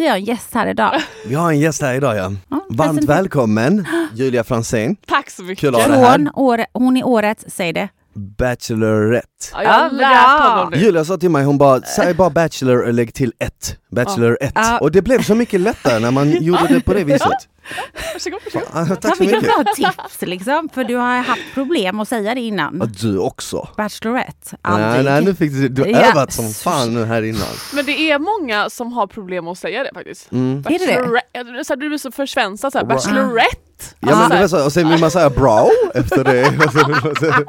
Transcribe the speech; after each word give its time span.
Vi 0.00 0.08
har 0.08 0.16
en 0.16 0.24
gäst 0.24 0.54
här 0.54 0.66
idag. 0.66 1.02
Vi 1.26 1.34
har 1.34 1.50
en 1.50 1.58
gäst 1.58 1.82
här 1.82 1.94
idag 1.94 2.16
ja. 2.16 2.32
Ja, 2.48 2.66
Varmt 2.70 3.04
välkommen 3.04 3.86
Julia 4.14 4.44
Fransén, 4.44 4.96
Tack 5.06 5.30
så 5.30 5.42
mycket. 5.42 5.60
Kul 5.60 5.74
att 5.74 5.82
ha 5.82 5.88
dig 5.88 6.00
här. 6.00 6.14
Från 6.14 6.28
år, 6.34 6.64
hon 6.72 6.96
är 6.96 7.06
årets, 7.06 7.44
säg 7.48 7.72
det. 7.72 7.88
Bachelorette. 8.14 9.28
Ja, 9.52 9.62
jag 9.62 9.92
lärt 9.92 10.40
honom 10.40 10.70
nu. 10.70 10.78
Julia 10.78 11.04
sa 11.04 11.16
till 11.16 11.30
mig, 11.30 11.44
hon 11.44 11.58
bara, 11.58 11.80
säg 11.80 12.14
bara 12.14 12.30
Bachelor 12.30 12.82
och 12.86 12.92
lägg 12.92 13.14
till 13.14 13.32
ett. 13.38 13.76
Bachelor 13.90 14.38
1. 14.40 14.52
Ja. 14.54 14.78
Och 14.78 14.90
det 14.92 15.02
blev 15.02 15.22
så 15.22 15.34
mycket 15.34 15.60
lättare 15.60 15.98
när 15.98 16.10
man 16.10 16.30
gjorde 16.42 16.66
det 16.68 16.80
på 16.80 16.94
det 16.94 17.04
viset. 17.04 17.48
Varsågod, 18.12 18.40
varsågod. 18.44 18.88
Ja, 18.90 18.96
tack 18.96 19.16
så 19.16 19.22
mycket. 19.22 19.42
bra 19.42 19.64
tips 19.76 20.22
liksom, 20.22 20.68
för 20.74 20.84
du 20.84 20.96
har 20.96 21.16
haft 21.18 21.42
problem 21.54 22.00
att 22.00 22.08
säga 22.08 22.34
det 22.34 22.40
Och 22.40 22.46
innan. 22.46 22.92
du 23.00 23.18
också. 23.18 23.68
Bachelorette, 23.76 24.56
Nej, 24.68 24.84
aldrig. 24.84 25.04
nej, 25.04 25.24
nu 25.24 25.34
fick 25.34 25.52
du, 25.52 25.68
du 25.68 25.82
har 25.82 25.88
Ja. 25.88 25.98
övat 26.10 26.32
som 26.32 26.52
fan 26.54 26.94
nu 26.94 27.04
här 27.04 27.22
innan. 27.22 27.48
Men 27.74 27.84
det 27.86 28.10
är 28.10 28.18
många 28.18 28.70
som 28.70 28.92
har 28.92 29.06
problem 29.06 29.48
att 29.48 29.58
säga 29.58 29.82
det 29.82 29.90
faktiskt. 29.94 30.32
Mm. 30.32 30.58
Är 30.68 30.78
det 30.78 30.86
det? 30.86 31.64
Så 31.64 31.72
här, 31.72 31.76
du 31.80 31.88
blir 31.88 31.98
så 31.98 32.10
försvensad 32.10 32.72
såhär, 32.72 32.84
bachelorette! 32.86 33.56
Ja 34.00 34.06
men 34.06 34.14
Så 34.22 34.28
det 34.28 34.34
här, 34.34 34.40
var 34.40 34.48
så, 34.48 34.64
och 34.64 34.72
sen 34.72 34.88
vill 34.88 35.00
man 35.00 35.10
säga 35.10 35.30
bra 35.30 35.68
efter 35.94 36.24
det. 36.24 36.42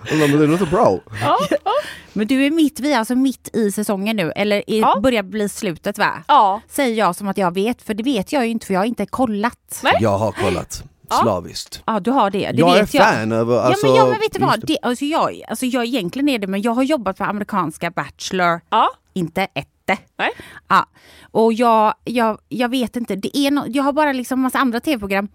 Men 0.11 0.31
det 0.39 0.47
låter 0.47 0.65
bra. 0.65 0.99
ja, 1.21 1.37
ja, 1.49 1.71
Men 2.13 2.27
du 2.27 2.45
är 2.45 2.51
mitt, 2.51 2.79
vi 2.79 2.93
är 2.93 2.99
alltså 2.99 3.15
mitt 3.15 3.55
i 3.55 3.71
säsongen 3.71 4.15
nu, 4.15 4.31
eller 4.35 4.69
i, 4.69 4.79
Ja. 4.79 4.99
börjar 5.03 5.23
bli 5.23 5.49
slutet 5.49 5.97
va? 5.97 6.23
ja. 6.27 6.61
Säger 6.69 6.95
jag 6.95 7.15
som 7.15 7.27
att 7.27 7.37
jag 7.37 7.53
vet, 7.53 7.81
för 7.81 7.93
det 7.93 8.03
vet 8.03 8.31
jag 8.33 8.45
ju 8.45 8.51
inte 8.51 8.65
för 8.65 8.73
jag 8.73 8.81
har 8.81 8.85
inte 8.85 9.05
kollat. 9.05 9.79
Nej. 9.83 9.93
Jag 9.99 10.17
har 10.17 10.31
kollat 10.31 10.83
slaviskt. 11.21 11.83
Ja 11.85 11.99
du 11.99 12.11
har 12.11 12.29
det, 12.29 12.51
det 12.51 12.57
jag 12.59 12.77
är 12.77 12.81
vet 12.81 12.93
jag. 12.93 13.03
fan 13.03 13.31
över, 13.31 13.59
alltså, 13.59 13.87
ja 13.87 13.91
men, 13.93 13.99
ja, 13.99 14.05
men 14.05 14.19
vet 14.19 14.33
du 14.33 14.39
vad, 14.39 14.65
det, 14.67 14.77
alltså, 14.81 15.05
jag, 15.05 15.41
alltså, 15.47 15.65
jag 15.65 15.85
egentligen 15.85 16.29
är 16.29 16.39
det, 16.39 16.47
men 16.47 16.61
jag 16.61 16.71
har 16.71 16.83
jobbat 16.83 17.17
på 17.17 17.23
amerikanska 17.23 17.91
Bachelor, 17.91 18.61
ja. 18.69 18.89
inte 19.13 19.41
ette. 19.53 19.97
Nej. 20.17 20.29
Ja. 20.67 20.85
Och 21.31 21.53
jag, 21.53 21.93
jag, 22.03 22.37
jag 22.49 22.69
vet 22.69 22.95
inte, 22.95 23.15
det 23.15 23.37
är 23.37 23.51
no, 23.51 23.63
jag 23.67 23.83
har 23.83 23.93
bara 23.93 24.11
liksom 24.13 24.39
massa 24.41 24.59
andra 24.59 24.79
tv-program. 24.79 25.27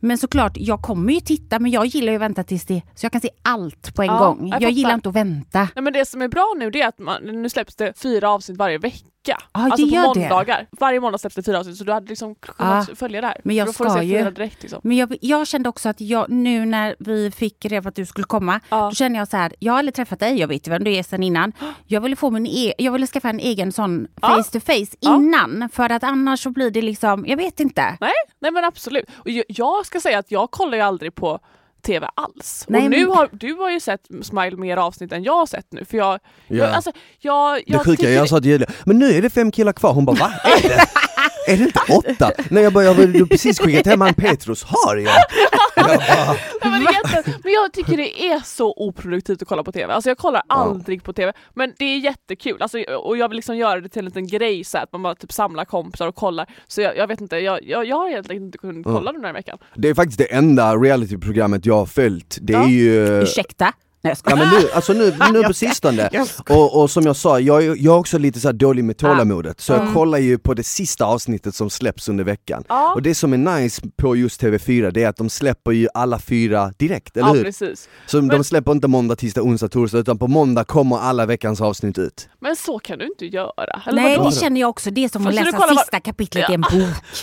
Men 0.00 0.18
såklart, 0.18 0.52
jag 0.56 0.82
kommer 0.82 1.12
ju 1.12 1.20
titta 1.20 1.58
men 1.58 1.70
jag 1.70 1.86
gillar 1.86 2.12
ju 2.12 2.16
att 2.16 2.22
vänta 2.22 2.44
tills 2.44 2.64
det, 2.66 2.82
så 2.94 3.04
jag 3.04 3.12
kan 3.12 3.20
se 3.20 3.30
allt 3.42 3.94
på 3.94 4.02
en 4.02 4.06
Ja, 4.08 4.18
gång. 4.18 4.48
jag 4.48 4.62
Jag, 4.62 4.70
gillar 4.70 4.94
inte 4.94 5.08
att 5.08 5.14
vänta. 5.14 5.68
Nej, 5.74 5.82
men 5.84 5.92
det 5.92 6.06
som 6.08 6.22
är 6.22 6.28
bra 6.28 6.54
nu 6.58 6.70
det 6.70 6.82
är 6.82 6.88
att 6.88 6.98
man, 6.98 7.22
nu 7.22 7.48
släpps 7.48 7.76
det 7.76 7.98
fyra 7.98 8.30
avsnitt 8.30 8.58
varje 8.58 8.78
vecka. 8.78 9.06
Ja, 9.26 9.36
det 9.54 9.60
alltså 9.60 9.86
på 9.88 9.94
gör 9.94 10.14
det. 10.14 10.20
måndagar. 10.20 10.66
Varje 10.80 11.00
måndag 11.00 11.18
släpps 11.18 11.36
det 11.36 11.42
fyra 11.42 11.58
avsnitt 11.58 11.76
så 11.76 11.84
du 11.84 11.92
hade 11.92 12.06
liksom 12.08 12.34
kunnat 12.34 12.98
följa 12.98 13.20
det 13.20 13.26
här. 13.26 13.40
Men 13.44 13.56
jag 13.56 13.66
Då 13.68 13.72
får 13.72 13.84
du 13.84 13.90
ska 13.90 14.00
se 14.00 14.06
ju. 14.06 14.18
fyra 14.18 14.30
direkt 14.30 14.62
liksom. 14.62 14.80
Men 14.84 14.96
jag, 14.96 15.16
jag 15.20 15.46
kände 15.46 15.68
också 15.68 15.88
att 15.88 16.00
jag, 16.00 16.30
nu 16.30 16.66
när 16.66 16.96
vi 16.98 17.30
fick 17.30 17.64
reda 17.64 17.82
på 17.82 17.88
att 17.88 17.94
du 17.94 18.06
skulle 18.06 18.24
komma, 18.24 18.60
Ja. 18.68 18.84
då 18.88 18.90
kände 18.94 19.18
jag 19.18 19.28
så 19.28 19.36
här, 19.36 19.52
jag 19.58 19.72
har 19.72 19.78
aldrig 19.78 19.94
träffat 19.94 20.20
dig, 20.20 20.38
jag 20.40 20.48
vet 20.48 20.68
vem 20.68 20.84
du 20.84 20.94
är 20.94 21.02
sedan 21.02 21.22
innan. 21.22 21.52
Jag 21.86 22.00
ville, 22.00 22.16
få 22.16 22.30
min 22.30 22.46
e- 22.46 22.72
jag 22.78 22.92
ville 22.92 23.06
skaffa 23.06 23.28
en 23.30 23.40
egen 23.40 23.72
sån 23.72 24.08
face 24.20 24.50
to 24.52 24.60
face 24.60 24.96
innan, 25.00 25.68
för 25.72 25.92
att 25.92 26.04
annars 26.04 26.42
så 26.42 26.50
blir 26.50 26.70
det 26.70 26.82
liksom, 26.82 27.26
jag 27.26 27.36
vet 27.36 27.60
inte. 27.60 27.96
Nej, 28.00 28.12
nej 28.40 28.50
men 28.50 28.64
absolut. 28.64 29.04
Och 29.16 29.30
jag, 29.30 29.44
jag 29.48 29.86
ska 29.86 30.00
säga 30.00 30.18
att 30.18 30.30
jag 30.30 30.50
kollar 30.50 30.76
ju 30.78 30.82
aldrig 30.82 31.14
på 31.14 31.38
TV 31.82 32.06
alls. 32.14 32.64
Nej, 32.68 32.84
och 32.84 32.90
nu 32.90 33.06
men- 33.06 33.16
har 33.16 33.28
du 33.32 33.54
har 33.54 33.70
ju 33.70 33.80
sett 33.80 34.00
Smile 34.22 34.56
mer 34.56 34.76
avsnitt 34.76 35.12
än 35.12 35.22
jag 35.22 35.32
har 35.32 35.46
sett 35.46 35.66
nu. 35.72 35.84
För 35.84 35.96
jag, 35.96 36.20
Ja. 36.46 36.56
jag, 36.56 36.70
alltså, 36.70 36.92
jag, 37.18 37.56
Det 37.56 37.62
jag 37.66 37.80
sjuka 37.80 37.92
är, 37.92 37.96
tycker 37.96 38.10
jag 38.12 38.28
sa 38.28 38.40
till 38.40 38.50
Julia, 38.50 38.68
men 38.84 38.98
nu 38.98 39.10
är 39.12 39.22
det 39.22 39.30
fem 39.30 39.50
killar 39.50 39.72
kvar. 39.72 39.92
Hon 39.92 40.04
bara, 40.04 40.16
va? 40.16 40.32
Är 41.46 41.56
det? 41.56 41.64
Inte 41.64 41.80
åtta? 41.88 42.32
Nej 42.50 42.62
jag 42.62 42.72
bara, 42.72 42.84
jag 42.84 42.94
har 42.94 43.26
precis 43.26 43.58
skickat 43.60 43.86
hem 43.86 44.00
han 44.00 44.14
Petrus, 44.14 44.62
har 44.62 44.96
jag? 44.96 45.12
jag 45.76 45.86
bara, 46.62 47.22
men 47.42 47.52
jag 47.52 47.72
tycker 47.72 47.96
det 47.96 48.22
är 48.24 48.40
så 48.44 48.74
oproduktivt 48.76 49.42
att 49.42 49.48
kolla 49.48 49.64
på 49.64 49.72
TV. 49.72 49.92
Alltså 49.92 50.10
jag 50.10 50.18
kollar 50.18 50.42
aldrig 50.46 51.02
på 51.04 51.12
TV. 51.12 51.32
Men 51.54 51.72
det 51.78 51.84
är 51.84 51.98
jättekul. 51.98 52.62
Alltså, 52.62 52.78
och 52.82 53.16
jag 53.16 53.28
vill 53.28 53.36
liksom 53.36 53.56
göra 53.56 53.80
det 53.80 53.88
till 53.88 53.98
en 53.98 54.04
liten 54.04 54.26
grej 54.26 54.64
så 54.64 54.78
att 54.78 54.92
man 54.92 55.02
bara 55.02 55.14
typ 55.14 55.32
samlar 55.32 55.64
kompisar 55.64 56.06
och 56.08 56.14
kollar. 56.14 56.46
Så 56.68 56.80
jag, 56.80 56.96
jag 56.96 57.06
vet 57.06 57.20
inte, 57.20 57.36
jag, 57.36 57.58
jag, 57.64 57.86
jag 57.86 57.96
har 57.96 58.08
egentligen 58.08 58.42
inte 58.44 58.58
kunnat 58.58 58.84
kolla 58.84 59.12
den 59.12 59.24
här 59.24 59.32
veckan. 59.32 59.58
det 59.74 59.88
är 59.88 59.94
faktiskt 59.94 60.18
det 60.18 60.32
enda 60.34 60.76
realityprogrammet 60.76 61.66
jag 61.66 61.74
har 61.76 61.86
följt. 61.86 62.38
Det 62.40 62.52
är 62.52 62.58
Ja. 62.60 62.68
ju... 62.68 63.22
Ursäkta? 63.22 63.72
Nej 64.02 64.10
jag 64.24 64.32
Ja 64.32 64.36
skojar. 64.36 64.36
men 64.52 64.60
nu, 64.62 64.70
alltså 64.74 64.92
nu, 64.92 65.16
nu 65.32 65.42
på 65.48 65.52
sistone, 65.54 66.10
och, 66.48 66.80
och 66.82 66.90
som 66.90 67.02
jag 67.06 67.16
sa, 67.16 67.40
jag, 67.40 67.64
är- 67.64 67.76
jag 67.78 67.94
är 67.94 67.98
också 67.98 68.18
lite 68.18 68.40
så 68.40 68.48
här 68.48 68.52
dålig 68.52 68.84
med 68.84 68.96
tålamodet, 68.96 69.60
så 69.60 69.72
jag 69.72 69.94
kollar 69.94 70.18
ju 70.18 70.38
på 70.38 70.54
det 70.54 70.62
sista 70.62 71.04
avsnittet 71.04 71.54
som 71.54 71.70
släpps 71.70 72.08
under 72.08 72.24
veckan. 72.24 72.64
Ja. 72.68 72.92
Och 72.94 73.02
det 73.02 73.14
som 73.14 73.32
är 73.32 73.36
nice 73.60 73.82
på 73.96 74.16
just 74.16 74.42
TV4, 74.42 74.90
det 74.90 75.02
är 75.04 75.08
att 75.08 75.16
de 75.16 75.30
släpper 75.30 75.70
ju 75.70 75.88
alla 75.94 76.18
fyra 76.18 76.72
direkt, 76.78 77.16
eller 77.16 77.28
Ja 77.28 77.34
hur? 77.34 77.42
precis. 77.44 77.88
Så 78.06 78.16
de 78.16 78.26
Men- 78.26 78.44
släpper 78.44 78.72
inte 78.72 78.88
måndag, 78.88 79.16
tisdag, 79.16 79.42
onsdag, 79.42 79.68
torsdag, 79.68 79.98
utan 79.98 80.18
på 80.18 80.28
måndag 80.28 80.64
kommer 80.64 80.98
alla 80.98 81.26
veckans 81.26 81.60
avsnitt 81.60 81.98
ut. 81.98 82.28
Men 82.40 82.56
så 82.56 82.78
kan 82.78 82.98
du 82.98 83.06
inte 83.06 83.26
göra. 83.26 83.82
Eller 83.86 84.02
Nej 84.02 84.16
vadå? 84.16 84.30
det 84.30 84.36
känner 84.36 84.60
jag 84.60 84.70
också, 84.70 84.90
det 84.90 85.04
är 85.04 85.08
som 85.08 85.26
att 85.26 85.32
du 85.32 85.38
läsa 85.44 85.52
kollar 85.56 85.68
var- 85.74 85.76
sista 85.82 86.00
kapitlet 86.00 86.50
i 86.50 86.54
en 86.54 86.60
bok. 86.60 86.72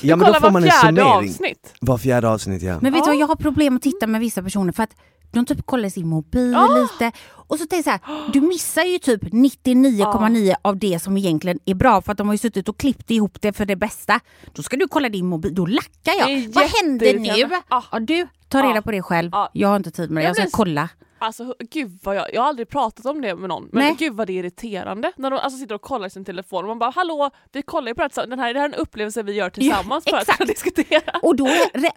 Ja 0.01 0.15
men 0.15 0.19
då 0.19 0.25
Kolla 0.25 0.39
får 0.39 0.51
man 0.51 0.53
var 0.53 0.61
en 0.61 0.71
fjärde 0.71 1.01
summering. 1.01 1.29
avsnitt. 1.31 1.73
Var 1.81 1.97
fjärde 1.97 2.29
avsnitt 2.29 2.61
ja. 2.63 2.77
Men 2.81 2.93
vet 2.93 2.93
du 2.93 2.97
Ja. 2.99 3.05
vad, 3.13 3.15
jag 3.21 3.27
har 3.27 3.35
problem 3.35 3.75
att 3.75 3.81
titta 3.81 4.07
med 4.07 4.21
vissa 4.21 4.43
personer 4.43 4.73
för 4.73 4.83
att 4.83 4.89
de 5.31 5.45
typ 5.45 5.65
kollar 5.65 5.89
sin 5.89 6.07
mobil 6.07 6.51
Ja. 6.51 6.77
lite 6.91 7.11
och 7.29 7.57
så 7.59 7.65
tänker 7.67 7.91
jag 7.91 8.01
så 8.01 8.07
här, 8.07 8.31
du 8.33 8.41
missar 8.41 8.83
ju 8.83 8.99
typ 8.99 9.23
99,9 9.23 10.55
av 10.61 10.77
det 10.77 10.99
som 10.99 11.17
egentligen 11.17 11.59
är 11.65 11.75
bra 11.75 12.01
för 12.01 12.11
att 12.11 12.17
de 12.17 12.27
har 12.27 12.33
ju 12.33 12.37
suttit 12.37 12.69
och 12.69 12.77
klippt 12.77 13.11
ihop 13.11 13.41
det 13.41 13.53
för 13.53 13.65
det 13.65 13.75
bästa. 13.75 14.19
Då 14.53 14.63
ska 14.63 14.77
du 14.77 14.87
kolla 14.87 15.09
din 15.09 15.25
mobil, 15.25 15.55
då 15.55 15.65
lackar 15.65 16.13
jag. 16.19 16.49
Vad 16.53 16.63
händer 16.65 17.05
nu? 17.13 17.25
jätteirriterande. 17.27 17.61
Ja. 17.69 17.99
Du, 17.99 18.27
ta 18.47 18.69
reda 18.69 18.81
på 18.81 18.91
det 18.91 19.01
själv. 19.01 19.29
Ja. 19.33 19.49
Jag 19.53 19.67
har 19.69 19.75
inte 19.75 19.91
tid 19.91 20.11
med 20.11 20.23
det, 20.23 20.27
Ja, 20.27 20.33
jag 20.37 20.49
ska 20.49 20.57
kolla. 20.57 20.89
Alltså 21.19 21.55
gud 21.71 21.99
vad 22.03 22.15
jag, 22.15 22.33
jag 22.33 22.41
har 22.41 22.47
aldrig 22.47 22.69
pratat 22.69 23.05
om 23.05 23.21
det 23.21 23.35
med 23.35 23.49
någon 23.49 23.69
men 23.71 23.83
Nej. 23.83 23.95
gud 23.99 24.13
vad 24.13 24.27
det 24.27 24.33
är 24.33 24.39
irriterande 24.39 25.11
när 25.15 25.31
de 25.31 25.39
alltså, 25.39 25.59
sitter 25.59 25.75
och 25.75 25.81
kollar 25.81 26.07
i 26.07 26.09
sin 26.09 26.25
telefon 26.25 26.63
och 26.63 26.67
man 26.67 26.79
bara 26.79 26.89
hallå 26.89 27.29
vi 27.51 27.61
kollar 27.61 27.87
ju 27.87 27.95
på 27.95 28.01
det 28.01 28.15
här, 28.17 28.27
den 28.27 28.39
här, 28.39 28.53
det 28.53 28.59
här 28.59 28.69
är 28.69 28.73
en 28.73 28.79
upplevelse 28.79 29.23
vi 29.23 29.33
gör 29.33 29.49
tillsammans 29.49 30.03
för 30.03 30.15
att 30.15 30.21
exakt. 30.21 30.37
kunna 30.37 30.47
diskutera. 30.47 31.19
Och 31.21 31.35
då 31.35 31.47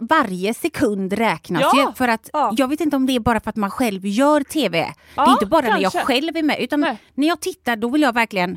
varje 0.01 0.55
sekund 0.55 1.13
räknas 1.13 1.61
Ja. 1.63 1.87
ju 1.87 1.93
för 1.95 2.09
att 2.09 2.31
Ja. 2.33 2.53
jag 2.57 2.69
vet 2.69 2.81
inte 2.81 2.97
om 2.97 3.07
det 3.07 3.13
är 3.17 3.21
bara 3.21 3.41
för 3.41 3.51
att 3.51 3.57
man 3.57 3.71
själv 3.71 4.07
gör 4.07 4.41
TV. 4.41 4.79
det 4.79 4.85
är 4.85 4.95
Ja, 5.15 5.33
inte 5.33 5.47
bara 5.47 5.61
när 5.63 5.69
jag 5.81 5.93
kanske. 5.93 6.01
själv 6.15 6.37
är 6.37 6.43
med 6.43 6.61
utan 6.61 6.81
Nej. 6.81 6.97
när 7.15 7.29
jag 7.29 7.41
tittar 7.41 7.77
då 7.77 7.89
vill 7.89 8.03
jag 8.03 8.13
verkligen 8.15 8.57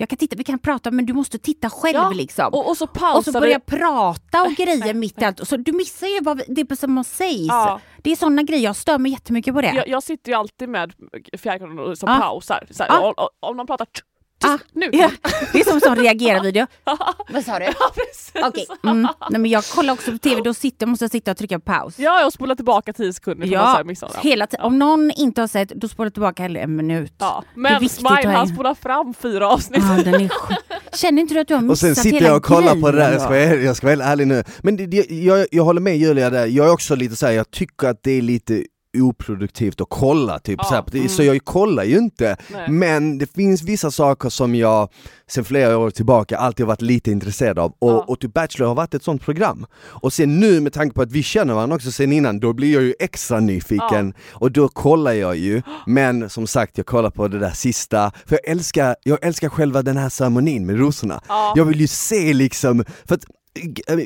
jag 0.00 0.08
kan 0.08 0.16
titta, 0.16 0.36
vi 0.36 0.44
kan 0.44 0.58
prata 0.58 0.90
men 0.90 1.06
du 1.06 1.12
måste 1.12 1.38
titta 1.38 1.70
själv 1.70 1.94
Ja, 1.96 2.10
liksom. 2.10 2.46
Och, 2.54 2.68
och 2.68 2.76
så 2.76 2.84
och 2.84 2.92
pausar 2.92 3.32
så 3.32 3.40
börja 3.40 3.58
vi. 3.66 3.76
prata 3.78 4.42
och 4.42 4.50
grejer 4.56 4.94
mitt 4.94 5.22
i 5.22 5.24
allt. 5.24 5.48
Så 5.48 5.56
du 5.56 5.72
missar 5.72 6.06
ju 6.06 6.20
vad 6.20 6.42
det 6.48 6.78
som 6.78 7.04
sägs. 7.04 7.46
Ja. 7.48 7.80
Det 8.02 8.12
är 8.12 8.16
sådana 8.16 8.42
grejer, 8.42 8.64
jag 8.64 8.76
stör 8.76 8.98
mig 8.98 9.12
jättemycket 9.12 9.54
på 9.54 9.60
det. 9.60 9.72
Jag, 9.74 9.88
jag 9.88 10.02
sitter 10.02 10.32
ju 10.32 10.38
alltid 10.38 10.68
med 10.68 10.92
fjärrkontrollen 11.38 11.96
som 11.96 12.08
Ja. 12.12 12.18
pausar. 12.18 12.66
Så 12.70 12.82
här, 12.82 12.90
Ja. 12.90 13.14
om, 13.16 13.28
om 13.50 13.56
de 13.56 13.66
pratar 13.66 13.84
tsch, 13.84 14.02
Ah, 14.44 14.58
nu! 14.72 14.88
ja. 14.92 15.10
Det 15.52 15.60
är 15.60 15.64
som 15.64 15.74
en 15.74 15.80
sån 15.80 15.96
reagera-video. 15.96 16.66
Vad 17.30 17.44
sa 17.44 17.58
du? 17.58 17.64
Ja, 17.64 17.90
precis. 17.94 18.32
Okej. 18.44 18.66
Mm. 18.84 19.02
Nej, 19.02 19.40
men 19.40 19.50
jag 19.50 19.64
kollar 19.64 19.92
också 19.92 20.12
på 20.12 20.18
TV, 20.18 20.40
då 20.40 20.54
sitter, 20.54 20.86
måste 20.86 21.04
jag 21.04 21.10
sitta 21.10 21.30
och 21.30 21.36
trycka 21.36 21.58
på 21.58 21.64
paus. 21.64 21.94
Ja, 21.98 22.20
jag 22.20 22.32
spolar 22.32 22.54
tillbaka 22.54 22.92
10 22.92 23.12
sekunder 23.12 23.46
ja, 23.46 23.84
hela 24.22 24.46
tiden. 24.46 24.66
Om 24.66 24.78
någon 24.78 25.10
inte 25.10 25.40
har 25.40 25.48
sett, 25.48 25.68
då 25.68 25.88
spolar 25.88 26.06
jag 26.06 26.14
tillbaka 26.14 26.42
hellre 26.42 26.60
en 26.60 26.76
minut. 26.76 27.12
ja. 27.18 27.44
Men 27.54 27.88
Smile 27.88 28.28
ha 28.28 28.36
han 28.36 28.48
spolar 28.48 28.74
fram 28.74 29.14
fyra 29.14 29.48
avsnitt. 29.48 29.84
Ja, 29.96 30.02
den 30.04 30.14
är 30.14 30.28
sjuk. 30.28 30.58
Känner 30.94 31.22
inte 31.22 31.34
du 31.34 31.40
att 31.40 31.48
du 31.48 31.54
har 31.54 31.58
Och 31.60 31.64
missat 31.64 31.78
sen 31.78 31.94
sitter 31.96 32.16
hela 32.16 32.28
jag 32.28 32.36
och 32.36 32.44
kollar 32.44 32.80
på 32.80 32.90
det 32.90 32.98
där, 32.98 33.12
jag 33.12 33.22
ska, 33.22 33.36
jag 33.38 33.76
ska 33.76 33.86
vara 33.86 33.92
helt 33.96 34.12
ärlig 34.12 34.26
nu. 34.26 34.44
Men 34.62 34.76
det, 34.76 34.86
det, 34.86 35.10
jag, 35.10 35.46
jag 35.50 35.64
håller 35.64 35.80
med 35.80 35.98
Julia 35.98 36.30
där, 36.30 36.46
jag 36.46 36.66
är 36.66 36.72
också 36.72 36.94
lite 36.94 37.16
såhär, 37.16 37.32
jag 37.32 37.50
tycker 37.50 37.88
att 37.88 38.02
det 38.02 38.10
är 38.10 38.22
lite 38.22 38.64
oproduktivt 38.98 39.80
att 39.80 39.86
kolla 39.90 40.38
typ 40.38 40.58
Ja, 40.62 40.64
så, 40.64 40.74
här, 40.74 40.84
mm. 40.94 41.08
så 41.08 41.22
jag 41.22 41.44
kollar 41.44 41.84
ju 41.84 41.98
inte. 41.98 42.36
Nej. 42.52 42.70
Men 42.70 43.18
det 43.18 43.26
finns 43.26 43.62
vissa 43.62 43.90
saker 43.90 44.28
som 44.28 44.54
jag 44.54 44.88
sen 45.30 45.44
flera 45.44 45.78
år 45.78 45.90
tillbaka 45.90 46.36
alltid 46.38 46.66
har 46.66 46.68
varit 46.68 46.82
lite 46.82 47.10
intresserad 47.10 47.58
av 47.58 47.72
och, 47.78 47.90
Ja. 47.90 48.04
och 48.08 48.20
typ 48.20 48.34
Bachelor 48.34 48.68
har 48.68 48.74
varit 48.74 48.94
ett 48.94 49.04
sånt 49.04 49.22
program. 49.22 49.66
Och 49.80 50.12
sen 50.12 50.40
nu 50.40 50.60
med 50.60 50.72
tanke 50.72 50.94
på 50.94 51.02
att 51.02 51.12
vi 51.12 51.22
känner 51.22 51.54
varandra 51.54 51.76
också 51.76 51.92
sen 51.92 52.12
innan, 52.12 52.40
då 52.40 52.52
blir 52.52 52.74
jag 52.74 52.82
ju 52.82 52.94
extra 52.98 53.40
nyfiken 53.40 54.14
och 54.30 54.52
då 54.52 54.68
kollar 54.68 55.12
jag 55.12 55.36
ju. 55.36 55.62
Men 55.86 56.30
som 56.30 56.46
sagt, 56.46 56.78
jag 56.78 56.86
kollar 56.86 57.10
på 57.10 57.28
det 57.28 57.38
där 57.38 57.50
sista, 57.50 58.12
för 58.26 58.38
jag 58.42 58.52
älskar, 58.52 58.96
jag 59.02 59.18
älskar 59.24 59.48
själva 59.48 59.82
den 59.82 59.96
här 59.96 60.08
ceremonin 60.08 60.66
med 60.66 60.78
rosorna. 60.78 61.20
Ja. 61.28 61.52
Jag 61.56 61.64
vill 61.64 61.80
ju 61.80 61.86
se 61.86 62.32
liksom, 62.32 62.84
för 63.04 63.14
att 63.14 63.24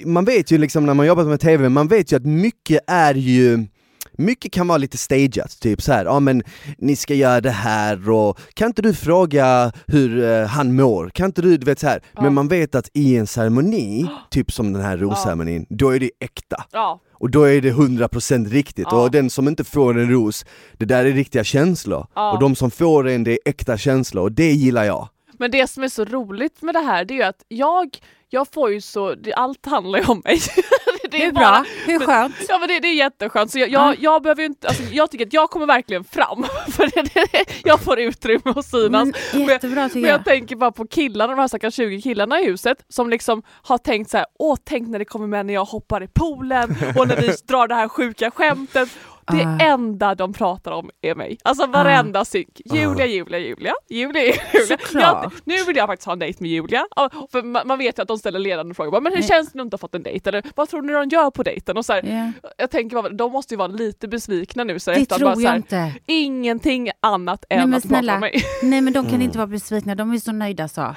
man 0.04 0.24
vet 0.24 0.50
ju 0.50 0.58
liksom 0.58 0.86
när 0.86 0.94
man 0.94 1.06
jobbat 1.06 1.26
med 1.26 1.40
TV, 1.40 1.68
man 1.68 1.88
vet 1.88 2.12
ju 2.12 2.16
att 2.16 2.26
mycket 2.26 2.80
är 2.86 3.14
ju 3.14 3.66
mycket 4.18 4.52
kan 4.52 4.68
vara 4.68 4.78
lite 4.78 4.98
stageat, 4.98 5.60
typ 5.60 5.82
så 5.82 5.92
här, 5.92 6.04
ja 6.04 6.20
men 6.20 6.42
ni 6.78 6.96
ska 6.96 7.14
göra 7.14 7.40
det 7.40 7.50
här 7.50 8.10
och 8.10 8.38
kan 8.54 8.66
inte 8.66 8.82
du 8.82 8.94
fråga 8.94 9.72
hur 9.86 10.24
eh, 10.24 10.46
han 10.46 10.76
mår? 10.76 11.08
Kan 11.08 11.26
inte 11.26 11.42
du, 11.42 11.56
du 11.56 11.66
vet 11.66 11.78
så 11.78 11.86
här. 11.86 12.02
Ja. 12.14 12.22
Men 12.22 12.34
man 12.34 12.48
vet 12.48 12.74
att 12.74 12.90
i 12.94 13.16
en 13.16 13.26
ceremoni, 13.26 14.06
typ 14.30 14.52
som 14.52 14.72
den 14.72 14.82
här 14.82 14.96
rosceremonin, 14.96 15.66
då 15.68 15.90
är 15.90 16.00
det 16.00 16.10
äkta. 16.20 16.64
Ja. 16.72 17.00
Och 17.12 17.30
då 17.30 17.42
är 17.42 17.60
det 17.60 17.72
100% 17.72 18.48
riktigt, 18.48 18.86
Ja. 18.90 19.02
och 19.02 19.10
den 19.10 19.30
som 19.30 19.48
inte 19.48 19.64
får 19.64 19.98
en 19.98 20.10
ros, 20.10 20.44
det 20.72 20.84
där 20.84 21.04
är 21.04 21.12
riktiga 21.12 21.44
känslor. 21.44 22.06
Ja. 22.14 22.32
Och 22.32 22.40
de 22.40 22.54
som 22.56 22.70
får 22.70 23.08
en, 23.08 23.24
det 23.24 23.32
är 23.32 23.38
äkta 23.44 23.78
känslor, 23.78 24.22
och 24.22 24.32
det 24.32 24.52
gillar 24.52 24.84
jag. 24.84 25.08
Men 25.38 25.50
det 25.50 25.70
som 25.70 25.82
är 25.82 25.88
så 25.88 26.04
roligt 26.04 26.62
med 26.62 26.74
det 26.74 26.80
här 26.80 27.04
det 27.04 27.14
är 27.14 27.16
ju 27.16 27.22
att 27.22 27.42
jag, 27.48 27.98
jag 28.34 28.48
får 28.52 28.72
ju 28.72 28.80
så, 28.80 29.14
det, 29.14 29.34
allt 29.34 29.66
handlar 29.66 29.98
ju 29.98 30.04
om 30.06 30.22
mig. 30.24 30.40
det 31.10 31.16
är 31.22 31.26
Hur 31.26 31.32
bara- 31.32 31.40
bra? 31.44 31.64
Hur 31.86 31.98
skönt? 31.98 32.34
Ja 32.48 32.58
men 32.58 32.68
det, 32.68 32.80
det 32.80 32.88
är 32.88 32.94
jätteskönt, 32.94 33.50
så 33.50 33.58
jag, 33.58 33.68
jag, 33.68 33.82
Ja. 33.94 33.94
jag 34.00 34.22
behöver 34.22 34.42
inte, 34.42 34.68
alltså, 34.68 34.82
jag 34.82 35.10
tycker 35.10 35.26
att 35.26 35.32
jag 35.32 35.50
kommer 35.50 35.66
verkligen 35.66 36.04
fram, 36.04 36.44
för 36.72 36.90
det, 36.94 37.14
det, 37.14 37.44
jag 37.64 37.80
får 37.80 37.98
utrymme 37.98 38.52
att 38.56 38.64
synas. 38.66 39.08
Men, 39.34 39.48
jättebra 39.48 39.88
Men 39.92 40.02
jag 40.02 40.12
jag. 40.12 40.24
tänker 40.24 40.56
bara 40.56 40.72
på 40.72 40.86
killarna, 40.86 41.32
de 41.34 41.40
här 41.40 41.48
stackars 41.48 41.74
20 41.74 42.02
killarna 42.02 42.40
i 42.40 42.46
huset 42.46 42.78
som 42.88 43.10
liksom 43.10 43.42
har 43.62 43.78
tänkt 43.78 44.10
så 44.10 44.16
här: 44.16 44.26
åh 44.38 44.56
tänk 44.64 44.88
när 44.88 44.98
det 44.98 45.04
kommer 45.04 45.26
med 45.26 45.46
när 45.46 45.54
jag 45.54 45.64
hoppar 45.64 46.02
i 46.02 46.08
poolen 46.08 46.76
och 46.98 47.08
när 47.08 47.16
vi 47.20 47.28
drar 47.48 47.68
det 47.68 47.74
här 47.74 47.88
sjuka 47.88 48.30
skämtet. 48.30 48.88
Det 49.26 49.44
Ah. 49.46 49.58
enda 49.72 50.14
de 50.14 50.32
pratar 50.32 50.72
om 50.72 50.90
är 51.02 51.14
mig. 51.14 51.38
Alltså 51.44 51.66
varenda 51.66 52.24
synk. 52.24 52.60
Julia, 52.64 53.06
Julia, 53.06 53.38
Julia, 53.38 53.72
Julia, 53.90 54.22
Julia. 54.22 54.34
Såklart. 54.68 55.22
Jag, 55.22 55.32
nu 55.44 55.64
vill 55.66 55.76
jag 55.76 55.86
faktiskt 55.88 56.06
ha 56.06 56.12
en 56.12 56.18
dejt 56.18 56.38
med 56.40 56.50
Julia. 56.50 56.86
För 57.32 57.42
man, 57.42 57.66
man 57.68 57.78
vet 57.78 57.98
ju 57.98 58.02
att 58.02 58.08
de 58.08 58.18
ställer 58.18 58.38
ledande 58.38 58.74
frågor. 58.74 59.00
Men 59.00 59.12
hur 59.12 59.18
Nej. 59.20 59.28
känns 59.28 59.52
det 59.52 59.58
när 59.58 59.64
du 59.64 59.66
inte 59.66 59.74
har 59.74 59.78
fått 59.78 59.94
en 59.94 60.02
dejt? 60.02 60.28
Eller 60.30 60.42
vad 60.56 60.68
tror 60.68 60.82
ni 60.82 60.92
de 60.92 61.08
gör 61.08 61.30
på 61.30 61.42
dejten? 61.42 61.76
Och 61.76 61.84
så 61.84 61.92
här, 61.92 62.02
Ja. 62.06 62.48
jag 62.58 62.70
tänker 62.70 62.96
bara, 63.02 63.08
de 63.08 63.32
måste 63.32 63.54
ju 63.54 63.58
vara 63.58 63.68
lite 63.68 64.08
besvikna 64.08 64.64
nu. 64.64 64.78
Så 64.78 64.90
Det 64.90 64.96
efter 64.96 65.14
att 65.14 65.20
bara, 65.20 65.32
tror 65.34 65.42
så 65.42 65.48
här, 65.48 65.54
jag 65.54 65.58
inte. 65.58 65.92
Ingenting 66.06 66.90
annat 67.00 67.44
Nej, 67.50 67.58
än 67.58 67.70
men 67.70 67.76
att 67.76 67.82
prata 67.82 67.88
snälla. 67.94 68.14
om 68.14 68.20
mig. 68.20 68.42
Nej 68.62 68.80
men 68.80 68.92
de 68.92 69.04
kan 69.04 69.14
Mm. 69.14 69.22
inte 69.22 69.38
vara 69.38 69.46
besvikna, 69.48 69.94
de 69.94 70.12
är 70.12 70.18
så 70.18 70.32
nöjda 70.32 70.68
så. 70.68 70.80
Ja. 70.80 70.94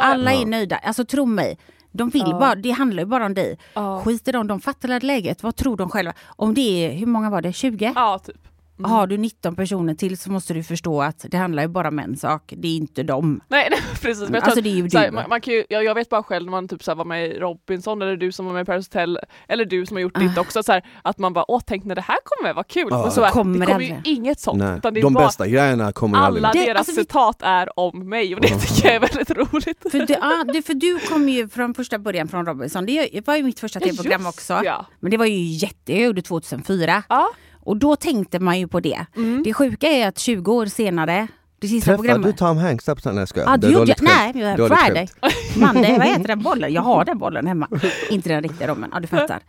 Alla 0.00 0.32
är 0.32 0.40
Ja. 0.40 0.46
nöjda, 0.46 0.76
alltså 0.76 1.04
tro 1.04 1.26
mig. 1.26 1.58
De 1.92 2.08
vill 2.10 2.22
Ja. 2.26 2.38
bara, 2.38 2.54
det 2.54 2.70
handlar 2.70 3.02
ju 3.02 3.06
bara 3.06 3.26
om 3.26 3.34
dig. 3.34 3.58
Ja. 3.74 4.00
Skit 4.04 4.28
i 4.28 4.32
dem, 4.32 4.46
de 4.46 4.60
fattar 4.60 5.00
läget. 5.00 5.42
Vad 5.42 5.56
tror 5.56 5.76
de 5.76 5.88
själva? 5.90 6.12
Om 6.26 6.54
det 6.54 6.60
är, 6.86 6.92
hur 6.92 7.06
många 7.06 7.30
var 7.30 7.42
det? 7.42 7.52
20? 7.52 7.92
Ja, 7.94 8.18
typ. 8.18 8.36
Mm. 8.80 8.90
Har 8.90 9.06
du 9.06 9.16
19 9.18 9.56
personer 9.56 9.94
till 9.94 10.18
så 10.18 10.30
måste 10.30 10.54
du 10.54 10.62
förstå 10.62 11.02
att 11.02 11.26
det 11.30 11.36
handlar 11.36 11.62
ju 11.62 11.68
bara 11.68 11.88
om 11.88 11.98
en 11.98 12.16
sak. 12.16 12.52
Det 12.56 12.68
är 12.68 12.76
inte 12.76 13.02
dem. 13.02 13.40
Nej, 13.48 13.68
nej 13.70 13.80
precis. 14.00 14.22
Men 14.28 14.34
jag, 14.34 14.42
tror 14.42 14.42
Alltså 14.42 14.58
att, 14.60 14.64
det 14.64 14.70
är 14.70 14.74
ju 14.74 14.90
så 14.90 14.98
här, 14.98 15.06
du. 15.06 15.12
man, 15.12 15.24
man 15.28 15.40
kan 15.40 15.54
ju, 15.54 15.64
jag, 15.68 15.84
jag 15.84 15.94
vet 15.94 16.08
bara 16.08 16.22
själv 16.22 16.44
när 16.44 16.50
man 16.50 16.68
typ 16.68 16.82
så 16.84 16.90
här 16.90 16.96
var 16.96 17.04
med 17.04 17.26
i 17.26 17.38
Robinson 17.38 18.02
eller 18.02 18.16
du 18.16 18.32
som 18.32 18.46
var 18.46 18.52
med 18.52 18.62
i 18.62 18.64
Paris 18.64 18.86
Hotel 18.86 19.18
eller 19.48 19.64
du 19.64 19.86
som 19.86 19.96
har 19.96 20.02
gjort 20.02 20.18
ditt 20.18 20.38
Ah. 20.38 20.40
också 20.40 20.62
så 20.62 20.72
här, 20.72 20.84
att 21.02 21.18
man 21.18 21.32
bara 21.32 21.44
åh 21.50 21.60
tänk 21.66 21.84
när 21.84 21.94
det 21.94 22.00
här 22.00 22.16
kommer 22.24 22.54
vad 22.54 22.68
kul. 22.68 22.88
Ja. 22.90 23.02
Men 23.02 23.12
så 23.12 23.24
Kommer 23.26 23.58
det 23.66 23.66
kommer 23.72 23.80
ju 23.86 23.96
inget 24.04 24.40
sånt. 24.40 24.58
Nej. 24.58 24.78
Utan 24.78 24.94
det 24.94 25.00
är 25.00 25.02
De 25.02 25.14
bara 25.14 25.26
bästa 25.26 25.46
grejerna 25.48 25.92
kommer 25.92 26.18
ju 26.18 26.24
aldrig 26.24 26.44
alla 26.44 26.52
Det- 26.52 26.64
deras 26.66 26.78
alltså 26.78 26.92
vi- 26.92 26.96
citat 27.00 27.42
är 27.42 27.78
om 27.78 28.08
mig 28.08 28.34
och 28.34 28.40
det 28.40 28.48
tycker 28.48 28.86
jag 28.88 28.94
är 28.94 29.00
väldigt 29.00 29.30
roligt. 29.30 29.90
För 29.90 30.06
du, 30.06 30.14
ah, 30.14 30.44
du, 30.52 30.62
för 30.62 30.74
du 30.74 30.98
kom 30.98 31.28
ju 31.28 31.48
från 31.48 31.74
första 31.74 31.98
början 31.98 32.28
från 32.28 32.46
Robinson. 32.46 32.86
Det 32.86 33.26
var 33.26 33.36
ju 33.36 33.42
mitt 33.42 33.60
första 33.60 33.80
tv-program 33.80 34.26
också. 34.26 34.60
Ja. 34.64 34.86
Men 35.00 35.10
det 35.10 35.16
var 35.16 35.26
ju 35.26 35.42
jätte, 35.42 35.92
jag 35.92 36.02
gjorde 36.02 36.22
2004. 36.22 37.02
Ja. 37.08 37.28
Och 37.60 37.76
då 37.76 37.96
tänkte 37.96 38.38
man 38.38 38.58
ju 38.58 38.68
på 38.68 38.80
det. 38.80 39.06
Mm. 39.16 39.42
Det 39.42 39.54
sjuka 39.54 39.86
är 39.86 40.08
att 40.08 40.18
20 40.18 40.52
år 40.52 40.66
senare, 40.66 41.26
det 41.60 41.68
sista 41.68 41.84
Träffade 41.90 42.08
du 42.08 42.14
programmet... 42.14 42.36
Tom 42.36 42.56
Hanks 42.56 42.88
Nej 42.88 43.20
jag 43.20 43.28
skojar. 43.28 43.50
Ja, 43.50 43.56
det 43.56 43.66
är 43.66 43.70
gjorde. 43.70 43.94
Nej, 44.00 44.32
Friday. 44.56 45.08
Monday, 45.56 45.98
vad 45.98 46.06
heter 46.06 46.28
den 46.28 46.42
bollen? 46.42 46.72
Jag 46.72 46.82
har 46.82 47.04
den 47.04 47.18
bollen 47.18 47.46
hemma. 47.46 47.68
Inte 48.10 48.28
den 48.28 48.42
riktiga 48.42 48.66
då, 48.68 48.74
men 48.74 48.90
ja, 48.92 49.00
du 49.00 49.06
fattar. 49.06 49.40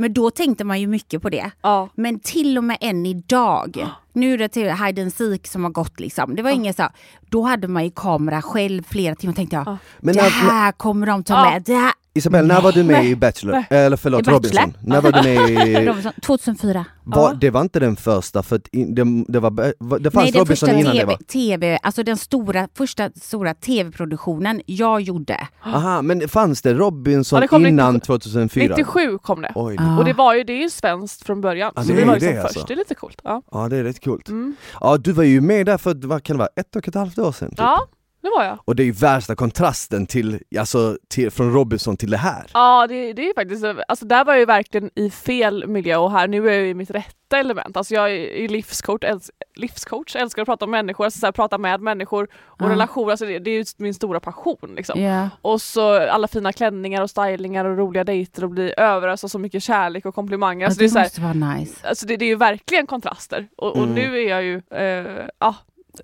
Men 0.00 0.12
då 0.12 0.30
tänkte 0.30 0.64
man 0.64 0.80
ju 0.80 0.86
mycket 0.86 1.22
på 1.22 1.30
det. 1.30 1.50
Ja. 1.62 1.88
Men 1.94 2.20
till 2.20 2.58
och 2.58 2.64
med 2.64 2.76
än 2.80 3.06
idag, 3.06 3.86
nu 4.12 4.34
är 4.34 4.38
det 4.38 4.48
till 4.48 4.70
Hide 4.72 5.02
and 5.02 5.14
Seek 5.14 5.46
som 5.46 5.64
har 5.64 5.70
gått 5.70 6.00
liksom. 6.00 6.34
Det 6.36 6.42
var 6.42 6.50
ingen 6.50 6.74
så, 6.74 6.88
då 7.30 7.42
hade 7.42 7.68
man 7.68 7.84
ju 7.84 7.90
kamera 7.90 8.42
själv 8.42 8.82
flera 8.88 9.14
timmar 9.14 9.34
tänkte 9.34 9.56
jag, 9.56 9.76
Men 9.98 10.14
det 10.14 10.22
när- 10.22 10.30
här 10.30 10.72
kommer 10.72 11.06
de 11.06 11.24
ta 11.24 11.34
Ja. 11.34 11.50
med. 11.50 11.62
Det 11.62 11.74
här. 11.74 11.92
Isabel, 12.14 12.46
när 12.46 12.60
var 12.60 12.72
du 12.72 12.84
med 12.84 13.04
i 13.04 13.16
Bachelor? 13.16 13.64
Eller 13.70 13.96
förlåt, 13.96 14.20
I 14.20 14.22
Bachelor? 14.22 14.34
Robinson. 14.34 14.74
När 14.80 15.00
var 15.00 15.12
du 15.12 15.22
med 15.22 15.50
i... 15.50 15.86
Robinson, 15.86 16.12
2004. 16.22 16.84
Var. 17.04 17.34
Det 17.34 17.50
var 17.50 17.60
inte 17.60 17.80
den 17.80 17.96
första, 17.96 18.42
för 18.42 18.60
det, 18.72 19.24
det, 19.32 19.40
var, 19.40 19.50
det 19.98 20.10
fanns 20.10 20.24
Nej, 20.24 20.32
den 20.32 20.40
Robinson 20.40 20.68
innan 20.68 20.92
TV, 20.92 20.98
det 20.98 21.06
var... 21.06 21.16
TV, 21.16 21.78
alltså 21.82 22.02
den 22.02 22.16
stora, 22.16 22.68
första 22.74 23.10
stora 23.10 23.54
tv-produktionen 23.54 24.60
jag 24.66 25.00
gjorde. 25.00 25.48
Aha, 25.64 26.02
men 26.02 26.28
fanns 26.28 26.62
det 26.62 26.74
Robinson 26.74 27.36
Ja, 27.36 27.40
det 27.40 27.48
kom 27.48 27.66
innan 27.66 27.94
97. 27.94 28.18
2004? 28.18 28.74
97 28.76 29.18
kom 29.18 29.42
det. 29.42 29.52
Oj, 29.54 29.76
Ah. 29.80 29.98
Och 29.98 30.04
det 30.04 30.12
var 30.12 30.34
ju, 30.34 30.44
det 30.44 30.52
är 30.52 30.62
ju 30.62 30.70
svenskt 30.70 31.26
från 31.26 31.40
början. 31.40 31.72
Ja, 31.76 31.82
så 31.82 31.88
det 31.88 31.94
det 31.94 32.02
är 32.02 32.06
var 32.06 32.14
ju 32.14 32.20
ju 32.20 32.26
som 32.26 32.34
det, 32.36 32.42
först, 32.42 32.56
alltså. 32.56 32.66
det 32.66 32.74
är 32.74 32.76
lite 32.76 32.94
coolt. 32.94 33.20
Ja. 33.24 33.42
ja 33.50 33.68
det 33.68 33.76
är 33.76 33.84
rätt 33.84 34.04
coolt. 34.04 34.28
Mm. 34.28 34.56
Ja 34.80 34.96
du 34.96 35.12
var 35.12 35.24
ju 35.24 35.40
med 35.40 35.66
där 35.66 35.78
för, 35.78 36.06
vad 36.06 36.22
kan 36.22 36.36
det 36.36 36.38
vara, 36.38 36.48
ett 36.56 36.76
och 36.76 36.88
ett 36.88 36.94
halvt 36.94 37.18
år 37.18 37.32
sedan? 37.32 37.48
Typ. 37.50 37.58
ja, 37.58 37.86
det 38.30 38.38
var 38.38 38.44
jag. 38.44 38.58
Och 38.64 38.76
det 38.76 38.82
är 38.82 38.84
ju 38.84 38.92
värsta 38.92 39.34
kontrasten 39.36 40.06
till, 40.06 40.38
alltså, 40.58 40.98
till, 41.08 41.30
från 41.30 41.52
Robinson 41.52 41.96
till 41.96 42.10
det 42.10 42.16
här. 42.16 42.46
Ja, 42.54 42.86
det, 42.86 43.12
det 43.12 43.22
är 43.22 43.26
ju 43.26 43.34
faktiskt, 43.34 43.64
alltså 43.88 44.06
där 44.06 44.24
var 44.24 44.32
jag 44.32 44.40
ju 44.40 44.46
verkligen 44.46 44.90
i 44.94 45.10
fel 45.10 45.66
miljö 45.66 45.96
och 45.96 46.12
här 46.12 46.28
nu 46.28 46.48
är 46.48 46.52
jag 46.52 46.68
i 46.68 46.74
mitt 46.74 46.90
rätta 46.90 47.38
element. 47.38 47.76
Alltså 47.76 47.94
jag 47.94 48.10
är 48.12 48.48
livscoach, 48.48 49.04
äls 49.04 49.30
livscoach 49.54 50.16
älskar 50.16 50.42
att 50.42 50.46
prata 50.46 50.64
om 50.64 50.70
människor, 50.70 51.04
alltså 51.04 51.20
så 51.20 51.26
här, 51.26 51.32
prata 51.32 51.58
med 51.58 51.80
människor 51.80 52.28
och 52.44 52.62
Ja. 52.62 52.70
relationer, 52.70 53.10
alltså 53.10 53.26
det, 53.26 53.38
det 53.38 53.50
är 53.50 53.54
ju 53.58 53.64
min 53.76 53.94
stora 53.94 54.20
passion. 54.20 54.72
Liksom. 54.76 55.00
Ja. 55.02 55.28
Och 55.42 55.62
så 55.62 56.08
alla 56.08 56.28
fina 56.28 56.52
klänningar 56.52 57.02
och 57.02 57.10
stylingar 57.10 57.64
och 57.64 57.78
roliga 57.78 58.04
dejter 58.04 58.44
och 58.44 58.50
bli 58.50 58.74
överöst 58.76 59.24
av 59.24 59.28
så 59.28 59.38
mycket 59.38 59.62
kärlek 59.62 60.06
och 60.06 60.14
komplimanger. 60.14 60.66
Alltså 60.66 60.78
det, 60.78 60.84
det 60.84 60.90
så 60.90 60.98
här, 60.98 61.04
måste 61.06 61.20
vara 61.20 61.32
nice. 61.54 61.88
alltså 61.88 62.06
det, 62.06 62.16
det 62.16 62.24
är 62.24 62.28
ju 62.28 62.36
verkligen 62.36 62.86
kontraster. 62.86 63.48
Och, 63.56 63.70
och 63.76 63.82
Mm. 63.82 63.94
nu 63.94 64.18
är 64.18 64.28
jag 64.28 64.42
ju, 64.42 64.62
eh, 64.70 65.26
ja. 65.38 65.54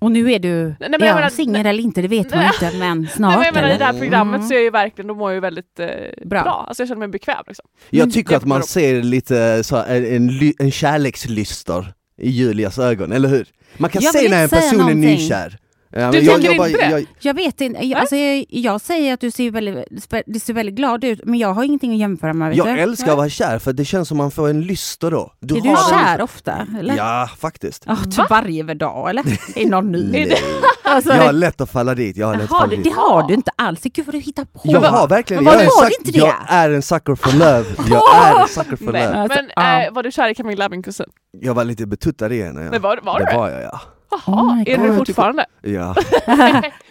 Och 0.01 0.11
nu 0.11 0.31
är 0.31 0.39
du 0.39 0.63
Nej, 0.79 0.89
men 0.89 0.99
jag 0.99 1.21
ja, 1.21 1.29
singel 1.29 1.65
eller 1.65 1.83
inte, 1.83 2.01
det 2.01 2.07
vet 2.07 2.29
man 2.31 2.39
Nej. 2.39 2.51
inte, 2.63 2.77
men 2.77 3.01
Nej, 3.01 3.09
snart 3.09 3.35
men 3.35 3.45
jag 3.45 3.53
menar, 3.55 3.69
I 3.75 3.77
det 3.77 3.85
här 3.85 3.99
programmet 3.99 4.35
Mm. 4.35 4.47
så 4.47 4.53
är 4.53 4.57
jag 4.57 4.63
ju 4.63 4.69
verkligen, 4.69 5.07
då 5.07 5.15
mår 5.15 5.29
jag 5.31 5.35
ju 5.35 5.39
väldigt 5.41 5.79
eh, 5.79 5.87
Bra. 6.25 6.43
bra. 6.43 6.65
Alltså 6.67 6.81
jag 6.83 6.87
känner 6.87 6.99
mig 6.99 7.07
bekväm. 7.07 7.43
Liksom. 7.47 7.65
Jag 7.89 8.01
Mm, 8.01 8.11
tycker 8.11 8.35
att 8.37 8.45
man 8.45 8.63
ser 8.63 9.01
lite 9.03 9.63
så, 9.63 9.75
en, 9.77 10.05
en, 10.05 10.53
en 10.59 10.71
kärlekslyster 10.71 11.93
i 12.21 12.29
Julias 12.29 12.79
ögon, 12.79 13.11
eller 13.11 13.29
hur? 13.29 13.47
Man 13.77 13.89
kan 13.89 14.01
Jag 14.01 14.13
se 14.13 14.29
när 14.29 14.43
en 14.43 14.49
person 14.49 14.73
är 14.73 14.77
någonting. 14.77 15.01
nykär. 15.01 15.57
Ja, 15.97 16.11
Du 16.11 16.17
men 16.17 16.25
jag, 16.25 16.39
jag, 16.41 16.57
bara- 16.57 16.69
jag, 16.69 17.05
Jag 17.19 17.33
vet 17.33 17.61
inte, 17.61 17.97
alltså, 17.99 18.15
jag, 18.15 18.45
jag 18.49 18.81
säger 18.81 19.13
att 19.13 19.19
du 19.19 19.31
ser 19.31 19.51
väldigt, 19.51 19.85
du 20.25 20.39
ser 20.39 20.53
väldigt 20.53 20.75
glad 20.75 21.03
ut, 21.03 21.19
men 21.23 21.39
jag 21.39 21.53
har 21.53 21.63
ingenting 21.63 21.91
att 21.91 21.97
jämföra 21.97 22.33
med. 22.33 22.55
Jag 22.55 22.67
du? 22.67 22.79
älskar 22.79 23.11
att 23.11 23.17
vara 23.17 23.29
kär 23.29 23.59
för 23.59 23.73
det 23.73 23.85
känns 23.85 24.07
som 24.07 24.17
man 24.17 24.31
får 24.31 24.49
en 24.49 24.61
lyster 24.61 25.11
då. 25.11 25.33
Du 25.39 25.57
är 25.57 25.61
du 25.61 25.75
kär 25.89 26.21
ofta? 26.21 26.67
Eller? 26.79 26.95
Ja, 26.97 27.29
faktiskt. 27.39 27.83
Ja, 27.87 27.97
typ 28.11 28.29
varje 28.29 28.63
dag 28.73 29.09
eller? 29.09 29.23
Är 29.55 29.65
någon 29.69 29.91
ny? 29.91 30.11
Nej. 30.11 30.37
Alltså, 30.87 31.13
Jag 31.13 31.23
har 31.25 31.33
lätt 31.33 31.61
att 31.61 31.71
falla 31.71 31.95
dit, 31.95 32.17
jag 32.17 32.27
har 32.27 32.35
lätt 32.35 32.49
falla 32.49 32.67
det, 32.67 32.75
dit. 32.75 32.83
det 32.83 32.91
har 32.91 33.27
du 33.27 33.33
inte 33.33 33.51
alls. 33.55 33.79
Gud 33.83 34.05
vad 34.05 34.15
du 34.15 34.19
hittar 34.19 34.45
på. 34.45 34.59
Jag 34.63 34.81
har 34.81 35.07
verkligen 35.07 35.43
Men 35.43 35.53
jag 35.53 35.61
är, 35.61 35.65
har 35.81 35.91
inte 35.99 36.19
jag 36.19 36.27
det? 36.27 36.53
är 36.53 36.69
en 36.69 36.81
sucker 36.81 37.15
for 37.15 37.31
love, 37.33 37.65
jag 37.89 38.15
är 38.25 38.41
en 38.41 38.47
sucker 38.47 38.75
for 38.75 38.85
love. 38.85 39.07
Alltså, 39.15 39.39
Men 39.57 39.83
eh, 39.85 39.93
var 39.93 40.03
du 40.03 40.11
kär 40.11 40.29
i 40.29 40.35
Camilla, 40.35 40.69
min 40.69 40.83
kusin? 40.83 41.05
Jag 41.41 41.53
var 41.53 41.63
lite 41.63 41.85
betuttad 41.85 42.33
i 42.33 42.41
henne. 42.43 42.61
Ja. 42.63 42.69
Nej, 42.71 42.79
var, 42.79 42.99
var 43.03 43.19
det 43.19 43.25
det? 43.25 43.37
var 43.37 43.49
jag 43.49 43.61
ja. 43.63 43.81
Jaha, 44.27 44.41
Oh 44.41 44.51
är 44.51 44.57
God. 44.57 44.65
tycker- 44.65 44.93
fortfarande? 44.97 45.45
ja. 45.61 45.95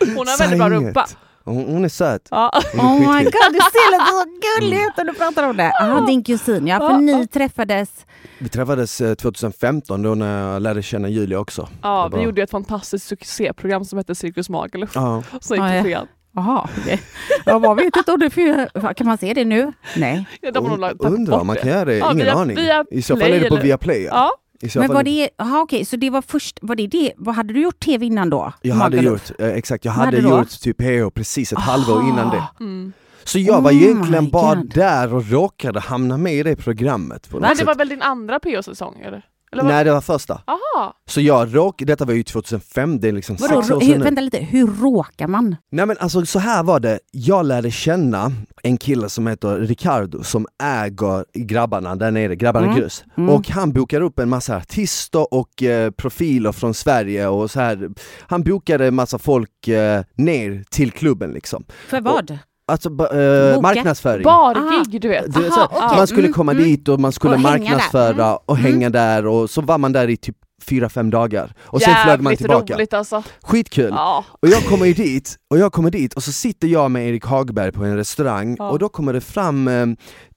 Hon 0.01 0.27
har 0.27 0.39
väldigt 0.39 0.59
bra 0.59 0.71
rumpa. 0.71 1.07
Hon, 1.45 1.65
hon 1.65 1.85
är 1.85 1.89
söt. 1.89 2.29
Ja. 2.31 2.53
Hon 2.77 2.81
är 2.81 3.07
Oh 3.09 3.15
my 3.17 3.25
god, 3.25 3.33
du 3.53 3.59
ser 3.59 4.07
så 4.07 4.25
gullig 4.61 4.77
ut 4.81 4.93
när 4.97 5.05
du 5.05 5.13
pratar 5.15 5.49
om 5.51 5.57
det. 5.57 5.71
Ja, 5.81 6.05
din 6.07 6.25
kusin 6.25 6.67
ja, 6.67 6.79
för 6.79 6.99
ni 6.99 7.27
träffades. 7.27 8.07
Vi 8.39 8.49
träffades 8.49 9.01
eh, 9.01 9.15
2015 9.15 10.03
då 10.03 10.15
när 10.15 10.53
jag 10.53 10.63
lärde 10.63 10.83
känna 10.83 11.09
Julia 11.09 11.39
också. 11.39 11.69
Ja, 11.83 12.03
Det 12.03 12.17
vi 12.17 12.17
var- 12.17 12.25
gjorde 12.25 12.43
ett 12.43 12.51
fantastiskt 12.51 13.07
succéprogram 13.07 13.85
som 13.85 13.99
hette 13.99 14.15
Cirkus 14.15 14.49
Magaluf. 14.49 14.91
Ja. 14.95 15.23
Som 15.41 15.57
gick 15.57 15.65
Ja, 15.77 15.83
på 15.83 15.89
ja. 15.89 16.07
Jaha, 16.37 16.69
okej. 16.81 17.03
Jag 17.45 17.63
bara 17.63 17.75
vet 17.75 17.97
inte 17.97 18.13
om 18.13 18.19
det 18.21 18.31
för... 18.31 18.95
Kan 18.95 19.07
man 19.07 19.19
se 19.19 19.35
det 19.35 19.45
nu? 19.45 19.73
Nej. 19.97 20.25
Ja, 20.41 20.51
de 20.51 20.67
Undrar 20.99 21.39
om 21.41 21.47
man 21.47 21.57
det. 21.57 21.63
kan 21.63 21.71
göra 21.71 21.85
det, 21.85 21.97
Ja, 21.99 22.13
ingen 22.13 22.27
via- 22.27 22.35
aning. 22.35 22.57
via 22.57 22.85
I 22.91 23.03
så 23.03 23.17
fall 23.17 23.31
är 23.33 23.41
det 23.41 23.49
på 23.49 23.57
Viaplay. 23.57 24.03
Ja. 24.05 24.31
Men 24.75 24.93
var 24.93 25.03
det, 25.03 25.29
aha, 25.39 25.61
okej, 25.61 25.85
så 25.85 25.97
det 25.97 26.11
var 26.11 26.23
först, 26.23 26.59
var 26.63 26.75
det 26.77 26.87
det, 26.87 27.13
vad 27.17 27.35
hade 27.35 27.53
du 27.55 27.63
gjort 27.63 27.81
tv 27.81 28.07
innan 28.07 28.31
då? 28.31 28.53
jag 28.63 28.75
hade 28.75 28.97
Magaluf? 28.97 29.31
gjort, 29.31 29.41
eh, 29.41 29.49
exakt, 29.49 29.85
jag 29.85 29.93
hade 29.93 30.17
hade 30.23 30.29
gjort 30.39 30.61
typ 30.61 30.77
PH 30.79 31.11
precis 31.15 31.53
ett 31.53 31.59
halvår 31.59 32.03
innan 32.03 32.31
det. 32.31 32.45
mm. 32.61 32.93
Så 33.25 33.39
jag 33.39 33.61
var 33.63 33.71
Oh 33.71 33.83
egentligen 33.83 34.31
bara 34.31 34.55
God. 34.55 34.75
där 34.75 35.15
och 35.15 35.31
råkade 35.31 35.81
hamna 35.81 36.17
med 36.19 36.35
i 36.35 36.43
det 36.43 36.57
programmet. 36.57 37.31
På 37.31 37.41
Men 37.41 37.51
det 37.51 37.57
sätt. 37.57 37.67
var 37.67 37.75
väl 37.75 37.89
din 37.89 38.03
andra 38.03 38.41
PO-säsong 38.41 39.01
eller? 39.01 39.25
Nej 39.63 39.85
det 39.85 39.93
var 39.93 40.01
första. 40.01 40.41
Aha. 40.47 40.97
Så 41.09 41.21
jag 41.21 41.57
råkade, 41.57 41.93
detta 41.93 42.05
var 42.05 42.15
ju 42.15 42.23
2005, 42.23 43.01
det 43.01 43.09
är 43.09 43.13
liksom 43.13 43.37
Vadå, 43.41 43.63
sex 43.63 43.71
år 43.71 43.81
hur, 43.81 43.87
sedan 43.87 43.99
nu. 43.99 44.05
vänta 44.05 44.21
lite, 44.21 44.39
hur 44.39 44.67
råkar 44.67 45.29
man? 45.29 45.57
Nej 45.73 45.87
men 45.87 45.97
alltså 46.01 46.27
så 46.27 46.39
här 46.39 46.63
var 46.63 46.81
det, 46.81 46.99
jag 47.11 47.47
lärde 47.47 47.71
känna 47.71 48.33
en 48.63 48.77
kille 48.77 49.09
som 49.09 49.27
heter 49.27 49.59
Ricardo 49.59 50.23
som 50.23 50.47
äger 50.63 51.25
grabbarna 51.35 51.97
där 51.97 52.11
nere, 52.11 52.37
grabbarna 52.37 52.67
Mm. 52.67 52.79
grus. 52.79 53.05
Mm. 53.17 53.31
Och 53.31 53.49
han 53.49 53.73
bokar 53.73 54.01
upp 54.01 54.19
en 54.19 54.29
massa 54.29 54.57
artister 54.57 55.35
och 55.35 55.63
eh, 55.63 55.91
profiler 55.91 56.53
från 56.53 56.75
Sverige 56.75 57.27
och 57.29 57.51
så 57.51 57.61
här. 57.61 57.91
Han 58.21 58.43
bokade 58.43 58.87
en 58.87 58.95
massa 58.95 59.19
folk 59.19 59.69
eh, 59.69 60.03
ner 60.15 60.65
till 60.71 60.93
klubben 60.93 61.31
liksom. 61.33 61.65
För 61.89 62.01
vad? 62.01 62.39
Alltså 62.73 62.91
Boka? 62.91 63.61
marknadsföring. 63.63 64.25
Bargig 64.25 65.01
du 65.01 65.09
vet. 65.09 65.35
Här, 65.37 65.51
Aha, 65.51 65.69
okej. 65.73 65.97
Man 65.99 66.07
skulle 66.07 66.23
Mm, 66.27 66.33
komma 66.33 66.53
mm. 66.53 66.65
dit 66.65 66.89
och 66.89 67.01
man 67.01 67.13
skulle 67.13 67.35
Och 67.35 67.41
hänga 67.41 67.51
marknadsföra 67.51 68.25
Mm. 68.27 68.39
och 68.47 68.59
Mm. 68.59 68.73
hänga 68.73 68.91
där 68.91 69.27
och 69.27 69.51
så 69.51 69.61
var 69.61 69.79
man 69.79 69.93
där 69.93 70.09
i 70.11 70.17
typ 70.17 70.37
fyra 70.67 70.89
fem 70.89 71.11
dagar 71.11 71.53
och 71.61 71.83
sen 71.83 71.95
flög 72.05 72.21
man 72.21 72.25
Jävligt 72.33 72.39
tillbaka. 72.39 72.75
roligt 72.75 72.95
alltså. 72.95 73.23
Skitkul! 73.43 73.91
Ja. 73.91 74.25
Och 74.43 74.49
jag 74.49 74.63
kommer 74.65 74.87
ju 74.87 74.93
dit, 74.95 75.37
och 75.51 75.59
jag 75.59 75.73
kommer 75.73 75.91
dit 75.91 76.15
och 76.15 76.23
så 76.23 76.33
sitter 76.33 76.69
jag 76.69 76.91
med 76.91 77.09
Erik 77.09 77.25
Hagberg 77.25 77.73
på 77.73 77.85
en 77.85 77.97
restaurang 77.97 78.57
Ja. 78.59 78.71
och 78.71 78.79
då 78.79 78.89
kommer 78.89 79.13
det 79.13 79.21
fram 79.21 79.69
eh, 79.69 79.87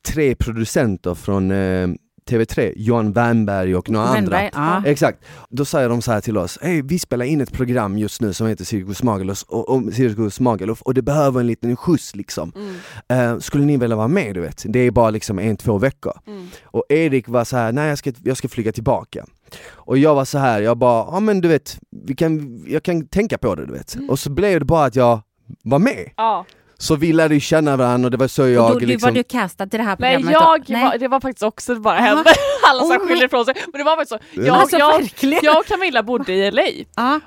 tre 0.07 0.35
producenter 0.35 1.15
från 1.15 1.51
eh, 1.51 1.87
TV3, 2.27 2.73
Johan 2.75 3.11
Wernberg 3.11 3.75
och 3.75 3.89
några 3.89 4.13
Wennberg, 4.13 4.49
andra. 4.53 4.81
ja. 4.85 4.91
Exakt. 4.91 5.19
Då 5.49 5.65
säger 5.65 5.89
de 5.89 6.01
så 6.01 6.11
här 6.11 6.21
till 6.21 6.37
oss, 6.37 6.59
hej 6.61 6.81
vi 6.81 6.99
spelar 6.99 7.25
in 7.25 7.41
ett 7.41 7.53
program 7.53 7.97
just 7.97 8.21
nu 8.21 8.33
som 8.33 8.47
heter 8.47 8.65
Cirkus 8.65 9.03
Magaluf 9.03 9.43
och, 9.47 9.69
och, 9.69 9.93
Cirkus 9.93 10.39
Magaluf 10.39 10.81
och 10.81 10.93
det 10.93 11.01
behöver 11.01 11.39
en 11.39 11.47
liten 11.47 11.75
skjuts 11.75 12.15
liksom. 12.15 12.53
Mm. 12.55 13.33
Eh, 13.33 13.39
skulle 13.39 13.65
ni 13.65 13.77
vilja 13.77 13.95
vara 13.95 14.07
med 14.07 14.33
du 14.35 14.41
vet? 14.41 14.63
Det 14.67 14.79
är 14.79 14.91
bara 14.91 15.09
liksom 15.09 15.39
en, 15.39 15.57
två 15.57 15.77
veckor. 15.77 16.13
Mm. 16.27 16.47
Och 16.63 16.83
Erik 16.89 17.27
var 17.27 17.43
så 17.43 17.57
här, 17.57 17.71
nej 17.71 17.89
jag 17.89 17.97
ska, 17.97 18.11
jag 18.23 18.37
ska 18.37 18.47
flyga 18.47 18.71
tillbaka. 18.71 19.25
Och 19.73 19.97
jag 19.97 20.15
var 20.15 20.25
så 20.25 20.37
här, 20.37 20.61
jag 20.61 20.77
bara, 20.77 21.05
ja 21.11 21.19
men 21.19 21.41
du 21.41 21.47
vet, 21.47 21.79
vi 22.05 22.15
kan, 22.15 22.63
jag 22.67 22.83
kan 22.83 23.07
tänka 23.07 23.37
på 23.37 23.55
det 23.55 23.65
du 23.65 23.73
vet. 23.73 23.95
Mm. 23.95 24.09
Och 24.09 24.19
så 24.19 24.29
blev 24.29 24.59
det 24.59 24.65
bara 24.65 24.85
att 24.85 24.95
jag 24.95 25.21
var 25.63 25.79
med. 25.79 26.09
Ja. 26.17 26.45
Så 26.79 26.95
vi 26.95 27.13
lärde 27.13 27.33
ju 27.33 27.39
känna 27.39 27.77
varandra 27.77 28.07
och 28.07 28.11
det 28.11 28.17
var 28.17 28.27
så 28.27 28.43
Och 28.43 28.49
jag 28.49 28.71
då, 28.71 28.79
du, 28.79 28.85
liksom... 28.85 29.07
var 29.07 29.15
du 29.15 29.23
castad 29.23 29.67
till 29.67 29.79
det 29.79 29.83
här 29.83 29.97
Nej, 29.99 30.23
programmet? 30.23 30.67
jag, 30.69 30.81
Var, 30.81 30.97
det 30.97 31.07
var 31.07 31.19
faktiskt 31.19 31.43
också 31.43 31.75
bara 31.75 31.99
hände. 31.99 32.23
Alla 32.69 32.83
så 32.83 32.91
här 32.91 32.99
Oh 32.99 33.07
skyller 33.07 33.25
ifrån 33.25 33.45
sig. 33.45 33.53
Men 33.71 33.79
det 33.79 33.83
var 33.83 33.95
faktiskt 33.95 34.21
så. 34.21 34.39
Ja. 34.41 34.45
Jag, 34.45 34.55
Alltså 34.57 34.77
jag, 34.77 34.99
verkligen! 34.99 35.39
jag 35.43 35.59
och 35.59 35.65
Camilla 35.65 36.03
bodde 36.03 36.33
i 36.33 36.51
LA 36.51 36.63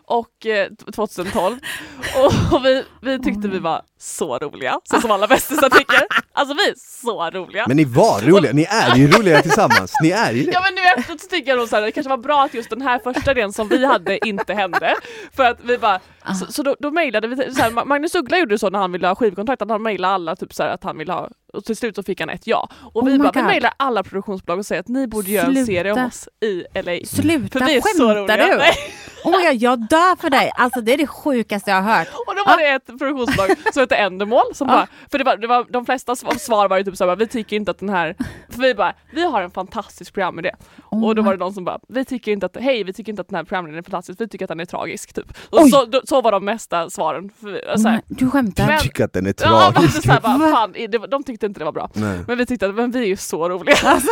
och, 0.05 0.47
eh, 0.47 0.69
2012 0.95 1.59
och, 2.17 2.57
och 2.57 2.65
vi, 2.65 2.85
vi 3.03 3.19
tyckte 3.19 3.49
vi 3.49 3.59
var 3.59 3.83
så 4.01 4.39
roliga, 4.39 4.79
så 4.85 5.01
som 5.01 5.11
alla 5.11 5.27
bästisar 5.27 5.69
tycker. 5.71 6.01
Alltså 6.33 6.55
vi 6.55 6.69
är 6.71 6.75
så 7.03 7.31
roliga. 7.31 7.65
Men 7.69 7.77
ni 7.77 7.85
var 7.85 8.21
roliga, 8.21 8.53
ni 8.53 8.65
är 8.71 8.97
ju 8.97 9.11
roliga 9.11 9.43
tillsammans, 9.43 9.93
ni 10.03 10.11
är 10.11 10.33
ju 10.33 10.43
det. 10.43 10.51
Ja 10.53 10.61
men 10.61 10.75
nu 10.75 10.81
efteråt 11.01 11.21
så 11.21 11.27
tycker 11.29 11.51
jag 11.51 11.59
nog 11.59 11.69
så 11.69 11.77
här, 11.77 11.83
det 11.83 11.93
kanske 11.93 12.09
var 12.11 12.17
bra 12.17 12.43
att 12.45 12.55
just 12.55 12.71
den 12.71 12.83
här 12.83 12.99
första 12.99 13.35
delen 13.35 13.53
som 13.53 13.69
vi 13.69 13.85
hade 13.87 14.27
inte 14.29 14.55
hände. 14.55 14.95
För 15.37 15.45
att 15.45 15.59
vi 15.63 15.79
bara, 15.79 16.01
Ah. 16.23 16.35
så, 16.35 16.53
så 16.53 16.63
då, 16.63 16.77
då 16.81 16.91
mejlade 16.91 17.29
vi, 17.29 17.37
så 17.55 17.63
här, 17.63 17.71
Ma- 17.71 17.85
Magnus 17.85 18.15
Uggla 18.15 18.39
gjorde 18.39 18.59
så 18.59 18.71
när 18.71 18.79
han 18.79 18.93
ville 18.93 19.09
ha 19.09 19.15
skivkontrakt, 19.15 19.63
att 19.63 19.69
han 19.71 19.83
mejlade 19.83 20.15
alla 20.15 20.37
typ 20.37 20.55
så 20.55 20.63
här, 20.63 20.71
att 20.71 20.85
han 20.85 20.99
ville 20.99 21.13
ha, 21.13 21.29
och 21.53 21.65
till 21.65 21.77
slut 21.77 21.97
så 21.97 22.03
fick 22.03 22.21
han 22.21 22.31
ett 22.31 22.47
ja. 22.47 22.69
Och 22.95 23.09
vi 23.09 23.13
Oh 23.13 23.19
bara, 23.19 23.31
vi 23.35 23.41
God. 23.41 23.47
mejlar 23.47 23.73
alla 23.77 24.03
produktionsbolag 24.03 24.59
och 24.59 24.67
säger 24.67 24.81
att 24.81 24.89
ni 24.89 25.07
borde 25.07 25.31
göra 25.31 25.47
en 25.47 25.53
Sluta. 25.53 25.67
serie 25.67 25.93
om 25.93 26.05
oss 26.07 26.29
i 26.41 26.65
LA. 26.75 27.07
Sluta, 27.07 27.59
För 27.59 27.67
vi 27.67 27.77
är 27.77 27.81
så 27.81 27.89
skämtar 27.89 28.17
roliga. 28.17 28.37
du? 28.47 28.57
Nej. 28.57 28.75
Oh 29.25 29.31
my 29.39 29.45
God, 29.47 29.55
jag 29.63 29.79
dör 29.89 30.17
för 30.21 30.31
dig! 30.31 30.51
Alltså 30.55 30.81
det 30.81 30.93
är 30.93 30.97
det 30.99 31.07
sjukaste 31.07 31.71
jag 31.71 31.83
har 31.83 31.99
hört. 31.99 32.09
Och 32.27 32.35
då 32.37 32.43
var 32.47 32.57
det 32.57 32.67
ett 32.69 32.87
produktionsbolag 32.87 33.51
som 33.73 33.81
hette 33.81 33.97
Endemol 33.97 34.55
som 34.55 34.67
bara, 34.67 34.87
för 35.11 35.19
det 35.19 35.25
var, 35.25 35.37
det 35.37 35.47
var, 35.47 35.67
de 35.71 35.87
flesta 35.87 36.15
sv- 36.15 36.39
svar 36.39 36.69
var 36.69 36.79
ju 36.79 36.85
typ 36.85 36.97
såhär, 36.97 37.17
vi 37.17 37.27
tycker 37.27 37.57
inte 37.57 37.71
att 37.71 37.79
den 37.79 37.89
här, 37.89 38.17
för 38.49 38.59
vi 38.61 38.75
bara, 38.75 38.93
vi 39.13 39.25
har 39.25 39.43
en 39.43 39.51
fantastisk 39.51 40.15
programidé. 40.15 40.51
Oh 40.91 41.05
och 41.05 41.15
då 41.15 41.23
var 41.23 41.33
det 41.33 41.39
någon 41.39 41.55
som 41.55 41.65
bara, 41.65 41.79
vi 41.89 42.05
tycker 42.05 42.33
inte 42.33 42.47
att, 42.47 42.57
hej 42.61 42.85
vi 42.85 42.93
tycker 42.93 43.13
inte 43.13 43.23
att 43.23 43.29
den 43.29 43.37
här 43.37 43.45
programidén 43.45 43.79
är 43.79 43.83
fantastisk, 43.83 44.21
vi 44.21 44.29
tycker 44.29 44.45
att 44.45 44.49
den 44.49 44.61
är 44.61 44.65
tragisk 44.65 45.13
typ. 45.13 45.33
Och 45.51 45.59
Oj. 45.63 45.71
så, 45.71 45.85
då, 45.85 46.01
så 46.05 46.21
var 46.23 46.33
de 46.33 46.45
mesta 46.45 46.91
svaren. 46.91 47.31
För, 47.41 47.49
Oh 47.49 47.77
så 47.77 47.89
här, 47.89 47.97
my- 48.09 48.17
Du 48.17 48.31
skämtar? 48.31 48.67
Men- 48.67 48.81
tycker 48.81 49.05
att 49.05 49.13
den 49.13 49.27
är 49.27 49.35
ja, 49.43 49.63
men 49.65 49.73
tragisk. 49.75 50.03
så 50.03 50.13
här, 50.13 50.21
bara, 50.21 50.51
fan, 50.53 50.73
det, 50.73 50.89
de 51.11 51.25
tyckte 51.25 51.47
inte 51.47 51.61
det 51.61 51.65
var 51.65 51.73
bra. 51.73 51.91
Nej. 51.95 52.19
Men 52.27 52.39
vi 52.39 52.47
tyckte 52.47 52.67
att 52.69 52.75
men 52.75 52.91
vi 52.91 52.99
är 53.03 53.07
ju 53.07 53.17
så 53.17 53.49
roliga. 53.49 53.77
Alltså, 53.85 54.11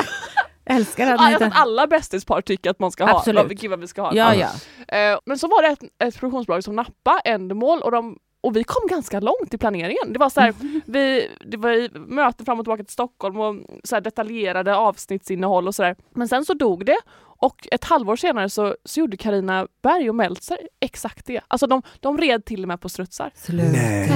älskar 0.68 1.06
den 1.06 1.16
Ja, 1.20 1.46
att 1.46 1.56
alla 1.56 1.86
bästispar 1.86 2.40
tycker 2.40 2.70
att 2.70 2.78
man 2.78 2.90
ska 2.90 3.04
ha, 3.04 3.18
Absolut. 3.18 3.42
vad, 3.42 3.58
gud 3.58 3.70
vad 3.70 3.80
vi 3.80 3.86
ska 3.86 4.02
ha. 4.02 4.14
Ja, 4.14 4.34
ja. 4.34 4.48
Eh, 4.96 5.18
men 5.26 5.38
så 5.38 5.48
var 5.48 5.62
det 5.62 5.68
ett, 5.68 5.82
ett 6.04 6.20
produktionsbolag 6.20 6.64
som 6.64 6.76
nappade 6.76 7.20
Endemol 7.24 7.82
och, 7.82 7.90
de, 7.90 8.18
och 8.40 8.56
vi 8.56 8.64
kom 8.64 8.88
ganska 8.88 9.20
långt 9.20 9.54
i 9.54 9.58
planeringen. 9.58 10.12
Det 10.12 10.18
var 10.18 10.30
så 10.30 10.40
här, 10.40 10.54
vi, 10.86 11.30
det 11.46 11.56
var 11.56 11.70
i 11.70 11.90
möten 11.94 12.46
fram 12.46 12.58
och 12.58 12.64
tillbaka 12.64 12.84
till 12.84 12.92
Stockholm 12.92 13.40
och 13.40 13.56
så 13.84 13.96
här 13.96 14.00
detaljerade 14.00 14.76
avsnittsinnehåll 14.76 15.68
och 15.68 15.74
sådär. 15.74 15.96
Men 16.14 16.28
sen 16.28 16.44
så 16.44 16.54
dog 16.54 16.86
det 16.86 16.98
och 17.40 17.68
ett 17.70 17.84
halvår 17.84 18.16
senare 18.16 18.48
så, 18.50 18.76
så 18.84 19.00
gjorde 19.00 19.16
Karina 19.16 19.66
Berg 19.82 20.08
och 20.08 20.14
Meltzer 20.14 20.58
exakt 20.80 21.26
det. 21.26 21.40
Alltså 21.48 21.66
de, 21.66 21.82
de 22.00 22.18
red 22.18 22.44
till 22.44 22.62
och 22.62 22.68
med 22.68 22.80
på 22.80 22.88
strutsar. 22.88 23.30
Sluta. 23.34 23.68
Nej. 23.72 24.12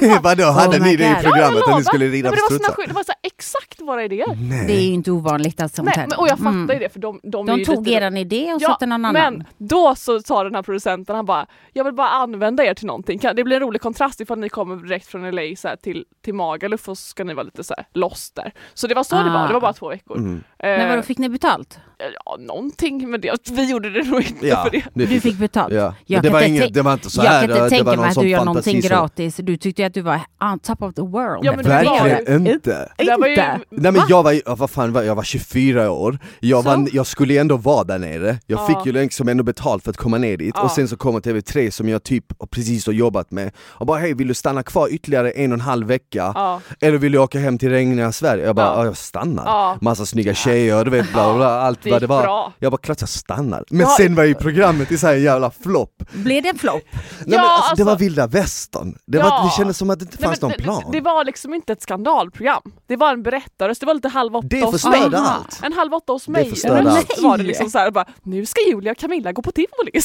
Vadå, 0.22 0.44
hade 0.44 0.76
Oh 0.78 0.82
ni 0.82 0.90
my 0.90 0.96
det 0.96 1.04
i 1.04 1.14
programmet 1.22 1.62
Ja, 1.66 1.72
att 1.72 1.78
ni 1.78 1.84
skulle 1.84 2.06
rida 2.06 2.30
men 2.30 2.30
på 2.30 2.36
det 2.36 2.42
var, 2.54 2.58
strutsar? 2.64 2.86
det 2.88 2.94
var 2.94 3.02
så 3.04 3.12
här, 3.12 3.18
exakt 3.22 3.80
våra 3.80 4.04
idéer. 4.04 4.34
Nej. 4.50 4.66
Det 4.66 4.72
är 4.72 4.80
ju 4.82 4.92
inte 4.92 5.10
ovanligt 5.10 5.60
att 5.60 5.74
sånt 5.74 5.96
men, 5.96 6.12
och 6.12 6.28
jag 6.28 6.38
fattar 6.38 6.50
Mm. 6.50 6.70
ju 6.72 6.78
det 6.78 6.88
för 6.92 7.00
de, 7.00 7.20
de, 7.22 7.46
De 7.46 7.64
tog 7.64 7.86
lite, 7.86 7.96
eran 7.98 8.16
idé 8.16 8.52
och 8.54 8.62
Ja, 8.62 8.68
satte 8.68 8.86
någon 8.86 9.04
annan. 9.04 9.12
Men 9.34 9.44
då 9.68 9.94
så 9.94 10.20
sa 10.20 10.44
den 10.44 10.54
här 10.54 10.62
producenten, 10.62 11.16
han 11.16 11.26
bara 11.26 11.46
Jag 11.72 11.84
vill 11.84 11.94
bara 11.94 12.08
använda 12.08 12.64
er 12.64 12.74
till 12.74 12.86
någonting. 12.86 13.18
Kan- 13.18 13.36
Det 13.36 13.44
blir 13.44 13.56
en 13.56 13.62
rolig 13.62 13.80
kontrast 13.80 14.20
ifall 14.20 14.38
ni 14.38 14.48
kommer 14.48 14.76
direkt 14.76 15.06
från 15.06 15.30
LA 15.30 15.42
så 15.56 15.68
här, 15.68 15.76
till, 15.76 16.04
till 16.24 16.34
Magaluf 16.34 16.88
och 16.88 16.98
så 16.98 17.04
ska 17.04 17.24
ni 17.24 17.34
vara 17.34 17.44
lite 17.44 17.64
så 17.64 17.74
här 17.76 17.86
lost 17.94 18.34
där. 18.34 18.52
Så 18.74 18.86
det 18.86 18.94
var 18.94 19.04
så 19.04 19.16
det 19.16 19.30
Ah. 19.30 19.34
var, 19.34 19.46
det 19.48 19.52
var 19.54 19.60
bara 19.60 19.72
två 19.72 19.88
veckor. 19.88 20.16
Mm. 20.16 20.42
Men 20.58 20.80
Eh, 20.80 20.88
vadå, 20.88 21.02
fick 21.02 21.18
ni 21.18 21.28
betalt? 21.28 21.78
Ja, 22.24 22.36
någonting 22.40 23.10
men 23.10 23.20
det, 23.20 23.50
vi 23.50 23.70
gjorde 23.70 23.90
det 23.90 24.02
nog 24.10 24.22
inte 24.22 24.46
Ja, 24.48 24.62
för 24.64 24.70
det. 24.70 24.82
det 24.94 25.06
Du 25.06 25.20
fick 25.20 25.38
betalt? 25.38 25.72
Ja. 25.74 25.94
Jag 26.06 26.22
det, 26.22 26.30
var 26.30 26.40
inte 26.40 26.48
inget, 26.50 26.74
det 26.74 26.82
var 26.82 26.92
inte 26.92 27.10
så 27.10 27.20
jag 27.24 27.30
här, 27.30 27.40
kan 27.40 27.50
inte 27.50 27.62
det 27.64 27.68
tänka 27.70 27.84
var 27.84 27.96
mig 27.96 28.08
att 28.08 28.14
du 28.20 28.28
gör 28.28 28.44
någonting 28.44 28.82
som- 28.82 28.88
gratis. 28.88 29.36
Du 29.36 29.56
tyckte 29.56 29.86
att 29.86 29.94
du 29.94 30.00
var 30.02 30.20
on 30.52 30.58
top 30.58 30.82
of 30.82 30.94
the 30.94 31.02
world. 31.02 31.44
Ja, 31.44 31.52
men 31.56 31.64
det 31.64 31.70
var 31.70 31.84
Verkligen 32.04 32.46
inte! 32.46 32.88
Det 32.98 33.16
var 33.18 33.26
ju, 33.26 33.32
Inte? 33.32 33.60
Nej 33.70 33.92
men 33.92 34.02
jag 34.08 34.22
var 34.22 34.56
vad 34.56 34.70
fan 34.70 34.94
jag, 34.94 35.06
jag 35.06 35.14
var 35.14 35.22
24 35.22 35.90
år, 35.90 36.18
jag, 36.40 36.64
Så? 36.64 36.70
var, 36.70 36.88
jag 36.92 37.06
skulle 37.06 37.32
ju 37.32 37.38
ändå 37.38 37.56
vara 37.56 37.84
där 37.84 37.98
nere, 37.98 38.38
jag 38.46 38.60
Ja. 38.60 38.66
fick 38.66 38.86
ju 38.86 38.92
liksom 38.92 39.28
ändå 39.28 39.44
betalt 39.44 39.84
för 39.84 39.90
att 39.90 39.96
komma 39.96 40.18
ner 40.18 40.36
dit 40.36 40.54
Ja. 40.56 40.62
och 40.62 40.70
sen 40.70 40.88
så 40.88 40.96
kommer 40.96 41.20
TV3 41.20 41.70
som 41.70 41.88
jag 41.88 42.02
typ 42.02 42.24
precis 42.50 42.86
har 42.86 42.92
jobbat 42.92 43.30
med 43.30 43.50
och 43.58 43.86
bara 43.86 43.98
hej 43.98 44.14
vill 44.14 44.28
du 44.28 44.34
stanna 44.34 44.62
kvar 44.62 44.88
ytterligare 44.90 45.30
en 45.30 45.52
och 45.52 45.56
en 45.56 45.60
halv 45.60 45.86
vecka? 45.86 46.32
ja, 46.34 46.60
Eller 46.80 46.98
vill 46.98 47.12
du 47.12 47.18
åka 47.18 47.38
hem 47.38 47.58
till 47.58 47.70
regniga 47.70 48.12
Sverige? 48.12 48.46
Jag 48.46 48.56
bara, 48.56 48.66
Ja. 48.66 48.76
ja. 48.78 48.84
jag 48.84 48.96
stannar. 48.96 49.44
ja, 49.46 49.78
Massa 49.80 50.06
snygga 50.06 50.34
tjejer, 50.34 50.84
du 50.84 50.90
vet 50.90 51.12
bla 51.12 51.24
bla, 51.28 51.36
bla 51.36 51.60
allt 51.60 51.86
det 51.88 51.94
gick 51.94 52.00
det 52.00 52.06
var. 52.06 52.22
bra. 52.22 52.52
Jag 52.58 52.72
bara, 52.72 52.76
klart 52.78 53.00
jag 53.00 53.08
stannar. 53.08 53.64
Men 53.70 53.80
Ja. 53.80 53.94
sen 53.96 54.14
var 54.14 54.24
ju 54.24 54.34
programmet 54.34 54.92
i 54.92 54.98
så 54.98 55.06
här 55.06 55.14
en 55.14 55.22
jävla 55.22 55.50
flopp. 55.50 56.02
Blev 56.12 56.42
det 56.42 56.48
en 56.48 56.58
flopp? 56.58 56.82
Nej, 56.92 57.02
men 57.26 57.32
Ja, 57.34 57.56
alltså, 57.56 57.74
det 57.74 57.84
var 57.84 57.92
alltså- 57.92 58.04
vilda 58.04 58.26
västern. 58.26 58.94
Det, 59.06 59.18
Ja. 59.18 59.24
var, 59.30 59.44
det 59.44 59.50
kändes 59.56 59.78
som 59.78 59.90
att 59.90 59.98
det 59.98 60.02
inte 60.04 60.16
Nej, 60.20 60.26
fanns 60.28 60.40
men 60.42 60.48
någon 60.48 60.56
det, 60.58 60.62
plan. 60.64 60.82
det, 60.86 60.98
det 60.98 61.04
var 61.04 61.24
liksom 61.24 61.54
inte 61.54 61.72
ett 61.72 61.82
skandalprogram. 61.82 62.62
Det 62.88 62.96
var 62.96 63.12
en 63.12 63.22
berättarröst, 63.22 63.80
det 63.80 63.86
var 63.86 63.94
lite 63.94 64.08
halv 64.08 64.36
åtta 64.36 64.46
Det 64.50 64.62
hos 64.64 64.72
förstörde 64.82 65.18
allt. 65.18 65.60
En 65.62 65.72
halv 65.72 65.94
åtta 65.94 66.12
hos 66.12 66.24
Det 66.24 66.32
mig. 66.32 66.50
förstörde 66.50 66.82
röst 66.88 66.96
allt. 67.10 67.22
var 67.22 67.38
det 67.38 67.44
liksom 67.44 67.70
så 67.70 67.78
här, 67.78 67.90
bara, 67.90 68.04
nu 68.22 68.46
ska 68.46 68.60
Julia 68.68 68.92
och 68.92 68.98
Camilla 68.98 69.32
gå 69.32 69.42
på 69.42 69.52
tivoli. 69.52 69.92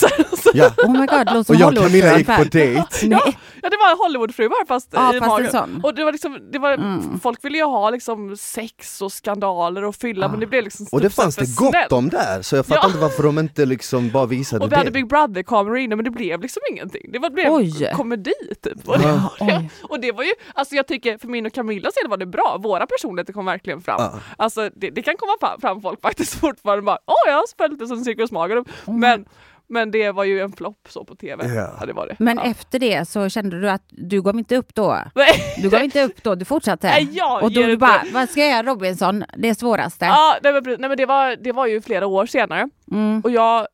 Ja. 0.55 0.69
Oh 0.77 0.91
my 0.91 0.97
god, 0.97 1.07
det 1.25 1.49
Och 1.49 1.55
jag 1.55 1.73
och 1.73 1.77
Camilla 1.83 2.17
gick 2.17 2.27
på 2.27 2.43
dejt. 2.43 2.83
Nej. 3.07 3.37
ja, 3.61 3.69
det 3.69 3.77
var 3.77 4.03
Hollywoodfruar 4.03 4.65
fast 4.67 4.87
Ja, 4.91 5.15
i 5.15 5.19
fast 5.19 5.29
magen. 5.29 5.51
sån. 5.51 5.81
Och 5.83 5.95
det 5.95 6.03
var 6.03 6.11
liksom, 6.11 6.39
det 6.51 6.59
var, 6.59 6.73
Mm. 6.73 7.19
folk 7.19 7.45
ville 7.45 7.57
ju 7.57 7.63
ha 7.63 7.89
liksom 7.89 8.37
sex 8.37 9.01
och 9.01 9.11
skandaler 9.13 9.83
och 9.83 9.95
fylla 9.95 10.25
Ah. 10.25 10.29
men 10.29 10.39
det 10.39 10.47
blev 10.47 10.63
liksom 10.63 10.87
Och 10.91 11.01
det 11.01 11.09
fanns 11.09 11.35
det 11.35 11.55
gott 11.55 11.71
snällt. 11.77 11.92
om 11.92 12.10
där, 12.10 12.42
så 12.42 12.56
jag 12.56 12.65
fattar 12.65 12.82
Ja. 12.84 12.88
inte 12.88 13.00
varför 13.00 13.24
de 13.24 13.39
inte 13.39 13.65
liksom 13.65 14.10
bara 14.10 14.25
visade 14.25 14.65
Och 14.65 14.72
vi 14.72 14.75
hade 14.75 14.88
det. 14.89 14.94
Big 14.94 15.08
Brother-kameror 15.08 15.77
inne 15.77 15.96
men 15.96 16.06
det 16.06 16.12
blev 16.12 16.42
liksom 16.42 16.62
ingenting. 16.72 17.10
Det 17.13 17.20
var, 17.20 17.30
blev 17.30 17.53
Oj. 17.53 17.92
komedi 17.96 18.34
typ. 18.63 18.88
Och 18.89 18.98
det, 19.00 19.70
och 19.84 20.00
det 20.00 20.12
var 20.12 20.24
ju, 20.24 20.32
alltså 20.53 20.75
jag 20.75 20.88
tycker 20.88 21.18
för 21.18 21.27
min 21.27 21.46
och 21.46 21.53
Camillas 21.53 21.94
del 22.01 22.10
var 22.10 22.18
det 22.18 22.25
bra. 22.25 22.58
Våra 22.63 22.86
personligheter 22.88 23.34
kom 23.34 23.46
verkligen 23.46 23.82
fram. 23.82 23.96
Ja. 24.01 24.20
Alltså 24.38 24.70
det, 24.75 24.89
det 24.89 25.01
kan 25.01 25.15
komma 25.18 25.58
fram, 25.62 25.82
folk 25.82 26.01
faktiskt 26.01 26.36
fortfarande 26.39 26.82
bara 26.82 26.98
åh 27.06 27.13
jag 27.27 27.34
har 27.36 27.48
spelat 27.48 27.72
lite 27.72 27.88
som 27.88 28.03
Cirkus 28.03 28.32
Magaluf. 28.32 28.68
Men, 28.88 29.25
men 29.67 29.91
det 29.91 30.12
var 30.12 30.24
ju 30.24 30.39
en 30.41 30.51
flopp 30.51 30.88
så 30.89 31.05
på 31.05 31.15
TV. 31.15 31.48
Ja. 31.55 31.86
det 31.86 31.93
var 31.93 32.08
det. 32.08 32.15
Men 32.20 32.38
ja. 32.38 32.43
efter 32.43 32.79
det 32.79 33.10
så 33.10 33.29
kände 33.29 33.62
du 33.62 33.70
att 33.70 33.84
du 33.89 34.22
gav 34.22 34.38
inte 34.38 34.55
upp 34.55 34.75
då? 34.75 34.98
Nej. 35.15 35.34
Du 35.62 35.70
gav 35.70 35.84
inte 35.84 36.03
upp 36.03 36.24
då, 36.24 36.36
du 36.36 36.46
fortsatte? 36.46 36.88
Nej, 36.88 37.10
jag 37.12 37.43
och 37.43 37.51
då 37.51 37.62
du 37.62 37.77
bara, 37.77 38.03
vad 38.13 38.29
ska 38.29 38.39
jag 38.39 38.50
göra 38.50 38.63
Robinson? 38.63 39.24
Det 39.38 39.55
svåraste? 39.55 40.05
Ja, 40.05 40.38
nej, 40.43 40.53
men, 40.53 40.63
nej 40.63 40.89
men 40.89 40.98
det 40.98 41.05
var, 41.05 41.36
det 41.43 41.51
var 41.51 41.67
ju 41.67 41.82
flera 41.82 42.08
år 42.08 42.25
senare 42.25 42.70
Mm. 42.91 43.22
och 43.22 43.32
jag, 43.32 43.67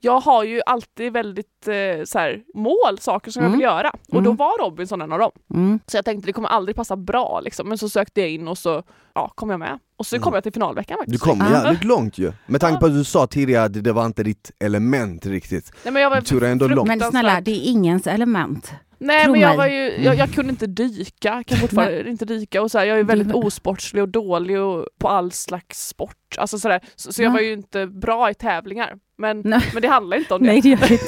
jag 0.00 0.20
har 0.20 0.44
ju 0.44 0.60
alltid 0.66 1.12
väldigt 1.12 1.68
eh, 1.68 2.04
så 2.04 2.18
här, 2.18 2.42
mål, 2.54 2.98
saker 3.00 3.30
som 3.30 3.42
jag 3.42 3.48
Mm. 3.48 3.58
vill 3.58 3.64
göra. 3.64 3.90
Och 3.90 4.22
då 4.22 4.30
Mm. 4.30 4.36
var 4.36 4.58
Robinson 4.64 5.02
en 5.02 5.12
av 5.12 5.18
dem. 5.18 5.30
Mm. 5.54 5.80
Så 5.86 5.96
jag 5.96 6.04
tänkte 6.04 6.26
det 6.26 6.32
kommer 6.32 6.48
aldrig 6.48 6.76
passa 6.76 6.96
bra 6.96 7.40
liksom. 7.40 7.68
Men 7.68 7.78
så 7.78 7.88
sökte 7.88 8.20
jag 8.20 8.30
in 8.30 8.48
och 8.48 8.58
så 8.58 8.82
ja, 9.14 9.32
kom 9.34 9.50
jag 9.50 9.58
med. 9.60 9.78
Och 9.96 10.06
så 10.06 10.16
Mm. 10.16 10.22
kom 10.24 10.34
jag 10.34 10.42
till 10.42 10.52
finalveckan 10.52 10.96
Du 11.06 11.12
faktiskt. 11.12 11.24
kom 11.24 11.40
Ja. 11.40 11.50
jävligt 11.64 11.84
långt 11.84 12.18
ju. 12.18 12.32
Med 12.46 12.60
tanke 12.60 12.80
på 12.80 12.86
att 12.86 12.92
du 12.92 13.04
sa 13.04 13.26
tidigare 13.26 13.64
att 13.64 13.84
det 13.84 13.92
var 13.92 14.06
inte 14.06 14.22
ditt 14.22 14.50
element 14.64 15.26
riktigt. 15.26 15.72
Nej, 15.84 15.92
men 15.92 16.02
jag 16.02 16.10
var 16.10 16.40
Du 16.40 16.46
ändå 16.46 16.68
långt. 16.68 16.88
Men 16.88 17.00
snälla, 17.00 17.40
det 17.40 17.50
är 17.50 17.70
ingens 17.70 18.06
element. 18.06 18.72
Nej 18.98 19.24
Tro 19.24 19.32
men 19.32 19.40
jag 19.40 19.48
mig. 19.48 19.56
var 19.56 19.66
ju, 19.66 20.04
jag, 20.04 20.14
jag 20.16 20.32
kunde 20.32 20.50
inte 20.50 20.66
dyka, 20.66 21.42
kan 21.46 21.58
fortfarande 21.58 22.10
inte 22.10 22.24
dyka 22.24 22.62
och 22.62 22.70
så 22.70 22.78
här, 22.78 22.84
jag 22.86 22.98
är 22.98 23.04
väldigt 23.04 23.34
osportslig 23.34 24.02
och 24.02 24.08
dålig 24.08 24.60
och, 24.60 24.86
på 25.00 25.08
all 25.08 25.32
slags 25.32 25.88
sport. 25.88 26.16
Alltså 26.38 26.58
så, 26.58 26.68
där. 26.68 26.80
så, 26.96 27.12
så 27.12 27.22
jag 27.22 27.28
Ja. 27.30 27.32
var 27.32 27.40
ju 27.40 27.52
inte 27.52 27.86
bra 27.86 28.30
i 28.30 28.34
tävlingar. 28.34 28.94
Men, 29.18 29.42
Nej. 29.44 29.60
men 29.72 29.82
det 29.82 29.88
handlar 29.88 30.16
inte 30.16 30.34
om 30.34 30.42
det. 30.42 30.46
Nej 30.48 30.60
det 30.60 30.68
gör 30.68 30.76
det 30.76 30.90
inte. 30.92 31.04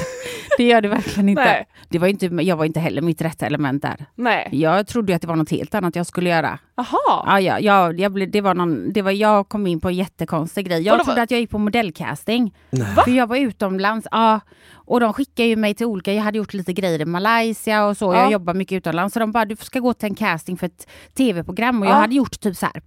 Det 0.59 0.65
gör 0.65 0.81
det 0.81 0.89
verkligen 0.89 1.29
inte. 1.29 1.45
Nej. 1.45 1.67
Det 1.89 1.99
var 1.99 2.09
inte. 2.09 2.27
Jag 2.27 2.57
var 2.57 2.65
inte 2.65 2.81
heller 2.81 3.03
mitt 3.03 3.21
rätta 3.23 3.47
element 3.47 3.83
där. 3.83 4.07
Nej. 4.15 4.49
Jag 4.53 4.87
trodde 4.87 5.15
att 5.15 5.23
det 5.23 5.29
var 5.29 5.37
något 5.37 5.51
helt 5.51 5.75
annat 5.75 5.97
jag 5.97 6.07
skulle 6.07 6.31
göra. 6.31 6.59
Jaha. 6.77 6.87
Ja, 7.27 7.41
ja, 7.41 7.61
jag, 7.61 8.01
jag, 8.01 8.13
blev, 8.13 8.31
det 8.31 8.41
var 8.41 8.55
någon, 8.55 8.93
det 8.93 9.03
var, 9.03 9.11
jag 9.11 9.49
kom 9.49 9.67
in 9.67 9.81
på 9.81 9.89
en 9.89 9.95
jättekonstig 9.95 10.67
grej. 10.67 10.83
Jag 10.83 11.05
trodde 11.05 11.23
att 11.23 11.31
jag 11.31 11.41
gick 11.41 11.51
på 11.51 11.59
modellcasting. 11.59 12.55
Nej. 12.71 12.87
För 13.05 13.11
jag 13.11 13.27
var 13.27 13.37
utomlands. 13.37 14.07
Ja, 14.11 14.41
och 14.75 15.01
de 15.01 15.13
skickade 15.13 15.49
ju 15.49 15.57
mig 15.57 15.75
till 15.75 15.87
olika, 15.87 16.13
jag 16.13 16.23
hade 16.23 16.39
gjort 16.39 16.55
lite 16.55 16.73
grejer 16.73 17.01
i 17.01 17.05
Malaysia 17.05 17.87
och 17.87 17.97
så. 17.97 18.15
Ja. 18.15 18.23
Jag 18.23 18.33
jobbar 18.33 18.55
mycket 18.55 18.77
utomlands. 18.77 19.15
Så 19.15 19.21
de 19.21 19.33
bara, 19.33 19.45
du 19.45 19.57
ska 19.57 19.81
gå 19.81 19.93
till 19.95 20.09
en 20.09 20.15
casting 20.15 20.57
för 20.57 20.67
ett 20.67 20.89
tv-program. 21.17 21.81
Och 21.83 21.87
Ja. 21.87 21.91
jag 21.91 21.97
hade 21.97 22.15
gjort 22.15 22.41
typ 22.41 22.57
så 22.57 22.67
här 22.67 22.83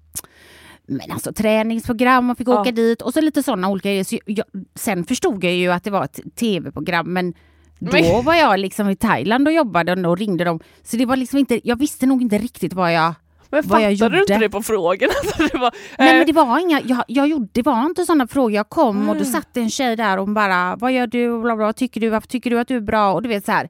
men 0.92 1.12
alltså 1.12 1.34
träningsprogram 1.34 2.30
och 2.30 2.38
fick 2.38 2.48
Ja. 2.48 2.62
åka 2.62 2.72
dit 2.72 3.02
och 3.02 3.14
så 3.14 3.22
lite 3.22 3.44
sådana 3.44 3.70
olika 3.70 3.90
grejer. 3.90 4.04
Så 4.04 4.18
jag, 4.26 4.46
sen 4.76 5.04
förstod 5.04 5.44
jag 5.44 5.54
ju 5.54 5.72
att 5.72 5.84
det 5.84 5.90
var 5.92 6.04
ett 6.04 6.20
tv-program 6.36 7.14
men 7.14 7.34
då 7.80 8.22
var 8.22 8.36
jag 8.36 8.60
liksom 8.60 8.90
i 8.90 8.96
Thailand 8.96 9.48
och 9.48 9.54
jobbade 9.54 10.08
och 10.08 10.18
ringde 10.18 10.44
dem. 10.44 10.60
Så 10.84 10.98
det 10.98 11.06
var 11.06 11.16
liksom 11.16 11.40
inte, 11.40 11.68
jag 11.68 11.76
visste 11.76 12.06
nog 12.06 12.22
inte 12.22 12.38
riktigt 12.38 12.74
vad 12.74 12.94
jag 12.94 13.14
Men 13.50 13.64
vad 13.68 13.82
jag 13.82 14.12
du 14.12 14.20
inte 14.20 14.38
det 14.38 14.50
på 14.50 14.62
frågorna? 14.64 15.14
det 15.52 15.58
var, 15.58 15.72
Nej 15.98 16.10
eh, 16.10 16.16
men 16.18 16.26
det 16.28 16.34
var 16.34 16.60
inga, 16.60 16.82
jag, 16.86 17.04
jag 17.08 17.28
gjorde, 17.28 17.48
det 17.52 17.62
var 17.62 17.86
inte 17.86 18.06
sådana 18.06 18.28
frågor. 18.28 18.52
Jag 18.52 18.70
kom 18.70 19.10
och 19.10 19.16
då 19.16 19.22
Mm. 19.22 19.34
satt 19.34 19.58
en 19.58 19.70
tjej 19.70 19.96
där 19.96 20.18
och 20.20 20.28
bara, 20.30 20.76
vad 20.76 20.92
gör 20.92 21.08
du? 21.08 21.42
Bla 21.42 21.56
bla, 21.56 21.74
tycker 21.74 22.02
du? 22.02 22.10
Varför 22.10 22.28
tycker 22.28 22.50
du 22.50 22.60
att 22.60 22.68
du 22.68 22.76
är 22.76 22.82
bra? 22.82 23.14
Och 23.14 23.22
du 23.22 23.30
vet 23.30 23.46
så 23.46 23.52
här. 23.52 23.70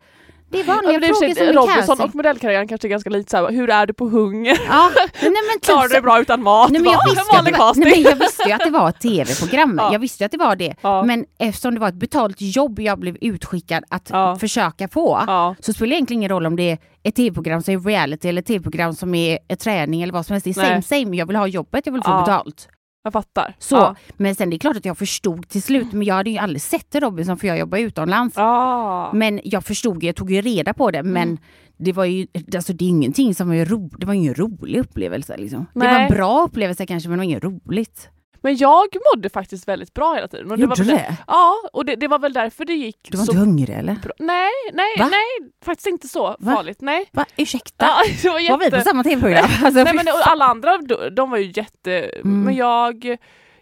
Det 0.52 0.60
är 0.60 0.68
ja, 0.68 0.74
vanliga 0.74 1.00
för 1.00 1.08
frågor 1.08 1.34
som 1.36 1.54
Robinson 1.70 2.02
och 2.02 2.16
modellkarriären 2.16 2.68
kanske 2.68 2.88
är 2.88 2.90
ganska 2.90 3.10
lite 3.10 3.32
såhär, 3.32 3.52
hur 3.52 3.70
är 3.70 3.86
du 3.86 3.94
på 3.94 4.06
hunger? 4.10 4.58
Ja, 4.68 4.90
nej, 4.96 5.10
men 5.22 5.32
typ 5.54 5.64
Klarar 5.64 5.82
du 5.84 5.88
så- 5.90 5.94
dig 5.94 6.02
bra 6.02 6.22
utan 6.22 6.44
mat? 6.44 6.72
Nej, 6.72 6.82
men 6.82 6.92
jag, 6.92 7.00
visste 7.10 7.38
att 7.40 7.46
det 7.46 7.52
var, 7.58 7.74
nej, 7.76 8.02
jag 8.02 8.16
visste 8.16 8.44
ju 8.48 8.52
att 8.54 8.64
det 8.64 8.70
var 8.70 8.90
ett 8.90 9.00
tv-program. 9.00 9.76
Ja. 9.82 9.92
Jag 9.94 10.00
visste 10.00 10.26
att 10.26 10.32
det 10.32 10.38
var 10.38 10.56
det. 10.56 10.76
Ja. 10.82 11.04
Men 11.04 11.26
eftersom 11.40 11.74
det 11.74 11.80
var 11.80 11.88
ett 11.88 11.94
betalt 11.96 12.36
jobb 12.40 12.80
jag 12.80 13.00
blev 13.00 13.18
utskickad 13.22 13.84
att 13.90 14.10
Ja. 14.10 14.36
försöka 14.36 14.88
få 14.88 15.24
Ja. 15.28 15.56
så 15.60 15.74
spelar 15.74 15.90
det 15.90 15.96
egentligen 15.96 16.20
ingen 16.20 16.30
roll 16.30 16.46
om 16.46 16.56
det 16.56 16.72
är 16.72 16.78
ett 17.04 17.16
tv-program 17.16 17.62
som 17.62 17.74
är 17.74 17.80
reality 17.80 18.30
eller 18.30 18.42
ett 18.42 18.48
tv-program 18.48 18.94
som 18.94 19.16
är 19.16 19.56
träning 19.56 20.02
eller 20.02 20.14
vad 20.14 20.26
som 20.26 20.34
helst. 20.34 20.44
Det 20.44 20.50
är 20.52 20.54
same 20.54 20.70
Nej. 20.70 20.84
same. 20.84 21.18
Jag 21.18 21.26
vill 21.26 21.36
ha 21.36 21.48
jobbet, 21.48 21.86
jag 21.86 21.94
vill 21.94 22.04
få 22.04 22.12
Ja. 22.12 22.20
betalt. 22.22 22.68
Jag 23.04 23.14
fattar. 23.14 23.56
Så. 23.60 23.76
Ja. 23.76 23.96
Men 24.18 24.36
sen 24.36 24.50
det 24.50 24.56
är 24.56 24.60
klart 24.60 24.78
att 24.78 24.86
jag 24.86 24.98
förstod 24.98 25.50
till 25.50 25.62
slut, 25.62 25.92
men 25.92 26.04
jag 26.04 26.16
hade 26.16 26.30
ju 26.30 26.38
aldrig 26.38 26.62
sett 26.62 26.96
Robinson 26.96 27.38
för 27.38 27.48
jag 27.48 27.58
jobbar 27.60 27.78
utomlands. 27.78 28.38
Ah. 28.38 29.14
Men 29.14 29.40
jag 29.44 29.64
förstod 29.64 30.04
jag 30.04 30.16
tog 30.16 30.32
ju 30.32 30.42
reda 30.42 30.74
på 30.74 30.92
det, 30.92 31.04
men 31.04 31.38
det 31.78 31.94
var 31.94 32.06
ju 32.06 32.28
alltså 32.56 32.74
det 32.74 32.86
är 32.86 32.90
ingenting 32.90 33.36
som 33.36 33.48
var 33.48 33.66
ro, 33.66 33.90
det 33.98 34.06
var 34.06 34.14
ingen 34.14 34.34
rolig 34.34 34.80
upplevelse. 34.80 35.38
Liksom. 35.38 35.66
Det 35.74 35.80
var 35.80 35.88
en 35.88 36.12
bra 36.12 36.44
upplevelse 36.44 36.86
kanske, 36.86 37.10
men 37.10 37.18
det 37.18 37.20
var 37.20 37.24
inget 37.24 37.44
roligt. 37.44 38.10
Men 38.44 38.58
jag 38.58 38.88
mådde 39.14 39.30
faktiskt 39.30 39.68
väldigt 39.68 39.94
bra 39.94 40.14
hela 40.14 40.28
tiden. 40.28 40.52
Och 40.52 40.58
det 40.58 40.62
Gjorde 40.62 40.70
var 40.70 40.76
väl 40.78 40.88
du 40.88 40.94
där- 40.94 41.00
det? 41.10 41.18
Ja, 41.28 41.56
och 41.74 41.86
det, 41.86 41.96
det 41.96 42.08
var 42.08 42.20
väl 42.20 42.34
därför 42.34 42.66
det 42.66 42.74
gick 42.74 43.08
Du 43.12 43.18
var 43.18 43.26
så 43.26 43.32
inte 43.32 43.40
hungrig 43.40 43.70
eller? 43.76 43.94
bra. 43.96 44.12
Nej, 44.20 44.50
nej, 44.74 44.96
Va? 45.00 45.08
nej, 45.12 45.52
faktiskt 45.66 45.88
inte 45.88 46.08
så 46.08 46.36
Va? 46.40 46.56
farligt. 46.56 46.82
Nej. 46.82 47.06
Va? 47.12 47.26
Ursäkta? 47.38 47.86
Ja, 47.86 48.02
det 48.22 48.28
var 48.30 48.34
Var 48.50 48.58
vi 48.58 48.64
jätte... 48.66 48.78
på 48.78 48.84
samma 48.84 49.04
tv-program? 49.04 49.46
Alltså, 49.66 49.84
Nej, 49.84 49.94
men 49.94 50.06
alla 50.26 50.46
andra, 50.46 50.78
de, 50.78 51.10
de 51.16 51.30
var 51.32 51.38
ju 51.38 51.52
jätte... 51.56 52.00
Mm. 52.00 52.44
Men 52.44 52.56
jag... 52.56 53.04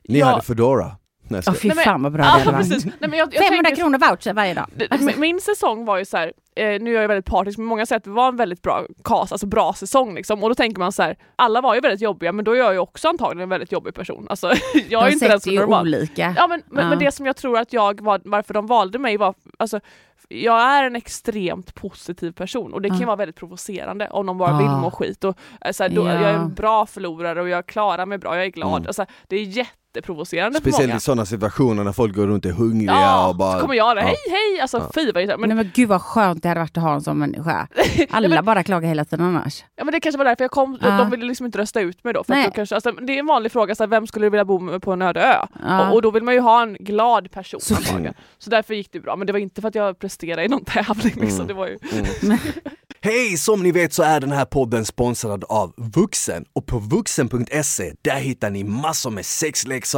Ni 0.08 0.20
jag... 0.20 0.26
hade 0.26 0.42
Foodora. 0.42 0.92
Nej, 1.30 1.42
skojar. 1.42 1.58
fy 1.60 1.68
Nej, 1.68 1.76
men- 1.76 1.84
fan 1.86 2.04
vad 2.04 2.12
bra 2.12 2.24
det 2.24 2.28
Ja, 2.28 2.32
hade 2.32 2.46
varit. 2.52 2.58
precis. 2.70 2.86
Nej, 2.86 2.94
men 3.10 3.14
jag, 3.20 3.34
jag 3.34 3.44
500 3.44 3.64
tänker- 3.64 3.82
kronor 3.82 3.98
voucher 4.10 4.34
varje 4.34 4.54
dag. 4.54 4.66
Det- 4.76 5.18
min- 5.18 5.40
säsong 5.42 5.86
var 5.86 5.98
ju 5.98 6.06
så 6.06 6.18
här, 6.18 6.34
eh, 6.56 6.82
nu 6.82 6.96
är 6.98 7.02
jag 7.02 7.08
väldigt 7.08 7.26
partisk, 7.26 7.58
men 7.58 7.68
många 7.68 7.86
säger 7.86 7.98
att 7.98 8.04
det 8.04 8.10
var 8.10 8.28
en 8.28 8.36
väldigt 8.36 8.62
bra 8.62 8.86
cast, 9.04 9.32
alltså 9.32 9.48
bra 9.48 9.74
säsong 9.74 10.16
liksom. 10.16 10.44
Och 10.44 10.50
då 10.50 10.56
tänker 10.56 10.80
man 10.80 10.92
så 10.92 11.04
här, 11.04 11.16
alla 11.36 11.62
var 11.62 11.76
ju 11.76 11.82
väldigt 11.82 12.02
jobbiga 12.02 12.32
men 12.32 12.46
då 12.46 12.52
är 12.52 12.56
jag 12.58 12.74
ju 12.74 12.80
också 12.80 13.08
antagligen 13.08 13.44
en 13.44 13.50
väldigt 13.50 13.72
jobbig 13.72 13.94
person. 13.94 14.28
Alltså, 14.30 14.48
jag 14.90 15.02
är 15.04 15.08
De 15.08 15.14
inte 15.14 15.28
den 15.28 15.40
som 15.40 15.54
är 15.54 15.60
normal. 15.60 15.82
olika. 15.88 16.34
Ja 16.38 16.48
men, 16.48 16.62
men, 16.68 16.84
Ja. 16.84 16.90
men 16.90 17.00
det 17.00 17.12
som 17.12 17.26
jag 17.26 17.36
tror 17.36 17.58
att 17.58 17.74
jag 17.74 18.02
var, 18.02 18.22
varför 18.26 18.54
de 18.54 18.68
valde 18.68 19.00
mig 19.00 19.18
var, 19.18 19.34
alltså 19.60 19.80
jag 20.32 20.62
är 20.62 20.84
en 20.84 20.96
extremt 20.96 21.76
positiv 21.76 22.32
person 22.32 22.74
och 22.74 22.82
det 22.82 22.90
kan 22.90 23.00
Ja. 23.00 23.06
vara 23.06 23.16
väldigt 23.16 23.36
provocerande 23.36 24.08
om 24.10 24.26
någon 24.26 24.38
bara 24.38 24.58
vill 24.58 24.68
må 24.68 24.92
skit. 24.92 25.24
Och, 25.24 25.38
eh, 25.66 25.72
så 25.72 25.84
här, 25.84 25.90
då, 25.90 26.06
Ja. 26.06 26.14
Jag 26.14 26.22
är 26.24 26.34
en 26.34 26.54
bra 26.54 26.86
förlorare 26.86 27.42
och 27.42 27.50
jag 27.50 27.66
klarar 27.66 28.06
mig 28.06 28.18
bra, 28.18 28.36
jag 28.36 28.46
är 28.46 28.50
glad. 28.50 28.76
Mm. 28.78 28.88
Alltså, 28.88 29.06
det 29.28 29.36
är 29.36 29.44
jätteprovocerande 30.00 30.62
för 30.62 30.70
Speciellt 30.70 30.90
många. 30.90 30.98
i 30.98 31.00
sådana 31.02 31.26
situationer 31.26 31.84
när 31.84 31.92
folk 31.92 32.16
går 32.16 32.28
runt 32.28 32.46
och 32.46 32.52
är 32.52 32.56
hungriga 32.56 32.92
Ja, 32.92 33.28
och 33.30 33.36
bara... 33.36 33.54
så 33.54 33.60
kommer 33.60 33.76
jag 33.76 33.96
där, 33.96 34.02
ja. 34.02 34.08
hej 34.08 34.16
hej! 34.30 34.62
Alltså 34.62 34.78
Ja. 34.78 34.92
fy 34.96 35.06
vad 35.12 35.22
irriterande. 35.24 35.38
men, 35.48 35.50
Nej, 35.58 35.64
men 35.66 35.72
gud 35.76 35.90
vad 35.90 36.02
skönt 36.02 36.44
det 36.44 36.50
hade 36.50 36.60
varit 36.62 36.78
att 36.78 36.84
ha 36.84 36.94
en 36.94 37.02
sån 37.02 37.18
människa. 37.18 37.68
Alla 38.10 38.28
men- 38.28 38.46
bara 38.46 38.64
klagar 38.64 38.88
hela 38.90 39.06
tiden 39.06 39.26
annars. 39.26 39.64
Ja 39.76 39.84
men 39.84 39.92
det 39.92 40.00
kanske 40.00 40.18
var 40.18 40.26
därför 40.26 40.44
jag 40.44 40.52
kom, 40.52 40.78
Ja. 40.82 40.98
de 40.98 41.10
ville 41.10 41.26
liksom 41.26 41.46
inte 41.46 41.58
rösta 41.58 41.82
ut 41.82 42.04
mig 42.04 42.14
då. 42.14 42.24
För 42.24 42.34
Nej. 42.34 42.42
att 42.46 42.48
då 42.48 42.56
kanske, 42.56 42.76
alltså, 42.76 42.92
det 42.92 43.14
är 43.16 43.20
en 43.20 43.26
vanlig 43.26 43.52
fråga, 43.52 43.76
så 43.76 43.84
här, 43.84 43.88
vem 43.88 44.08
skulle 44.08 44.30
vilja 44.30 44.46
bo 44.46 44.60
med 44.60 44.82
på 44.82 44.92
en 44.94 45.02
öde 45.02 45.22
ö? 45.22 45.46
Ja. 45.64 45.90
Och, 45.90 45.96
och 45.96 46.02
då 46.02 46.12
vill 46.12 46.24
man 46.24 46.34
ju 46.34 46.40
ha 46.40 46.62
en 46.62 46.74
glad 46.80 47.32
person 47.32 47.60
Så-. 47.62 47.76
Så 48.40 48.50
därför 48.50 48.74
gick 48.74 48.92
det 48.92 49.00
bra, 49.00 49.16
men 49.16 49.28
det 49.28 49.34
var 49.34 49.40
inte 49.40 49.62
för 49.62 49.68
att 49.68 49.76
jag 49.76 50.00
presterade 50.00 50.44
i 50.46 50.48
någon 50.48 50.66
tävling. 50.66 51.14
Liksom. 51.16 51.36
Mm. 51.36 51.48
Det 51.48 51.54
var 51.54 51.68
ju... 51.68 51.78
Hej! 53.02 53.38
Som 53.38 53.64
ni 53.64 53.72
vet 53.72 53.94
så 53.94 54.04
är 54.04 54.20
den 54.20 54.32
här 54.32 54.46
podden 54.46 54.86
sponsrad 54.86 55.44
av 55.50 55.74
Vuxen 55.78 56.46
och 56.54 56.66
på 56.66 56.80
vuxen.se 56.80 57.94
där 58.02 58.16
hittar 58.16 58.50
ni 58.50 58.64
massor 58.64 59.12
med 59.12 59.26
sexleksaker, 59.26 59.89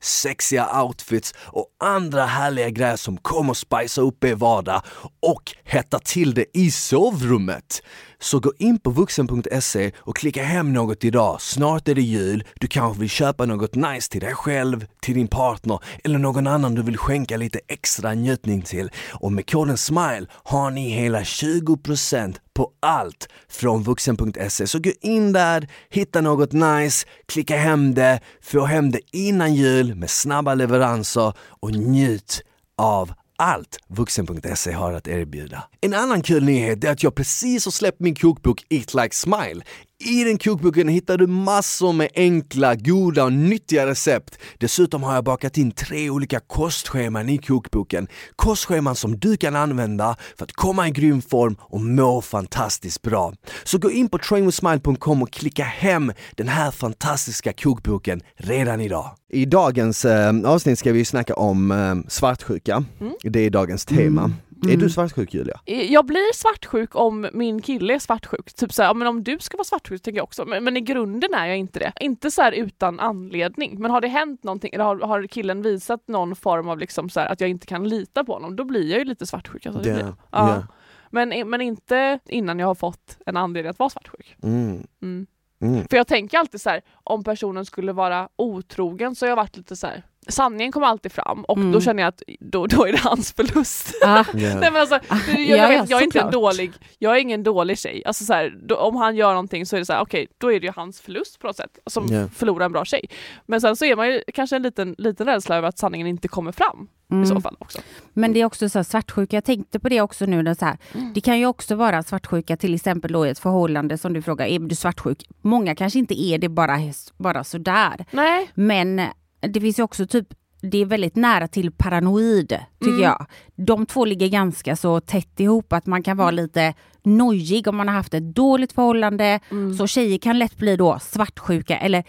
sexiga 0.00 0.82
outfits 0.82 1.34
och 1.38 1.66
andra 1.80 2.26
härliga 2.26 2.70
grejer 2.70 2.96
som 2.96 3.16
kommer 3.16 3.54
spicea 3.54 4.04
upp 4.04 4.24
er 4.24 4.34
vardag 4.34 4.82
och 5.22 5.42
hetta 5.64 5.98
till 5.98 6.34
det 6.34 6.44
i 6.54 6.70
sovrummet. 6.70 7.82
Så 8.20 8.40
gå 8.40 8.52
in 8.58 8.78
på 8.78 8.90
vuxen.se 8.90 9.92
och 9.98 10.16
klicka 10.16 10.42
hem 10.42 10.72
något 10.72 11.04
idag. 11.04 11.40
Snart 11.40 11.88
är 11.88 11.94
det 11.94 12.02
jul, 12.02 12.44
du 12.54 12.66
kanske 12.66 13.00
vill 13.00 13.10
köpa 13.10 13.46
något 13.46 13.74
nice 13.74 14.10
till 14.10 14.20
dig 14.20 14.34
själv, 14.34 14.86
till 15.00 15.14
din 15.14 15.28
partner 15.28 15.78
eller 16.04 16.18
någon 16.18 16.46
annan 16.46 16.74
du 16.74 16.82
vill 16.82 16.96
skänka 16.96 17.36
lite 17.36 17.60
extra 17.68 18.14
njutning 18.14 18.62
till. 18.62 18.90
Och 19.12 19.32
med 19.32 19.50
koden 19.50 19.78
SMILE 19.78 20.26
har 20.30 20.70
ni 20.70 20.90
hela 20.90 21.20
20% 21.20 22.36
på 22.54 22.70
allt 22.80 23.28
från 23.48 23.82
vuxen.se. 23.82 24.66
Så 24.66 24.78
gå 24.78 24.90
in 25.00 25.32
där, 25.32 25.68
hitta 25.90 26.20
något 26.20 26.52
nice, 26.52 27.06
klicka 27.26 27.56
hem 27.56 27.94
det, 27.94 28.20
få 28.42 28.64
hem 28.64 28.90
det 28.90 29.00
innan 29.12 29.54
jul 29.54 29.94
med 29.94 30.10
snabba 30.10 30.54
leveranser 30.54 31.32
och 31.60 31.70
njut 31.70 32.42
av 32.78 33.12
allt 33.38 33.78
vuxen.se 33.88 34.72
har 34.72 34.92
att 34.92 35.08
erbjuda. 35.08 35.64
En 35.80 35.94
annan 35.94 36.22
kul 36.22 36.44
nyhet 36.44 36.84
är 36.84 36.90
att 36.90 37.02
jag 37.02 37.14
precis 37.14 37.64
har 37.64 37.72
släppt 37.72 38.00
min 38.00 38.14
kokbok 38.14 38.64
Eat 38.70 38.94
Like 38.94 39.14
Smile. 39.14 39.62
I 40.00 40.24
den 40.24 40.38
kokboken 40.38 40.88
hittar 40.88 41.16
du 41.18 41.26
massor 41.26 41.92
med 41.92 42.08
enkla, 42.14 42.74
goda 42.74 43.24
och 43.24 43.32
nyttiga 43.32 43.86
recept. 43.86 44.38
Dessutom 44.58 45.02
har 45.02 45.14
jag 45.14 45.24
bakat 45.24 45.58
in 45.58 45.70
tre 45.72 46.10
olika 46.10 46.40
kostscheman 46.40 47.28
i 47.28 47.38
kokboken. 47.38 48.08
Kostscheman 48.36 48.96
som 48.96 49.18
du 49.18 49.36
kan 49.36 49.56
använda 49.56 50.16
för 50.36 50.44
att 50.44 50.52
komma 50.52 50.88
i 50.88 50.90
grym 50.90 51.22
form 51.22 51.56
och 51.60 51.80
må 51.80 52.22
fantastiskt 52.22 53.02
bra. 53.02 53.32
Så 53.64 53.78
gå 53.78 53.90
in 53.90 54.08
på 54.08 54.18
trainwithsmile.com 54.18 55.22
och 55.22 55.30
klicka 55.30 55.64
hem 55.64 56.12
den 56.34 56.48
här 56.48 56.70
fantastiska 56.70 57.52
kokboken 57.52 58.20
redan 58.36 58.80
idag. 58.80 59.10
I 59.32 59.44
dagens 59.44 60.04
eh, 60.04 60.34
avsnitt 60.44 60.78
ska 60.78 60.92
vi 60.92 61.04
snacka 61.04 61.34
om 61.34 61.70
eh, 61.70 61.94
svartsjuka. 62.08 62.84
Det 63.22 63.40
är 63.40 63.50
dagens 63.50 63.84
tema. 63.84 64.32
Är 64.68 64.76
du 64.76 64.90
svartsjuk 64.90 65.34
Julia? 65.34 65.60
Jag 65.64 66.06
blir 66.06 66.34
svartsjuk 66.34 66.96
om 66.96 67.28
min 67.32 67.62
kille 67.62 67.94
är 67.94 67.98
svartsjuk. 67.98 68.52
Typ 68.54 68.72
så 68.72 68.82
här, 68.82 68.88
ja, 68.88 68.94
men 68.94 69.08
om 69.08 69.24
du 69.24 69.38
ska 69.40 69.56
vara 69.56 69.64
svartsjuk 69.64 70.02
tycker 70.02 70.18
jag 70.18 70.24
också. 70.24 70.44
Men, 70.44 70.64
men 70.64 70.76
i 70.76 70.80
grunden 70.80 71.34
är 71.34 71.46
jag 71.46 71.56
inte 71.58 71.78
det. 71.78 71.92
Inte 72.00 72.30
så 72.30 72.42
här 72.42 72.52
utan 72.52 73.00
anledning. 73.00 73.80
Men 73.80 73.90
har 73.90 74.00
det 74.00 74.08
hänt 74.08 74.42
någonting, 74.42 74.70
eller 74.74 74.84
har, 74.84 75.00
har 75.00 75.26
killen 75.26 75.62
visat 75.62 76.08
någon 76.08 76.36
form 76.36 76.68
av 76.68 76.78
liksom 76.78 77.10
så 77.10 77.20
att 77.20 77.40
jag 77.40 77.50
inte 77.50 77.66
kan 77.66 77.88
lita 77.88 78.24
på 78.24 78.32
honom, 78.32 78.56
då 78.56 78.64
blir 78.64 78.90
jag 78.90 78.98
ju 78.98 79.04
lite 79.04 79.26
svartsjuk. 79.26 79.66
Alltså, 79.66 79.82
det 79.82 79.94
blir 79.94 80.04
ja. 80.04 80.16
Ja. 80.30 80.62
Men, 81.10 81.50
men 81.50 81.60
inte 81.60 82.18
innan 82.26 82.58
jag 82.58 82.66
har 82.66 82.74
fått 82.74 83.18
en 83.26 83.36
anledning 83.36 83.70
att 83.70 83.78
vara 83.78 83.90
svartsjuk. 83.90 84.36
Mm. 84.42 84.86
Mm. 85.02 85.26
Mm. 85.60 85.88
För 85.88 85.96
jag 85.96 86.06
tänker 86.06 86.38
alltid 86.38 86.60
så 86.60 86.70
här, 86.70 86.80
om 87.04 87.24
personen 87.24 87.64
skulle 87.64 87.92
vara 87.92 88.28
otrogen 88.36 89.14
så 89.14 89.26
har 89.26 89.28
jag 89.28 89.36
varit 89.36 89.56
lite 89.56 89.76
så 89.76 89.86
här. 89.86 90.02
Sanningen 90.28 90.72
kommer 90.72 90.86
alltid 90.86 91.12
fram 91.12 91.44
och 91.44 91.56
Mm. 91.56 91.72
då 91.72 91.80
känner 91.80 92.02
jag 92.02 92.08
att 92.08 92.22
då, 92.40 92.66
då 92.66 92.86
är 92.86 92.92
det 92.92 92.98
hans 92.98 93.32
förlust. 93.32 93.94
Nej, 94.34 94.54
men 94.60 94.76
alltså, 94.76 94.98
jag, 95.28 95.40
ja, 95.40 95.56
jag, 95.56 95.58
ja, 95.58 95.68
vet, 95.80 95.90
jag 95.90 96.00
är 96.00 96.04
inte 96.04 96.30
dålig, 96.30 96.72
jag 96.98 97.16
är 97.16 97.20
ingen 97.20 97.42
dålig 97.42 97.78
tjej. 97.78 98.02
Alltså 98.06 98.24
så 98.24 98.32
här, 98.32 98.58
då, 98.68 98.76
om 98.76 98.96
han 98.96 99.16
gör 99.16 99.30
någonting 99.30 99.66
så 99.66 99.76
är 99.76 99.80
det 99.80 99.86
så 99.86 99.92
här, 99.92 100.00
okej, 100.00 100.26
då 100.38 100.52
är 100.52 100.60
det 100.60 100.66
ju 100.66 100.72
hans 100.76 101.00
förlust 101.00 101.38
på 101.38 101.46
något 101.46 101.56
sätt, 101.56 101.78
som 101.86 102.06
Ja. 102.10 102.28
förlorar 102.34 102.64
en 102.66 102.72
bra 102.72 102.84
tjej. 102.84 103.08
Men 103.46 103.60
sen 103.60 103.76
så 103.76 103.84
är 103.84 103.96
man 103.96 104.08
ju 104.08 104.22
kanske 104.34 104.56
en 104.56 104.62
liten, 104.62 104.94
liten 104.98 105.26
rädsla 105.26 105.56
över 105.56 105.68
att 105.68 105.78
sanningen 105.78 106.06
inte 106.06 106.28
kommer 106.28 106.52
fram 106.52 106.88
i 107.22 107.26
så 107.26 107.30
Mm. 107.32 107.42
fall 107.42 107.56
också. 107.58 107.78
Men 108.12 108.32
det 108.32 108.40
är 108.40 108.44
också 108.44 108.68
så 108.68 108.78
här 108.78 108.84
svartsjuka, 108.84 109.36
jag 109.36 109.44
tänkte 109.44 109.80
på 109.80 109.88
det 109.88 110.00
också 110.00 110.26
nu. 110.26 110.42
När 110.42 110.54
så 110.54 110.64
här, 110.64 110.78
Mm. 110.94 111.12
Det 111.14 111.20
kan 111.20 111.38
ju 111.38 111.46
också 111.46 111.74
vara 111.74 112.02
svartsjuka 112.02 112.56
till 112.56 112.74
exempel 112.74 113.12
då 113.12 113.26
i 113.26 113.30
ett 113.30 113.38
förhållande 113.38 113.98
som 113.98 114.12
du 114.12 114.22
frågar, 114.22 114.46
är 114.46 114.58
du 114.58 114.74
svartsjuk? 114.74 115.24
Många 115.42 115.74
kanske 115.74 115.98
inte 115.98 116.20
är 116.22 116.38
det 116.38 116.48
bara, 116.48 116.78
bara 117.16 117.44
sådär. 117.44 118.04
Nej. 118.10 118.50
Men 118.54 119.02
det 119.40 119.60
finns 119.60 119.78
ju 119.78 119.82
också 119.82 120.06
typ 120.06 120.26
det 120.60 120.78
är 120.78 120.84
väldigt 120.86 121.16
nära 121.16 121.48
till 121.48 121.72
paranoid, 121.72 122.48
tycker 122.80 122.88
Mm. 122.92 123.02
jag. 123.02 123.26
De 123.56 123.86
två 123.86 124.04
ligger 124.04 124.28
ganska 124.28 124.76
så 124.76 125.00
tätt 125.00 125.40
ihop, 125.40 125.72
att 125.72 125.86
man 125.86 126.02
kan 126.02 126.16
vara 126.16 126.30
lite 126.30 126.74
nojig 127.04 127.68
om 127.68 127.76
man 127.76 127.88
har 127.88 127.94
haft 127.94 128.14
ett 128.14 128.34
dåligt 128.34 128.72
förhållande. 128.72 129.40
Mm. 129.50 129.74
Så 129.74 129.86
tjejer 129.86 130.18
kan 130.18 130.38
lätt 130.38 130.56
bli 130.56 130.76
då 130.76 130.98
svartsjuka 130.98 131.76
eller 131.78 132.04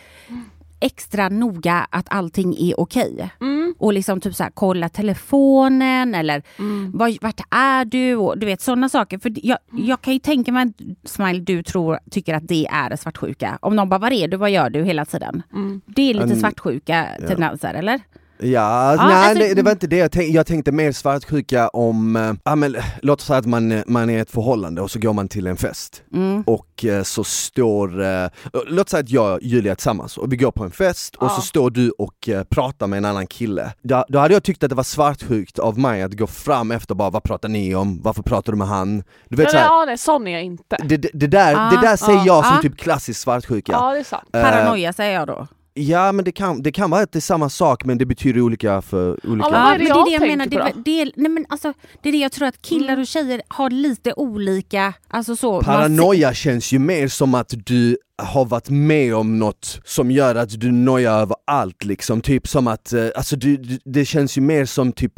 extra 0.79 1.29
noga 1.29 1.87
att 1.89 2.05
allting 2.09 2.55
är 2.59 2.79
okej. 2.79 3.29
Mm. 3.41 3.75
Och 3.79 3.93
liksom 3.93 4.21
typ 4.21 4.35
så 4.35 4.43
här, 4.43 4.51
kolla 4.53 4.89
telefonen 4.89 6.15
eller 6.15 6.43
Mm. 6.59 6.91
var, 6.93 7.17
vart 7.21 7.41
är 7.49 7.85
du? 7.85 8.15
Och 8.15 8.37
du 8.37 8.45
vet 8.45 8.61
sådana 8.61 8.89
saker. 8.89 9.19
För 9.19 9.31
jag, 9.43 9.57
jag 9.71 10.01
kan 10.01 10.13
ju 10.13 10.19
tänka 10.19 10.51
mig 10.51 10.63
att 10.67 11.09
Smile, 11.09 11.39
du 11.39 11.63
tror, 11.63 11.99
tycker 12.11 12.33
att 12.33 12.47
det 12.47 12.67
är 12.67 12.95
svartsjuka. 12.95 13.57
Om 13.61 13.75
någon 13.75 13.89
bara, 13.89 13.97
var 13.99 14.11
är 14.11 14.27
du? 14.27 14.37
Vad 14.37 14.51
gör 14.51 14.69
du 14.69 14.83
hela 14.83 15.05
tiden? 15.05 15.43
Mm. 15.53 15.81
Det 15.85 16.01
är 16.01 16.13
lite 16.13 16.25
Mm. 16.25 16.39
svartsjuka 16.39 17.07
Ja. 17.21 17.27
tendenser, 17.27 17.73
eller? 17.73 17.99
Ja, 18.41 18.49
Ja, 18.95 18.95
nej 19.07 19.29
alltså- 19.29 19.43
det, 19.47 19.53
det 19.53 19.61
var 19.61 19.71
inte 19.71 19.87
det 19.87 19.97
jag 19.97 20.11
tänkte, 20.11 20.31
jag 20.35 20.45
tänkte 20.47 20.71
mer 20.71 20.91
svartsjuka 20.91 21.67
om, 21.69 22.37
ja 22.43 22.55
men 22.55 22.75
låt 23.01 23.19
oss 23.19 23.25
säga 23.27 23.39
att 23.39 23.45
man, 23.45 23.83
man 23.87 24.09
är 24.09 24.17
i 24.17 24.19
ett 24.19 24.31
förhållande 24.31 24.81
och 24.81 24.91
så 24.91 24.99
går 24.99 25.13
man 25.13 25.27
till 25.27 25.47
en 25.47 25.57
fest 25.57 26.03
Mm. 26.13 26.41
och 26.47 26.85
eh, 26.85 27.03
så 27.03 27.23
står, 27.23 28.01
eh, 28.03 28.27
låt 28.67 28.89
säga 28.89 28.99
att 29.01 29.09
jag 29.09 29.33
och 29.33 29.39
Julia 29.41 29.71
är 29.71 29.75
tillsammans 29.75 30.17
och 30.17 30.31
vi 30.33 30.37
går 30.37 30.51
på 30.51 30.63
en 30.63 30.71
fest 30.71 31.15
och 31.15 31.23
Ja. 31.25 31.29
så 31.29 31.41
står 31.41 31.69
du 31.69 31.89
och 31.89 32.29
eh, 32.29 32.43
pratar 32.43 32.87
med 32.87 32.97
en 32.97 33.05
annan 33.05 33.27
kille. 33.27 33.71
Då, 33.81 34.05
då 34.09 34.19
hade 34.19 34.33
jag 34.33 34.43
tyckt 34.43 34.63
att 34.63 34.69
det 34.69 34.75
var 34.75 34.83
svartsjukt 34.83 35.59
av 35.59 35.79
mig 35.79 36.01
att 36.03 36.13
gå 36.13 36.27
fram 36.27 36.71
efter 36.71 36.91
och 36.93 36.97
bara 36.97 37.09
vad 37.09 37.23
pratar 37.23 37.49
ni 37.49 37.75
om, 37.75 38.01
varför 38.03 38.23
pratar 38.23 38.51
du 38.53 38.57
med 38.57 38.67
han? 38.67 38.97
Du 39.29 39.35
vet 39.35 39.37
Men, 39.37 39.51
såhär, 39.51 39.65
ja, 39.65 39.83
nej, 39.85 39.97
sån 39.97 40.27
är 40.27 40.31
jag 40.31 40.43
inte. 40.43 40.77
det, 40.83 40.97
det, 40.97 41.09
det, 41.13 41.27
där, 41.27 41.55
Ah, 41.57 41.69
det 41.69 41.87
där 41.87 41.95
säger 41.95 42.19
ah, 42.19 42.25
jag 42.25 42.45
som 42.45 42.57
ah. 42.57 42.61
typ 42.61 42.77
klassisk 42.77 43.19
svartsjuka. 43.21 43.71
Ja, 43.71 43.91
det 43.93 43.99
är 43.99 44.03
sant. 44.03 44.27
Paranoia 44.31 44.93
säger 44.93 45.13
jag 45.19 45.27
då. 45.27 45.47
Ja 45.81 46.11
men 46.11 46.25
det 46.25 46.31
kan, 46.31 46.61
det 46.61 46.71
kan 46.71 46.89
vara 46.89 47.01
att 47.01 47.11
det 47.11 47.19
är 47.19 47.21
samma 47.21 47.49
sak 47.49 47.85
men 47.85 47.97
det 47.97 48.05
betyder 48.05 48.41
olika 48.41 48.81
för 48.81 49.27
olika. 49.27 49.49
Ja, 49.51 49.75
men 49.77 49.79
det 49.79 49.89
är 49.89 50.05
det 50.05 50.11
jag 50.11 50.37
menar. 50.37 50.45
Det, 50.45 50.73
det, 50.85 51.11
nej, 51.15 51.31
men 51.31 51.45
alltså, 51.49 51.73
det 52.03 52.09
är 52.09 52.13
det 52.13 52.17
jag 52.17 52.31
tror 52.31 52.47
att 52.47 52.61
killar 52.61 52.89
Mm. 52.89 53.01
och 53.01 53.07
tjejer 53.07 53.41
har 53.47 53.69
lite 53.69 54.13
olika, 54.13 54.93
alltså 55.07 55.35
så. 55.35 55.53
man 55.53 55.63
Paranoia 55.63 56.33
känns 56.33 56.71
ju 56.71 56.79
mer 56.79 57.07
som 57.07 57.35
att 57.35 57.53
du 57.65 57.97
har 58.21 58.45
varit 58.45 58.69
med 58.69 59.15
om 59.15 59.39
något 59.39 59.79
som 59.85 60.11
gör 60.11 60.35
att 60.35 60.59
du 60.59 60.71
nojar 60.71 61.19
över 61.21 61.35
allt 61.47 61.83
liksom, 61.85 62.21
typ 62.21 62.47
som 62.47 62.67
att, 62.67 62.93
eh, 62.93 63.07
alltså 63.15 63.35
du, 63.35 63.57
du, 63.57 63.79
det 63.85 64.05
känns 64.05 64.37
ju 64.37 64.41
mer 64.41 64.65
som 64.65 64.91
typ 64.91 65.13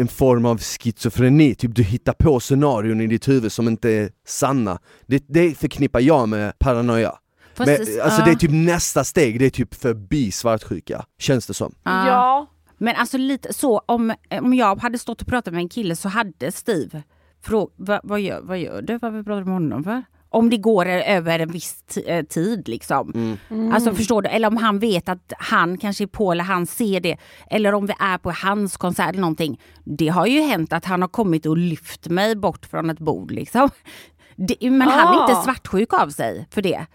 en 0.00 0.08
form 0.08 0.44
av 0.44 0.58
schizofreni, 0.58 1.54
typ 1.54 1.74
du 1.74 1.82
hittar 1.82 2.12
på 2.12 2.40
scenarion 2.40 3.00
i 3.00 3.06
ditt 3.06 3.28
huvud 3.28 3.52
som 3.52 3.68
inte 3.68 3.90
är 3.90 4.10
sanna. 4.26 4.78
Det, 5.06 5.24
det 5.28 5.58
förknippar 5.58 6.00
jag 6.00 6.28
med 6.28 6.58
paranoia. 6.58 7.14
Men, 7.58 7.68
alltså 8.02 8.22
det 8.24 8.30
är 8.30 8.34
typ 8.34 8.50
nästa 8.52 9.04
steg, 9.04 9.38
det 9.38 9.46
är 9.46 9.50
typ 9.50 9.74
förbi 9.74 10.32
svartsjuka, 10.32 11.04
känns 11.18 11.46
det 11.46 11.54
som. 11.54 11.74
Ja. 11.82 12.06
Ja. 12.06 12.46
Men 12.78 12.96
alltså 12.96 13.18
lite 13.18 13.54
så, 13.54 13.78
om, 13.86 14.14
om 14.40 14.54
jag 14.54 14.80
hade 14.80 14.98
stått 14.98 15.20
och 15.22 15.28
pratat 15.28 15.54
med 15.54 15.60
en 15.60 15.68
kille 15.68 15.96
så 15.96 16.08
hade 16.08 16.52
Steve 16.52 17.02
frågat 17.44 17.72
vad, 17.76 18.00
vad, 18.02 18.20
gör, 18.20 18.40
vad 18.42 18.58
gör 18.58 18.82
du? 18.82 18.98
Varför 18.98 19.22
pratar 19.22 19.38
du 19.40 19.44
med 19.44 19.54
honom 19.54 19.84
för? 19.84 20.04
Om 20.28 20.50
det 20.50 20.56
går 20.56 20.86
över 20.86 21.38
en 21.38 21.50
viss 21.50 21.96
eh, 22.06 22.24
tid 22.24 22.68
liksom. 22.68 23.36
Mm. 23.50 23.72
Alltså 23.72 23.94
förstår 23.94 24.22
du? 24.22 24.28
Eller 24.28 24.48
om 24.48 24.56
han 24.56 24.78
vet 24.78 25.08
att 25.08 25.32
han 25.38 25.78
kanske 25.78 26.04
är 26.04 26.08
på 26.08 26.32
eller 26.32 26.44
han 26.44 26.66
ser 26.66 27.00
det. 27.00 27.16
Eller 27.50 27.74
om 27.74 27.86
vi 27.86 27.92
är 27.98 28.18
på 28.18 28.30
hans 28.30 28.76
konsert 28.76 29.08
eller 29.08 29.20
någonting. 29.20 29.60
Det 29.84 30.08
har 30.08 30.26
ju 30.26 30.40
hänt 30.40 30.72
att 30.72 30.84
han 30.84 31.00
har 31.00 31.08
kommit 31.08 31.46
och 31.46 31.56
lyft 31.56 32.08
mig 32.08 32.36
bort 32.36 32.66
från 32.66 32.90
ett 32.90 32.98
bord 32.98 33.30
liksom. 33.30 33.68
Det, 34.36 34.70
men 34.70 34.80
han 34.88 35.14
är 35.14 35.18
Ah. 35.20 35.22
inte 35.30 35.42
svartsjuk 35.44 35.92
av 35.92 36.08
sig 36.08 36.46
för 36.50 36.62
det. 36.62 36.86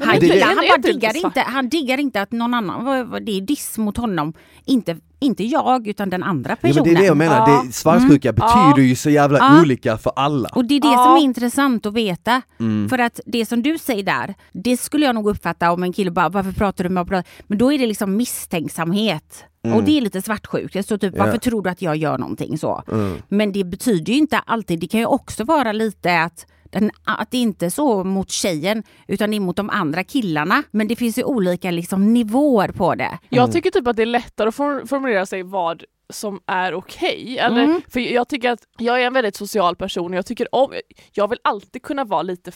Han, 0.00 0.20
det- 0.20 0.26
gillar, 0.26 0.46
han 0.46 0.56
bara 0.56 0.78
diggar 0.92 1.16
inte, 1.16 1.40
han 1.40 1.68
diggar 1.68 1.98
inte 2.00 2.22
att 2.22 2.32
någon 2.32 2.54
annan, 2.54 2.84
det 3.24 3.32
är 3.36 3.40
diss 3.40 3.78
mot 3.78 3.96
honom. 3.96 4.32
Inte, 4.64 4.96
inte 5.20 5.44
jag 5.44 5.86
utan 5.88 6.10
den 6.10 6.22
andra 6.22 6.50
Ja, 6.50 6.56
personen. 6.56 6.84
men 6.84 6.94
det 6.94 6.98
är 6.98 7.00
det 7.00 7.06
jag 7.06 7.16
menar, 7.16 7.48
Ja. 7.50 7.62
det, 7.66 7.72
svartsjuka 7.72 8.32
betyder 8.32 8.82
ju 8.88 8.96
så 8.96 9.10
jävla 9.10 9.38
Ja. 9.38 9.60
olika 9.60 9.98
för 9.98 10.12
alla. 10.16 10.48
Och 10.54 10.64
det 10.64 10.74
är 10.76 10.80
det 10.80 10.86
Ja. 10.88 11.04
som 11.04 11.16
är 11.16 11.20
intressant 11.20 11.86
att 11.86 11.94
veta. 11.94 12.42
Mm. 12.60 12.88
För 12.88 12.98
att 12.98 13.20
det 13.26 13.46
som 13.46 13.62
du 13.62 13.78
säger 13.78 14.02
där, 14.02 14.34
det 14.52 14.76
skulle 14.76 15.06
jag 15.06 15.14
nog 15.14 15.28
uppfatta 15.28 15.72
om 15.72 15.82
en 15.82 15.92
kille 15.92 16.10
bara, 16.10 16.28
varför 16.28 16.52
pratar 16.52 16.84
du 16.84 16.90
med 16.90 17.08
mig? 17.10 17.22
Men 17.46 17.58
då 17.58 17.72
är 17.72 17.78
det 17.78 17.86
liksom 17.86 18.16
misstänksamhet. 18.16 19.44
Och 19.74 19.84
det 19.84 19.96
är 19.98 20.00
lite 20.00 20.22
svartsjukt. 20.22 20.84
Står 20.84 20.96
typ, 20.98 21.02
Mm. 21.14 21.18
Ja. 21.18 21.24
varför 21.24 21.38
tror 21.38 21.62
du 21.62 21.70
att 21.70 21.82
jag 21.82 21.96
gör 21.96 22.18
någonting 22.18 22.58
så? 22.58 22.82
Mm. 22.92 23.16
Men 23.28 23.52
det 23.52 23.64
betyder 23.64 24.12
ju 24.12 24.18
inte 24.18 24.38
alltid, 24.38 24.80
det 24.80 24.86
kan 24.86 25.00
ju 25.00 25.06
också 25.06 25.44
vara 25.44 25.72
lite 25.72 26.22
att 26.22 26.46
den, 26.70 26.90
att 27.04 27.30
det 27.30 27.38
inte 27.38 27.66
är 27.66 27.70
så 27.70 28.04
mot 28.04 28.30
tjejen 28.30 28.82
utan 29.08 29.30
det 29.30 29.36
är 29.36 29.40
mot 29.40 29.56
de 29.56 29.70
andra 29.70 30.04
killarna. 30.04 30.62
Men 30.70 30.88
det 30.88 30.96
finns 30.96 31.18
ju 31.18 31.24
olika 31.24 31.70
liksom, 31.70 32.12
nivåer 32.12 32.68
på 32.68 32.94
det. 32.94 33.18
Jag 33.28 33.52
tycker 33.52 33.70
typ 33.70 33.86
att 33.86 33.96
det 33.96 34.02
är 34.02 34.06
lättare 34.06 34.48
att 34.48 34.54
for- 34.54 34.86
formulera 34.86 35.26
sig 35.26 35.42
vad 35.42 35.84
som 36.10 36.40
är 36.46 36.74
okej. 36.74 37.38
Eller, 37.40 37.64
Mm. 37.64 37.80
För 37.88 38.00
jag 38.00 38.28
tycker 38.28 38.50
att 38.50 38.60
jag 38.78 39.02
är 39.02 39.06
en 39.06 39.12
väldigt 39.14 39.36
social 39.36 39.76
person 39.76 40.10
och 40.12 40.18
jag 40.18 40.26
tycker 40.26 40.54
om, 40.54 40.72
jag 41.12 41.28
vill 41.28 41.38
alltid 41.44 41.82
kunna 41.82 42.04
vara 42.04 42.22
lite 42.22 42.50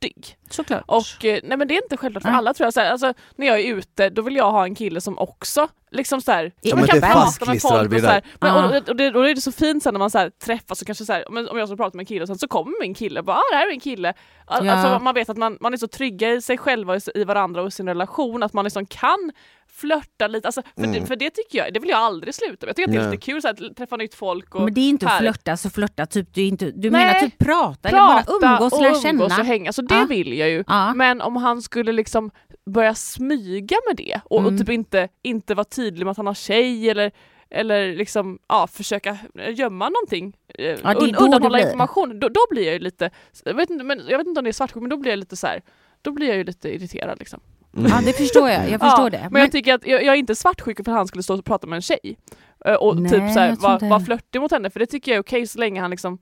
flörtig. 0.00 0.36
Såklart. 0.50 0.84
Och 0.86 1.24
eh, 1.24 1.40
nej 1.44 1.58
men 1.58 1.68
det 1.68 1.74
är 1.76 1.82
inte 1.82 1.96
självklart 1.96 2.22
för 2.22 2.30
Nej. 2.30 2.38
alla 2.38 2.54
tror 2.54 2.66
jag. 2.66 2.74
Så 2.74 2.80
här, 2.80 2.90
alltså, 2.90 3.14
när 3.36 3.46
jag 3.46 3.60
är 3.60 3.74
ute 3.74 4.10
då 4.10 4.22
vill 4.22 4.36
jag 4.36 4.50
ha 4.50 4.64
en 4.64 4.74
kille 4.74 5.00
som 5.00 5.18
också 5.18 5.68
liksom 5.90 6.20
så 6.20 6.32
här, 6.32 6.52
Ja, 6.60 6.70
som 6.70 6.78
men 6.78 6.88
kan 6.88 7.00
prata 7.00 7.46
med 7.46 7.62
folk 7.62 7.92
och 7.92 8.00
så 8.00 8.06
här. 8.06 8.22
Men, 8.40 8.54
Ja. 8.54 8.64
och, 8.78 8.88
och, 8.88 8.96
det, 8.96 9.06
och 9.14 9.22
det 9.22 9.30
är 9.30 9.34
det 9.34 9.40
så 9.40 9.52
fint 9.52 9.82
sen 9.82 9.94
när 9.94 9.98
man 9.98 10.10
så 10.10 10.18
här, 10.18 10.30
träffas 10.30 10.80
och 10.80 10.86
kanske 10.86 11.04
så 11.04 11.12
här, 11.12 11.50
om 11.50 11.58
jag 11.58 11.68
ska 11.68 11.76
prata 11.76 11.96
med 11.96 12.02
en 12.02 12.06
kille 12.06 12.22
och 12.22 12.28
sen 12.28 12.38
så 12.38 12.48
kommer 12.48 12.80
min 12.80 12.94
kille 12.94 13.20
och 13.20 13.26
bara 13.26 13.36
ah, 13.36 13.42
det 13.52 13.56
här 13.56 13.66
är 13.66 13.70
min 13.70 13.80
kille. 13.80 14.14
Al- 14.46 14.66
Ja. 14.66 14.72
Alltså, 14.72 15.04
man 15.04 15.14
vet 15.14 15.28
att 15.28 15.36
man, 15.36 15.58
man 15.60 15.72
är 15.72 15.76
så 15.76 15.88
trygga 15.88 16.32
i 16.32 16.42
sig 16.42 16.58
själva 16.58 16.94
och 16.94 17.00
i 17.14 17.24
varandra 17.24 17.62
och 17.62 17.68
i 17.68 17.70
sin 17.70 17.88
relation 17.88 18.42
att 18.42 18.52
man 18.52 18.64
liksom 18.64 18.86
kan 18.86 19.32
flörta 19.76 20.26
lite. 20.26 20.48
Alltså, 20.48 20.62
för, 20.76 20.86
det, 20.86 21.06
för 21.06 21.16
det 21.16 21.30
tycker 21.30 21.58
jag, 21.58 21.74
det 21.74 21.80
vill 21.80 21.90
jag 21.90 21.98
aldrig 21.98 22.34
sluta 22.34 22.66
med. 22.66 22.68
Jag 22.68 22.76
tycker 22.76 22.88
att 22.88 22.94
det 22.94 23.00
är 23.08 23.10
lite 23.10 23.24
kul 23.24 23.42
så 23.42 23.48
här, 23.48 23.66
att 23.70 23.76
träffa 23.76 23.96
nytt 23.96 24.14
folk. 24.14 24.54
Och 24.54 24.62
Men 24.64 24.74
det 24.74 24.80
är 24.80 24.88
inte 24.88 25.06
att 25.08 25.18
flörta 25.18 25.56
så 25.56 25.70
flörta, 25.70 26.06
typ, 26.06 26.34
du, 26.34 26.42
inte, 26.42 26.70
du 26.70 26.90
Nej. 26.90 27.06
menar 27.06 27.20
typ 27.20 27.38
prata, 27.38 27.88
eller 27.88 27.98
bara 27.98 28.24
umgås, 28.54 28.72
och 28.72 28.80
lära 28.82 28.88
umgås 28.90 29.02
känna. 29.02 29.24
och 29.24 29.30
hänga, 29.46 29.72
så 29.72 29.82
det 29.82 29.94
Ja. 29.94 30.06
vill 30.08 30.38
jag 30.38 30.48
ju. 30.50 30.64
Ja. 30.66 30.94
Men 30.94 31.20
om 31.20 31.36
han 31.36 31.62
skulle 31.62 31.92
liksom 31.92 32.30
börja 32.70 32.94
smyga 32.94 33.76
med 33.88 33.96
det 33.96 34.20
och, 34.24 34.40
Mm. 34.40 34.54
och 34.54 34.60
typ 34.60 34.68
inte, 34.68 35.08
inte 35.22 35.54
vara 35.54 35.64
tydlig 35.64 36.04
med 36.06 36.10
att 36.10 36.16
han 36.16 36.26
har 36.26 36.34
tjej 36.34 36.90
eller 36.90 37.12
eller 37.50 37.96
liksom, 37.96 38.38
ja, 38.48 38.66
försöka 38.66 39.18
gömma 39.56 39.88
någonting, 39.88 40.36
eh, 40.58 40.94
det 41.00 41.16
undanhålla 41.18 41.60
information, 41.60 42.20
då, 42.20 42.28
då 42.28 42.40
blir 42.50 42.64
jag 42.64 42.72
ju 42.72 42.78
lite, 42.78 43.10
jag 43.44 43.54
vet, 43.54 43.70
inte, 43.70 43.84
men, 43.84 44.02
jag 44.08 44.18
vet 44.18 44.26
inte 44.26 44.40
om 44.40 44.44
det 44.44 44.50
är 44.50 44.52
svartsjuk 44.52 44.80
men 44.80 44.90
då 44.90 44.96
blir 44.96 45.12
jag 45.12 45.18
lite 45.18 45.36
så 45.36 45.46
här. 45.46 45.62
då 46.02 46.12
blir 46.12 46.26
jag 46.28 46.36
ju 46.36 46.44
lite 46.44 46.74
irriterad 46.74 47.18
liksom. 47.18 47.40
Ja 47.76 48.00
det 48.04 48.12
förstår 48.12 48.48
jag, 48.50 48.70
jag 48.70 48.80
förstår 48.80 49.04
ja, 49.04 49.10
det. 49.10 49.28
Men, 49.30 49.42
jag 49.42 49.52
tycker 49.52 49.74
att 49.74 49.86
jag, 49.86 50.04
jag 50.04 50.14
är 50.14 50.18
inte 50.18 50.34
svartsjuk 50.34 50.76
för 50.84 50.92
att 50.92 50.96
han 50.98 51.06
skulle 51.06 51.22
stå 51.22 51.34
och 51.38 51.44
prata 51.44 51.66
med 51.66 51.76
en 51.76 51.82
tjej 51.82 52.18
eh, 52.66 52.74
och 52.74 52.96
Nej, 52.96 53.10
typ 53.10 53.18
så 53.32 53.38
här, 53.40 53.48
jag 53.48 53.60
tror 53.60 53.68
vara 53.80 53.90
var 53.90 54.00
flörtig 54.00 54.40
mot 54.40 54.50
henne 54.52 54.70
för 54.70 54.80
det 54.80 54.86
tycker 54.86 55.10
jag 55.12 55.16
är 55.16 55.22
okej 55.22 55.46
så 55.46 55.58
länge 55.58 55.80
han 55.80 55.90
liksom 55.90 56.18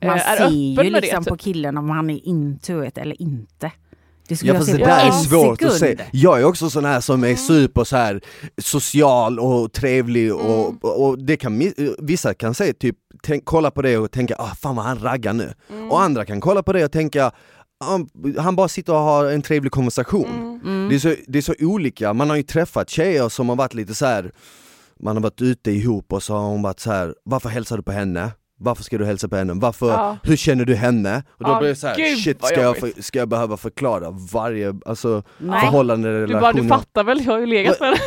eh, 0.00 0.06
man 0.08 0.16
är 0.18 0.20
ser 0.36 0.44
öppen 0.44 0.84
ju 0.84 0.90
med 0.90 1.02
liksom 1.02 1.24
det. 1.24 1.30
på 1.30 1.36
killen 1.36 1.76
om 1.78 1.90
han 1.90 2.10
är 2.10 2.26
into 2.28 2.84
it 2.84 2.98
eller 2.98 3.22
inte. 3.22 3.72
Det 4.28 4.36
skulle 4.36 4.52
Ja 4.52 4.54
jag 4.54 4.66
fast 4.66 4.78
det 4.78 4.84
där 4.84 5.06
är 5.06 5.10
svårt 5.10 5.58
sekund. 5.58 5.72
att 5.72 5.78
se. 5.78 5.96
Jag 6.12 6.40
är 6.40 6.44
också 6.44 6.70
sån 6.70 6.84
här 6.84 7.00
som 7.00 7.24
är 7.24 7.34
super 7.34 7.84
så 7.84 7.96
här 7.96 8.20
social 8.58 9.38
och 9.38 9.72
trevlig 9.72 10.34
och, 10.34 10.66
Mm. 10.68 10.78
och 10.82 11.18
det 11.18 11.36
kan, 11.36 11.72
vissa 11.98 12.34
kan 12.34 12.54
säga 12.54 12.72
typ, 12.72 12.96
tänk, 13.22 13.44
kolla 13.44 13.70
på 13.70 13.82
det 13.82 13.98
och 13.98 14.10
tänka 14.10 14.34
ah, 14.38 14.54
fan 14.54 14.76
vad 14.76 14.84
han 14.84 14.98
raggar 14.98 15.32
nu. 15.32 15.52
Mm. 15.70 15.90
Och 15.90 16.02
andra 16.02 16.24
kan 16.24 16.40
kolla 16.40 16.62
på 16.62 16.72
det 16.72 16.84
och 16.84 16.92
tänka 16.92 17.32
han 18.38 18.56
bara 18.56 18.68
sitter 18.68 18.92
och 18.92 18.98
har 18.98 19.24
en 19.26 19.42
trevlig 19.42 19.72
konversation. 19.72 20.28
Mm. 20.30 20.60
Mm. 20.64 20.88
Det, 20.88 20.94
är 20.94 20.98
så, 20.98 21.14
det 21.26 21.38
är 21.38 21.42
så 21.42 21.54
olika, 21.60 22.12
man 22.12 22.30
har 22.30 22.36
ju 22.36 22.42
träffat 22.42 22.90
tjejer 22.90 23.28
som 23.28 23.48
har 23.48 23.56
varit 23.56 23.74
lite 23.74 23.94
så 23.94 24.06
här. 24.06 24.32
man 25.02 25.16
har 25.16 25.22
varit 25.22 25.42
ute 25.42 25.70
ihop 25.70 26.12
och 26.12 26.22
så 26.22 26.34
har 26.34 26.40
hon 26.48 26.62
varit 26.62 26.80
så 26.80 26.90
här. 26.92 27.14
varför 27.24 27.48
hälsar 27.48 27.76
du 27.76 27.82
på 27.82 27.92
henne? 27.92 28.30
Varför 28.62 28.82
ska 28.82 28.98
du 28.98 29.04
hälsa 29.04 29.28
på 29.28 29.36
henne? 29.36 29.52
Varför, 29.56 29.88
Ja. 29.88 30.16
hur 30.22 30.36
känner 30.36 30.64
du 30.64 30.74
henne? 30.74 31.22
Och 31.38 31.44
då 31.44 31.50
Ja, 31.50 31.58
blir 31.58 31.68
det 31.68 31.76
så 31.76 31.86
här, 31.86 31.96
gud, 31.96 32.18
shit 32.18 32.44
ska 32.44 32.60
jag, 32.60 32.76
för, 32.76 33.02
ska 33.02 33.18
jag 33.18 33.28
behöva 33.28 33.56
förklara 33.56 34.10
varje 34.32 34.74
alltså, 34.86 35.22
Nej. 35.38 35.60
förhållande, 35.60 36.08
Du 36.08 36.26
relation? 36.26 36.40
bara, 36.40 36.52
du 36.52 36.68
fattar 36.68 37.04
väl, 37.04 37.24
jag 37.24 37.32
har 37.32 37.38
ju 37.40 37.46
legat 37.46 37.80
med 37.80 37.88
henne. 37.88 37.98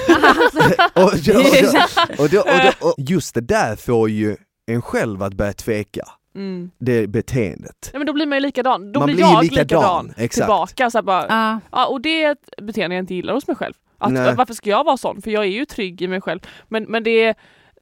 och 2.80 2.94
just 2.98 3.36
det 3.36 3.42
där 3.42 3.76
får 3.76 4.10
ju 4.10 4.36
en 4.72 4.82
själv 4.82 5.24
att 5.24 5.34
börja 5.34 5.54
tveka, 5.54 6.04
Mm. 6.36 6.72
det 6.78 7.08
beteendet. 7.08 7.90
Nej, 7.94 8.00
men 8.00 8.08
då 8.08 8.14
blir 8.14 8.26
man 8.26 8.36
ju 8.38 8.42
likadan, 8.42 8.92
då 8.92 9.00
Man 9.00 9.08
blir 9.08 9.20
jag 9.20 9.44
likadan, 9.44 9.64
likadan, 9.68 10.14
exakt. 10.18 10.34
tillbaka. 10.36 10.90
Så 10.92 11.02
bara, 11.02 11.26
Ja. 11.30 11.60
ja, 11.72 11.86
och 11.88 12.02
det 12.02 12.24
är 12.24 12.32
ett 12.32 12.50
beteende 12.62 12.96
jag 12.96 13.04
inte 13.04 13.14
gillar 13.16 13.34
hos 13.34 13.48
mig 13.48 13.56
själv. 13.56 13.74
Att, 13.98 14.12
Nej. 14.12 14.36
varför 14.36 14.54
ska 14.54 14.70
jag 14.70 14.84
vara 14.84 14.98
sån? 14.98 15.22
För 15.22 15.32
jag 15.32 15.44
är 15.44 15.48
ju 15.50 15.66
trygg 15.66 16.02
i 16.02 16.08
mig 16.08 16.22
själv. 16.22 16.40
Men, 16.68 16.84
men 16.84 17.04
det, 17.04 17.24
är, 17.24 17.36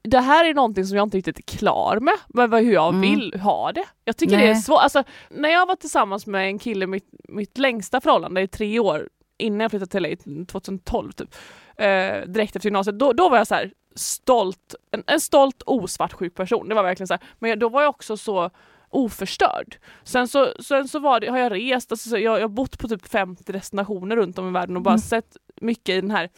det 0.03 0.19
här 0.19 0.45
är 0.49 0.53
någonting 0.53 0.85
som 0.85 0.97
jag 0.97 1.05
inte 1.05 1.17
riktigt 1.17 1.37
är 1.39 1.57
klar 1.57 1.99
med, 1.99 2.13
med 2.27 2.49
vad- 2.49 2.63
hur 2.63 2.73
jag 2.73 2.89
Mm. 2.89 3.01
vill 3.01 3.33
ha 3.39 3.71
det. 3.71 3.83
Jag 4.05 4.17
tycker 4.17 4.37
det 4.37 4.43
är 4.43 4.53
Nej. 4.53 4.61
svårt. 4.61 4.79
Alltså, 4.81 5.03
när 5.29 5.49
jag 5.49 5.65
var 5.65 5.75
tillsammans 5.75 6.27
med 6.27 6.47
en 6.47 6.59
kille, 6.59 6.87
mitt, 6.87 7.09
mitt 7.29 7.57
längsta 7.57 8.01
förhållande 8.01 8.41
i 8.41 8.47
tre 8.47 8.79
år, 8.79 9.09
innan 9.37 9.59
jag 9.59 9.71
flyttade 9.71 9.91
till 9.91 10.01
LA 10.03 10.45
2012 10.45 11.11
typ, 11.11 11.35
eh, 11.77 12.27
direkt 12.27 12.55
efter 12.55 12.67
gymnasiet, 12.67 12.99
då, 12.99 13.13
då 13.13 13.29
var 13.29 13.37
jag 13.37 13.47
så 13.47 13.55
här 13.55 13.71
stolt, 13.95 14.75
en, 14.91 15.03
en 15.07 15.19
stolt 15.21 15.61
osvartsjuk 15.65 16.35
person. 16.35 16.69
Det 16.69 16.75
var 16.75 16.83
verkligen 16.83 17.07
så 17.07 17.13
här. 17.13 17.23
Men 17.39 17.59
då 17.59 17.69
var 17.69 17.81
jag 17.81 17.89
också 17.89 18.17
så 18.17 18.49
oförstörd. 18.89 19.77
Sen 20.03 20.27
så, 20.27 20.53
sen 20.63 20.87
så 20.87 20.99
var 20.99 21.19
det, 21.19 21.27
har 21.29 21.37
jag 21.37 21.51
rest, 21.55 21.91
alltså, 21.91 22.09
så 22.09 22.17
jag, 22.17 22.37
jag 22.37 22.41
har 22.41 22.47
bott 22.47 22.79
på 22.79 22.87
typ 22.87 23.07
50 23.07 23.51
destinationer 23.51 24.15
runt 24.15 24.37
om 24.39 24.47
i 24.47 24.51
världen 24.51 24.75
och 24.75 24.81
bara 24.81 24.89
Mm. 24.93 24.99
sett 25.01 25.37
mycket 25.61 25.89
i 25.95 26.01
den 26.01 26.11
här 26.11 26.29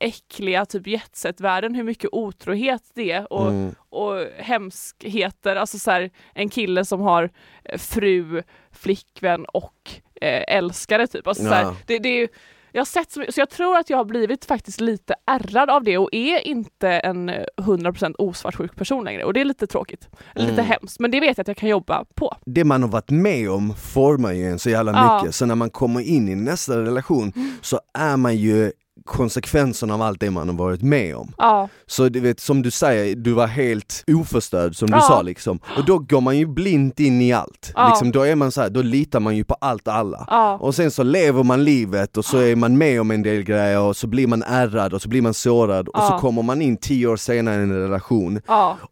äckliga 0.00 0.66
typ 0.66 0.86
jetset-världen, 0.86 1.74
hur 1.74 1.82
mycket 1.84 2.10
otrohet 2.12 2.82
det 2.94 3.12
är 3.12 3.32
och, 3.32 3.48
Mm. 3.50 3.74
och 3.88 4.14
hemskheter. 4.38 5.56
Alltså 5.56 5.78
så 5.78 5.90
här, 5.90 6.10
en 6.34 6.48
kille 6.48 6.84
som 6.84 7.00
har 7.00 7.30
eh, 7.64 7.78
fru, 7.78 8.42
flickvän 8.72 9.44
och 9.44 9.90
eh, 10.20 10.56
älskare 10.56 11.06
typ. 11.06 11.26
Alltså, 11.26 11.42
så 11.42 11.48
Ja. 11.50 11.54
här, 11.54 11.74
det, 11.86 11.98
det 11.98 12.08
är, 12.08 12.20
ju- 12.20 12.28
jag 12.72 12.80
har 12.80 12.84
sett 12.86 13.10
så, 13.12 13.20
mycket- 13.20 13.34
så 13.34 13.40
jag 13.40 13.50
tror 13.50 13.76
att 13.76 13.90
jag 13.90 13.96
har 13.96 14.04
blivit 14.04 14.44
faktiskt 14.44 14.80
lite 14.80 15.14
ärrad 15.26 15.70
av 15.70 15.84
det 15.84 15.98
och 15.98 16.08
är 16.12 16.46
inte 16.46 16.88
en 16.88 17.28
eh, 17.28 17.42
100% 17.56 18.14
osvartsjuk 18.18 18.76
person 18.76 19.04
längre 19.04 19.24
och 19.24 19.32
det 19.32 19.40
är 19.40 19.44
lite 19.44 19.66
tråkigt. 19.66 20.08
Lite 20.34 20.52
Mm. 20.52 20.64
hemskt 20.66 21.00
men 21.00 21.10
det 21.10 21.20
vet 21.20 21.36
jag 21.38 21.42
att 21.44 21.48
jag 21.48 21.56
kan 21.56 21.68
jobba 21.68 22.04
på. 22.14 22.36
det 22.46 22.64
man 22.64 22.82
har 22.82 22.88
varit 22.88 23.10
med 23.10 23.50
om 23.50 23.74
formar 23.74 24.32
ju 24.32 24.44
en 24.50 24.58
så 24.58 24.70
jävla 24.70 24.92
Ja. 24.92 25.16
mycket, 25.20 25.34
så 25.34 25.46
när 25.46 25.54
man 25.54 25.70
kommer 25.70 26.00
in 26.00 26.28
i 26.28 26.34
nästa 26.34 26.78
relation 26.82 27.32
så 27.62 27.80
är 27.98 28.16
man 28.16 28.36
ju 28.36 28.72
konsekvenserna 29.08 29.94
av 29.94 30.02
allt 30.02 30.20
det 30.20 30.30
man 30.30 30.48
har 30.48 30.56
varit 30.56 30.82
med 30.82 31.16
om. 31.16 31.32
Ja, 31.38 31.68
Så 31.86 32.08
du 32.08 32.20
vet, 32.20 32.40
som 32.40 32.62
du 32.62 32.70
säger, 32.70 33.16
du 33.16 33.32
var 33.32 33.46
helt 33.46 34.04
oförstörd 34.06 34.76
som 34.76 34.90
du 34.90 34.96
Ja. 34.96 35.00
sa 35.00 35.22
liksom. 35.22 35.60
Och 35.78 35.84
då 35.84 35.98
går 35.98 36.20
man 36.20 36.38
ju 36.38 36.46
blint 36.46 37.00
in 37.00 37.20
i 37.22 37.32
allt. 37.32 37.72
Ja. 37.74 37.88
Liksom, 37.88 38.10
då 38.12 38.22
är 38.22 38.34
man 38.36 38.52
så 38.52 38.60
här, 38.60 38.70
då 38.70 38.82
litar 38.82 39.20
man 39.20 39.36
ju 39.36 39.44
på 39.44 39.54
allt 39.54 39.86
och 39.88 39.94
alla. 39.94 40.56
Och 40.60 40.74
sen 40.74 40.90
så 40.90 41.02
lever 41.02 41.42
man 41.42 41.64
livet 41.64 42.16
och 42.16 42.24
så 42.24 42.38
är 42.38 42.56
man 42.56 42.78
med 42.78 43.00
om 43.00 43.10
en 43.10 43.22
del 43.22 43.42
grejer 43.42 43.80
och 43.80 43.96
så 43.96 44.06
blir 44.06 44.26
man 44.26 44.42
ärrad 44.42 44.94
och 44.94 45.02
så 45.02 45.08
blir 45.08 45.22
man 45.22 45.34
sårad 45.34 45.88
och 45.88 46.02
så 46.02 46.18
kommer 46.18 46.42
man 46.42 46.62
in 46.62 46.76
tio 46.76 47.06
år 47.06 47.16
senare 47.16 47.60
i 47.60 47.62
en 47.62 47.72
relation 47.72 48.40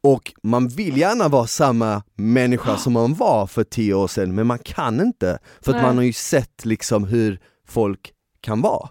och 0.00 0.32
man 0.42 0.68
vill 0.68 0.96
gärna 0.96 1.28
vara 1.28 1.46
samma 1.46 2.02
människa 2.16 2.76
som 2.76 2.92
man 2.92 3.14
var 3.14 3.46
för 3.46 3.64
tio 3.64 3.94
år 3.94 4.08
sedan 4.08 4.34
men 4.34 4.46
man 4.46 4.58
kan 4.58 5.00
inte 5.00 5.38
för 5.64 5.70
att 5.70 5.76
Nej. 5.76 5.86
man 5.86 5.96
har 5.96 6.04
ju 6.04 6.12
sett 6.12 6.64
liksom 6.64 7.04
hur 7.04 7.38
folk 7.68 8.12
kan 8.40 8.60
vara. 8.60 8.88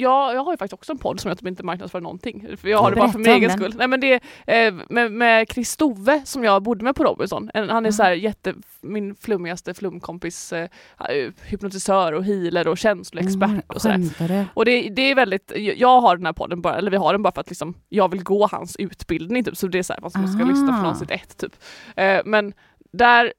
Ja. 0.00 0.08
Ja, 0.08 0.34
jag 0.34 0.44
har 0.44 0.52
ju 0.52 0.56
faktiskt 0.56 0.74
också 0.74 0.92
en 0.92 0.98
podd 0.98 1.20
som 1.20 1.28
jag 1.28 1.38
typ 1.38 1.48
inte 1.48 1.62
marknadsför 1.62 2.00
någonting. 2.00 2.56
För 2.56 2.68
jag 2.68 2.78
Ja, 2.78 2.82
har 2.82 2.90
det 2.90 2.96
bara 2.96 3.08
för 3.12 3.18
min 3.18 3.28
egen 3.30 3.50
skull. 3.50 3.74
Nej, 3.78 3.88
men 3.88 4.00
det 4.00 4.20
är 4.46 4.66
eh, 4.66 4.74
med, 4.88 5.12
med 5.12 5.48
Chris 5.48 5.70
Stove 5.70 6.22
som 6.24 6.44
jag 6.44 6.62
bodde 6.62 6.84
med 6.84 6.96
på 6.96 7.04
Robinson. 7.04 7.50
Han 7.54 7.86
är 7.86 7.90
så 7.90 8.02
här 8.02 8.12
jätte, 8.12 8.54
min 8.80 9.14
flummigaste 9.14 9.74
flumkompis, 9.74 10.52
eh, 10.52 10.68
eh, 11.08 11.32
hypnotisör 11.42 12.12
och 12.12 12.24
healer 12.24 12.68
och 12.68 12.78
känsloexpert 12.78 13.48
Mm, 13.48 13.62
och 13.66 13.82
sådär. 13.82 14.46
Och 14.54 14.64
det, 14.64 14.88
det 14.88 15.10
är 15.10 15.14
väldigt, 15.14 15.52
jag 15.76 16.00
har 16.00 16.16
den 16.16 16.26
här 16.26 16.32
podden 16.32 16.60
bara, 16.60 16.76
eller 16.78 16.90
vi 16.90 16.96
har 16.96 17.12
den 17.12 17.22
bara 17.22 17.32
för 17.32 17.40
att 17.40 17.48
liksom, 17.50 17.74
jag 17.88 18.10
vill 18.10 18.22
gå 18.22 18.46
hans 18.46 18.76
utbildning 18.76 19.44
typ, 19.44 19.56
så 19.56 19.66
det 19.66 19.78
är 19.78 19.82
så 19.82 19.92
här, 19.92 20.00
man 20.00 20.10
ska 20.10 20.44
lyssna 20.44 20.76
från 20.80 20.86
avsnitt 20.86 21.10
ett 21.10 21.36
typ. 21.38 21.52
Eh, 21.96 22.20
men 22.24 22.52
där, 22.92 23.32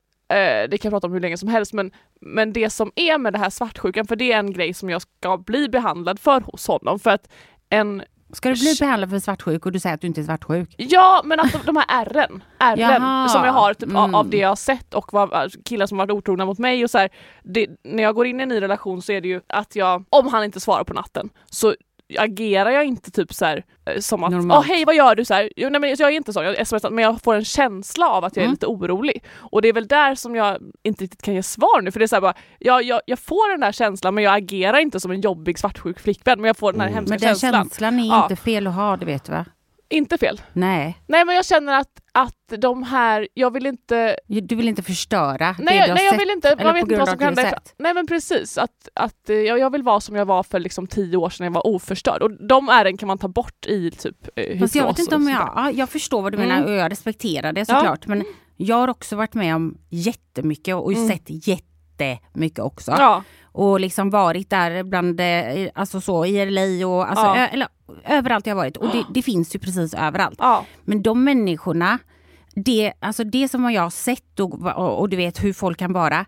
det 0.69 0.77
kan 0.81 0.89
jag 0.89 0.91
prata 0.91 1.07
om 1.07 1.13
hur 1.13 1.19
länge 1.19 1.37
som 1.37 1.49
helst, 1.49 1.73
men, 1.73 1.91
men 2.21 2.53
det 2.53 2.69
som 2.69 2.91
är 2.95 3.17
med 3.17 3.33
det 3.33 3.39
här 3.39 3.49
svartsjukan, 3.49 4.07
för 4.07 4.15
det 4.15 4.31
är 4.31 4.39
en 4.39 4.53
grej 4.53 4.73
som 4.73 4.89
jag 4.89 5.01
ska 5.01 5.37
bli 5.37 5.69
behandlad 5.69 6.19
för 6.19 6.41
hos 6.41 6.67
honom, 6.67 6.99
för 6.99 7.09
att 7.09 7.29
en 7.69 8.03
Ska 8.33 8.49
du 8.49 8.55
bli 8.55 8.75
behandlad 8.79 9.09
för 9.09 9.19
svartsjuk 9.19 9.65
och 9.65 9.71
du 9.71 9.79
säger 9.79 9.95
att 9.95 10.01
du 10.01 10.07
inte 10.07 10.21
är 10.21 10.25
svartsjuk? 10.25 10.75
Ja 10.77 11.21
men 11.25 11.39
att 11.39 11.51
de, 11.51 11.59
de 11.65 11.75
här 11.75 11.85
ärren, 12.05 12.43
ärren 12.59 13.29
som 13.29 13.45
jag 13.45 13.53
har 13.53 13.73
typ, 13.73 13.95
av, 13.95 14.03
Mm. 14.03 14.15
av 14.15 14.29
det 14.29 14.37
jag 14.37 14.49
har 14.49 14.55
sett 14.55 14.93
och 14.93 15.13
vad, 15.13 15.51
killar 15.65 15.85
som 15.85 15.97
varit 15.97 16.11
otrogna 16.11 16.45
mot 16.45 16.59
mig 16.59 16.83
och 16.83 16.89
så 16.89 16.97
här, 16.97 17.09
det, 17.43 17.67
när 17.83 18.03
jag 18.03 18.15
går 18.15 18.27
in 18.27 18.39
i 18.39 18.43
en 18.43 18.49
ny 18.49 18.61
relation 18.61 19.01
så 19.01 19.11
är 19.11 19.21
det 19.21 19.27
ju 19.27 19.41
att 19.47 19.75
jag, 19.75 20.05
om 20.09 20.27
han 20.27 20.43
inte 20.43 20.59
svarar 20.59 20.83
på 20.83 20.93
natten 20.93 21.29
så 21.45 21.75
agerar 22.17 22.69
jag 22.69 22.85
inte 22.85 23.11
typ 23.11 23.33
så 23.33 23.45
här, 23.45 23.63
eh, 23.85 23.99
som 23.99 24.23
att 24.23 24.31
Normalt. 24.31 24.65
Åh, 24.65 24.67
hej 24.75 24.85
vad 24.85 24.95
gör 24.95 25.15
du? 25.15 25.25
Så 25.25 25.33
här, 25.33 25.51
jo, 25.55 25.69
nej, 25.69 25.81
men 25.81 25.89
jag 25.89 26.01
är 26.11 26.15
inte 26.15 26.33
så, 26.33 26.43
jag 26.43 26.67
smsar, 26.67 26.89
men 26.89 27.03
jag 27.03 27.21
får 27.21 27.35
en 27.35 27.45
känsla 27.45 28.09
av 28.09 28.23
att 28.25 28.35
jag 28.35 28.41
är 28.43 28.45
Mm. 28.45 28.53
lite 28.53 28.65
orolig. 28.67 29.23
Och 29.37 29.61
det 29.61 29.67
är 29.67 29.73
väl 29.73 29.87
där 29.87 30.15
som 30.15 30.35
jag 30.35 30.57
inte 30.83 31.03
riktigt 31.03 31.21
kan 31.21 31.33
ge 31.33 31.43
svar 31.43 31.81
nu 31.81 31.91
för 31.91 31.99
det 31.99 32.05
är 32.05 32.07
så 32.07 32.15
här 32.15 32.21
bara, 32.21 32.33
jag, 32.59 32.83
jag, 32.83 33.01
jag 33.05 33.19
får 33.19 33.51
den 33.51 33.59
där 33.59 33.71
känslan 33.71 34.15
men 34.15 34.23
jag 34.23 34.35
agerar 34.37 34.77
inte 34.79 34.99
som 34.99 35.11
en 35.11 35.21
jobbig 35.21 35.59
svartsjuk 35.59 35.99
flickvän 35.99 36.41
men 36.41 36.47
jag 36.47 36.57
får 36.57 36.71
den 36.71 36.81
här 36.81 36.87
Mm. 36.87 36.95
hemska 36.95 37.13
Men 37.13 37.19
den 37.19 37.29
känslan. 37.29 37.53
känslan 37.63 37.99
är 37.99 38.07
Ja. 38.07 38.23
inte 38.23 38.35
fel 38.35 38.67
att 38.67 38.73
ha, 38.75 38.97
det 38.97 39.05
vet 39.05 39.23
du 39.25 39.31
va? 39.31 39.45
Inte 39.91 40.17
fel. 40.17 40.41
Nej, 40.53 40.97
Nej 41.07 41.25
men 41.25 41.35
jag 41.35 41.45
känner 41.45 41.73
att, 41.79 42.01
att 42.11 42.35
de 42.61 42.83
här, 42.83 43.27
jag 43.33 43.53
vill 43.53 43.65
inte 43.65 44.17
du 44.27 44.55
vill 44.55 44.67
inte 44.67 44.83
förstöra 44.83 45.55
Nej, 45.59 45.65
det 45.65 45.75
jag, 45.75 45.87
du 45.87 45.91
har 45.91 45.95
nej 45.95 46.05
jag 46.05 46.13
sett. 46.13 46.21
vill 46.21 46.29
inte, 46.29 46.55
man 46.63 46.73
vet 46.73 46.81
inte 46.83 46.95
vad 46.97 47.09
som 47.09 47.17
kan 47.17 47.37
hända. 47.37 47.59
Nej 47.77 47.93
men 47.93 48.07
precis, 48.07 48.57
att, 48.57 48.89
att 48.93 49.29
eh, 49.29 49.35
jag, 49.35 49.59
jag 49.59 49.69
vill 49.71 49.83
vara 49.83 49.99
som 49.99 50.15
jag 50.15 50.25
var 50.25 50.43
för 50.43 50.59
liksom 50.59 50.87
tio 50.87 51.17
år 51.17 51.29
sedan 51.29 51.43
jag 51.43 51.51
var 51.51 51.67
oförstörd. 51.67 52.21
Och 52.21 52.47
de 52.47 52.69
ären 52.69 52.97
kan 52.97 53.07
man 53.07 53.17
ta 53.17 53.27
bort 53.27 53.65
i 53.65 53.91
typ 53.91 54.27
eh, 54.35 54.43
jag 54.43 54.53
hypnos 54.53 54.75
vet 54.75 54.99
inte 54.99 55.15
och 55.15 55.21
om 55.21 55.25
sånt 55.25 55.29
jag, 55.39 55.47
där. 55.55 55.61
ja, 55.63 55.71
jag 55.71 55.89
förstår 55.89 56.21
vad 56.21 56.31
du 56.31 56.37
Mm. 56.37 56.49
menar 56.49 56.67
och 56.67 56.71
jag 56.73 56.91
respekterar 56.91 57.53
det 57.53 57.59
Ja. 57.59 57.65
såklart. 57.65 58.07
Men 58.07 58.23
jag 58.57 58.75
har 58.75 58.87
också 58.87 59.15
varit 59.15 59.33
med 59.33 59.55
om 59.55 59.77
jättemycket 59.89 60.75
och 60.75 60.93
Mm. 60.93 61.07
sett 61.07 61.23
jättemycket 61.27 61.68
också. 62.59 62.91
Ja, 62.91 63.23
Och 63.51 63.79
liksom 63.79 64.09
varit 64.09 64.49
där 64.49 64.83
bland, 64.83 65.19
eh, 65.19 65.69
alltså 65.75 66.01
så 66.01 66.25
i 66.25 66.45
LA 66.45 66.87
och 66.87 67.09
alltså, 67.09 67.25
Ja. 67.25 67.37
ö, 67.37 67.47
eller, 67.51 67.67
överallt 68.05 68.47
jag 68.47 68.55
varit. 68.55 68.77
Och 68.77 68.87
det, 68.89 69.03
det 69.13 69.21
finns 69.21 69.55
ju 69.55 69.59
precis 69.59 69.93
överallt. 69.93 70.35
ja, 70.41 70.65
Men 70.83 71.01
de 71.03 71.23
människorna, 71.23 71.99
det, 72.55 72.93
alltså 72.99 73.23
det 73.23 73.47
som 73.49 73.71
jag 73.73 73.81
har 73.81 73.89
sett 73.89 74.39
och, 74.39 74.53
och, 74.65 74.99
och 74.99 75.09
du 75.09 75.17
vet 75.17 75.43
hur 75.43 75.53
folk 75.53 75.77
kan 75.79 75.93
vara. 75.93 76.25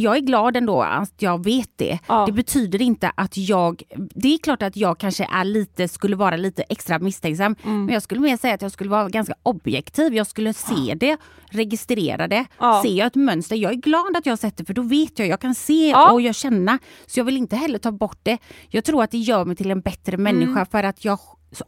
Jag 0.00 0.16
är 0.16 0.20
glad 0.20 0.56
ändå 0.56 0.82
att 0.82 1.12
jag 1.18 1.44
vet 1.44 1.70
det. 1.76 1.98
Ja. 2.08 2.26
Det 2.26 2.32
betyder 2.32 2.82
inte 2.82 3.12
att 3.14 3.36
jag... 3.36 3.82
Det 4.14 4.34
är 4.34 4.38
klart 4.38 4.62
att 4.62 4.76
jag 4.76 4.98
kanske 4.98 5.28
är 5.32 5.44
lite, 5.44 5.88
skulle 5.88 6.16
vara 6.16 6.36
lite 6.36 6.62
extra 6.62 6.98
misstänksam. 6.98 7.56
Mm. 7.64 7.84
Men 7.84 7.92
jag 7.92 8.02
skulle 8.02 8.20
mer 8.20 8.36
säga 8.36 8.54
att 8.54 8.62
jag 8.62 8.72
skulle 8.72 8.90
vara 8.90 9.08
ganska 9.08 9.34
objektiv. 9.42 10.14
Jag 10.14 10.26
skulle 10.26 10.52
se 10.52 10.94
det, 10.96 11.16
registrera 11.50 12.28
det. 12.28 12.44
Ja. 12.58 12.82
Ser 12.82 12.94
jag 12.94 13.06
ett 13.06 13.14
mönster, 13.14 13.56
jag 13.56 13.72
är 13.72 13.76
glad 13.76 14.16
att 14.16 14.26
jag 14.26 14.32
har 14.32 14.36
sett 14.36 14.56
det 14.56 14.64
för 14.64 14.74
då 14.74 14.82
vet 14.82 15.18
jag, 15.18 15.28
jag 15.28 15.40
kan 15.40 15.54
se 15.54 15.88
Ja. 15.90 16.12
och 16.12 16.20
jag 16.20 16.34
känna. 16.34 16.78
Så 17.06 17.20
jag 17.20 17.24
vill 17.24 17.36
inte 17.36 17.56
heller 17.56 17.78
ta 17.78 17.92
bort 17.92 18.18
det. 18.22 18.38
Jag 18.68 18.84
tror 18.84 19.02
att 19.02 19.10
det 19.10 19.18
gör 19.18 19.44
mig 19.44 19.56
till 19.56 19.70
en 19.70 19.80
bättre 19.80 20.16
människa 20.16 20.64
för 20.70 20.82
att 20.82 21.04
jag 21.04 21.18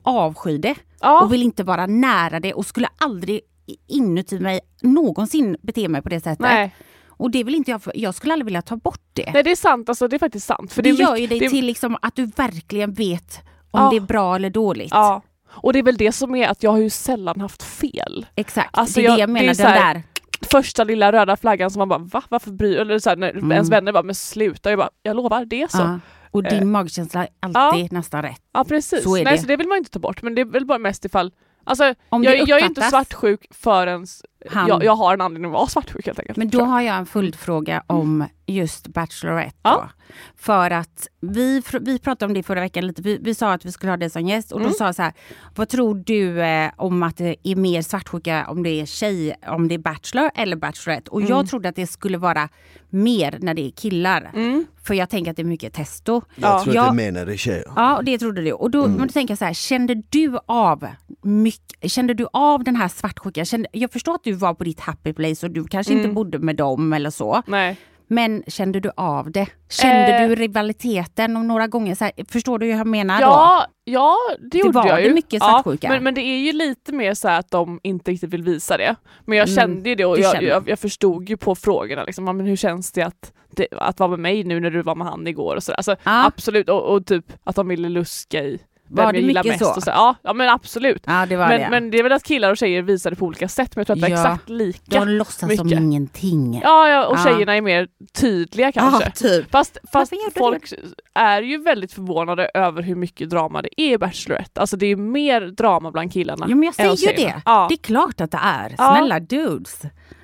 avskyr 0.02 0.58
det 0.58 0.74
Mm. 1.02 1.22
och 1.22 1.32
vill 1.32 1.42
inte 1.42 1.64
vara 1.64 1.86
nära 1.86 2.40
det 2.40 2.52
och 2.54 2.66
skulle 2.66 2.88
aldrig 2.98 3.40
inuti 3.88 4.40
mig 4.40 4.60
någonsin 4.82 5.56
bete 5.62 5.88
mig 5.88 6.02
på 6.02 6.08
det 6.08 6.20
sättet. 6.20 6.38
Nej. 6.38 6.74
Och 7.18 7.30
det 7.30 7.44
vill 7.44 7.54
inte 7.54 7.70
jag, 7.70 7.80
jag 7.94 8.14
skulle 8.14 8.32
aldrig 8.32 8.44
vilja 8.44 8.62
ta 8.62 8.76
bort 8.76 9.00
det. 9.12 9.30
Nej 9.32 9.42
det 9.42 9.50
är 9.50 9.56
sant, 9.56 9.88
alltså, 9.88 10.08
det 10.08 10.16
är 10.16 10.18
faktiskt 10.18 10.46
sant. 10.46 10.72
För 10.72 10.82
det, 10.82 10.92
det, 10.92 10.96
gör 11.02 11.12
mycket- 11.12 11.22
ju 11.22 11.26
dig 11.26 11.38
det, 11.38 11.48
till 11.50 11.66
liksom 11.66 11.96
att 12.02 12.16
du 12.16 12.26
verkligen 12.26 12.92
vet 12.94 13.40
om 13.70 13.80
Ja. 13.82 13.90
det 13.90 13.96
är 13.96 14.00
bra 14.00 14.36
eller 14.36 14.50
dåligt. 14.50 14.90
Ja. 14.90 15.22
Och 15.50 15.72
det 15.72 15.78
är 15.78 15.82
väl 15.82 15.96
det 15.96 16.12
som 16.12 16.34
är 16.34 16.48
att 16.48 16.62
jag 16.62 16.70
har 16.70 16.78
ju 16.78 16.90
sällan 16.90 17.40
haft 17.40 17.62
fel. 17.62 18.26
Exakt, 18.34 18.68
Alltså 18.78 19.00
det 19.00 19.06
är 19.06 19.08
jag- 19.08 19.16
det 19.16 19.20
jag 19.20 19.28
det 19.28 19.32
menar. 19.32 19.54
så 19.54 19.62
den 19.62 19.70
här- 19.72 19.94
där. 19.94 20.02
Första 20.50 20.84
lilla 20.84 21.12
röda 21.12 21.36
flaggan 21.36 21.70
som 21.70 21.78
man 21.78 21.88
bara 21.88 21.98
va? 21.98 22.22
Varför 22.28 22.50
bryr 22.50 22.76
Eller 22.78 22.98
så 22.98 23.08
här, 23.10 23.16
när 23.16 23.30
Mm. 23.30 23.52
ens 23.52 23.70
vänner 23.70 23.92
bara 23.92 24.02
men 24.02 24.14
sluta. 24.14 24.70
Jag 24.70 24.78
bara 24.78 24.90
jag 25.02 25.16
lovar 25.16 25.44
det 25.44 25.62
är 25.62 25.68
så. 25.68 25.78
Ja, 25.78 25.84
Ja. 25.84 25.98
Och 26.30 26.42
din 26.42 26.52
Eh. 26.58 26.64
magkänsla 26.64 27.26
är 27.26 27.28
alltid 27.40 27.92
nästan 27.92 28.22
rätt. 28.22 28.40
precis. 28.68 29.02
Så 29.04 29.14
Nej 29.14 29.24
det. 29.24 29.38
så 29.38 29.46
det 29.46 29.56
vill 29.56 29.68
man 29.68 29.78
inte 29.78 29.90
ta 29.90 29.98
bort 29.98 30.22
men 30.22 30.34
det 30.34 30.40
är 30.40 30.44
väl 30.44 30.66
bara 30.66 30.78
mest 30.78 31.04
ifall 31.04 31.32
Alltså 31.64 31.94
Om 32.08 32.24
jag, 32.24 32.32
det 32.32 32.38
jag 32.50 32.60
är 32.60 32.64
inte 32.66 32.82
svartsjuk 32.82 33.46
förrän 33.50 34.06
Han- 34.50 34.68
jag, 34.68 34.84
jag 34.84 34.96
har 34.96 35.14
en 35.14 35.20
anledning 35.20 35.50
att 35.50 35.54
vara 35.54 35.66
svartsjuk 35.66 36.06
helt 36.06 36.18
enkelt. 36.18 36.36
Men 36.38 36.48
då 36.48 36.58
jag. 36.58 36.64
har 36.64 36.80
jag 36.80 36.96
en 36.96 37.06
följdfråga 37.06 37.82
om 37.86 38.24
just 38.46 38.88
Bachelorette. 38.88 39.56
Ja. 39.62 39.88
Då. 39.98 40.12
För 40.36 40.70
att 40.70 41.08
vi, 41.20 41.62
vi 41.80 41.98
pratade 41.98 42.26
om 42.30 42.34
det 42.34 42.42
förra 42.42 42.60
veckan 42.60 42.86
lite. 42.86 43.02
Vi, 43.02 43.18
vi 43.22 43.34
sa 43.34 43.52
att 43.52 43.64
vi 43.64 43.72
skulle 43.72 43.92
ha 43.92 43.96
det 43.96 44.10
som 44.10 44.26
gäst 44.26 44.52
och 44.52 44.58
då 44.58 44.64
Mm. 44.64 44.74
sa 44.74 44.84
jag 44.84 44.94
så 44.94 45.02
här. 45.02 45.12
Vad 45.56 45.68
tror 45.68 45.94
du 46.06 46.42
eh, 46.42 46.70
om 46.76 47.02
att 47.02 47.16
det 47.16 47.36
är 47.42 47.56
mer 47.56 47.82
svartsjuka 47.82 48.46
om 48.48 48.62
det 48.62 48.70
är 48.80 48.86
tjej, 48.86 49.34
om 49.46 49.68
det 49.68 49.74
är 49.74 49.78
Bachelor 49.78 50.30
eller 50.34 50.56
Bachelorette? 50.56 51.10
Och 51.10 51.20
Mm. 51.20 51.30
jag 51.30 51.48
trodde 51.48 51.68
att 51.68 51.76
det 51.76 51.86
skulle 51.86 52.18
vara 52.18 52.48
mer 52.90 53.38
när 53.40 53.54
det 53.54 53.62
är 53.66 53.70
killar. 53.70 54.30
Mm. 54.34 54.66
För 54.84 54.94
jag 54.94 55.10
tänker 55.10 55.30
att 55.30 55.36
det 55.36 55.42
är 55.42 55.44
mycket 55.44 55.72
testo. 55.74 56.22
Jag 56.34 56.50
Ja. 56.50 56.62
tror 56.64 56.74
Ja. 56.76 56.82
att 56.82 56.96
det 56.96 57.02
är 57.02 57.06
mer 57.06 57.12
när 57.12 57.26
det 57.26 57.32
är 57.32 57.36
tjejer. 57.36 57.64
Ja, 57.76 57.96
och 57.96 58.04
det 58.04 58.18
trodde 58.18 58.42
du. 58.42 58.52
Och 58.52 58.70
då, 58.70 58.88
men 58.88 59.06
då 59.06 59.12
tänker 59.12 59.32
jag 59.32 59.38
så 59.38 59.44
här, 59.44 59.52
kände 59.52 59.94
du 60.08 60.38
av 60.46 60.86
mycket, 61.22 61.90
kände 61.90 62.14
du 62.14 62.26
av 62.32 62.64
den 62.64 62.76
här 62.76 62.88
svartsjuka? 62.88 63.44
Kände, 63.44 63.68
jag 63.72 63.92
förstår 63.92 64.14
att 64.14 64.24
du 64.30 64.36
var 64.36 64.54
på 64.54 64.64
ditt 64.64 64.80
happy 64.80 65.12
place 65.12 65.46
och 65.46 65.52
du 65.52 65.64
kanske 65.64 65.92
inte 65.92 66.04
Mm. 66.04 66.14
bodde 66.14 66.38
med 66.38 66.56
dem 66.56 66.92
eller 66.92 67.10
så. 67.10 67.42
Nej. 67.46 67.76
Men 68.10 68.42
kände 68.46 68.80
du 68.80 68.90
av 68.96 69.30
det? 69.30 69.46
Kände 69.68 70.18
Eh. 70.18 70.28
du 70.28 70.34
rivaliteten 70.34 71.36
och 71.36 71.44
några 71.44 71.66
gånger? 71.66 71.94
Så 71.94 72.04
här, 72.04 72.12
förstår 72.28 72.58
du 72.58 72.66
hur 72.66 72.72
jag 72.78 72.86
menar 72.86 73.20
då? 73.20 73.26
Ja, 73.26 73.66
ja 73.84 74.16
det 74.52 74.58
gjorde 74.58 74.72
var 74.72 74.86
jag 74.86 74.96
det 74.98 75.02
ju. 75.02 75.14
mycket 75.14 75.32
ja, 75.40 75.48
svartsjuka? 75.62 75.88
men, 75.88 76.04
men 76.04 76.14
det 76.14 76.20
är 76.20 76.38
ju 76.38 76.52
lite 76.52 76.92
mer 76.92 77.14
så 77.14 77.28
att 77.28 77.50
de 77.50 77.80
inte 77.82 78.10
riktigt 78.10 78.30
vill 78.30 78.42
visa 78.42 78.76
det. 78.76 78.94
Men 79.24 79.38
jag 79.38 79.48
Mm, 79.48 79.56
kände 79.56 79.88
ju 79.88 79.94
det 79.94 80.04
och 80.04 80.18
jag, 80.18 80.42
jag, 80.42 80.68
jag 80.68 80.78
förstod 80.78 81.28
ju 81.28 81.36
på 81.36 81.54
frågorna 81.54 82.04
liksom, 82.04 82.26
ja, 82.26 82.32
men 82.32 82.46
hur 82.46 82.56
känns 82.56 82.92
det 82.92 83.02
att, 83.02 83.32
det, 83.50 83.66
att 83.72 84.00
vara 84.00 84.10
med 84.10 84.18
mig 84.20 84.44
nu 84.44 84.60
när 84.60 84.70
du 84.70 84.82
var 84.82 84.94
med 84.94 85.06
han 85.06 85.26
igår 85.26 85.56
och 85.56 85.62
sådär. 85.62 85.76
Alltså, 85.76 85.96
Ja. 86.02 86.26
Absolut, 86.26 86.68
och, 86.68 86.82
och 86.94 87.06
typ 87.06 87.24
att 87.44 87.56
de 87.56 87.68
ville 87.68 87.88
luska 87.88 88.42
i 88.42 88.58
Var 88.90 89.12
det 89.12 89.18
jag 89.18 89.26
gillar 89.26 89.44
mycket 89.44 89.60
mest. 89.60 89.72
så? 89.72 89.76
Och 89.76 89.82
så. 89.82 89.90
Ja, 89.90 90.14
ja 90.22 90.32
men 90.32 90.48
absolut. 90.48 91.02
Ja, 91.06 91.26
det 91.28 91.36
var 91.36 91.48
Men, 91.48 91.60
det. 91.60 91.68
men 91.70 91.90
det 91.90 91.98
är 91.98 92.02
väl 92.02 92.12
att 92.12 92.22
killar 92.24 92.50
och 92.50 92.56
tjejer 92.56 92.82
visar 92.82 93.10
det 93.10 93.16
på 93.16 93.24
olika 93.26 93.48
sätt 93.48 93.76
men 93.76 93.80
jag 93.80 93.86
tror 93.86 93.96
att 93.96 94.02
det 94.02 94.08
Ja. 94.08 94.14
exakt 94.32 94.48
lika. 94.48 95.00
de 95.04 95.08
låtsas 95.08 95.38
som 95.56 95.66
mycket. 95.66 95.80
ingenting. 95.82 96.60
Ja, 96.64 96.88
ja, 96.88 97.06
och 97.06 97.16
Ja. 97.18 97.24
tjejerna 97.24 97.56
är 97.56 97.60
mer 97.60 97.88
tydliga 98.12 98.72
kanske. 98.72 99.04
Ja, 99.04 99.10
typ. 99.10 99.50
Fast, 99.50 99.78
fast 99.92 100.12
folk 100.38 100.72
är 101.14 101.42
ju 101.42 101.58
väldigt 101.62 101.92
förvånade 101.92 102.50
över 102.54 102.82
hur 102.82 102.94
mycket 102.94 103.30
drama 103.30 103.62
det 103.62 103.80
är 103.80 103.92
i 103.92 103.98
Bachelorette. 103.98 104.60
Alltså 104.60 104.76
det 104.76 104.86
är 104.86 104.96
mer 104.96 105.40
drama 105.40 105.90
bland 105.90 106.12
killarna. 106.12 106.46
Ja, 106.48 106.54
men 106.54 106.62
jag 106.62 106.74
säger 106.74 106.96
ju 106.96 107.24
det. 107.24 107.42
Ja. 107.44 107.66
Det 107.68 107.74
är 107.74 107.82
klart 107.82 108.20
att 108.20 108.30
det 108.30 108.40
är. 108.42 108.68
Snälla 108.76 109.20
dudes. 109.20 109.82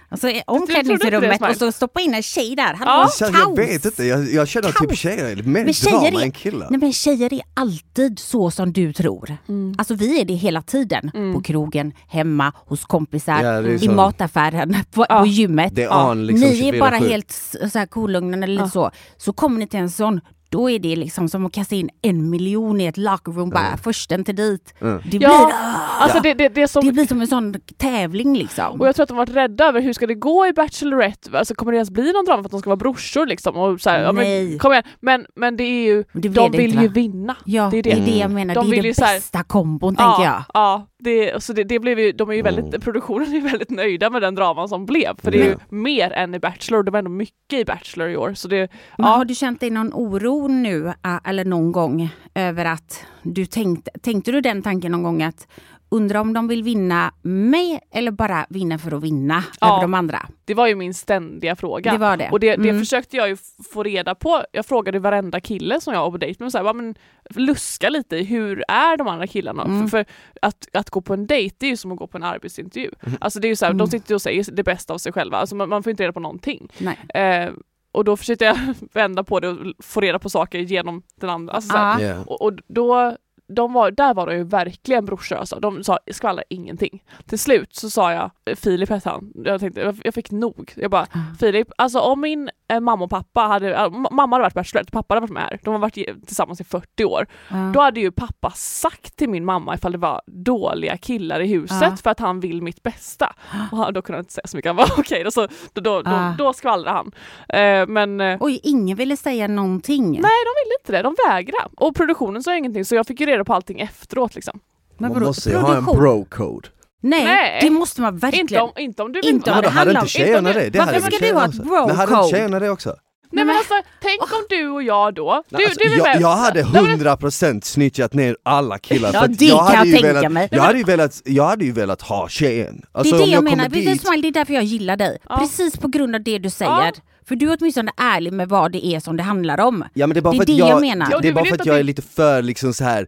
Alltså 0.09 0.29
omklädningsrummet 0.47 1.41
och 1.51 1.57
så 1.57 1.73
stoppa 1.73 2.01
in 2.01 2.15
en 2.15 2.23
tjej 2.23 2.57
där. 2.57 2.75
Hallå, 2.75 3.11
Ja. 3.21 3.27
Kaos! 3.27 3.33
jag 3.39 3.57
vet 3.57 3.85
inte, 3.85 4.05
jag, 4.05 4.31
jag 4.33 4.49
känner 4.49 4.69
att 4.69 4.75
typ 4.75 4.89
Kaos. 4.89 4.99
tjejer 4.99 5.25
är 5.25 5.37
mer 5.43 5.65
Men 5.65 5.75
tjejer 5.75 6.01
drama 6.01 6.21
är- 6.21 6.25
än 6.25 6.33
killar. 6.33 6.67
Nej 6.71 6.81
men 6.81 6.93
tjejer 6.93 7.33
är 7.35 7.41
alltid 7.55 8.19
så 8.19 8.51
som 8.51 8.73
du 8.73 8.93
tror. 8.93 9.37
Mm. 9.49 9.75
Alltså 9.79 9.95
vi 9.95 10.21
är 10.21 10.25
det 10.25 10.35
hela 10.35 10.63
tiden. 10.63 11.11
På 11.35 11.43
krogen, 11.43 11.93
hemma, 12.09 12.53
hos 12.67 12.85
kompisar, 12.85 13.43
Ja, 13.43 13.63
i 13.69 13.79
så. 13.79 13.93
mataffären, 13.93 14.77
på, 14.93 15.07
Ja. 15.09 15.21
på 15.21 15.27
gymmet. 15.27 15.75
Det 15.75 15.83
är 15.83 15.87
Ja. 15.87 16.11
on 16.11 16.27
liksom 16.27 16.49
Ni 16.49 16.59
är 16.69 16.73
24/7. 16.73 16.81
bara 16.81 16.97
helt 16.97 17.31
s- 17.31 17.73
så 17.73 17.79
här 17.79 17.87
kolugnen 17.87 18.43
eller 18.43 18.55
lite 18.55 18.69
så. 18.71 18.91
Så 19.17 19.33
kommer 19.33 19.59
ni 19.59 19.67
till 19.67 19.81
en 19.81 19.91
sån, 19.91 20.21
då 20.55 20.71
är 20.71 20.79
det 20.79 20.97
liksom 20.97 21.29
som 21.29 21.47
att 21.47 21.53
kasta 21.53 21.75
in 21.75 21.91
en 22.03 22.31
miljon 22.31 22.81
i 22.81 22.87
ett 22.87 22.97
locker 22.97 23.33
room, 23.33 23.51
bara 23.51 23.77
försten 23.77 24.25
till 24.25 24.37
dit. 24.37 24.75
Mm. 24.81 25.03
Det, 25.05 25.19
blir, 25.19 25.23
Ja, 25.23 25.51
ah, 25.55 26.03
alltså 26.03 26.21
det, 26.21 26.35
det, 26.35 26.49
det 26.49 26.69
som 26.69 26.87
det 26.87 26.93
blir 26.93 27.07
som 27.07 27.21
en 27.21 27.27
sån 27.27 27.55
tävling 27.77 28.39
liksom. 28.39 28.81
Och 28.81 28.89
jag 28.89 28.95
tror 28.95 29.03
att 29.03 29.09
de 29.09 29.17
varit 29.17 29.31
rädda 29.37 29.65
över 29.65 29.81
hur 29.81 29.93
ska 29.93 30.07
det 30.07 30.15
gå 30.15 30.47
i 30.47 30.53
Bachelorette? 30.53 31.39
Alltså 31.39 31.55
kommer 31.55 31.73
det 31.73 31.77
ens 31.77 31.91
bli 31.91 32.13
någon 32.13 32.25
drama 32.25 32.43
för 32.43 32.47
att 32.47 32.51
de 32.51 32.61
ska 32.61 32.71
vara 32.71 32.77
brorsor 32.77 33.27
liksom? 33.27 33.57
Och 33.57 33.81
så 33.81 33.91
här, 33.91 34.01
ja, 34.01 34.13
men, 34.13 34.25
Nej. 34.25 34.59
kom 34.59 34.73
igen. 34.73 34.85
Men, 35.01 35.27
men 35.37 35.57
det 35.57 35.65
är 35.65 35.85
ju, 35.85 36.05
det 36.13 36.29
de 36.29 36.53
vill 36.53 36.61
inte, 36.61 36.83
ju 36.83 36.89
va? 36.89 36.93
vinna. 36.95 37.37
Ja, 37.45 37.69
det 37.71 37.79
är 37.79 37.83
det 37.83 37.93
är 37.93 38.01
det 38.01 38.19
jag 38.19 38.31
menar. 38.31 38.55
De 38.55 38.61
det 38.61 38.77
är 38.77 38.83
vill 38.83 38.95
den 38.95 39.09
ju 39.09 39.15
bästa 39.15 39.43
kombon 39.43 39.97
ja, 39.99 40.05
tänker 40.05 40.33
jag. 40.33 40.45
Ja, 40.55 40.87
det, 41.05 41.43
så 41.43 41.53
det, 41.53 41.65
det 41.65 41.79
blev 41.79 41.99
ju, 41.99 42.13
de 42.13 42.31
är 42.31 42.35
ju 42.35 42.43
väldigt, 42.43 42.65
Mm. 42.65 42.81
produktionen 42.81 43.29
är 43.29 43.35
ju 43.35 43.41
väldigt 43.41 43.71
nöjda 43.71 44.11
med 44.11 44.23
den 44.23 44.35
draman 44.35 44.69
som 44.69 44.87
blev. 44.87 45.17
För 45.23 45.31
det 45.31 45.39
är 45.41 45.45
ju 45.45 45.51
Ja. 45.51 45.57
mer 45.69 46.13
än 46.13 46.35
i 46.35 46.39
Bachelor, 46.39 46.83
det 46.83 46.91
var 46.91 46.99
ändå 46.99 47.11
mycket 47.11 47.59
i 47.61 47.65
Bachelor 47.65 48.09
i 48.09 48.17
år. 48.17 48.35
Så 48.35 48.49
det, 48.49 48.57
Men 48.99 49.07
ja, 49.07 49.13
har 49.13 49.25
du 49.25 49.35
känt 49.35 49.61
dig 49.61 49.71
någon 49.71 49.91
oro 49.95 50.49
nu, 50.49 50.87
äh, 50.87 51.17
eller 51.25 51.45
någon 51.45 51.73
gång, 51.73 52.09
över 52.35 52.65
att 52.65 53.05
du 53.23 53.47
tänkte, 53.47 53.91
tänkte 54.03 54.33
du 54.33 54.41
den 54.41 54.63
tanken 54.63 54.93
någon 54.93 55.03
gång 55.03 55.23
att 55.23 55.49
undra 55.97 56.21
om 56.21 56.33
de 56.33 56.49
vill 56.49 56.63
vinna 56.63 57.15
mig 57.23 57.81
eller 57.91 58.11
bara 58.11 58.47
vinna 58.49 58.79
för 58.79 58.97
att 58.97 59.03
vinna 59.03 59.45
Ja. 59.61 59.73
över 59.73 59.83
de 59.83 59.95
andra? 59.95 60.27
det 60.45 60.55
var 60.55 60.67
ju 60.67 60.75
min 60.75 60.95
ständiga 60.95 61.57
fråga. 61.57 61.93
Det 61.93 61.99
var 61.99 62.17
det. 62.17 62.31
Och 62.31 62.41
det, 62.41 62.57
det 62.57 62.69
Mm. 62.69 62.79
försökte 62.81 63.17
jag 63.17 63.29
ju 63.29 63.37
få 63.73 63.83
reda 63.83 64.15
på. 64.15 64.43
Jag 64.53 64.67
frågade 64.67 64.99
varenda 64.99 65.41
kille 65.41 65.81
som 65.81 65.95
jag 65.95 66.01
var 66.01 66.11
på 66.11 66.17
dejt 66.17 66.43
med, 66.43 66.53
så 66.53 66.59
här, 66.59 66.65
"Va, 66.65 66.73
men, 66.73 66.95
luska 67.31 67.89
lite 67.89 68.17
i 68.17 68.25
hur 68.25 68.65
är 68.69 68.97
de 68.97 69.09
andra 69.09 69.27
killarna? 69.27 69.65
Mm. 69.65 69.81
För, 69.81 69.89
för 69.89 70.05
att, 70.43 70.69
att 70.73 70.91
gå 70.91 71.01
på 71.01 71.15
en 71.15 71.27
dejt 71.27 71.57
det 71.59 71.67
är 71.67 71.71
ju 71.71 71.77
som 71.77 71.93
att 71.93 71.99
gå 71.99 72.07
på 72.07 72.17
en 72.17 72.23
arbetsintervju. 72.23 72.91
Mm. 73.07 73.19
Alltså 73.21 73.41
det 73.41 73.47
är 73.47 73.51
ju 73.51 73.57
så 73.57 73.65
här, 73.65 73.71
Mm. 73.71 73.79
De 73.79 73.87
sitter 73.91 74.11
ju 74.11 74.15
och 74.15 74.23
säger 74.23 74.47
det 74.53 74.63
bästa 74.65 74.95
av 74.95 74.99
sig 74.99 75.13
själva, 75.13 75.37
alltså 75.39 75.57
man, 75.57 75.69
man 75.69 75.83
får 75.83 75.91
inte 75.91 76.03
reda 76.03 76.13
på 76.13 76.21
någonting. 76.21 76.69
Nej. 76.79 76.99
Eh, 77.25 77.53
och 77.93 78.05
då 78.05 78.17
försökte 78.17 78.45
jag 78.45 78.59
vända 78.93 79.25
på 79.25 79.41
det 79.41 79.49
och 79.49 79.59
få 79.79 80.01
reda 80.01 80.19
på 80.19 80.31
saker 80.31 80.59
genom 80.59 81.03
den 81.21 81.31
andra. 81.31 81.53
Alltså, 81.55 81.77
Ja. 81.77 82.01
Ja. 82.01 82.23
och, 82.27 82.43
och 82.43 82.53
då, 82.67 83.17
de 83.49 83.73
var, 83.73 83.91
där 83.91 84.15
var 84.15 84.27
de 84.27 84.37
ju 84.37 84.45
verkligen 84.45 85.05
brorsösa. 85.05 85.61
De 85.61 85.85
sa 85.85 85.99
skvallrar 86.13 86.45
ingenting. 86.49 87.03
Till 87.27 87.39
slut 87.39 87.75
så 87.75 87.91
sa 87.91 88.13
jag, 88.13 88.31
Filip 88.59 88.91
hette 88.91 89.09
han, 89.09 89.33
jag 89.35 89.61
tänkte, 89.61 89.95
jag, 90.05 90.15
fick 90.15 90.31
nog. 90.31 90.73
Jag 90.77 90.91
bara, 90.91 91.07
Ah. 91.13 91.19
Filip, 91.41 91.69
alltså 91.79 92.01
om 92.01 92.21
min 92.21 92.51
eh, 92.69 92.81
mamma 92.81 93.05
och 93.05 93.11
pappa 93.11 93.41
hade, 93.41 93.75
äh, 93.75 93.91
mamma 93.91 94.37
hade 94.37 94.43
varit 94.43 94.55
bachelorette, 94.55 94.91
pappa 94.93 95.15
hade 95.15 95.21
varit 95.21 95.33
med 95.33 95.43
här, 95.43 95.61
de 95.65 95.71
har 95.75 95.79
varit 95.81 96.27
tillsammans 96.27 96.61
i 96.61 96.65
40 96.65 97.05
år. 97.05 97.27
Ja. 97.51 97.71
Då 97.75 97.81
hade 97.81 98.01
ju 98.01 98.11
pappa 98.13 98.51
sagt 98.51 99.17
till 99.17 99.29
min 99.29 99.45
mamma 99.45 99.75
ifall 99.75 99.93
det 99.93 99.99
var 99.99 100.23
dåliga 100.27 100.97
killar 100.97 101.41
i 101.41 101.47
huset 101.47 101.79
Ja. 101.83 101.97
för 102.03 102.11
att 102.11 102.21
han 102.21 102.41
vill 102.41 102.63
mitt 102.63 102.83
bästa. 102.83 103.35
Och 103.73 103.93
då 103.93 104.03
kunde 104.03 104.17
han 104.17 104.23
inte 104.23 104.33
säga 104.33 104.47
så 104.47 104.57
mycket, 104.57 104.69
han 104.69 104.77
bara 104.77 104.89
okej, 104.99 105.25
då, 105.25 105.31
så, 105.31 105.49
då, 105.73 105.81
då, 105.81 106.03
då, 106.03 106.35
då 106.39 106.53
skvallrade 106.53 106.97
han. 106.97 107.13
Eh, 107.49 107.87
men 107.87 108.21
eh, 108.21 108.37
Oj, 108.41 108.61
ingen 108.63 108.97
ville 108.97 109.17
säga 109.17 109.49
någonting. 109.49 110.05
Nej, 110.11 110.21
de 110.21 110.53
ville 110.65 110.75
inte 110.81 110.93
det. 110.93 111.03
De 111.03 111.17
vägrade. 111.29 111.69
Och 111.77 111.97
produktionen 111.97 112.43
sa 112.43 112.57
ingenting 112.57 112.85
så 112.85 112.95
jag 112.95 113.07
fick 113.07 113.21
ju 113.21 113.27
reda 113.35 113.45
på 113.45 113.55
allting 113.55 113.81
efteråt. 113.81 114.35
Liksom. 114.35 114.61
Men 114.99 115.13
Man 115.13 115.23
måste 115.23 115.51
ju 115.51 115.57
ha 115.57 115.77
en 115.77 115.85
bro-code. 115.85 116.69
Nej, 117.03 117.25
Nej. 117.25 117.59
det 117.63 117.71
måste 117.71 118.01
man 118.01 118.19
verkligen. 118.19 118.45
Inte 118.45 118.61
om, 118.61 118.71
inte 118.77 119.03
om 119.03 119.13
du 119.13 119.21
vill 119.21 119.31
Inte 119.35 119.51
om 119.51 119.57
det 119.63 119.69
hade 119.69 119.69
handlar 119.69 119.91
inte 119.93 120.03
om- 120.03 120.09
tjejerna 120.09 120.49
inte 120.49 120.61
om 120.61 120.65
det? 120.65 120.71
det 120.71 120.79
Varför 120.79 120.93
hade 120.93 121.07
ska 121.17 121.27
du 121.27 121.33
ha 121.33 121.43
ett 121.45 121.49
också. 121.49 121.63
Men 121.65 121.97
hade 121.97 122.13
bro-code? 122.13 122.25
inte 122.27 122.37
tjejerna 122.37 122.59
det 122.61 122.71
också? 122.71 122.95
Nej 123.33 123.45
men 123.45 123.57
alltså, 123.57 123.75
tänk 124.03 124.23
om 124.23 124.29
du 124.49 124.69
och 124.69 124.83
jag 124.83 125.15
då... 125.15 125.43
Du, 125.49 125.57
Nej, 125.57 125.65
alltså, 125.67 125.81
du 125.85 125.93
är 125.95 125.97
jag, 125.99 126.05
med. 126.07 126.21
jag 126.21 126.37
hade 126.37 126.63
Nej, 126.63 126.83
men- 126.83 127.01
100% 127.01 127.65
snitchat 127.65 128.13
ner 128.13 128.37
alla 128.43 128.79
killar. 128.79 129.11
Ja, 129.13 129.27
det 129.27 129.45
jag 129.47 129.59
kan 129.59 129.67
hade 129.67 129.79
jag 129.79 129.87
ju 129.87 129.93
tänka 129.93 130.07
velat, 130.15 130.33
mig. 130.33 130.49
Jag 130.53 130.63
hade, 130.63 130.79
ju 130.79 130.85
velat, 130.85 131.23
jag 131.25 131.45
hade 131.45 131.65
ju 131.65 131.73
velat 131.73 132.03
ha 132.03 132.29
tjejen. 132.29 132.77
Det 132.93 132.99
Alltså, 132.99 133.15
är 133.15 133.19
det 133.19 133.25
om 133.25 133.31
jag, 133.31 133.39
kommer 133.39 133.51
menar, 133.57 133.65
dit- 133.69 133.85
det 134.23 134.29
är 134.29 134.33
därför 134.33 134.55
jag 134.55 134.65
gillar 134.65 134.97
dig. 134.97 135.19
Ja. 135.29 135.37
Precis 135.39 135.77
på 135.77 135.89
grund 135.89 136.15
av 136.15 136.23
det 136.23 136.39
du 136.39 136.51
säger. 136.51 136.71
Ja. 136.73 136.93
För 137.25 137.37
du 137.37 137.53
är 137.53 137.57
åtminstone 137.61 137.93
ärlig 137.97 138.33
med 138.33 138.49
vad 138.49 138.73
det 138.73 138.87
är 138.87 139.01
som 139.01 139.17
det 139.17 139.23
handlar 139.23 139.61
om. 139.61 139.85
Ja 139.95 140.07
men 140.07 140.15
det 140.15 140.21
är 140.21 140.23
bara 140.23 140.31
Det 140.31 140.37
är 140.37 140.47
för 140.47 140.53
att 140.53 140.59
jag, 140.59 140.69
jag 140.69 140.81
menar. 140.81 141.09
Ja, 141.11 141.19
det 141.19 141.29
är 141.29 141.33
bara 141.33 141.45
för 141.45 141.55
att 141.55 141.67
jag 141.67 141.79
är 141.79 141.83
lite 141.83 142.03
för 142.03 142.43
liksom 142.43 142.75
så 142.75 142.85
här. 142.85 143.07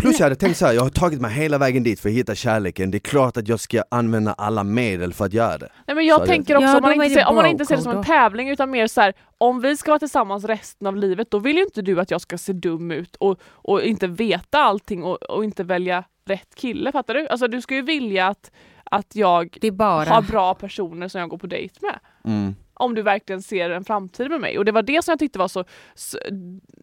plus 0.00 0.18
jag 0.18 0.24
hade 0.24 0.36
tänkt 0.36 0.56
så 0.56 0.66
här, 0.66 0.72
jag 0.72 0.82
har 0.82 0.90
tagit 0.90 1.20
mig 1.20 1.32
hela 1.32 1.58
vägen 1.58 1.82
dit 1.82 2.00
för 2.00 2.08
att 2.08 2.14
hitta 2.14 2.34
kärleken, 2.34 2.90
det 2.90 2.96
är 2.96 3.00
klart 3.00 3.36
att 3.36 3.48
jag 3.48 3.60
ska 3.60 3.82
använda 3.90 4.32
alla 4.32 4.64
medel 4.64 5.12
för 5.12 5.24
att 5.24 5.32
göra 5.32 5.58
det. 5.58 5.68
Nej, 5.86 5.94
men 5.94 6.06
jag 6.06 6.20
Så 6.20 6.26
tänker 6.26 6.56
också 6.56 6.66
Ja, 6.66 6.76
om, 6.76 6.82
man 6.82 6.92
inte 6.92 7.10
ser, 7.10 7.28
om 7.28 7.34
man 7.34 7.46
inte 7.46 7.66
ser 7.66 7.76
det 7.76 7.82
som 7.82 7.96
en 7.96 8.04
tävling 8.04 8.48
utan 8.48 8.70
mer 8.70 8.86
så 8.86 9.00
här, 9.00 9.14
om 9.38 9.60
vi 9.60 9.76
ska 9.76 9.90
vara 9.90 9.98
tillsammans 9.98 10.44
resten 10.44 10.86
av 10.86 10.96
livet 10.96 11.30
då 11.30 11.38
vill 11.38 11.56
ju 11.56 11.62
inte 11.62 11.82
du 11.82 12.00
att 12.00 12.10
jag 12.10 12.20
ska 12.20 12.38
se 12.38 12.52
dum 12.52 12.90
ut 12.90 13.16
och, 13.16 13.40
och 13.44 13.82
inte 13.82 14.06
veta 14.06 14.58
allting 14.58 15.02
och, 15.02 15.22
och 15.22 15.44
inte 15.44 15.64
välja 15.64 16.04
rätt 16.24 16.54
kille, 16.54 16.92
fattar 16.92 17.14
du? 17.14 17.28
Alltså 17.28 17.48
du 17.48 17.60
ska 17.60 17.74
ju 17.74 17.82
vilja 17.82 18.26
att, 18.26 18.50
att 18.84 19.16
jag 19.16 19.58
bara... 19.72 20.08
har 20.08 20.22
bra 20.22 20.54
personer 20.54 21.08
som 21.08 21.20
jag 21.20 21.30
går 21.30 21.38
på 21.38 21.46
dejt 21.46 21.74
med. 21.82 21.98
Mm. 22.24 22.54
Om 22.82 22.94
du 22.94 23.02
verkligen 23.02 23.42
ser 23.42 23.70
en 23.70 23.84
framtid 23.84 24.30
med 24.30 24.40
mig. 24.40 24.58
Och 24.58 24.64
det 24.64 24.72
var 24.72 24.82
det 24.82 25.04
som 25.04 25.12
jag 25.12 25.18
tyckte 25.18 25.38
var 25.38 25.48
så, 25.48 25.64
så 25.94 26.18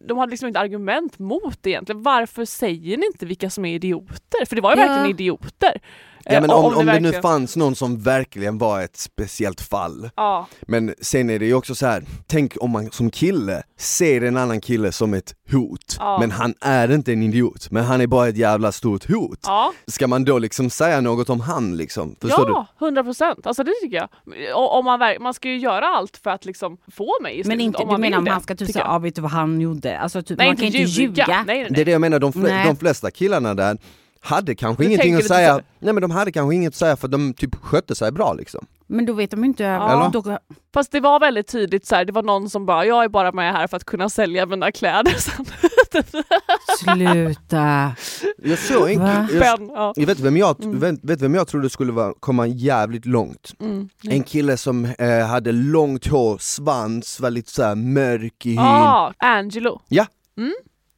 de 0.08 0.18
hade 0.18 0.30
liksom 0.30 0.48
inte 0.48 0.60
argument 0.60 1.18
mot 1.18 1.62
det 1.62 1.70
egentligen. 1.70 2.02
Varför 2.02 2.44
säger 2.44 2.96
ni 2.96 3.06
inte 3.06 3.26
vilka 3.26 3.50
som 3.50 3.64
är 3.64 3.74
idioter? 3.74 4.44
För 4.48 4.56
det 4.56 4.62
var 4.62 4.76
ju 4.76 4.80
Ja. 4.82 4.86
verkligen 4.86 5.10
idioter. 5.10 5.80
Ja 6.24 6.32
Eh, 6.32 6.40
men 6.40 6.50
och 6.50 6.58
om, 6.58 6.64
om 6.64 6.72
det 6.86 6.92
nu 6.92 7.00
verkligen- 7.00 7.22
fanns 7.22 7.56
någon 7.56 7.74
som 7.74 7.98
verkligen 8.00 8.58
var 8.58 8.80
ett 8.82 8.96
speciellt 8.96 9.60
fall, 9.60 10.10
Ja, 10.16 10.46
men 10.62 10.94
sen 11.00 11.30
är 11.30 11.38
det 11.38 11.46
ju 11.46 11.54
också 11.54 11.74
så 11.74 11.86
här. 11.86 12.04
tänk 12.26 12.56
om 12.60 12.70
man 12.70 12.90
som 12.90 13.10
kille 13.10 13.62
ser 13.78 14.22
en 14.22 14.36
annan 14.36 14.60
kille 14.60 14.92
som 14.92 15.14
ett 15.14 15.34
hot, 15.52 15.96
Ja. 15.98 16.18
men 16.20 16.30
han 16.30 16.54
är 16.60 16.92
inte 16.94 17.12
en 17.12 17.22
idiot, 17.22 17.70
men 17.70 17.84
han 17.84 18.00
är 18.00 18.06
bara 18.06 18.28
ett 18.28 18.36
jävla 18.36 18.72
stort 18.72 19.10
hot. 19.10 19.38
ja. 19.42 19.72
Ska 19.86 20.06
man 20.06 20.24
då 20.24 20.38
liksom 20.38 20.70
säga 20.70 21.00
något 21.00 21.30
om 21.30 21.40
han 21.40 21.76
liksom? 21.76 22.16
Förstår 22.20 22.46
du? 22.46 22.52
ja 22.52 22.66
100 22.80 23.04
procent. 23.04 23.46
Alltså 23.46 23.64
det 23.64 23.72
tycker 23.82 23.96
jag. 23.96 24.08
Och, 24.56 24.78
om 24.78 24.84
man, 24.84 25.00
man 25.20 25.34
ska 25.34 25.48
ju 25.48 25.58
göra 25.58 25.86
allt 25.86 26.16
för 26.16 26.30
att 26.30 26.44
liksom 26.44 26.76
få 26.92 27.10
mig 27.22 27.40
i 27.40 27.44
Men 27.44 27.60
inte, 27.60 27.78
om 27.78 27.86
du 27.88 27.92
man 27.92 28.00
menar 28.00 28.18
om 28.18 28.24
det, 28.24 28.30
han 28.30 28.40
ska 28.42 28.54
typ 28.54 28.70
säga, 28.72 28.84
jag. 28.84 28.94
ah, 28.94 28.98
vet 28.98 29.14
du 29.14 29.20
vad 29.22 29.30
han 29.30 29.60
gjorde? 29.60 29.98
Alltså 29.98 30.22
typ, 30.22 30.38
Nej, 30.38 30.46
man 30.46 30.56
kan 30.56 30.64
inte 30.66 30.78
ljuga. 30.78 31.24
Nej, 31.28 31.42
nej, 31.46 31.62
nej. 31.62 31.70
Det 31.70 31.80
är 31.80 31.84
det 31.84 31.90
jag 31.90 32.00
menar, 32.00 32.18
de, 32.18 32.32
Nej. 32.36 32.66
de 32.66 32.76
flesta 32.76 33.10
killarna 33.10 33.54
där 33.54 33.78
hade 34.20 34.54
kanske 34.54 34.82
Du 34.82 34.86
ingenting 34.88 35.14
att 35.14 35.24
säga, 35.24 35.54
så. 35.54 35.60
nej 35.78 35.94
men 35.94 36.00
de 36.02 36.10
hade 36.10 36.32
kanske 36.32 36.54
inget 36.54 36.68
att 36.68 36.74
säga 36.74 36.96
för 36.96 37.08
de 37.08 37.34
typ 37.34 37.54
skötte 37.54 37.94
sig 37.94 38.12
bra 38.12 38.32
liksom. 38.32 38.66
Men 38.86 39.06
då 39.06 39.12
vet 39.12 39.30
de 39.30 39.44
inte... 39.44 39.62
Ja. 39.62 40.10
Då, 40.12 40.38
Fast 40.74 40.92
det 40.92 41.00
var 41.00 41.20
väldigt 41.20 41.46
tydligt 41.46 41.86
så 41.86 41.94
här, 41.94 42.04
det 42.04 42.12
var 42.12 42.22
någon 42.22 42.50
som 42.50 42.66
bara, 42.66 42.84
jag 42.86 43.04
är 43.04 43.08
bara 43.08 43.32
med 43.32 43.52
här 43.52 43.66
för 43.66 43.76
att 43.76 43.84
kunna 43.84 44.08
sälja 44.08 44.46
mina 44.46 44.72
kläder 44.72 45.10
sen. 45.18 45.46
sluta. 46.78 47.92
Jag 48.42 48.58
såg 48.58 48.90
en 48.90 48.98
Va? 49.00 49.06
ki- 49.30 49.34
jag, 49.44 49.58
Ben, 49.58 49.70
ja. 49.74 49.92
jag 49.96 50.06
vet 50.06 50.20
vem 50.20 50.36
jag, 50.36 50.64
Mm. 50.64 50.78
vet, 50.80 50.98
vet 51.02 51.20
vem 51.20 51.34
jag 51.34 51.48
trodde 51.48 51.70
skulle 51.70 51.92
vara, 51.92 52.14
komma 52.20 52.46
jävligt 52.46 53.06
långt? 53.06 53.52
Mm. 53.60 53.88
En 54.08 54.22
kille 54.22 54.56
som 54.56 54.84
eh, 54.98 55.26
hade 55.26 55.52
långt 55.52 56.06
hår, 56.06 56.38
svans, 56.38 57.20
var 57.20 57.30
lite 57.30 57.50
såhär 57.50 57.74
mörk 57.74 58.46
i 58.46 58.50
hyn, 58.50 58.58
Ah, 58.60 59.12
Angelo. 59.18 59.80
Ja. 59.88 60.06
Mm. 60.38 60.52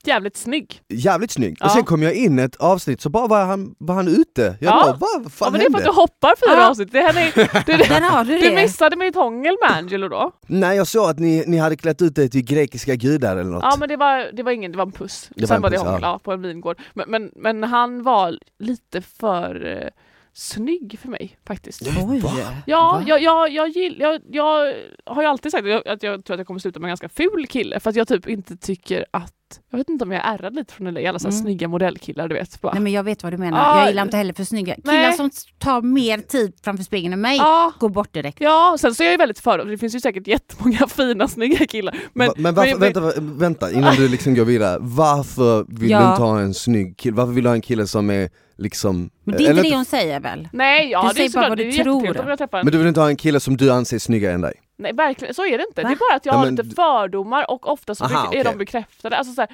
Jävligt 0.06 0.36
snygg. 0.36 0.80
jävligt 0.88 1.30
snygg. 1.30 1.56
Ja. 1.60 1.66
Och 1.66 1.72
sen 1.72 1.84
kom 1.84 2.02
jag 2.02 2.14
in 2.14 2.38
ett 2.38 2.56
avsnitt 2.56 3.00
så 3.00 3.08
bara 3.10 3.26
var 3.26 3.44
han, 3.44 3.74
var 3.78 3.94
han 3.94 4.08
ute. 4.08 4.42
Jag 4.42 4.56
Ja. 4.60 4.82
bara, 4.84 4.96
vad 5.14 5.24
Ja, 5.24 5.28
fan 5.30 5.52
men 5.52 5.60
det 5.60 5.66
är 5.66 5.70
för 5.70 5.78
hände? 5.78 5.78
att 5.78 5.94
du 5.94 6.00
hoppar 6.00 6.34
fyra 6.48 6.60
Ja. 6.62 6.70
avsnitt. 6.70 6.92
Det 6.92 7.00
här 7.00 7.08
är, 7.20 7.64
du, 7.66 7.76
Där 7.84 8.00
har 8.10 8.24
du 8.24 8.38
du 8.38 8.48
det. 8.48 8.54
missade 8.54 8.96
mitt 8.96 9.14
hångel 9.14 9.56
med 9.62 9.70
Angelo 9.76 10.08
då. 10.08 10.32
Nej 10.46 10.76
jag 10.76 10.86
såg 10.86 11.10
att 11.10 11.18
ni, 11.18 11.44
ni 11.46 11.56
hade 11.58 11.76
klätt 11.76 12.02
ut 12.02 12.18
er 12.18 12.28
till 12.28 12.44
grekiska 12.44 12.94
gudar 12.94 13.36
eller 13.36 13.50
något. 13.50 13.62
Ja 13.64 13.76
men 13.80 13.88
det 13.88 13.96
var, 13.96 14.30
det 14.32 14.42
var 14.42 14.52
ingen, 14.52 14.72
det 14.72 14.78
var 14.78 14.86
en 14.86 14.92
puss. 14.92 15.28
Det 15.34 15.40
var 15.42 15.46
Sen 15.46 15.56
en 15.56 15.62
var 15.62 15.70
det 15.70 15.76
puss, 15.76 15.84
hångel 15.86 16.00
ja. 16.02 16.08
ja, 16.08 16.18
på 16.18 16.32
en 16.32 16.42
vingård. 16.42 16.80
Men, 16.94 17.10
men, 17.10 17.30
men 17.36 17.62
han 17.64 18.02
var 18.02 18.38
lite 18.58 19.00
för 19.02 19.66
eh, 19.82 19.88
snygg 20.34 20.98
för 21.02 21.08
mig 21.08 21.36
faktiskt. 21.46 21.82
Oj. 22.08 22.22
Ja, 22.66 23.02
jag, 23.06 23.22
jag, 23.22 23.50
jag, 23.52 23.68
gill, 23.68 23.96
jag, 24.00 24.20
jag 24.30 24.74
har 25.06 25.22
ju 25.22 25.28
alltid 25.28 25.52
sagt 25.52 25.64
att 25.64 25.70
jag, 25.70 25.88
att 25.88 26.02
jag 26.02 26.24
tror 26.24 26.34
att 26.34 26.40
jag 26.40 26.46
kommer 26.46 26.60
sluta 26.60 26.80
med 26.80 26.86
en 26.86 26.90
ganska 26.90 27.08
ful 27.08 27.46
kille 27.46 27.80
för 27.80 27.90
att 27.90 27.96
jag 27.96 28.08
typ 28.08 28.28
inte 28.28 28.56
tycker 28.56 29.04
att 29.10 29.32
jag 29.70 29.78
vet 29.78 29.88
inte 29.88 30.04
om 30.04 30.12
jag 30.12 30.24
är 30.26 30.34
ärrad 30.34 30.54
lite 30.54 30.74
från 30.74 30.94
LA, 30.94 31.08
alla 31.08 31.18
så 31.18 31.28
här 31.28 31.32
Mm. 31.32 31.42
snygga 31.42 31.68
modellkillar 31.68 32.28
du 32.28 32.34
vet. 32.34 32.60
Bara. 32.60 32.72
Nej 32.72 32.82
men 32.82 32.92
jag 32.92 33.02
vet 33.02 33.22
vad 33.22 33.32
du 33.32 33.36
menar. 33.38 33.58
Ah, 33.74 33.78
jag 33.78 33.88
gillar 33.88 34.02
inte 34.02 34.16
heller 34.16 34.34
för 34.34 34.44
snygga. 34.44 34.74
Killar 34.74 34.92
nej. 34.92 35.16
som 35.16 35.30
tar 35.58 35.82
mer 35.82 36.18
tid 36.18 36.52
framför 36.64 36.84
spegeln 36.84 37.12
än 37.12 37.20
mig, 37.20 37.36
Ja, 37.36 37.72
går 37.80 37.88
bort 37.88 38.12
direkt. 38.14 38.40
ja, 38.40 38.76
sen 38.80 38.94
så 38.94 39.02
är 39.02 39.06
jag 39.06 39.12
ju 39.12 39.16
väldigt 39.18 39.38
för 39.38 39.58
Det 39.64 39.78
finns 39.78 39.94
ju 39.94 40.00
säkert 40.00 40.26
jättemånga 40.26 40.86
fina 40.88 41.28
snygga 41.28 41.66
killar. 41.66 41.96
Men, 42.12 42.26
Va- 42.28 42.34
men 42.36 42.54
varför, 42.54 42.70
men- 42.78 42.92
vänta, 42.92 43.12
vänta 43.20 43.72
innan 43.72 43.94
du 43.94 44.08
liksom 44.08 44.34
går 44.34 44.44
vidare, 44.44 44.76
varför 44.80 45.64
vill 45.68 45.90
Ja. 45.90 46.00
du 46.00 46.10
inte 46.10 46.22
ha 46.22 46.40
en 46.40 46.54
snygg 46.54 46.96
kille? 46.96 47.16
Varför 47.16 47.32
vill 47.32 47.44
du 47.44 47.50
ha 47.50 47.54
en 47.54 47.60
kille 47.62 47.86
som 47.86 48.10
är 48.10 48.28
liksom... 48.58 49.10
Men 49.24 49.36
det 49.36 49.44
är 49.44 49.50
eller 49.50 49.58
inte 49.64 49.70
det 49.70 49.76
hon 49.76 49.84
säger 49.84 50.20
väl? 50.20 50.48
Nej, 50.52 50.90
ja, 50.90 51.02
Du 51.02 51.06
det 51.08 51.12
är 51.12 51.14
säger 51.14 51.30
bara 51.40 51.48
vad 51.48 51.58
du 51.58 51.72
tror. 51.72 52.20
om 52.20 52.28
jag 52.28 52.38
träffar 52.38 52.58
en 52.58 52.64
Men 52.64 52.72
du 52.72 52.78
vill 52.78 52.86
inte 52.88 53.00
ha 53.00 53.08
en 53.08 53.16
kille 53.16 53.40
som 53.40 53.56
du 53.56 53.72
anser 53.72 53.96
är 53.96 54.00
snyggare 54.00 54.32
än 54.34 54.40
dig? 54.40 54.54
Nej 54.82 54.92
verkligen, 54.92 55.34
så 55.34 55.46
är 55.46 55.58
det 55.58 55.64
inte. 55.68 55.82
Va? 55.82 55.88
Det 55.88 55.94
är 55.94 55.98
bara 55.98 56.16
att 56.16 56.26
jag 56.26 56.32
Ja, 56.34 56.38
har 56.38 56.44
men 56.46 56.54
lite 56.56 56.74
fördomar 56.76 57.50
och 57.50 57.68
ofta 57.72 57.94
så 57.94 58.04
Aha, 58.04 58.24
är 58.24 58.28
okej. 58.28 58.44
de 58.44 58.58
bekräftade. 58.58 59.16
Alltså 59.16 59.34
så 59.34 59.40
här, 59.40 59.50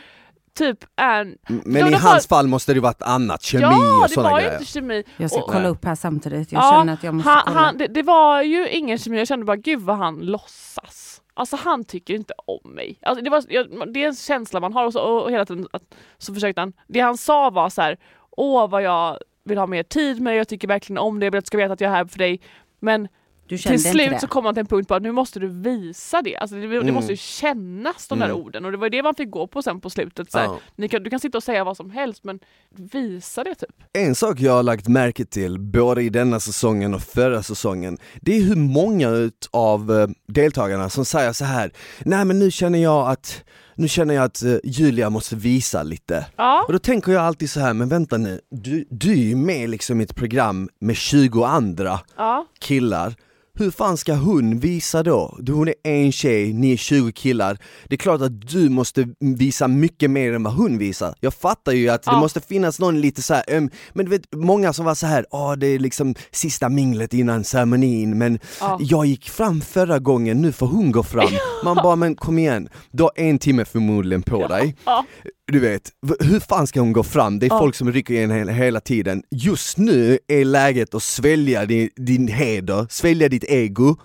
typ 0.59 0.79
en... 0.97 1.39
Men 1.65 1.81
Ja, 1.81 1.87
i 1.89 1.91
det 1.91 1.97
hans 1.97 2.31
var- 2.31 2.37
fall 2.37 2.47
måste 2.47 2.75
det 2.75 2.81
varit 2.81 3.03
annat, 3.03 3.43
kemi 3.43 3.63
Ja, 3.63 3.97
och 3.97 4.03
det 4.09 4.15
sådana 4.15 4.31
var 4.31 4.39
ju 4.39 4.45
grejer. 4.47 4.59
inte 4.61 4.73
kemi. 4.73 5.05
Jag 5.17 5.31
ska 5.31 5.41
Och- 5.41 5.51
kolla 5.51 5.69
upp 5.69 5.85
här 5.85 5.95
samtidigt. 5.95 6.53
Jag 6.53 6.63
Ja, 6.63 6.71
känner 6.79 6.93
att 6.93 7.03
jag 7.03 7.15
måste 7.15 7.31
Han, 7.31 7.43
kolla. 7.47 7.59
han, 7.61 7.79
det, 7.79 7.87
det 7.87 8.03
var 8.03 8.43
ju 8.43 8.69
ingen 8.69 8.99
kemi, 8.99 9.19
jag 9.19 9.29
kände 9.29 9.45
bara 9.47 9.57
gud 9.57 9.81
vad 9.81 9.97
han 9.97 10.19
låtsas. 10.21 11.23
Alltså 11.35 11.57
han 11.57 11.85
tycker 11.85 12.15
inte 12.15 12.35
om 12.47 12.71
mig. 12.75 12.99
Alltså, 13.03 13.25
det, 13.25 13.31
var, 13.31 13.45
jag, 13.49 13.93
det 13.95 14.05
är 14.05 14.09
en 14.09 14.15
känsla 14.15 14.61
man 14.61 14.73
har 14.73 14.85
och, 14.87 14.93
så, 14.93 15.01
och 15.01 15.31
hela 15.31 15.45
tiden 15.45 15.69
att, 15.73 15.83
så 16.19 16.35
försökte 16.35 16.61
han. 16.61 16.73
Det 16.87 17.01
han 17.01 17.17
sa 17.17 17.51
var 17.51 17.69
så 17.71 17.83
här, 17.83 17.97
åh 18.31 18.71
vad 18.71 18.83
jag 18.83 19.19
vill 19.45 19.59
ha 19.59 19.67
mer 19.67 19.83
tid 19.83 20.21
med 20.21 20.31
dig, 20.33 20.39
jag 20.39 20.49
tycker 20.49 20.69
verkligen 20.69 20.99
om 20.99 21.21
dig, 21.21 21.27
jag 21.27 21.31
vill 21.31 21.39
att 21.39 21.45
du 21.45 21.47
ska 21.47 21.57
veta 21.57 21.73
att 21.73 21.81
jag 21.81 21.91
är 21.91 21.95
här 21.97 22.05
för 22.05 22.19
dig. 22.19 22.41
Men 22.81 23.09
till 23.57 23.73
inte 23.73 23.79
slut 23.79 24.11
det? 24.11 24.21
så 24.21 24.27
kom 24.27 24.45
man 24.45 24.55
till 24.55 24.61
en 24.61 24.67
punkt 24.67 24.89
på 24.89 24.95
att 24.95 25.03
nu 25.03 25.13
måste 25.13 25.41
du 25.41 25.49
visa 25.49 26.23
det. 26.23 26.37
Alltså 26.37 26.57
det, 26.57 26.67
det 26.67 26.77
Mm. 26.77 26.95
måste 26.95 27.13
ju 27.13 27.17
kännas 27.17 28.09
de 28.09 28.19
där 28.19 28.27
Mm. 28.27 28.37
orden 28.39 28.65
och 28.65 28.73
det 28.73 28.79
var 28.79 28.91
det 28.91 29.03
man 29.03 29.15
fick 29.15 29.31
gå 29.31 29.47
på 29.47 29.63
sen 29.63 29.81
på 29.81 29.91
slutet. 29.91 30.33
Så 30.33 30.39
här, 30.39 30.45
Ja. 30.45 30.59
ni 30.77 30.89
kan, 30.89 31.03
du 31.03 31.11
kan 31.11 31.21
sitta 31.21 31.39
och 31.39 31.45
säga 31.45 31.65
vad 31.65 31.77
som 31.77 31.91
helst 31.91 32.25
men 32.25 32.41
visa 32.77 33.45
det 33.45 33.55
typ. 33.55 33.71
En 33.93 34.15
sak 34.15 34.41
jag 34.41 34.53
har 34.53 34.63
lagt 34.63 34.89
märke 34.89 35.25
till, 35.25 35.61
både 35.61 36.03
i 36.03 36.09
denna 36.09 36.41
säsongen 36.41 36.95
och 36.95 37.03
förra 37.03 37.43
säsongen, 37.43 37.99
det 38.21 38.37
är 38.37 38.43
hur 38.43 38.57
många 38.57 39.31
av 39.51 39.93
eh, 39.93 40.09
deltagarna 40.29 40.91
som 40.91 41.05
säger 41.05 41.33
så 41.33 41.45
här: 41.45 41.71
nej 42.05 42.25
men 42.25 42.39
nu 42.39 42.51
känner 42.51 42.79
jag 42.79 43.09
att, 43.11 43.45
nu 43.75 43.89
känner 43.89 44.15
jag 44.15 44.25
att 44.25 44.43
eh, 44.43 44.57
Julia 44.65 45.11
måste 45.11 45.37
visa 45.37 45.83
lite. 45.83 46.27
Ja, 46.37 46.65
Och 46.67 46.73
då 46.73 46.79
tänker 46.79 47.13
jag 47.13 47.23
alltid 47.23 47.51
så 47.51 47.61
här, 47.61 47.75
men 47.75 47.89
vänta 47.89 48.19
nu, 48.19 48.41
du, 48.51 48.87
du 48.91 49.13
är 49.13 49.17
ju 49.17 49.37
med 49.37 49.71
liksom 49.71 50.01
i 50.01 50.05
ett 50.05 50.15
program 50.17 50.69
med 50.81 50.97
20 50.97 51.45
andra 51.45 52.01
ja. 52.17 52.47
killar. 52.61 53.15
Hur 53.59 53.71
fan 53.71 53.97
ska 53.97 54.15
hon 54.15 54.59
visa 54.59 55.03
då? 55.03 55.37
Du, 55.41 55.53
Hon 55.53 55.69
är 55.69 55.75
en 55.83 56.13
tjej, 56.13 56.53
ni 56.53 56.73
är 56.73 56.77
20 56.77 57.13
killar. 57.13 57.59
Det 57.89 57.95
är 57.95 57.99
klart 57.99 58.21
att 58.21 58.41
du 58.49 58.69
måste 58.69 59.09
visa 59.21 59.69
mycket 59.69 60.11
mer 60.11 60.33
än 60.33 60.43
vad 60.43 60.53
hon 60.55 60.79
visar. 60.79 61.15
Jag 61.21 61.35
fattar 61.35 61.73
ju 61.73 61.89
att 61.89 62.03
det 62.03 62.11
Ja. 62.11 62.21
måste 62.21 62.41
finnas 62.41 62.79
någon 62.79 63.01
lite 63.01 63.23
så 63.23 63.35
här, 63.35 63.45
öm, 63.49 63.71
men 63.93 64.05
du 64.05 64.11
vet 64.11 64.23
många 64.37 64.73
som 64.73 64.85
var 64.85 64.95
så 64.95 65.07
här, 65.07 65.27
åh 65.31 65.53
det 65.53 65.67
är 65.67 65.79
liksom 65.79 66.15
sista 66.31 66.69
minglet 66.69 67.15
innan 67.15 67.45
ceremonin 67.45 68.19
men 68.19 68.39
Ja. 68.61 68.79
jag 68.81 69.07
gick 69.07 69.31
fram 69.31 69.61
förra 69.61 69.99
gången, 69.99 70.43
nu 70.43 70.53
får 70.53 70.67
hon 70.67 70.93
gå 70.93 71.03
fram. 71.03 71.29
Man 71.65 71.77
bara, 71.77 71.97
men 71.97 72.15
kom 72.17 72.39
igen, 72.39 72.69
du 72.91 73.03
har 73.03 73.13
en 73.17 73.39
timme 73.39 73.65
förmodligen 73.65 74.23
på 74.23 74.47
dig. 74.47 74.77
Ja. 74.85 75.05
Du 75.53 75.59
vet, 75.61 75.91
hur 76.21 76.41
fan 76.41 76.67
ska 76.67 76.81
hon 76.81 76.93
gå 76.93 77.03
fram? 77.03 77.39
Det 77.39 77.47
är 77.47 77.51
Ja. 77.51 77.59
folk 77.59 77.75
som 77.75 77.93
rycker 77.93 78.15
in 78.23 78.31
hela, 78.31 78.53
hela 78.53 78.81
tiden. 78.81 79.23
Just 79.31 79.79
nu 79.79 80.19
är 80.29 80.45
läget 80.45 80.95
att 80.95 81.03
svälja 81.03 81.67
din, 81.67 81.91
din 81.97 82.29
heder, 82.29 82.87
svälja 82.91 83.29
ditt 83.29 83.45
ego 83.45 83.97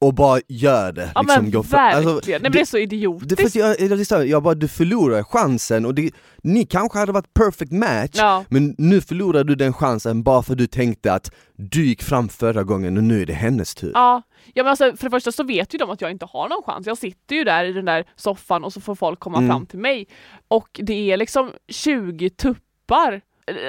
och 0.00 0.14
bara 0.14 0.40
gör 0.48 0.92
det. 0.92 1.10
Ja 1.14 1.20
liksom, 1.22 1.42
men 1.42 1.52
gå 1.52 1.62
fram. 1.62 1.80
verkligen, 1.80 2.08
Alltså, 2.16 2.30
Nej, 2.30 2.38
men 2.42 2.52
det 2.52 2.60
är 2.60 2.64
så 2.64 2.78
idiotiskt. 2.78 3.52
det, 3.54 3.58
jag, 3.58 3.80
jag, 4.10 4.26
jag 4.26 4.42
bara, 4.42 4.54
du 4.54 4.68
förlorar 4.68 5.22
chansen 5.22 5.84
och 5.86 5.94
det, 5.94 6.10
ni 6.42 6.64
kanske 6.66 6.98
hade 6.98 7.12
varit 7.12 7.34
perfect 7.34 7.72
match, 7.72 8.10
Ja. 8.14 8.44
men 8.48 8.74
nu 8.78 9.00
förlorar 9.00 9.44
du 9.44 9.54
den 9.54 9.72
chansen 9.72 10.22
bara 10.22 10.42
för 10.42 10.52
att 10.52 10.58
du 10.58 10.66
tänkte 10.66 11.12
att 11.12 11.30
du 11.56 11.86
gick 11.86 12.02
fram 12.02 12.28
förra 12.28 12.62
gången 12.64 12.96
och 12.96 13.04
nu 13.04 13.22
är 13.22 13.26
det 13.26 13.32
hennes 13.32 13.74
tur. 13.74 13.90
Ja, 13.94 14.22
ja 14.54 14.62
men 14.62 14.70
alltså, 14.70 14.96
för 14.96 15.04
det 15.04 15.10
första 15.10 15.32
så 15.32 15.44
vet 15.44 15.74
ju 15.74 15.78
de 15.78 15.90
att 15.90 16.00
jag 16.00 16.10
inte 16.10 16.26
har 16.26 16.48
någon 16.48 16.62
chans. 16.62 16.86
Jag 16.86 16.98
sitter 16.98 17.36
ju 17.36 17.44
där 17.44 17.64
i 17.64 17.72
den 17.72 17.84
där 17.84 18.04
soffan 18.16 18.64
och 18.64 18.72
så 18.72 18.80
får 18.80 18.94
folk 18.94 19.20
komma 19.20 19.38
Mm. 19.38 19.50
fram 19.50 19.66
till 19.66 19.78
mig. 19.78 20.06
Och 20.48 20.80
det 20.82 21.10
är 21.12 21.16
liksom 21.16 21.50
20 21.68 22.30
tuppar. 22.30 23.20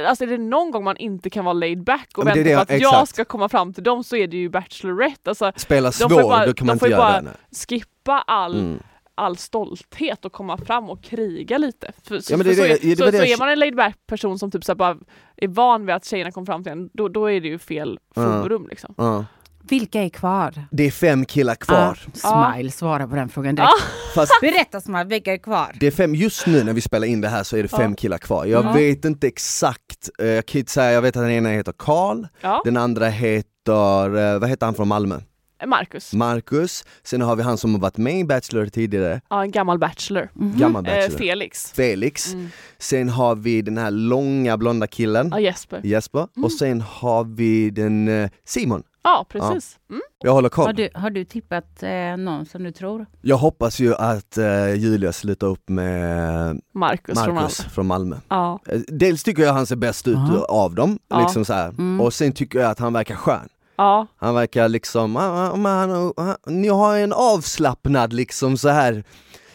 Alltså 0.07 0.23
är 0.23 0.27
det 0.27 0.37
någon 0.37 0.71
gång 0.71 0.83
man 0.83 0.97
inte 0.97 1.29
kan 1.29 1.45
vara 1.45 1.53
laid 1.53 1.83
back 1.83 2.17
och 2.17 2.25
det 2.25 2.29
vänta 2.43 2.43
på 2.43 2.49
det- 2.49 2.75
att 2.75 2.81
jag 2.81 2.93
exakt. 2.93 3.09
ska 3.09 3.25
komma 3.25 3.49
fram 3.49 3.73
till 3.73 3.83
dem 3.83 4.03
så 4.03 4.15
är 4.15 4.27
det 4.27 4.37
ju 4.37 4.49
Bachelorette. 4.49 5.29
Alltså 5.29 5.51
Spela 5.55 5.91
får 5.91 6.09
svår, 6.09 6.21
bara- 6.23 6.45
då 6.45 6.53
kan 6.53 6.67
man 6.67 6.75
inte 6.75 6.85
ju 6.85 6.91
göra 6.91 7.01
bara- 7.01 7.21
det. 7.21 7.29
skippa 7.69 8.19
all, 8.27 8.59
Mm. 8.59 8.79
all 9.15 9.37
stolthet 9.37 10.25
och 10.25 10.31
komma 10.33 10.57
fram 10.57 10.89
och 10.89 11.03
kriga 11.03 11.57
lite. 11.57 11.91
För, 12.03 12.19
så, 12.19 12.33
Ja, 12.33 12.37
det 12.37 12.43
är 12.43 12.45
för 12.45 12.53
så, 12.55 12.61
det- 12.61 12.69
är, 12.91 12.95
det 12.95 13.11
det 13.11 13.17
så 13.17 13.25
jag- 13.25 13.39
man 13.39 13.49
en 13.49 13.59
laid 13.59 13.75
back 13.75 13.97
person 14.07 14.39
som 14.39 14.51
typ 14.51 14.63
så 14.63 14.75
bara 14.75 14.97
är 15.37 15.47
van 15.47 15.85
vid 15.85 15.95
att 15.95 16.05
tjejerna 16.05 16.31
kommer 16.31 16.45
fram 16.45 16.63
till 16.63 16.71
en, 16.71 16.89
då, 16.93 17.07
då 17.07 17.31
är 17.31 17.41
det 17.41 17.47
ju 17.47 17.59
fel 17.59 17.99
forum 18.15 18.67
liksom. 18.69 18.93
Ja. 18.97 19.25
Vilka 19.69 20.01
är 20.03 20.09
kvar? 20.09 20.65
Det 20.71 20.83
är 20.83 20.91
fem 20.91 21.25
killar 21.25 21.55
kvar. 21.55 21.99
Ah, 22.23 22.53
smile, 22.53 22.71
svara 22.71 23.07
på 23.07 23.15
den 23.15 23.29
frågan 23.29 23.55
direkt. 23.55 23.71
Fast 24.15 24.41
Berätta 24.41 24.81
Smile, 24.81 25.03
vilka 25.03 25.33
är 25.33 25.37
kvar? 25.37 25.71
det 25.79 25.87
är 25.87 25.91
fem, 25.91 26.15
just 26.15 26.47
nu 26.47 26.63
när 26.63 26.73
vi 26.73 26.81
spelar 26.81 27.07
in 27.07 27.21
det 27.21 27.27
här 27.29 27.43
så 27.43 27.57
är 27.57 27.61
det 27.63 27.69
fem 27.69 27.91
Ja. 27.91 27.95
killar 27.95 28.17
kvar. 28.17 28.45
Jag 28.45 28.65
Ja. 28.65 28.71
vet 28.73 29.05
inte 29.05 29.27
exakt, 29.27 30.09
eh, 30.19 30.27
jag 30.27 30.45
kan 30.45 30.59
inte 30.59 30.71
säga, 30.71 30.91
jag 30.91 31.01
vet 31.01 31.15
att 31.17 31.23
den 31.23 31.31
ena 31.31 31.49
heter 31.49 31.73
Karl, 31.77 32.25
Ja, 32.41 32.61
den 32.65 32.77
andra 32.77 33.07
heter, 33.07 34.33
eh, 34.33 34.39
vad 34.39 34.49
heter 34.49 34.65
han 34.65 34.75
från 34.75 34.87
Malmö? 34.87 35.19
Marcus. 35.65 36.13
Marcus, 36.13 36.85
sen 37.03 37.21
har 37.21 37.35
vi 37.35 37.43
han 37.43 37.57
som 37.57 37.73
har 37.73 37.81
varit 37.81 37.97
med 37.97 38.19
i 38.19 38.23
Bachelor 38.23 38.65
tidigare, 38.65 39.21
Ja, 39.29 39.43
en 39.43 39.51
gammal 39.51 39.79
bachelor. 39.79 40.29
gammal 40.35 40.85
Eh, 40.87 40.93
Bachelor. 40.95 41.17
Felix. 41.17 41.71
Felix. 41.71 42.33
Mm. 42.33 42.49
Sen 42.77 43.09
har 43.09 43.35
vi 43.35 43.61
den 43.61 43.77
här 43.77 43.91
långa 43.91 44.57
blonda 44.57 44.87
killen, 44.87 45.29
Ja, 45.31 45.39
Jesper. 45.39 45.81
Jesper. 45.83 46.27
Och 46.43 46.51
sen 46.51 46.81
har 46.81 47.23
vi 47.35 47.69
den 47.69 48.07
eh, 48.07 48.29
Simon. 48.45 48.83
Ja, 49.03 49.25
precis. 49.29 49.79
Mm. 49.89 50.01
Jag 50.19 50.31
håller 50.33 50.49
koll. 50.49 50.65
Har 50.65 50.73
du, 50.73 50.89
har 50.93 51.09
du 51.09 51.25
tippat 51.25 51.83
eh, 51.83 52.17
någon 52.17 52.45
som 52.45 52.63
du 52.63 52.71
tror? 52.71 53.05
Jag 53.21 53.37
hoppas 53.37 53.79
ju 53.79 53.95
att 53.95 54.37
eh, 54.37 54.73
Julia 54.73 55.13
slutar 55.13 55.47
upp 55.47 55.69
med 55.69 56.61
Marcus, 56.73 57.23
från 57.23 57.35
Marcus 57.35 57.59
Malmö. 57.59 57.69
från 57.73 57.87
Malmö. 57.87 58.15
Ja. 58.29 58.59
Eh, 58.67 58.79
Dels 58.87 59.23
tycker 59.23 59.43
jag 59.43 59.53
han 59.53 59.65
ser 59.65 59.75
bäst 59.75 60.07
ut 60.07 60.17
Ja. 60.33 60.45
av 60.49 60.75
dem, 60.75 60.99
Ja. 61.07 61.19
liksom 61.21 61.45
så 61.45 61.53
här. 61.53 61.69
Mm. 61.69 62.01
och 62.01 62.13
sen 62.13 62.31
tycker 62.31 62.59
jag 62.59 62.71
att 62.71 62.79
han 62.79 62.93
verkar 62.93 63.15
skön. 63.15 63.49
ja. 63.75 64.07
Han 64.17 64.35
verkar 64.35 64.69
liksom, 64.69 65.15
han, 65.15 65.65
han, 65.65 65.89
han, 65.89 66.13
han, 66.17 66.35
ni 66.61 66.67
har 66.67 66.97
en 66.97 67.13
avslappnad 67.13 68.13
liksom 68.13 68.57
så 68.57 68.69
här. 68.69 69.03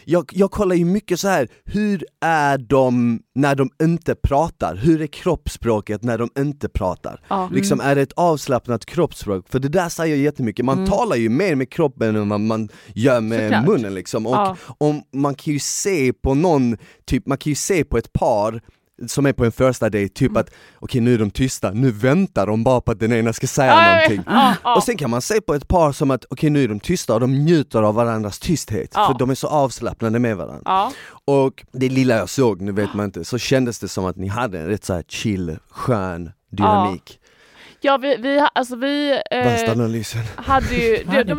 Jag, 0.05 0.29
jag 0.33 0.51
kollar 0.51 0.75
ju 0.75 0.85
mycket 0.85 1.19
så 1.19 1.27
här. 1.27 1.47
hur 1.65 2.05
är 2.21 2.57
de 2.57 3.19
när 3.35 3.55
de 3.55 3.69
inte 3.83 4.15
pratar? 4.15 4.75
Hur 4.75 5.01
är 5.01 5.07
kroppsspråket 5.07 6.03
när 6.03 6.17
de 6.17 6.29
inte 6.39 6.69
pratar? 6.69 7.21
ja. 7.27 7.49
Liksom 7.53 7.79
är 7.79 7.95
det 7.95 8.01
ett 8.01 8.13
avslappnat 8.15 8.85
kroppsspråk? 8.85 9.49
För 9.49 9.59
det 9.59 9.69
där 9.69 9.89
säger 9.89 10.15
jättemycket, 10.15 10.65
man 10.65 10.77
Mm. 10.77 10.89
talar 10.89 11.15
ju 11.15 11.29
mer 11.29 11.55
med 11.55 11.69
kroppen 11.69 12.15
än 12.15 12.29
vad 12.29 12.39
man 12.41 12.69
gör 12.93 13.21
med 13.21 13.41
Såklart. 13.51 13.65
munnen 13.67 13.93
liksom. 13.93 14.27
Och 14.27 14.33
Ja. 14.33 14.57
om 14.77 15.01
man 15.13 15.35
kan 15.35 15.53
ju 15.53 15.59
se 15.59 16.13
på 16.13 16.33
någon, 16.33 16.77
typ, 17.05 17.25
man 17.27 17.37
kan 17.37 17.51
ju 17.51 17.55
se 17.55 17.83
på 17.83 17.97
ett 17.97 18.13
par 18.13 18.61
som 19.07 19.25
är 19.25 19.33
på 19.33 19.45
en 19.45 19.51
första 19.51 19.89
dejt, 19.89 20.13
typ 20.13 20.29
Mm. 20.29 20.39
att 20.41 20.49
okej 20.79 21.01
nu 21.01 21.13
är 21.13 21.17
de 21.17 21.31
tysta, 21.31 21.71
nu 21.71 21.91
väntar 21.91 22.47
de 22.47 22.63
bara 22.63 22.81
på 22.81 22.91
att 22.91 22.99
den 22.99 23.13
ena 23.13 23.33
ska 23.33 23.47
säga 23.47 23.75
vet. 23.75 24.09
någonting. 24.09 24.33
Ja. 24.63 24.75
Och 24.75 24.83
sen 24.83 24.97
kan 24.97 25.09
man 25.09 25.21
se 25.21 25.41
på 25.41 25.53
ett 25.53 25.67
par 25.67 25.91
som 25.91 26.11
att 26.11 26.25
okej 26.29 26.49
nu 26.49 26.63
är 26.63 26.67
de 26.67 26.79
tysta 26.79 27.13
och 27.13 27.19
de 27.19 27.33
njuter 27.45 27.81
av 27.83 27.95
varandras 27.95 28.39
tysthet, 28.39 28.93
för 28.93 29.15
de 29.19 29.29
är 29.29 29.35
så 29.35 29.47
avslappnade 29.47 30.19
med 30.19 30.37
varandra. 30.37 30.91
Och 31.25 31.65
det 31.71 31.89
lilla 31.89 32.15
jag 32.15 32.29
såg, 32.29 32.61
nu 32.61 32.71
vet 32.71 32.93
man 32.93 33.05
inte, 33.05 33.25
så 33.25 33.37
kändes 33.37 33.79
det 33.79 33.87
som 33.87 34.05
att 34.05 34.15
ni 34.15 34.27
hade 34.27 34.59
en 34.59 34.67
rätt 34.67 34.85
så 34.85 34.93
här 34.93 35.03
chill, 35.07 35.57
skön 35.69 36.31
dynamik. 36.51 37.19
Ja 37.81 37.97
vi, 37.97 38.15
vi, 38.17 38.45
alltså 38.53 38.75
vi 38.75 39.21
Värsta 39.31 39.65
eh, 39.65 39.71
analysen. 39.71 40.21
hade 40.35 40.75
ju, 40.75 40.95
det, 41.03 41.03
väldigt 41.03 41.27
det 41.27 41.31
är 41.31 41.35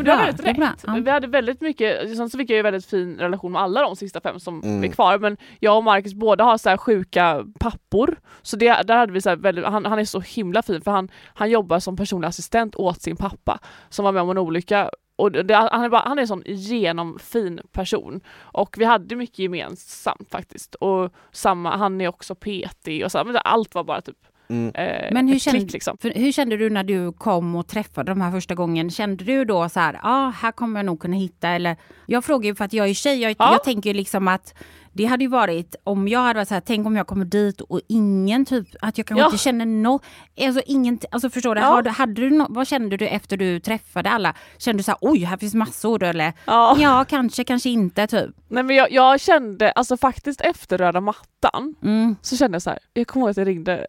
bra, 0.55 0.67
rätt. 0.73 0.85
ja. 0.87 0.99
Vi 1.05 1.11
hade 1.11 1.27
väldigt 1.27 1.61
mycket, 1.61 2.17
sen 2.17 2.31
så 2.31 2.39
fick 2.39 2.51
jag 2.51 2.57
ju 2.57 2.63
väldigt 2.63 2.87
fin 2.87 3.19
relation 3.19 3.53
med 3.53 3.63
alla 3.63 3.83
de 3.83 3.97
sista 3.97 4.21
fem 4.21 4.41
som 4.41 4.61
Mm. 4.63 4.85
är 4.85 4.89
kvar, 4.89 5.19
men 5.19 5.37
jag 5.61 5.77
och 5.77 5.85
Marcus 5.85 6.15
båda 6.15 6.45
har 6.45 6.59
så 6.59 6.69
här 6.71 6.77
sjuka 6.77 7.45
pappor, 7.61 8.21
så 8.43 8.57
det, 8.57 8.83
där 8.87 8.97
hade 8.97 9.13
vi 9.13 9.21
så 9.21 9.29
här 9.29 9.37
väldigt, 9.37 9.65
han, 9.65 9.85
han 9.85 9.99
är 9.99 10.05
så 10.05 10.21
himla 10.21 10.63
fin 10.63 10.81
för 10.81 10.91
han, 10.91 11.09
han 11.35 11.51
jobbar 11.51 11.79
som 11.79 11.97
personlig 11.97 12.29
assistent 12.29 12.77
åt 12.77 13.03
sin 13.03 13.17
pappa 13.17 13.59
som 13.89 14.05
var 14.05 14.13
med 14.13 14.23
om 14.23 14.31
en 14.31 14.39
olycka 14.39 14.91
och 15.17 15.33
det, 15.33 15.55
han, 15.55 15.83
är 15.85 15.89
bara, 15.89 16.03
han 16.09 16.19
är 16.19 16.23
en 16.23 16.29
sån 16.29 16.43
genomfin 16.47 17.61
person 17.73 18.21
och 18.39 18.75
vi 18.79 18.85
hade 18.85 19.17
mycket 19.17 19.39
gemensamt 19.39 20.31
faktiskt 20.31 20.75
och 20.75 21.13
samma, 21.33 21.77
han 21.77 22.01
är 22.01 22.09
också 22.09 22.35
PT 22.35 22.89
och 23.05 23.13
så, 23.13 23.25
men 23.25 23.37
allt 23.45 23.75
var 23.75 23.85
bara 23.85 24.01
typ 24.01 24.17
Mm. 24.51 24.73
eh, 24.75 25.13
Men 25.13 25.29
hur 25.29 25.39
kände, 25.39 25.61
klick 25.61 25.73
liksom. 25.73 25.97
för 26.01 26.11
hur 26.11 26.33
kände 26.33 26.57
du 26.57 26.71
när 26.71 26.85
du 26.85 27.13
kom 27.13 27.55
och 27.57 27.67
träffade 27.69 28.11
de 28.11 28.21
här 28.21 28.31
första 28.31 28.55
gången? 28.55 28.91
Kände 28.91 29.25
du 29.25 29.45
då 29.45 29.69
så 29.69 29.81
här, 29.81 29.95
ja 29.95 30.01
ah, 30.03 30.31
här 30.31 30.53
kommer 30.53 30.79
jag 30.79 30.87
nog 30.87 31.01
kunna 31.01 31.17
hitta 31.17 31.49
eller? 31.49 31.77
Jag 32.07 32.25
frågar 32.25 32.47
ju 32.49 32.55
för 32.55 32.65
att 32.65 32.73
jag 32.73 32.89
är 32.89 32.95
tjej, 32.95 33.19
jag, 33.23 33.35
Ja. 33.39 33.53
jag 33.53 33.65
tänker 33.65 33.91
ju 33.91 33.95
liksom 33.95 34.29
att 34.29 34.55
det 34.93 35.05
hade 35.05 35.25
ju 35.25 35.31
varit 35.31 35.75
om 35.85 36.09
jag 36.09 36.21
hade 36.21 36.39
varit 36.39 36.49
så 36.49 36.55
här, 36.55 36.61
tänk 36.61 36.87
om 36.87 36.97
jag 36.97 37.07
kommer 37.07 37.25
dit 37.25 37.61
och 37.61 37.81
ingen 37.89 38.45
typ, 38.45 38.67
att 38.81 38.99
jag 38.99 39.07
kanske 39.07 39.23
Ja. 39.23 39.27
inte 39.27 39.39
känner 39.39 39.67
något. 39.67 40.03
Alltså 40.41 40.63
ingen, 40.67 40.99
alltså 41.11 41.31
förstår 41.31 41.55
du, 41.55 41.61
Ja. 41.61 41.67
har 41.67 41.83
du, 41.83 41.91
hade 41.91 42.13
du 42.13 42.31
no, 42.31 42.47
vad 42.49 42.67
kände 42.69 42.97
du 42.97 43.07
efter 43.09 43.37
du 43.37 43.61
träffade 43.61 44.11
alla? 44.11 44.35
Kände 44.59 44.79
du 44.79 44.83
så 44.83 44.91
här, 44.91 44.99
oj 45.01 45.19
här 45.25 45.37
finns 45.37 45.55
massor 45.55 46.03
eller? 46.03 46.33
Ja. 46.45 46.77
Ja, 46.81 47.05
kanske, 47.09 47.45
kanske 47.45 47.71
inte 47.71 48.07
typ. 48.07 48.31
Nej 48.49 48.63
men 48.63 48.77
jag, 48.77 48.93
jag 48.93 49.21
kände, 49.21 49.71
alltså 49.73 49.97
faktiskt 49.97 50.41
efter 50.41 50.79
röda 50.79 51.01
mattan 51.01 51.75
Mm. 51.83 52.17
så 52.23 52.37
kände 52.37 52.55
jag 52.55 52.63
så 52.63 52.71
här. 52.71 52.79
jag 52.93 53.07
kommer 53.07 53.27
ihåg 53.27 53.31
att 53.31 53.37
jag 53.37 53.47
ringde 53.47 53.87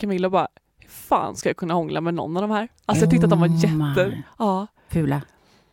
Camilla 0.00 0.28
och 0.28 0.32
bara 0.32 0.48
hur 0.80 0.88
fan 0.90 1.36
ska 1.36 1.48
jag 1.48 1.56
kunna 1.56 1.74
hångla 1.74 2.00
med 2.00 2.14
någon 2.14 2.36
av 2.36 2.42
de 2.42 2.50
här? 2.50 2.68
Alltså 2.86 3.04
jag 3.04 3.10
tyckte 3.10 3.26
att 3.26 3.30
de 3.30 3.40
var 3.40 3.48
Oh 3.48 3.56
jätte... 3.56 4.22
Ja. 4.38 4.66
Fula. 4.90 5.22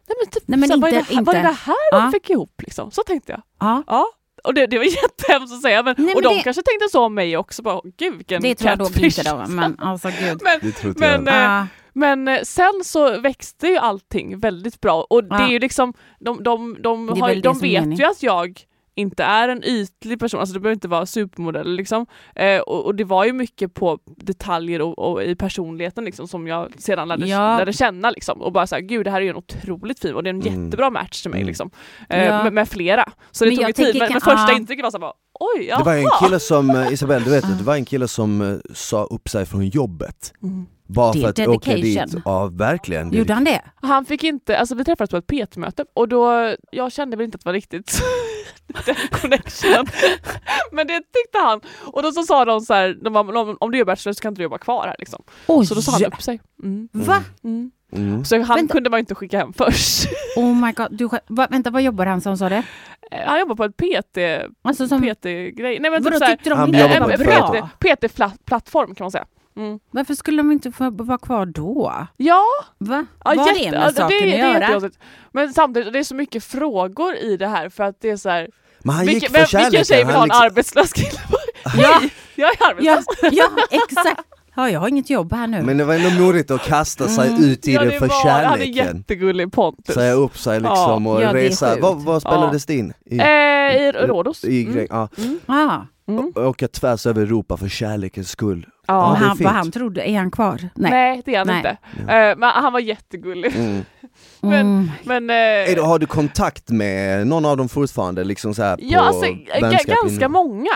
Nej 0.08 0.16
men, 0.24 0.32
typ, 0.32 0.44
Nej, 0.46 0.60
men 0.60 0.70
så 0.70 0.74
här, 0.76 0.82
var, 0.82 0.89
är 0.89 0.94
inte- 1.00 1.12
det, 1.12 1.16
här- 1.16 1.24
var 1.26 1.34
det 1.34 1.39
inte. 1.39 1.50
det 1.50 1.56
här 1.56 1.76
Ja. 1.91 2.00
de 2.00 2.12
fick 2.12 2.30
ihop 2.30 2.62
liksom? 2.62 2.91
Så 2.91 3.04
tänkte 3.04 3.32
jag. 3.32 3.41
Ja, 3.60 3.84
Ja. 3.88 4.06
Och 4.44 4.54
det, 4.54 4.68
det 4.68 4.78
var 4.78 4.86
jättehemskt 5.04 5.54
att 5.54 5.62
säga 5.62 5.84
men, 5.84 5.96
Nej, 5.98 6.16
och 6.16 6.22
men 6.22 6.32
de 6.32 6.38
det- 6.38 6.44
kanske 6.44 6.62
tänkte 6.64 6.88
så 6.91 7.04
om 7.06 7.14
mig 7.14 7.38
också. 7.38 7.62
Bara, 7.64 7.82
Gud 7.98 8.16
vilken 8.18 8.41
det 8.41 8.56
tror 8.56 8.70
jag 8.70 8.78
dock 8.80 8.94
catfish. 8.94 9.20
inte 9.20 9.32
då, 9.32 9.46
men 9.48 9.80
alltså 9.80 10.08
gud. 10.20 10.41
men, 10.44 10.60
Det 10.62 10.72
tror 10.72 10.89
inte 10.89 11.20
men, 11.22 11.26
jag. 11.34 11.58
eh, 11.60 11.66
men 11.94 12.28
eh, 12.28 12.41
sen 12.44 12.82
så 12.84 13.20
växte 13.20 13.68
ju 13.68 13.78
allting 13.78 14.39
väldigt 14.39 14.82
bra 14.82 15.02
och 15.10 15.24
det 15.24 15.36
är 15.36 15.48
ju 15.48 15.60
liksom, 15.60 15.94
de, 16.20 16.44
de, 16.44 16.78
de, 16.82 17.10
är 17.10 17.16
har, 17.16 17.36
de 17.36 17.58
är 17.58 17.62
vet 17.89 18.00
ju 18.00 18.04
att 18.04 18.24
jag 18.24 18.62
inte 18.96 19.24
är 19.24 19.50
en 19.50 19.64
ytlig 19.64 20.20
person, 20.20 20.39
alltså 20.39 20.54
det 20.54 20.60
behöver 20.60 20.74
inte 20.76 20.88
vara 20.88 21.06
supermodell 21.06 21.76
liksom. 21.76 22.06
Eh, 22.36 22.60
och, 22.60 22.86
och 22.86 22.96
det 22.96 23.04
var 23.04 23.26
ju 23.26 23.34
mycket 23.34 23.74
på 23.74 24.00
detaljer 24.06 24.82
och, 24.82 25.00
och 25.00 25.24
i 25.24 25.36
personligheten 25.36 26.06
liksom 26.06 26.28
som 26.28 26.48
jag 26.48 26.72
sedan 26.82 27.08
lärde, 27.08 27.28
Ja. 27.28 27.58
lärde 27.58 27.74
känna 27.74 28.10
liksom. 28.12 28.41
Och 28.41 28.52
bara 28.52 28.68
såhär, 28.68 28.82
gud 28.82 29.06
det 29.06 29.12
här 29.12 29.18
är 29.22 29.24
ju 29.26 29.30
en 29.30 29.36
otroligt 29.36 30.00
fin 30.00 30.16
och 30.16 30.24
det 30.24 30.30
är 30.30 30.34
en 30.34 30.41
Mm. 30.41 30.64
jättebra 30.66 30.89
match 30.89 31.22
till 31.22 31.32
mig 31.32 31.39
Mm. 31.41 31.48
liksom. 31.48 31.70
Eh, 32.10 32.26
Ja. 32.26 32.44
med, 32.44 32.54
med 32.54 32.70
flera. 32.70 33.06
Så 33.32 33.46
det 33.46 33.50
Men 33.52 33.58
tog 33.58 33.68
ju 33.68 33.74
tid, 33.74 33.96
men, 34.00 34.08
kan- 34.08 34.22
men 34.26 34.38
första 34.38 34.54
intrycket 34.58 34.84
var 34.84 34.91
såhär 34.91 35.02
bara, 35.02 35.14
oj, 35.39 35.66
jaha. 35.70 35.78
Det 35.78 35.84
var 35.86 35.96
en 35.96 36.06
kille 36.22 36.39
som, 36.39 36.70
eh, 36.70 36.88
Isabelle 36.94 37.26
du 37.26 37.32
vet 37.32 37.48
det, 37.48 37.58
det 37.58 37.64
var 37.64 37.76
en 37.76 37.86
kille 37.86 38.08
som 38.08 38.41
eh, 38.41 38.58
sa 38.74 39.04
upp 39.04 39.30
sig 39.30 39.46
från 39.46 39.66
jobbet 39.68 40.34
Mm. 40.44 40.66
Bara 40.88 41.12
Det 41.14 41.20
för 41.22 41.28
att 41.30 41.48
åka 41.48 41.76
dit. 41.76 42.16
Ja 42.26 42.46
verkligen. 42.52 43.14
Gjorde 43.14 43.34
han 43.34 43.44
det? 43.44 43.62
Han 43.76 44.06
fick 44.06 44.24
inte, 44.24 44.58
alltså 44.58 44.76
vi 44.76 44.84
träffades 44.84 45.10
på 45.10 45.18
ett 45.18 45.28
PT-möte 45.28 45.86
och 45.94 46.08
då, 46.08 46.56
jag 46.72 46.91
kände 46.91 47.18
väl 47.18 47.26
inte 47.26 47.36
att 47.36 47.41
det 47.41 47.46
var 47.50 47.54
riktigt 47.54 48.02
den 48.86 48.95
connectionen. 49.11 49.86
Men 50.72 50.88
det 50.88 50.93
tyckte 50.99 51.38
han. 51.39 51.61
Och 51.93 52.03
då 52.03 52.11
så 52.11 52.24
sa 52.24 52.45
de 52.45 52.61
så 52.61 52.74
här, 52.74 52.97
de 53.03 53.14
bara, 53.14 53.39
om, 53.39 53.57
om 53.59 53.72
du 53.72 53.78
gör 53.78 53.86
bachelor 53.86 54.14
så 54.14 54.22
kan 54.22 54.30
inte 54.32 54.39
du 54.39 54.43
jobba 54.43 54.57
kvar 54.57 54.88
här 54.88 54.95
liksom. 54.99 55.24
Oj! 55.47 55.66
Så 55.66 55.76
då 55.76 55.82
sa 55.82 55.91
han 55.91 56.05
upp 56.05 56.22
sig. 56.22 56.41
Mm. 56.64 56.89
Va? 56.91 57.24
Mm. 57.43 57.72
Mm. 57.95 58.26
Så 58.26 58.41
han 58.41 58.55
Vänta. 58.57 58.74
kunde 58.74 58.89
man 58.89 58.99
inte 58.99 59.16
skicka 59.16 59.38
hem 59.38 59.53
först. 59.53 60.07
Oh 60.36 60.55
my 60.66 60.72
god. 60.72 60.88
Du, 60.91 61.09
va, 61.28 61.47
vänta, 61.49 61.70
vad 61.70 61.82
jobbar 61.82 62.05
han 62.05 62.22
som 62.22 62.38
sa 62.38 62.49
det? 62.49 62.64
Eh, 63.11 63.26
Han 63.28 63.39
jobbar 63.39 63.55
på 63.55 63.64
ett 63.64 63.78
PT, 63.78 64.18
Alltså 64.61 64.88
som, 64.88 65.01
PT-grej. 65.01 65.80
Nej 65.80 65.91
men 65.91 65.91
vadå, 65.91 66.09
typ 66.09 66.20
såhär, 66.20 66.32
tyckte 66.36 66.49
de 66.49 66.59
Han 66.59 66.68
inte 66.68 66.80
jobbar 66.80 67.07
det 67.09 67.18
på 67.18 67.24
var 67.24 67.51
bra? 67.51 67.70
PT, 67.80 68.01
PT-plattform 68.16 68.95
kan 68.95 69.03
man 69.03 69.11
säga. 69.11 69.26
Mm. 69.56 69.80
Varför 69.91 70.14
skulle 70.16 70.38
de 70.38 70.51
inte 70.51 70.72
få 70.72 70.89
vara 70.89 71.18
kvar 71.18 71.45
då? 71.45 72.08
Ja, 72.18 72.41
Va? 72.78 73.06
ja 73.24 73.34
Vad 73.36 73.38
har 73.38 73.54
det 73.54 73.60
jätte- 73.60 73.78
med 73.80 73.88
ja, 73.88 73.91
saken 73.91 74.08
det, 74.08 74.16
att 74.16 74.22
det 74.22 74.39
är 74.39 74.72
göra? 74.72 74.89
Men 75.32 75.54
samtidigt, 75.54 75.93
det 75.93 75.99
är 75.99 76.04
så 76.04 76.16
mycket 76.16 76.43
frågor 76.43 77.16
i 77.16 77.38
det 77.38 77.47
här 77.47 77.70
för 77.70 77.84
att 77.84 77.95
det 78.01 78.10
är 78.10 78.18
så 78.18 78.30
här, 78.30 78.47
Men 78.80 78.95
han 78.95 79.06
vilken, 79.06 79.22
gick 79.22 79.30
vem, 79.39 79.45
för 79.45 79.58
vilken 79.58 79.62
kärleken. 79.72 79.86
tjej 79.86 80.06
vill 80.06 80.16
ha 80.16 80.22
en 80.24 80.28
liksom- 80.30 80.45
arbetslös 80.45 80.93
kille? 80.93 81.20
Ja. 81.78 81.97
Hej, 82.01 82.12
jag 82.36 82.49
är 82.49 82.70
arbetslös. 82.72 83.06
Ja, 83.22 83.49
ja, 83.58 83.78
exakt. 83.88 84.22
Ja, 84.56 84.70
jag 84.70 84.80
har 84.80 84.88
inget 84.88 85.10
jobb 85.10 85.34
här 85.34 85.47
nu. 85.47 85.62
Men 85.62 85.78
det 85.78 85.86
var 85.86 85.93
ändå 85.95 86.24
modigt 86.24 86.51
att 86.51 86.62
kasta 86.62 87.08
sig 87.08 87.30
Mm. 87.30 87.43
ut 87.43 87.68
i 87.68 87.74
Ja, 87.74 87.84
det 87.84 87.91
för 87.99 88.08
var, 88.08 88.30
han 88.30 88.43
är 88.43 88.49
kärleken. 88.58 88.97
jättegullig 88.97 89.51
Pontus. 89.51 89.95
Säga 89.95 90.14
upp 90.14 90.38
sig 90.38 90.60
liksom 90.60 91.08
och 91.08 91.22
Ja, 91.22 91.34
det 91.34 91.39
är 91.39 91.43
resa. 91.43 91.78
Vad, 91.82 92.01
vad 92.04 92.22
spelades 92.22 92.66
det 92.66 92.74
in? 92.76 92.93
I, 93.06 93.20
Eh, 93.20 93.26
I 93.26 93.91
Rhodos. 93.91 94.43
i, 94.43 94.66
Mm. 94.66 94.88
ja. 94.89 95.10
Mm. 95.18 95.39
ah, 95.45 95.82
Mm. 96.08 96.32
Åka 96.36 96.68
tvärs 96.68 97.06
över 97.08 97.22
Europa 97.22 97.58
för 97.58 97.68
kärlekens 97.68 98.30
skull. 98.30 98.66
Ja. 98.88 98.94
Ja, 98.94 99.12
men 99.12 99.20
det 99.20 99.26
är 99.26 99.28
han, 99.28 99.38
vad 99.44 99.54
han 99.54 99.72
trodde, 99.72 100.10
är 100.10 100.18
han 100.18 100.32
kvar? 100.32 100.70
Nej. 100.76 100.92
Nej. 100.92 101.22
det 101.26 101.34
är 101.36 101.38
han 101.38 101.48
Nej. 101.48 101.58
inte. 101.58 101.78
Ja. 102.08 102.30
Eh, 102.32 102.38
men 102.38 102.50
han 102.50 102.74
var 102.74 102.80
jättegullig. 102.80 103.56
Mm. 103.56 103.84
Men, 104.42 104.54
Mm. 104.60 104.92
men, 105.04 105.30
eh, 105.30 105.36
Är 105.72 105.76
det, 105.76 105.82
har 105.82 106.00
du 106.00 106.06
kontakt 106.06 106.70
med 106.70 107.28
någon 107.28 107.46
av 107.46 107.58
dem 107.58 107.70
fortfarande? 107.70 108.24
Liksom 108.24 108.54
så 108.54 108.64
här 108.64 108.76
på 108.78 108.84
Ja, 108.86 109.00
alltså, 109.00 109.26
ganska 109.60 109.96
inom- 110.26 110.32
många. 110.32 110.72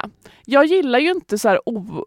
Jag 0.45 0.65
gillar 0.65 0.99
ju 0.99 1.11
inte 1.11 1.37
så 1.37 1.49
här 1.49 1.59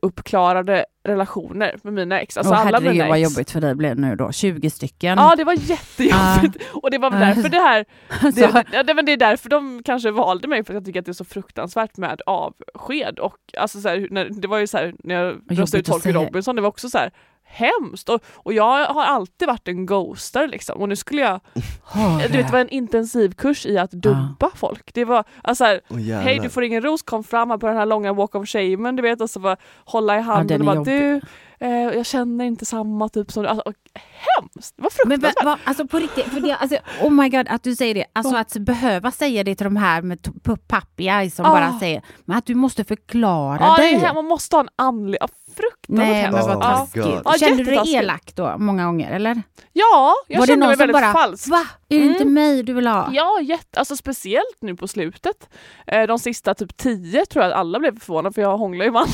ouppklarade 0.04 0.84
relationer 1.04 1.76
med 1.82 1.92
mina 1.92 2.20
ex. 2.20 2.36
Alltså 2.36 2.52
Åh, 2.54 2.60
alla 2.60 2.78
herregud 2.78 2.92
mina 2.92 3.08
vad 3.08 3.18
ex. 3.18 3.30
jobbigt 3.30 3.50
för 3.50 3.60
dig 3.60 3.74
blev 3.74 3.98
nu 3.98 4.16
då, 4.16 4.32
20 4.32 4.70
stycken. 4.70 5.18
Ja 5.18 5.34
det 5.36 5.44
var 5.44 5.52
jättejobbigt 5.52 6.64
och 6.82 6.90
det 6.90 6.98
var 6.98 7.10
väl 7.10 7.22
Ah. 7.22 7.26
därför 7.26 7.48
det 7.48 7.58
här, 7.58 7.84
det, 8.34 8.64
ja, 8.72 8.82
det, 8.82 8.94
men 8.94 9.04
det 9.06 9.12
är 9.12 9.16
därför 9.16 9.48
de 9.48 9.82
kanske 9.84 10.10
valde 10.10 10.48
mig 10.48 10.64
för 10.64 10.72
att 10.72 10.76
jag 10.76 10.84
tycker 10.84 11.00
att 11.00 11.06
det 11.06 11.12
är 11.12 11.14
så 11.14 11.24
fruktansvärt 11.24 11.96
med 11.96 12.20
avsked 12.26 13.18
och 13.18 13.36
alltså 13.58 13.80
så 13.80 13.88
här, 13.88 14.08
när, 14.10 14.24
det 14.24 14.48
var 14.48 14.58
ju 14.58 14.66
så 14.66 14.76
här, 14.78 14.94
när 15.04 15.14
jag 15.14 15.36
röstade 15.50 15.80
ut 15.80 15.86
folk 15.90 16.06
i. 16.06 16.12
Robinson, 16.12 16.56
det 16.56 16.62
var 16.62 16.68
också 16.68 16.88
så 16.88 16.98
här 16.98 17.10
hemskt 17.50 18.08
och, 18.08 18.20
och 18.34 18.52
jag 18.52 18.86
har 18.86 19.04
alltid 19.04 19.48
varit 19.48 19.68
en 19.68 19.86
ghoster 19.86 20.48
liksom 20.48 20.80
och 20.80 20.88
nu 20.88 20.96
skulle 20.96 21.20
jag, 21.20 21.40
Har 21.82 22.22
du 22.22 22.28
vet 22.28 22.46
det 22.46 22.52
var 22.52 22.60
en 22.60 22.68
intensivkurs 22.68 23.66
i 23.66 23.78
att 23.78 23.90
dubba 23.90 24.50
folk. 24.54 24.94
Det 24.94 25.04
var 25.04 25.24
alltså 25.42 25.64
här, 25.64 25.80
jävlar. 25.88 26.22
Hej 26.22 26.38
du 26.38 26.48
får 26.48 26.64
ingen 26.64 26.82
ros, 26.82 27.02
kom 27.02 27.24
fram 27.24 27.50
här 27.50 27.58
på 27.58 27.66
den 27.66 27.76
här 27.76 27.86
långa 27.86 28.12
walk 28.12 28.34
of 28.34 28.48
shame 28.48 28.92
du 28.92 29.02
vet 29.02 29.20
och 29.20 29.30
så 29.30 29.40
bara 29.40 29.56
hålla 29.84 30.18
i 30.18 30.20
handen 30.20 30.46
den 30.46 30.68
och 30.68 30.74
bara 30.74 30.84
du, 30.84 31.14
eh, 31.14 31.22
jag 31.68 32.06
känner 32.06 32.44
inte 32.44 32.64
samma 32.66 33.08
typ 33.08 33.32
som 33.32 33.42
du. 33.42 33.48
Alltså, 33.48 33.72
hemskt! 33.94 34.74
Det 34.76 34.82
var 34.82 34.90
Men 35.06 35.20
va, 35.20 35.28
fruktansvärt. 35.28 35.44
va, 35.44 35.58
alltså 35.64 35.86
på 35.86 35.98
riktigt, 35.98 36.24
för 36.24 36.40
det, 36.40 36.52
alltså, 36.56 36.76
oh 37.02 37.10
my 37.10 37.28
god 37.28 37.48
att 37.48 37.62
du 37.62 37.76
säger 37.76 37.94
det. 37.94 38.04
Alltså 38.12 38.36
att 38.36 38.52
behöva 38.56 39.10
säga 39.10 39.44
det 39.44 39.54
till 39.54 39.64
de 39.64 39.76
här 39.76 40.02
med 40.02 40.22
t- 40.22 40.30
p- 40.44 40.52
puppy 40.68 41.04
eyes 41.08 41.34
som 41.34 41.46
Ah. 41.46 41.50
bara 41.50 41.78
säger, 41.78 42.02
men 42.24 42.38
att 42.38 42.46
du 42.46 42.54
måste 42.54 42.84
förklara 42.84 43.76
det 43.76 43.82
dig. 43.82 43.94
är, 43.94 43.98
hem- 43.98 44.14
man 44.14 44.24
måste 44.24 44.56
ha 44.56 44.60
en 44.60 44.68
anledning. 44.76 45.28
Fruktansvärt 45.56 45.88
Nej 45.88 46.22
men 46.22 46.34
hemskt. 46.34 46.46
vad 46.48 46.56
Oh 46.56 46.62
ja. 46.62 46.70
my 46.70 47.02
taskigt. 47.02 47.22
Ja, 47.24 47.34
Kände 47.48 47.64
du 47.64 47.70
dig 47.70 47.94
elak 47.94 48.32
då 48.34 48.54
många 48.58 48.84
gånger 48.84 49.10
eller? 49.12 49.42
ja, 49.72 50.14
jag 50.28 50.38
var 50.38 50.46
det 50.46 50.50
kände 50.52 50.66
någon 50.66 50.68
mig 50.68 50.76
väldigt 50.76 50.94
bara, 50.94 51.12
falsk. 51.12 51.48
va? 51.48 51.66
Är 51.88 51.98
det 51.98 52.04
inte 52.04 52.22
Mm. 52.22 52.34
mig 52.34 52.62
du 52.62 52.72
vill 52.72 52.86
ha? 52.86 53.08
Ja, 53.12 53.40
jätte, 53.42 53.78
alltså 53.78 53.96
speciellt 53.96 54.56
nu 54.60 54.76
på 54.76 54.88
slutet. 54.88 55.48
Eh, 55.86 56.02
de 56.02 56.18
sista 56.18 56.54
typ 56.54 56.76
tio 56.76 57.26
tror 57.26 57.44
jag 57.44 57.52
att 57.52 57.58
alla 57.58 57.78
blev 57.78 57.98
förvånade 58.00 58.34
för 58.34 58.42
jag 58.42 58.58
hånglar 58.58 58.84
ju 58.84 58.90
med 58.90 59.00
andra. 59.02 59.12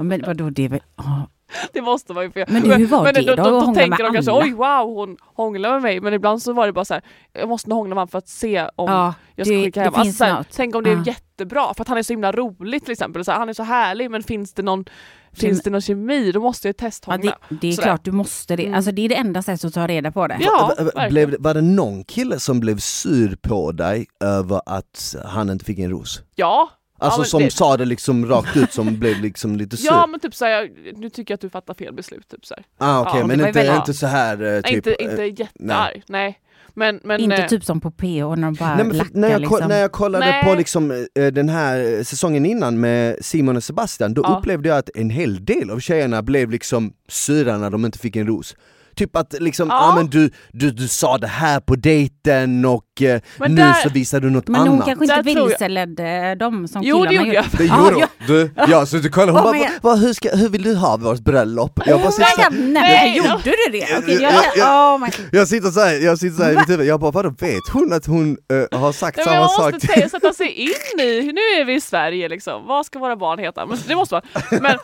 Men 0.00 0.22
vadå, 0.26 0.50
det 0.50 0.64
är 0.64 0.68
väl... 0.68 0.82
ja. 0.96 1.28
Det 1.72 1.82
måste 1.82 2.12
vara 2.12 2.24
ju 2.24 2.30
för 2.30 2.44
Men 2.48 2.62
du, 2.62 2.74
hur 2.74 2.86
var 2.86 3.12
det 3.12 3.20
då, 3.22 3.34
då, 3.36 3.42
då, 3.42 3.50
då, 3.60 3.74
tänker 3.74 3.88
med 3.88 3.98
de 3.98 4.12
kanske 4.14 4.32
alla? 4.32 4.44
oj 4.44 4.52
wow 4.52 4.94
hon 4.96 5.16
hånglar 5.34 5.72
med 5.72 5.82
mig 5.82 6.00
men 6.00 6.14
ibland 6.14 6.42
så 6.42 6.52
var 6.52 6.66
det 6.66 6.72
bara 6.72 6.84
så 6.84 6.94
här 6.94 7.02
jag 7.32 7.48
måste 7.48 7.68
nog 7.68 7.76
hångla 7.78 7.88
med 7.94 8.00
honom 8.00 8.08
för 8.08 8.18
att 8.18 8.28
se 8.28 8.68
om 8.76 8.90
Ja, 8.90 9.14
jag 9.34 9.46
ska 9.46 9.56
det- 9.56 9.64
skicka 9.64 9.82
hem. 9.82 9.92
Alltså, 9.96 10.24
här, 10.24 10.44
tänk 10.52 10.74
om 10.74 10.84
det 10.84 10.90
är 10.90 10.96
Ja. 10.96 11.02
jättebra 11.06 11.74
för 11.74 11.82
att 11.82 11.88
han 11.88 11.98
är 11.98 12.02
så 12.02 12.12
himla 12.12 12.32
rolig 12.32 12.82
till 12.84 12.92
exempel. 12.92 13.24
Så 13.24 13.30
här, 13.32 13.38
han 13.38 13.48
är 13.48 13.52
så 13.52 13.62
härlig 13.62 14.10
men 14.10 14.22
finns 14.22 14.52
det 14.54 14.62
någon, 14.62 14.84
finns 15.32 15.62
det 15.62 15.70
någon 15.70 15.80
kemi 15.80 16.32
då 16.32 16.40
måste 16.40 16.68
jag 16.68 16.74
Ja, 16.78 16.86
testhångla. 16.86 17.36
det, 17.48 17.56
det 17.60 17.68
är 17.68 17.72
Sådär. 17.72 17.86
klart, 17.88 18.04
du 18.04 18.12
måste 18.12 18.56
det. 18.56 18.62
Mm. 18.62 18.74
Alltså, 18.74 18.92
det 18.92 19.02
är 19.02 19.08
det 19.08 19.14
enda 19.16 19.42
sättet 19.42 19.64
att 19.64 19.74
ta 19.74 19.86
reda 19.86 20.12
på 20.12 20.26
det. 20.26 20.36
Ja, 20.40 20.72
blev, 21.10 21.36
var 21.38 21.54
det 21.54 21.60
någon 21.62 22.04
kille 22.04 22.40
som 22.40 22.60
blev 22.60 22.78
sur 22.78 23.36
på 23.42 23.72
dig 23.72 24.06
över 24.24 24.60
att 24.66 25.16
han 25.24 25.50
inte 25.50 25.64
fick 25.64 25.78
en 25.78 25.90
ros? 25.90 26.22
Ja, 26.34 26.70
Alltså 26.98 27.20
men 27.20 27.26
som 27.26 27.42
det- 27.42 27.50
sa 27.50 27.76
det 27.76 27.84
liksom 27.84 28.26
rakt 28.26 28.56
ut, 28.56 28.72
som 28.72 28.98
blev 28.98 29.20
liksom 29.20 29.56
lite 29.56 29.76
sur? 29.76 29.86
ja 29.86 30.06
men 30.06 30.20
typ 30.20 30.34
såhär, 30.34 30.70
nu 30.96 31.10
tycker 31.10 31.32
jag 31.32 31.36
att 31.36 31.40
du 31.40 31.50
fattar 31.50 31.74
fel 31.74 31.94
beslut. 31.94 32.28
Typ, 32.28 32.46
så 32.46 32.54
här. 32.54 32.64
ah, 32.78 33.00
Okej, 33.00 33.20
ja, 33.20 33.26
men 33.26 33.40
inte, 33.40 33.52
väldigt- 33.52 33.76
inte 33.76 33.94
så 33.94 34.06
här 34.06 34.42
eh, 34.42 34.50
Nej, 34.50 34.62
typ... 34.62 34.74
inte, 34.74 34.92
eh, 34.94 35.10
inte 35.10 35.42
jättearg, 35.42 36.02
nej. 36.08 36.38
Men, 36.74 37.00
men, 37.04 37.20
Inte 37.20 37.36
eh, 37.36 37.48
typ 37.48 37.64
som 37.64 37.80
på 37.80 37.90
PO 37.90 38.34
när 38.34 38.42
de 38.42 38.54
bara 38.54 38.74
Nej, 38.76 38.86
lackar 38.96 39.10
när, 39.14 39.28
jag, 39.28 39.40
liksom. 39.40 39.68
när 39.68 39.78
jag 39.80 39.92
kollade 39.92 40.26
Nej. 40.26 40.44
på 40.44 40.54
liksom, 40.54 41.06
eh, 41.14 41.26
den 41.26 41.48
här 41.48 42.02
säsongen 42.04 42.46
innan 42.46 42.80
med 42.80 43.16
Simon 43.20 43.56
och 43.56 43.64
Sebastian, 43.64 44.14
då 44.14 44.22
Ja. 44.24 44.36
upplevde 44.38 44.68
jag 44.68 44.78
att 44.78 44.90
en 44.94 45.10
hel 45.10 45.44
del 45.44 45.70
av 45.70 45.80
tjejerna 45.80 46.22
blev 46.22 46.50
liksom 46.50 46.92
sura 47.08 47.58
när 47.58 47.70
de 47.70 47.84
inte 47.84 47.98
fick 47.98 48.16
en 48.16 48.26
ros. 48.26 48.56
Typ 48.96 49.16
att 49.16 49.34
liksom, 49.40 49.68
Ja. 49.68 49.92
ah, 49.92 49.94
men 49.96 50.06
du, 50.06 50.30
du, 50.52 50.70
du 50.70 50.88
sa 50.88 51.18
det 51.18 51.26
här 51.26 51.60
på 51.60 51.74
dejten 51.76 52.64
och 52.64 52.84
eh, 53.02 53.20
Men 53.38 53.54
nu 53.54 53.60
där- 53.62 53.72
så 53.72 53.88
visar 53.88 54.20
du 54.20 54.30
något 54.30 54.48
Men 54.48 54.60
hon 54.60 54.68
annat. 54.68 54.86
kanske 54.86 55.04
inte 55.04 55.16
Där 55.16 55.22
tror 55.22 55.36
jag- 55.38 55.46
vilseledde 55.48 56.34
dem 56.34 56.68
som 56.68 56.82
Jo 56.82 57.02
det 57.04 57.08
killarna 57.08 57.26
gjorde 57.26 57.36
jag. 57.36 57.44
Det 57.58 57.64
gjorde 57.64 57.76
hon! 57.94 57.98
ja. 58.00 58.06
Du, 58.26 58.50
ja, 58.68 58.86
så 58.86 58.96
du 58.96 59.10
hon 59.14 59.38
Oh 59.38 59.42
bara, 59.42 59.52
my 59.52 59.58
"Va- 59.58 59.64
God. 59.66 59.78
vad, 59.82 59.98
hur, 59.98 60.12
ska, 60.12 60.28
hur 60.36 60.48
vill 60.48 60.62
du 60.62 60.74
ha 60.74 60.96
vårt 60.96 61.18
bröllop? 61.20 61.80
Jag 61.86 62.00
bara 62.00 62.10
sitter 62.10 62.26
my 62.36 62.42
så 62.44 62.50
God, 62.50 62.58
här, 62.60 62.72
nej, 62.72 62.82
Nej, 62.82 63.16
gjorde 63.16 63.42
du 63.44 63.78
det? 63.78 63.78
Ja, 64.12 64.30
jag, 64.32 64.42
ja, 64.56 64.94
oh 64.94 65.00
my 65.00 65.06
jag 65.32 65.48
sitter 65.48 65.70
så 65.70 65.80
här, 65.80 66.04
jag 66.04 66.18
sitter 66.18 66.36
så 66.36 66.42
här 66.42 66.52
i 66.52 66.56
mitt 66.56 66.68
huvud, 66.68 66.86
jag 66.86 67.00
bara 67.00 67.10
vadå 67.10 67.30
vet 67.40 67.68
hon 67.72 67.92
att 67.92 68.06
hon 68.06 68.36
eh, 68.72 68.78
har 68.78 68.92
sagt 68.92 69.16
Nej, 69.16 69.26
men 69.26 69.34
samma 69.34 69.40
man 69.46 69.48
sak? 69.50 69.72
måste 69.72 69.86
te- 69.86 70.08
sätta 70.08 70.32
sig 70.32 70.48
in 70.52 71.00
i, 71.00 71.32
nu 71.32 71.40
är 71.60 71.64
vi 71.64 71.74
i 71.74 71.80
Sverige 71.80 72.28
liksom, 72.28 72.66
vad 72.66 72.86
ska 72.86 72.98
våra 72.98 73.16
barn 73.16 73.38
heta? 73.38 73.66
Men 73.66 73.78
det 73.88 73.94
måste 73.96 74.14
vara. 74.14 74.24
Men, 74.50 74.78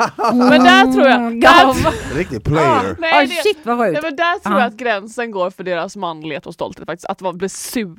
men 0.49 0.65
där 0.65 0.93
tror 0.93 1.07
jag, 1.07 1.15
Mm, 1.21 1.41
där, 1.41 1.65
gav. 1.65 1.77
Riktig 2.17 2.37
ah, 2.37 2.41
player. 2.41 2.97
nej, 2.99 3.25
Oh, 3.25 3.29
det, 3.29 3.35
shit 3.43 3.59
vad 3.63 3.79
nej, 3.79 3.91
sjukt. 3.91 4.03
men 4.03 4.17
där 4.17 4.39
tror 4.39 4.55
Ja. 4.55 4.61
jag 4.61 4.67
att 4.69 4.77
gränsen 4.77 5.31
går 5.31 5.51
för 5.51 5.65
deras 5.65 5.97
manlighet 5.97 6.47
och 6.47 6.55
stolthet 6.55 6.87
faktiskt, 6.87 7.07
att 7.11 7.21
man 7.21 7.39
blir 7.39 7.49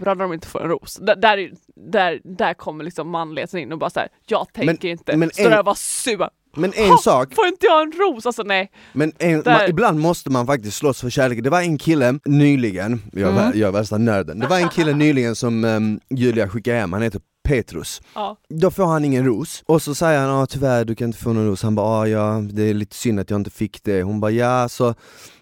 sura 0.05 0.13
när 0.13 0.23
de 0.23 0.33
inte 0.33 0.47
får 0.47 0.61
en 0.63 0.69
ros. 0.69 0.95
Där, 1.01 1.15
där, 1.15 1.37
är- 1.37 1.51
där, 1.91 2.21
där 2.23 2.53
kommer 2.53 2.83
liksom 2.83 3.09
manligheten 3.09 3.59
in 3.59 3.71
och 3.71 3.79
bara 3.79 3.89
såhär, 3.89 4.09
jag 4.27 4.53
tänker 4.53 4.87
inte 4.87 5.17
men 5.17 5.29
stå 5.33 5.43
en- 5.43 5.49
där 5.49 5.59
och 5.59 5.65
vara 5.65 5.75
sur. 5.75 6.29
Men 6.57 6.73
en 6.75 6.97
sak, 6.97 7.33
Får 7.35 7.47
inte 7.47 7.65
jag 7.65 7.81
en 7.81 7.91
ros? 7.91 8.25
Alltså 8.25 8.43
nej. 8.43 8.71
Men 8.93 9.11
en, 9.19 9.43
man, 9.45 9.69
ibland 9.69 9.99
måste 9.99 10.29
man 10.29 10.45
faktiskt 10.47 10.77
slåss 10.77 11.01
för 11.01 11.09
kärleken. 11.09 11.43
Det 11.43 11.49
var 11.49 11.61
en 11.61 11.77
kille 11.77 12.19
nyligen, 12.25 13.01
jag, 13.13 13.29
Mm. 13.31 13.59
jag 13.59 13.67
är 13.67 13.71
värsta 13.71 13.97
nörden, 13.97 14.39
det 14.39 14.47
var 14.47 14.57
en 14.59 14.69
kille 14.69 14.93
nyligen 14.93 15.35
som 15.35 15.63
um, 15.63 15.99
Julia 16.09 16.49
skickade 16.49 16.77
hem, 16.77 16.93
han 16.93 17.01
heter 17.01 17.21
Petrus. 17.47 18.01
Ja. 18.15 18.37
Då 18.49 18.71
får 18.71 18.85
han 18.85 19.05
ingen 19.05 19.25
ros, 19.25 19.63
och 19.65 19.81
så 19.81 19.95
säger 19.95 20.19
han 20.19 20.29
ah, 20.29 20.45
tyvärr 20.45 20.85
du 20.85 20.95
kan 20.95 21.07
inte 21.07 21.19
få 21.19 21.33
någon 21.33 21.47
ros, 21.47 21.63
han 21.63 21.75
bara 21.75 21.87
ah, 21.87 22.05
ja 22.07 22.41
det 22.51 22.63
är 22.63 22.73
lite 22.73 22.95
synd 22.95 23.19
att 23.19 23.29
jag 23.29 23.39
inte 23.39 23.51
fick 23.51 23.83
det. 23.83 24.01
Hon 24.03 24.19
bara 24.19 24.31
ja 24.31 24.69
så 24.69 24.93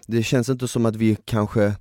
det 0.06 0.22
känns 0.22 0.48
inte 0.48 0.68
som 0.68 0.86
att 0.86 0.96
vi 0.96 1.16
kanske 1.24 1.72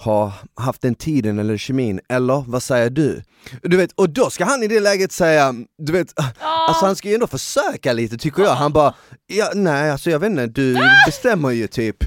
har 0.00 0.32
haft 0.54 0.82
den 0.82 0.94
tiden 0.94 1.38
eller 1.38 1.56
kemin, 1.56 2.00
eller 2.08 2.44
vad 2.46 2.62
säger 2.62 2.90
du? 2.90 3.22
Du 3.62 3.76
vet, 3.76 3.92
och 3.92 4.10
då 4.10 4.30
ska 4.30 4.44
han 4.44 4.62
i 4.62 4.68
det 4.68 4.80
läget 4.80 5.12
säga, 5.12 5.54
du 5.78 5.92
vet, 5.92 6.14
alltså 6.68 6.86
han 6.86 6.96
ska 6.96 7.08
ju 7.08 7.14
ändå 7.14 7.26
försöka 7.26 7.92
lite 7.92 8.16
tycker 8.18 8.42
jag, 8.42 8.54
han 8.54 8.72
bara 8.72 8.94
ja, 9.26 9.50
nej 9.54 9.90
alltså 9.90 10.10
jag 10.10 10.18
vet 10.18 10.30
inte, 10.30 10.46
du 10.46 10.78
bestämmer 11.06 11.50
ju 11.50 11.66
typ. 11.66 12.04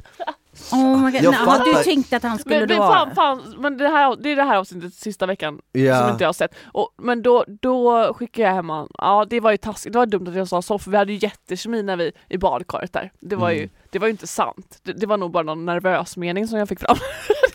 Oh 0.71 0.97
my 0.97 1.11
God. 1.11 1.21
Jag 1.23 1.31
Nej, 1.31 1.39
har 1.39 1.59
du 1.65 1.71
fattar. 1.71 1.83
tänkt 1.83 2.13
att 2.13 2.23
han 2.23 2.37
skulle 2.39 2.59
Men, 2.59 2.67
men, 2.67 2.77
vara... 2.79 2.93
fan, 2.93 3.15
fan, 3.15 3.55
men 3.57 3.77
det, 3.77 3.87
här, 3.87 4.15
det 4.23 4.29
är 4.31 4.35
det 4.35 4.43
här 4.43 4.57
avsnittet 4.57 4.93
sista 4.93 5.25
veckan 5.25 5.59
Ja. 5.71 5.99
som 6.01 6.09
inte 6.11 6.23
jag 6.23 6.27
har 6.27 6.33
sett. 6.33 6.55
Och, 6.65 6.89
men 6.97 7.21
då, 7.21 7.45
då 7.61 8.13
skickade 8.13 8.47
jag 8.47 8.55
hem 8.55 8.69
han. 8.69 8.87
Ja 8.97 9.25
det 9.29 9.39
var 9.39 9.51
ju 9.51 9.57
taskigt, 9.57 9.93
det 9.93 9.99
var 9.99 10.05
dumt 10.05 10.27
att 10.27 10.35
jag 10.35 10.47
sa 10.47 10.61
så 10.61 10.79
för 10.79 10.91
vi 10.91 10.97
hade 10.97 11.13
ju 11.13 11.19
jättekemi 11.21 11.83
när 11.83 11.95
vi 11.97 12.11
i 12.29 12.37
badkaret 12.37 12.93
där. 12.93 13.11
Det 13.19 13.35
var, 13.35 13.51
ju, 13.51 13.57
Mm. 13.57 13.69
det 13.91 13.99
var 13.99 14.07
ju 14.07 14.11
inte 14.11 14.27
sant. 14.27 14.79
Det, 14.83 14.93
det 14.93 15.05
var 15.05 15.17
nog 15.17 15.31
bara 15.31 15.43
någon 15.43 15.65
nervös 15.65 16.17
mening 16.17 16.47
som 16.47 16.59
jag 16.59 16.69
fick 16.69 16.79
fram. 16.79 16.97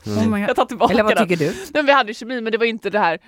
Oh 0.06 0.28
my 0.28 0.40
jag 0.40 0.56
tar 0.56 0.64
tillbaka 0.64 0.92
Eller 0.94 1.02
vad 1.02 1.16
den. 1.16 1.28
tycker 1.28 1.44
du? 1.44 1.50
Nej, 1.50 1.64
men 1.74 1.86
vi 1.86 1.92
hade 1.92 2.10
ju 2.10 2.14
kemi 2.14 2.40
men 2.40 2.52
det 2.52 2.58
var 2.58 2.64
inte 2.66 2.90
det 2.90 2.98
här, 2.98 3.18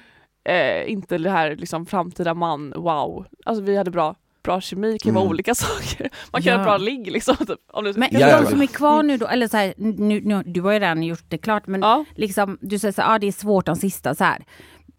eh, 0.45 0.91
inte 0.93 1.19
det 1.19 1.31
här 1.31 1.57
liksom 1.57 1.87
framtida 1.87 2.35
man, 2.35 2.73
wow. 2.77 3.27
Alltså 3.47 3.63
vi 3.63 3.77
hade 3.77 3.91
bra, 3.91 4.15
bra 4.43 4.61
kemi, 4.61 4.99
kan 4.99 5.09
ju 5.11 5.15
vara 5.15 5.23
Mm. 5.25 5.31
olika 5.31 5.55
saker. 5.65 6.11
Man 6.33 6.43
kan 6.43 6.53
Ja. 6.53 6.59
ha 6.59 6.65
bra 6.65 6.77
ligg 6.77 7.11
liksom. 7.13 7.37
Typ, 7.37 7.59
om 7.73 7.85
du, 7.85 7.93
Men 7.93 8.09
Ja, 8.13 8.41
de 8.41 8.47
som 8.51 8.63
är 8.63 8.67
kvar 8.67 9.03
nu 9.03 9.17
då, 9.17 9.27
eller 9.27 9.49
så 9.49 9.57
här, 9.57 9.75
nu, 9.77 10.21
nu, 10.25 10.43
du 10.47 10.61
har 10.61 10.73
ju 10.73 10.79
redan 10.79 11.03
gjort 11.03 11.25
det 11.29 11.39
klart 11.39 11.67
men 11.67 11.81
ja. 11.81 12.05
liksom, 12.17 12.59
du 12.61 12.79
säger 12.79 12.93
så 12.93 13.03
här, 13.03 13.15
ah, 13.15 13.19
det 13.19 13.27
är 13.29 13.33
svårt 13.33 13.67
de 13.67 13.77
sista 13.77 14.15
så 14.15 14.25
här. 14.25 14.45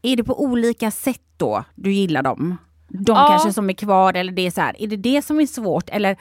Är 0.01 0.15
det 0.17 0.23
på 0.23 0.43
olika 0.43 0.91
sätt 0.91 1.21
då 1.37 1.63
du 1.75 1.93
gillar 1.93 2.23
dem? 2.23 2.57
De 2.87 3.15
Ja. 3.15 3.27
kanske 3.29 3.53
som 3.53 3.69
är 3.69 3.73
kvar 3.73 4.13
eller 4.13 4.31
det 4.31 4.47
är 4.47 4.51
så 4.51 4.61
här, 4.61 4.75
är 4.81 4.87
det 4.87 4.97
det 4.97 5.21
som 5.21 5.39
är 5.39 5.45
svårt 5.45 5.89
eller? 5.89 6.17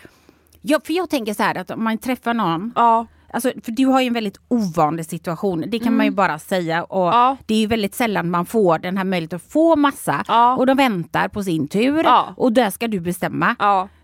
Ja, 0.60 0.80
för 0.84 0.92
jag 0.92 1.10
tänker 1.10 1.34
så 1.34 1.42
här 1.42 1.54
att 1.54 1.70
om 1.70 1.84
man 1.84 1.98
träffar 1.98 2.34
någon 2.34 2.72
Ja. 2.76 3.06
Alltså, 3.32 3.52
för 3.64 3.72
du 3.72 3.86
har 3.86 4.00
ju 4.00 4.06
en 4.06 4.12
väldigt 4.14 4.40
ovanlig 4.48 5.06
situation, 5.06 5.64
det 5.68 5.78
kan 5.78 5.96
man 5.96 6.06
ju 6.06 6.12
bara 6.12 6.38
säga. 6.38 6.84
Och 6.84 7.08
Mm. 7.08 7.18
Ja. 7.20 7.36
Det 7.46 7.54
är 7.54 7.58
ju 7.58 7.66
väldigt 7.66 7.94
sällan 7.94 8.30
man 8.30 8.46
får 8.46 8.78
den 8.78 8.96
här 8.96 9.04
möjligheten 9.04 9.36
att 9.36 9.52
få 9.52 9.76
massa 9.76 10.24
Ja. 10.28 10.56
och 10.56 10.66
de 10.66 10.76
väntar 10.76 11.28
på 11.28 11.42
sin 11.42 11.68
tur 11.68 12.04
och 12.36 12.52
där 12.52 12.70
ska 12.70 12.88
du 12.88 13.00
bestämma. 13.00 13.56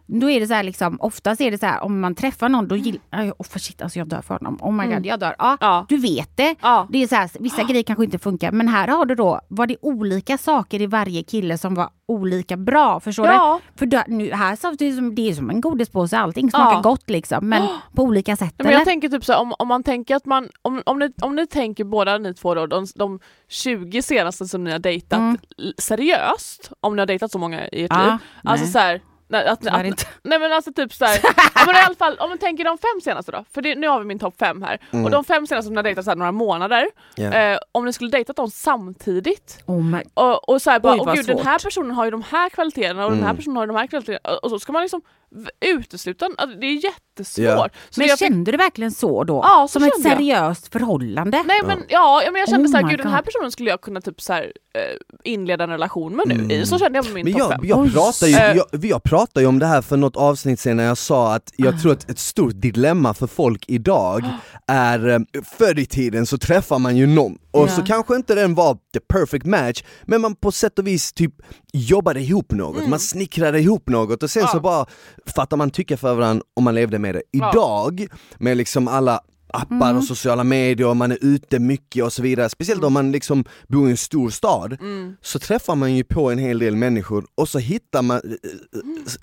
Då 0.08 0.30
är 0.30 0.40
det 0.40 0.46
så 0.46 0.54
här 0.54 0.62
liksom, 0.62 0.96
oftast 1.00 1.40
är 1.40 1.50
det 1.50 1.58
så 1.58 1.66
här 1.66 1.84
om 1.84 2.00
man 2.00 2.14
träffar 2.14 2.48
någon 2.48 2.68
då 2.68 2.76
gillar, 2.76 3.00
oh, 3.38 3.46
shit 3.56 3.82
alltså 3.82 3.98
jag 3.98 4.08
dör 4.08 4.22
för 4.22 4.34
honom, 4.34 4.58
oh 4.62 4.72
my 4.72 4.94
god 4.94 5.06
jag 5.06 5.20
dör. 5.20 5.34
Ja, 5.38 5.46
Mm. 5.46 5.58
Ja. 5.60 5.86
du 5.88 5.96
vet 5.96 6.36
det. 6.36 6.54
Ja. 6.62 6.86
Det 6.90 7.02
är 7.02 7.06
så 7.08 7.14
här, 7.14 7.30
vissa 7.40 7.62
grejer 7.62 7.82
kanske 7.82 8.04
inte 8.04 8.18
funkar 8.18 8.52
men 8.52 8.68
här 8.68 8.88
har 8.88 9.06
du 9.06 9.14
då, 9.14 9.40
var 9.48 9.66
det 9.66 9.76
olika 9.82 10.38
saker 10.38 10.82
i 10.82 10.86
varje 10.86 11.22
kille 11.22 11.58
som 11.58 11.74
var 11.74 11.88
olika 12.08 12.56
bra, 12.56 13.00
förstår 13.00 13.26
Ja. 13.26 13.60
du? 13.72 13.78
För 13.78 13.86
då, 13.86 14.02
nu, 14.08 14.32
här 14.32 14.56
så 14.56 14.70
det 14.70 14.84
är 14.88 14.92
som, 14.92 15.14
det 15.14 15.28
är 15.30 15.34
som 15.34 15.50
en 15.50 15.60
godispåse, 15.60 16.18
allting 16.18 16.50
smakar 16.50 16.72
Ja. 16.72 16.80
gott 16.80 17.10
liksom 17.10 17.48
men 17.48 17.68
på 17.94 18.02
olika 18.02 18.36
sätt 18.36 18.54
men 18.58 18.66
eller? 18.66 18.76
jag 18.78 18.84
tänker 18.84 19.08
typ 19.08 19.24
så 19.24 19.32
här, 19.32 19.40
om, 19.40 19.54
om 19.58 19.68
man 19.68 19.82
tänker 19.82 20.16
att 20.16 20.26
man, 20.26 20.48
om, 20.62 20.82
om, 20.86 20.98
ni, 20.98 21.12
om 21.22 21.36
ni 21.36 21.46
tänker 21.46 21.84
båda 21.84 22.18
ni 22.18 22.34
två 22.34 22.54
då, 22.54 22.66
de, 22.66 22.86
de 22.94 23.20
20 23.48 24.02
senaste 24.02 24.44
som 24.46 24.64
ni 24.64 24.70
har 24.72 24.78
dejtat 24.78 25.18
Mm. 25.18 25.36
seriöst, 25.78 26.70
om 26.80 26.96
ni 26.96 27.00
har 27.02 27.06
dejtat 27.06 27.30
så 27.32 27.38
många 27.38 27.60
i 27.68 27.84
ert 27.84 27.92
liv. 27.92 28.12
Alltså 28.44 28.64
nej. 28.64 28.72
så 28.72 28.78
här, 28.78 29.00
nej, 29.28 29.46
att, 29.46 29.66
att, 29.66 29.84
inte. 29.86 30.04
nej 30.22 30.38
men 30.38 30.52
alltså 30.52 30.72
typ 30.72 30.92
såhär, 30.94 31.20
ja, 31.54 31.72
i 31.80 31.84
alla 31.86 31.94
fall 31.94 32.16
om 32.18 32.28
man 32.28 32.38
tänker 32.38 32.64
de 32.64 32.78
fem 32.78 33.00
senaste 33.04 33.32
då, 33.32 33.44
för 33.54 33.62
det, 33.62 33.74
nu 33.74 33.88
har 33.88 33.98
vi 33.98 34.04
min 34.04 34.18
topp 34.18 34.34
fem 34.38 34.62
här, 34.62 34.80
och 35.04 35.10
de 35.10 35.24
fem 35.24 35.46
senaste 35.46 35.66
som 35.66 35.72
ni 35.74 35.78
har 35.78 35.82
dejtat 35.82 36.04
så 36.04 36.10
här 36.10 36.16
några 36.16 36.32
månader, 36.32 36.86
Ja. 37.14 37.32
eh, 37.32 37.58
om 37.72 37.84
ni 37.84 37.92
skulle 37.92 38.10
dejtat 38.10 38.36
dem 38.36 38.50
samtidigt 38.50 39.62
Oh 39.66 39.82
my, 39.82 40.02
och, 40.14 40.48
och 40.48 40.62
så 40.62 40.70
här 40.70 40.80
bara, 40.80 40.92
Oj, 40.94 40.98
åh 41.06 41.14
gud 41.14 41.26
den 41.26 41.38
här 41.38 41.58
svårt. 41.58 41.62
personen 41.62 41.90
har 41.90 42.04
ju 42.04 42.10
de 42.10 42.22
här 42.22 42.48
kvaliteterna 42.48 43.04
och 43.04 43.10
den 43.10 43.20
här 43.20 43.26
Mm. 43.30 43.36
personen 43.36 43.56
har 43.56 43.62
ju 43.62 43.66
de 43.66 43.76
här 43.76 43.86
kvaliteterna 43.86 44.34
och, 44.34 44.44
och 44.44 44.50
så 44.50 44.58
ska 44.58 44.72
man 44.72 44.82
liksom 44.82 45.02
v- 45.36 45.50
utesluta, 45.60 46.28
alltså, 46.36 46.58
det 46.58 46.66
är 46.66 46.84
jättesvårt. 46.84 47.44
Ja. 47.46 47.68
Så 47.90 48.00
men 48.00 48.08
jag 48.08 48.18
fick- 48.18 48.28
kände 48.28 48.50
du 48.52 48.56
verkligen 48.58 48.90
så 48.92 49.24
då? 49.24 49.40
Ja, 49.44 49.66
så 49.70 49.80
som 49.80 49.88
ett 49.88 49.92
kände 49.94 50.08
jag. 50.08 50.18
seriöst 50.18 50.72
förhållande? 50.72 51.42
Nej 51.46 51.60
men 51.66 51.82
ja, 51.88 52.22
ja 52.24 52.30
men 52.30 52.38
jag 52.40 52.48
kände 52.48 52.68
Oh 52.68 52.70
såhär, 52.72 52.84
my 52.84 52.90
gud 52.90 53.00
den 53.00 53.12
här 53.12 53.22
personen 53.22 53.50
skulle 53.50 53.70
jag 53.70 53.80
kunna 53.80 54.00
typ 54.00 54.20
såhär 54.20 54.42
eh, 54.74 55.30
inleda 55.32 55.64
en 55.64 55.70
relation 55.70 56.16
med 56.16 56.28
nu 56.28 56.34
Mm. 56.34 56.50
i, 56.50 56.66
så 56.66 56.78
kände 56.78 56.98
jag 56.98 57.04
med 57.04 57.14
min 57.14 57.24
Men 57.24 57.32
topp 57.40 57.52
jag, 57.52 57.64
jag, 57.64 57.78
Oj. 57.78 57.92
pratar 57.92 58.26
ju, 58.26 58.34
Eh. 58.34 58.56
jag, 58.56 58.84
jag 58.84 59.02
pratade 59.02 59.40
ju 59.40 59.46
om 59.46 59.58
det 59.58 59.66
här 59.66 59.82
för 59.82 59.96
något 59.96 60.16
avsnitt 60.16 60.60
sen 60.60 60.76
när 60.76 60.84
jag 60.84 60.98
sa 60.98 61.34
att 61.34 61.52
jag 61.56 61.82
tror 61.82 61.92
att 61.92 62.10
ett 62.10 62.18
stort 62.18 62.52
dilemma 62.54 63.14
för 63.14 63.26
folk 63.26 63.64
idag 63.68 64.24
är, 64.66 65.08
eh, 65.08 65.18
förr 65.58 65.78
i 65.78 65.86
tiden 65.86 66.26
så 66.26 66.38
träffar 66.38 66.78
man 66.78 66.96
ju 66.96 67.06
någon 67.06 67.38
och 67.62 67.70
så 67.70 67.82
kanske 67.82 68.16
inte 68.16 68.34
den 68.34 68.54
var 68.54 68.74
the 68.74 69.00
perfect 69.00 69.46
match, 69.46 69.82
men 70.04 70.20
man 70.20 70.34
på 70.34 70.52
sätt 70.52 70.78
och 70.78 70.86
vis 70.86 71.12
typ 71.12 71.32
jobbade 71.72 72.20
ihop 72.20 72.52
något, 72.52 72.88
man 72.88 72.98
snickrade 72.98 73.60
ihop 73.60 73.88
något 73.88 74.22
och 74.22 74.30
sen 74.30 74.48
så 74.48 74.60
bara 74.60 74.86
fattar 75.26 75.56
man 75.56 75.70
tycka 75.70 75.96
för 75.96 76.14
varandra 76.14 76.44
om 76.54 76.64
man 76.64 76.74
levde 76.74 76.98
med 76.98 77.14
det. 77.14 77.22
Idag, 77.32 78.06
med 78.38 78.56
liksom 78.56 78.88
alla 78.88 79.20
appar 79.48 79.94
och 79.96 80.04
sociala 80.04 80.44
medier 80.44 80.88
och 80.88 80.96
man 80.96 81.12
är 81.12 81.18
ute 81.20 81.58
mycket 81.58 82.04
och 82.04 82.12
så 82.12 82.22
vidare, 82.22 82.48
speciellt 82.48 82.84
om 82.84 82.92
man 82.92 83.12
liksom 83.12 83.44
bor 83.68 83.88
i 83.88 83.90
en 83.90 83.96
stor 83.96 84.30
stad, 84.30 84.76
Mm. 84.80 85.16
så 85.22 85.38
träffar 85.38 85.74
man 85.74 85.94
ju 85.94 86.04
på 86.04 86.30
en 86.30 86.38
hel 86.38 86.58
del 86.58 86.76
människor 86.76 87.24
och 87.34 87.48
så 87.48 87.58
hittar 87.58 88.02
man, 88.02 88.16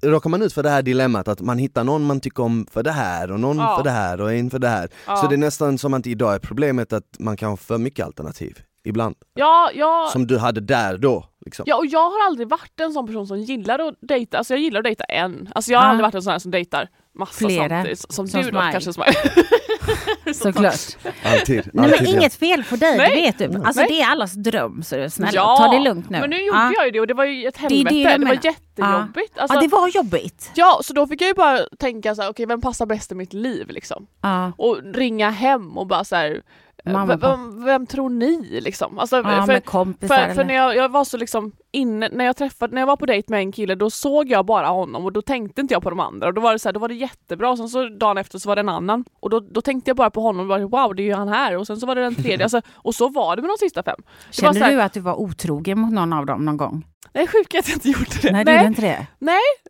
eh, 0.02 0.10
råkar 0.10 0.30
man 0.30 0.42
ut 0.42 0.54
för 0.54 0.64
det 0.64 0.70
här 0.70 0.82
dilemmat 0.82 1.28
att 1.28 1.42
man 1.42 1.58
hittar 1.58 1.84
någon 1.84 2.04
man 2.06 2.20
tycker 2.20 2.44
om 2.44 2.68
för 2.72 2.84
det 2.84 2.92
här 2.92 3.32
och 3.32 3.40
någon 3.40 3.58
Ja. 3.58 3.78
för 3.78 3.84
det 3.84 3.90
här 3.92 4.22
och 4.22 4.34
en 4.34 4.50
för 4.50 4.60
det 4.60 4.68
här. 4.68 4.90
Ja. 5.08 5.16
Så 5.18 5.28
det 5.28 5.36
är 5.36 5.38
nästan 5.38 5.78
som 5.78 5.94
att 5.94 6.08
idag 6.08 6.34
är 6.36 6.40
problemet 6.40 6.94
att 6.94 7.16
man 7.20 7.38
kan 7.38 7.50
ha 7.50 7.58
för 7.58 7.78
mycket 7.78 8.06
alternativ, 8.06 8.60
ibland. 8.86 9.16
Ja, 9.34 9.70
ja, 9.74 10.10
Som 10.12 10.28
du 10.28 10.38
hade 10.38 10.62
där 10.62 10.98
då. 10.98 11.26
Liksom. 11.46 11.64
ja, 11.68 11.76
och 11.78 11.86
jag 11.86 12.10
har 12.10 12.26
aldrig 12.28 12.50
varit 12.50 12.80
en 12.82 12.94
sån 12.94 13.08
person 13.08 13.28
som 13.28 13.40
gillar 13.40 13.80
att 13.80 13.96
dejta, 14.02 14.38
alltså 14.38 14.54
jag 14.54 14.62
gillar 14.62 14.80
att 14.80 14.84
dejta 14.84 15.04
en. 15.04 15.50
Alltså 15.56 15.72
jag 15.72 15.80
har 15.80 15.86
Ja. 15.86 15.90
aldrig 15.90 16.04
varit 16.04 16.16
en 16.16 16.22
sån 16.22 16.32
här 16.32 16.40
som 16.40 16.52
dejtar 16.52 16.90
massa 17.16 17.48
Flera. 17.48 17.70
samtidigt. 17.70 18.00
Som, 18.12 18.28
Som 18.28 18.42
du 18.42 18.52
då 18.52 18.60
Smile. 18.60 18.72
kanske 18.72 18.94
Smile. 18.94 19.14
Såklart. 20.34 20.98
Alltid. 21.24 21.56
Nej, 21.56 21.70
men 21.74 21.84
alltid 21.84 22.08
ja. 22.08 22.12
inget 22.12 22.34
fel 22.34 22.64
på 22.64 22.76
dig, 22.76 22.98
Nej. 22.98 23.10
det 23.16 23.22
vet 23.22 23.38
du. 23.54 23.66
Alltså 23.66 23.82
Nej. 23.82 23.90
det 23.90 24.02
är 24.02 24.12
allas 24.12 24.34
dröm, 24.34 24.84
så 24.84 25.10
snälla 25.10 25.32
Ja, 25.34 25.58
ta 25.58 25.68
det 25.68 25.80
lugnt 25.80 26.10
nu. 26.10 26.20
Men 26.20 26.30
nu 26.30 26.42
gjorde 26.42 26.60
ja. 26.60 26.74
jag 26.76 26.86
ju 26.86 26.92
det 26.92 27.00
och 27.00 27.08
det 27.08 27.14
var 27.14 27.26
ju 27.26 27.48
ett 27.48 27.56
är 27.64 27.70
det 27.70 27.76
helvete. 27.76 27.96
jag 28.10 28.20
Det, 28.20 28.26
var 28.26 28.34
jättejobbigt. 28.34 29.38
Alltså, 29.38 29.56
ja, 29.56 29.62
det 29.62 29.68
var 29.68 29.88
jobbigt. 29.88 30.52
Ja, 30.56 30.80
så 30.84 30.94
då 30.94 31.08
fick 31.08 31.22
jag 31.22 31.28
ju 31.28 31.34
bara 31.34 31.60
tänka 31.80 32.16
så 32.16 32.22
här, 32.22 32.30
okej 32.30 32.46
vem 32.46 32.62
passar 32.62 32.86
bäst 32.86 33.12
i 33.12 33.16
mitt 33.16 33.34
liv 33.34 33.70
liksom? 33.70 34.08
Ja. 34.22 34.52
Och 34.58 34.78
ringa 34.94 35.30
hem 35.30 35.78
och 35.78 35.88
bara 35.88 36.04
så 36.04 36.16
här, 36.16 36.42
Mamma, 36.86 37.16
v- 37.16 37.18
vem, 37.22 37.66
vem 37.66 37.86
tror 37.88 38.10
ni 38.10 38.60
liksom? 38.62 39.00
Alltså, 39.00 39.16
Ja, 39.16 39.24
för, 39.46 40.08
för, 40.08 40.34
för 40.34 40.44
när 40.44 40.54
jag, 40.54 40.76
jag 40.76 40.90
var 40.90 41.04
så 41.04 41.18
liksom 41.18 41.52
inne, 41.72 42.10
när 42.12 42.26
jag 42.26 42.36
träffade, 42.38 42.74
när 42.74 42.82
jag 42.82 42.86
var 42.88 42.96
på 42.96 43.06
dejt 43.06 43.32
med 43.32 43.40
en 43.40 43.52
kille 43.52 43.76
då 43.76 43.90
såg 43.90 44.30
jag 44.30 44.46
bara 44.46 44.68
honom 44.68 45.06
och 45.06 45.14
då 45.14 45.22
tänkte 45.22 45.62
inte 45.62 45.74
jag 45.74 45.84
på 45.84 45.90
de 45.90 46.00
andra 46.00 46.28
och 46.28 46.34
då 46.34 46.42
var 46.42 46.54
det 46.54 46.60
så 46.60 46.68
här, 46.70 46.74
då 46.74 46.80
var 46.80 46.88
det 46.88 46.94
jättebra 46.96 47.50
och 47.50 47.58
sen 47.58 47.70
så 47.70 47.90
dagen 47.90 48.18
efter 48.18 48.40
så 48.40 48.50
var 48.50 48.56
det 48.56 48.60
en 48.60 48.70
annan 48.70 49.06
och 49.20 49.30
då, 49.30 49.40
då 49.40 49.62
tänkte 49.62 49.90
jag 49.90 49.98
bara 49.98 50.10
på 50.10 50.22
honom 50.22 50.42
och 50.42 50.48
bara 50.48 50.86
wow 50.86 50.96
det 50.96 51.02
är 51.04 51.06
ju 51.06 51.14
han 51.14 51.28
här 51.28 51.58
och 51.58 51.68
sen 51.68 51.78
så 51.78 51.86
var 51.86 51.96
det 51.96 52.02
den 52.02 52.16
tredje 52.16 52.44
alltså, 52.46 52.62
och 52.74 52.96
så 52.96 53.10
var 53.10 53.36
det 53.36 53.42
med 53.42 53.50
de 53.52 53.58
sista 53.66 53.84
fem. 53.84 53.96
Det 54.30 54.36
så 54.36 54.46
här, 54.54 54.72
du 54.72 54.82
att 54.82 54.94
du 54.94 55.00
var 55.00 55.16
otrogen 55.16 55.80
mot 55.80 55.92
någon 55.94 56.14
av 56.14 56.26
dem 56.26 56.46
någon 56.46 56.58
gång? 56.58 56.86
Nej 57.14 57.28
sjukt 57.28 57.56
att 57.60 57.68
jag 57.70 57.76
inte 57.76 57.90
gjorde 57.90 58.06
det. 58.22 58.32
Nej, 58.32 58.46
du 58.46 58.52
gjorde 58.52 58.66
inte 58.68 58.82
det? 58.82 59.08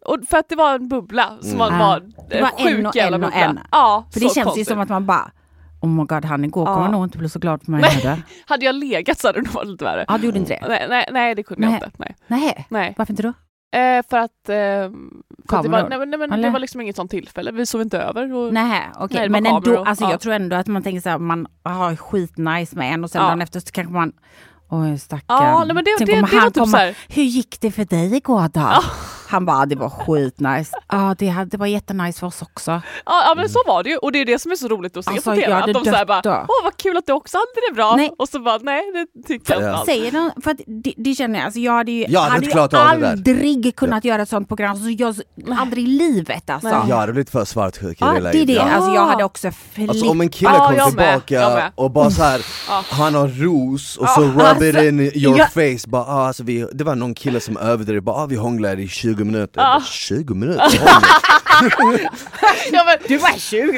och 0.06 0.18
för 0.30 0.38
att 0.38 0.50
det 0.50 0.56
var 0.56 0.76
en 0.76 0.88
bubbla 0.88 1.38
som 1.42 1.62
Mm. 1.62 1.80
var, 1.80 1.88
Ah. 1.88 1.90
var 1.90 2.00
Det 2.30 2.42
var 2.42 2.50
sjuk 2.50 2.80
en 2.80 2.86
och 2.86 2.96
jävla 2.96 3.16
en 3.18 3.24
och 3.24 3.30
bubbla. 3.30 3.46
en. 3.46 3.60
Ja, 3.72 4.06
För 4.14 4.20
det 4.20 4.30
känns 4.30 4.44
konstigt. 4.46 4.62
ju 4.62 4.66
som 4.66 4.80
att 4.80 4.90
man 4.90 5.06
bara 5.06 5.32
Oh 5.84 5.90
my 5.90 6.04
god, 6.06 6.26
han 6.26 6.46
igår 6.46 6.68
Ja. 6.68 6.74
kommer 6.74 6.90
nog 6.90 7.04
inte 7.04 7.18
bli 7.18 7.30
så 7.30 7.40
glad 7.40 7.62
på 7.66 7.72
mig 7.72 7.82
Nej. 8.04 8.24
Hade 8.46 8.66
jag 8.66 8.76
legat 8.76 9.20
så 9.20 9.28
hade 9.28 9.40
det 9.40 9.46
nog 9.46 9.54
varit 9.54 9.68
lite 9.70 9.84
värre. 9.86 10.06
Ja, 10.08 10.18
du 10.18 10.26
gjorde 10.26 10.40
inte 10.40 10.54
det? 10.62 10.68
Nej, 10.68 10.86
nej, 10.90 11.06
nej 11.12 11.36
det 11.36 11.44
kunde 11.44 11.68
Nej. 11.68 11.80
jag 11.82 11.88
inte. 11.88 11.98
Nej. 11.98 12.16
Nej, 12.28 12.66
nej. 12.70 12.94
varför 12.98 13.14
inte 13.14 13.24
då? 13.24 13.34
Eh, 13.78 14.04
för 14.10 14.18
att, 14.18 14.50
eh, 14.50 14.56
för 15.50 15.58
att 15.58 15.64
det, 15.64 15.70
var, 15.70 15.90
nej, 15.90 16.08
nej, 16.08 16.28
men 16.28 16.42
det 16.42 16.50
var 16.50 16.60
liksom 16.60 16.82
inget 16.82 16.96
sånt 16.96 17.12
tillfälle, 17.12 17.52
vi 17.52 17.66
sov 17.66 17.82
inte 17.82 18.00
över. 18.00 18.34
Och, 18.34 18.54
Nej, 18.54 18.82
okej. 18.96 19.20
var 19.22 19.30
Men 19.30 19.46
ändå, 19.46 19.62
kameror, 19.62 19.88
alltså, 19.88 20.04
ja. 20.06 20.12
jag 20.12 20.20
tror 20.20 20.34
ändå 20.34 20.56
att 20.56 20.68
man 20.68 20.84
tänker 20.84 21.02
så 21.02 21.10
här, 21.10 21.18
man 21.18 21.48
har 21.64 21.96
skitnice 21.96 22.76
med 22.76 22.94
en 22.94 23.04
och 23.04 23.10
sen 23.10 23.22
Ja. 23.22 23.28
dagen 23.28 23.42
efter 23.42 23.60
så 23.60 23.72
kanske 23.72 23.94
man 23.94 24.12
Oj 24.70 24.98
stackarn. 25.00 25.44
Ja, 25.44 25.64
nej, 25.66 25.76
men 25.76 25.84
det- 25.84 25.92
Tänk 25.98 26.10
det- 26.10 26.16
om 26.20 26.26
det 26.30 26.36
var 26.36 26.42
han 26.42 26.52
typ 26.52 26.64
kommer, 26.64 26.98
Hur 27.10 27.24
gick 27.24 27.62
det 27.62 27.72
för 27.72 27.86
dig 27.86 28.16
igår 28.16 28.50
då? 28.54 28.70
Han 29.34 29.46
bara, 29.46 29.66
det 29.66 29.76
var 29.76 29.90
skitnice. 29.90 30.72
Ja, 30.92 31.16
det, 31.20 31.28
hade- 31.28 31.50
det 31.50 31.58
var 31.58 31.66
jättenice 31.68 32.20
för 32.20 32.28
oss 32.28 32.42
också. 32.42 32.72
ja, 32.72 32.82
ja 33.06 33.34
men 33.36 33.50
så 33.50 33.60
var 33.68 33.84
det 33.84 33.90
ju 33.90 33.98
och 33.98 34.12
det 34.12 34.22
är 34.22 34.26
det 34.26 34.40
som 34.40 34.52
är 34.52 34.56
så 34.56 34.68
roligt 34.68 34.98
att 34.98 35.06
se 35.06 35.12
Alltså, 35.12 35.30
på 35.32 35.36
TV. 35.36 35.54
Att 35.54 35.62
hade 35.62 35.74
de 35.74 35.86
såhär 35.86 36.06
bara, 36.06 36.22
åh 36.26 36.64
vad 36.64 36.78
kul 36.78 36.98
att 36.98 37.06
du 37.06 37.14
också 37.14 37.38
hade 37.38 37.68
det 37.70 37.76
bra. 37.76 37.96
Nej. 37.96 38.12
Och 38.20 38.30
så 38.30 38.40
bara, 38.40 38.58
nej 38.58 38.82
det 38.94 39.28
tycker 39.28 39.54
jag 39.54 39.62
inte 39.62 39.70
Ja. 39.70 39.84
Säger 39.86 40.12
någon, 40.12 40.32
för 40.44 40.52
att 40.52 40.58
det, 40.68 40.94
det 40.98 41.16
känner 41.16 41.40
jag, 41.40 41.46
alltså 41.46 41.60
jag 41.60 41.74
hade 41.74 41.92
ju, 41.92 42.06
Jag 42.10 42.20
hade 42.22 42.46
inte 42.46 42.58
ju 42.58 42.78
aldrig 42.78 43.76
kunnat 43.76 44.06
göra 44.06 44.22
ett 44.22 44.30
sånt 44.30 44.48
program. 44.48 44.72
Alltså 44.72 44.90
jag, 44.90 45.16
aldrig 45.60 45.84
i 45.84 45.88
livet 45.88 46.50
alltså. 46.50 46.68
Nej. 46.70 46.80
Jag 46.90 46.96
hade 46.96 47.12
blivit 47.14 47.30
för 47.30 47.46
svartsjuk 47.46 47.92
i 47.92 47.96
Ja, 48.00 48.12
det 48.14 48.20
läget. 48.20 48.48
det. 48.48 48.54
Ja. 48.54 48.62
Alltså 48.72 48.94
jag 48.94 49.06
hade 49.06 49.24
också 49.24 49.52
flipp. 49.74 49.90
Alltså 49.90 50.10
om 50.10 50.22
en 50.22 50.30
kille 50.30 50.52
Ja, 50.54 50.68
kom 50.68 50.76
jag 50.76 50.88
tillbaka 50.88 51.50
med. 51.50 51.72
och 51.76 51.92
bara 51.92 52.10
så 52.12 52.24
här, 52.24 52.46
Ja. 52.70 52.84
han 52.90 53.16
har 53.16 53.28
ros 53.28 53.98
och 53.98 54.06
Ja, 54.06 54.16
så 54.16 54.22
rub 54.22 54.64
it 54.64 54.76
alltså, 54.76 54.84
in 54.84 55.00
your 55.00 55.38
jag- 55.38 55.52
face, 55.52 55.90
bara, 55.90 56.04
ah, 56.04 56.28
alltså 56.28 56.44
vi, 56.44 56.68
det 56.74 56.84
var 56.84 56.96
någon 56.96 57.14
kille 57.14 57.40
som 57.40 57.58
överdrev, 57.58 58.02
bara 58.04 58.16
ah, 58.16 58.26
vi 58.26 58.36
hånglade 58.36 58.82
i 58.82 58.88
20 58.88 59.23
minuter. 59.24 59.62
Ja. 59.62 59.74
Jag 59.74 59.82
bara, 59.82 59.86
20 59.92 60.34
minuter? 60.36 60.80
Ja, 62.72 62.84
men, 62.86 62.98
Du 63.08 63.18
var 63.18 63.40
20 63.40 63.72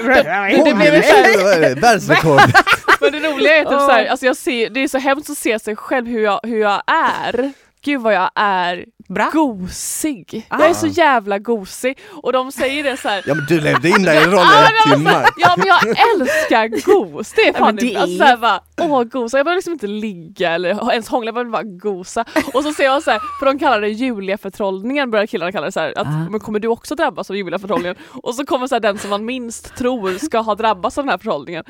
det 0.63 0.73
blev 0.75 0.95
ju 0.95 1.01
så 1.01 1.07
här- 1.15 1.43
Vad 1.43 1.53
är 1.53 1.59
det? 1.75 1.81
Världsrekord! 1.81 2.41
men 3.01 3.11
det 3.11 3.19
roliga 3.19 3.55
är 3.57 3.63
typ 3.63 3.69
såhär, 3.79 4.05
alltså 4.05 4.25
jag 4.25 4.37
ser, 4.37 4.69
det 4.69 4.79
är 4.79 4.87
så 4.87 4.97
hemskt 4.97 5.29
att 5.29 5.37
se 5.37 5.59
sig 5.59 5.75
själv 5.75 6.07
hur 6.07 6.19
jag, 6.23 6.39
hur 6.43 6.57
jag 6.59 6.81
är. 6.87 7.53
Gud 7.85 8.01
vad 8.01 8.13
jag 8.13 8.29
är 8.35 8.85
Bra. 9.07 9.29
gosig. 9.33 10.45
Ah. 10.49 10.59
Jag 10.59 10.69
är 10.69 10.73
så 10.73 10.87
jävla 10.87 11.39
gosig 11.39 11.97
och 12.11 12.33
de 12.33 12.51
säger 12.51 12.83
det 12.83 12.97
så 12.97 13.09
här. 13.09 13.23
Ja 13.27 13.35
men 13.35 13.45
du 13.45 13.61
levde 13.61 13.89
in 13.89 14.03
dig 14.03 14.17
i 14.23 14.25
rollen 14.25 14.35
Ja, 14.35 14.69
men 14.95 15.07
alltså, 15.07 15.19
max. 15.19 15.29
ja 15.37 15.53
men 15.57 15.67
jag 15.67 15.79
älskar 15.87 16.67
gos, 16.85 17.31
det 17.35 17.41
är 17.41 17.47
Ja, 17.47 17.53
fan 17.53 17.65
men 17.65 17.75
det, 17.75 17.93
är- 17.95 17.99
alltså, 17.99 18.17
såhär 18.17 18.37
bara, 18.37 18.59
åh 18.81 19.03
gosa, 19.03 19.37
jag 19.37 19.45
behöver 19.45 19.57
liksom 19.57 19.73
inte 19.73 19.87
ligga 19.87 20.51
eller 20.51 20.91
ens 20.91 21.07
hångla, 21.09 21.27
jag 21.31 21.43
vill 21.43 21.51
bara 21.51 21.63
gosa. 21.63 22.25
Och 22.53 22.63
så 22.63 22.73
ser 22.73 22.83
jag 22.83 23.03
såhär, 23.03 23.21
för 23.39 23.45
de 23.45 23.59
kallar 23.59 23.81
det 23.81 23.89
Julia-förtrollningen 23.89 25.11
börjar 25.11 25.25
killarna 25.25 25.51
kalla 25.51 25.65
det 25.65 25.71
såhär, 25.71 25.93
att 25.97 26.07
Ah. 26.07 26.27
men 26.31 26.39
kommer 26.39 26.59
du 26.59 26.67
också 26.67 26.95
drabbas 26.95 27.29
av 27.29 27.35
Julia-förtrollningen? 27.35 27.95
Och 28.23 28.35
så 28.35 28.45
kommer 28.45 28.67
såhär, 28.67 28.79
den 28.79 28.97
som 28.97 29.09
man 29.09 29.25
minst 29.25 29.75
tror 29.75 30.11
ska 30.25 30.39
ha 30.39 30.55
drabbats 30.55 30.97
av 30.97 31.03
den 31.03 31.09
här 31.09 31.17
förtrollningen, 31.17 31.63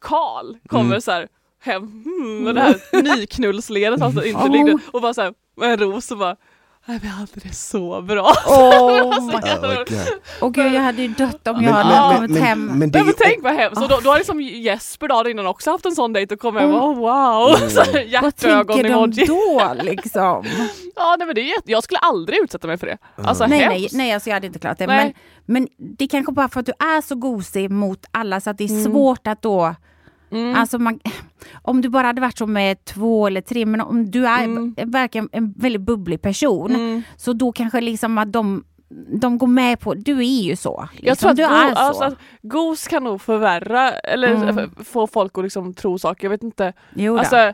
Karl 0.00 0.56
kommer 0.68 0.84
Mm. 0.84 1.00
såhär 1.00 1.28
hem 1.64 1.82
hmm, 1.82 2.44
med 2.44 2.54
det 2.54 2.60
här 2.60 3.02
nyknullsledet 3.16 4.02
alltså 4.02 4.24
inte 4.24 4.40
Oh. 4.40 4.50
ligger 4.50 4.78
och 4.92 5.02
bara 5.02 5.14
såhär 5.14 5.32
med 5.56 5.70
en 5.72 5.78
ros 5.78 6.10
och 6.10 6.18
bara 6.18 6.36
Nej 6.86 6.98
vi 7.02 7.08
hade 7.08 7.28
det 7.34 7.54
så 7.54 8.02
bra. 8.02 8.32
Oh 8.46 9.26
my 9.26 9.32
gött. 9.32 10.08
Åh 10.40 10.50
gud, 10.50 10.72
jag 10.74 10.80
hade 10.80 11.02
ju 11.02 11.08
dött 11.08 11.48
om 11.48 11.54
Men- 11.56 11.64
jag 11.64 11.72
hade 11.72 11.88
men- 12.10 12.16
kommit 12.16 12.30
men- 12.30 12.42
hem. 12.42 12.66
men 12.78 12.90
det 12.90 12.98
men 12.98 13.06
ju- 13.08 13.14
tänk 13.18 13.42
vad 13.42 13.54
hemskt, 13.54 13.82
och 13.82 13.88
då, 13.88 14.00
då 14.02 14.10
har 14.10 14.16
liksom 14.18 14.40
Jesper 14.40 15.08
dagen 15.08 15.30
innan 15.30 15.46
också 15.46 15.70
haft 15.70 15.86
en 15.86 15.94
sån 15.94 16.12
dejt 16.12 16.34
och 16.34 16.40
kommit 16.40 16.62
hem 16.62 16.74
och 16.74 16.88
oh, 16.88 16.94
wow, 16.96 17.56
Mm. 17.56 17.70
så 17.70 17.80
här, 17.80 17.92
Vad 17.92 18.04
hjärtögon 18.06 18.66
tänker 18.76 18.82
de 18.90 18.92
emoji. 18.94 19.24
då 19.26 19.72
liksom? 19.82 20.44
Ja 20.96 21.16
nej 21.18 21.26
men 21.26 21.34
det 21.34 21.40
är 21.40 21.54
jag 21.64 21.84
skulle 21.84 21.98
aldrig 21.98 22.38
utsätta 22.42 22.66
mig 22.66 22.78
för 22.78 22.86
det. 22.86 22.98
Alltså 23.24 23.46
nej, 23.46 23.58
nej, 23.68 23.78
hemskt. 23.80 23.94
nej 23.94 24.12
alltså 24.12 24.30
jag 24.30 24.34
hade 24.34 24.46
inte 24.46 24.58
klarat 24.58 24.78
det. 24.78 24.86
Men, 24.86 25.12
men 25.46 25.68
det 25.98 26.04
är 26.04 26.08
kanske 26.08 26.32
bara 26.32 26.48
för 26.48 26.60
att 26.60 26.66
du 26.66 26.72
är 26.78 27.00
så 27.00 27.14
gosig 27.14 27.70
mot 27.70 28.06
alla 28.10 28.40
så 28.40 28.50
att 28.50 28.58
det 28.58 28.64
är 28.64 28.68
Mm. 28.68 28.84
svårt 28.84 29.26
att 29.26 29.42
då 29.42 29.74
Mm. 30.32 30.54
Alltså 30.54 30.78
man, 30.78 31.00
om 31.62 31.80
du 31.80 31.88
bara 31.88 32.06
hade 32.06 32.20
varit 32.20 32.38
så 32.38 32.46
med 32.46 32.84
två 32.84 33.26
eller 33.26 33.40
tre, 33.40 33.66
men 33.66 33.80
om 33.80 34.10
du 34.10 34.26
är 34.26 34.44
Mm. 34.44 34.74
verkar 34.84 35.28
en 35.32 35.52
väldigt 35.52 35.82
bubblig 35.82 36.22
person, 36.22 36.70
Mm. 36.74 37.02
så 37.16 37.32
då 37.32 37.52
kanske 37.52 37.80
liksom 37.80 38.18
att 38.18 38.32
de 38.32 38.64
de 39.20 39.38
går 39.38 39.46
med 39.46 39.80
på, 39.80 39.94
du 39.94 40.18
är 40.18 40.42
ju 40.42 40.56
så. 40.56 40.88
Liksom. 40.92 41.06
Jag 41.08 41.18
tror 41.18 41.30
att, 41.30 41.36
du 41.36 41.42
go, 41.42 41.48
är 41.54 41.74
så. 41.74 41.80
alltså, 41.80 42.04
att 42.04 42.14
gos 42.42 42.88
kan 42.88 43.04
nog 43.04 43.20
förvärra 43.20 43.90
eller 43.92 44.28
Mm. 44.34 44.70
få 44.84 45.06
folk 45.06 45.38
att 45.38 45.44
liksom 45.44 45.74
tro 45.74 45.98
saker. 45.98 46.24
Jag 46.24 46.30
vet 46.30 46.42
inte. 46.42 46.72
jo, 46.94 47.12
då. 47.12 47.18
Alltså, 47.18 47.52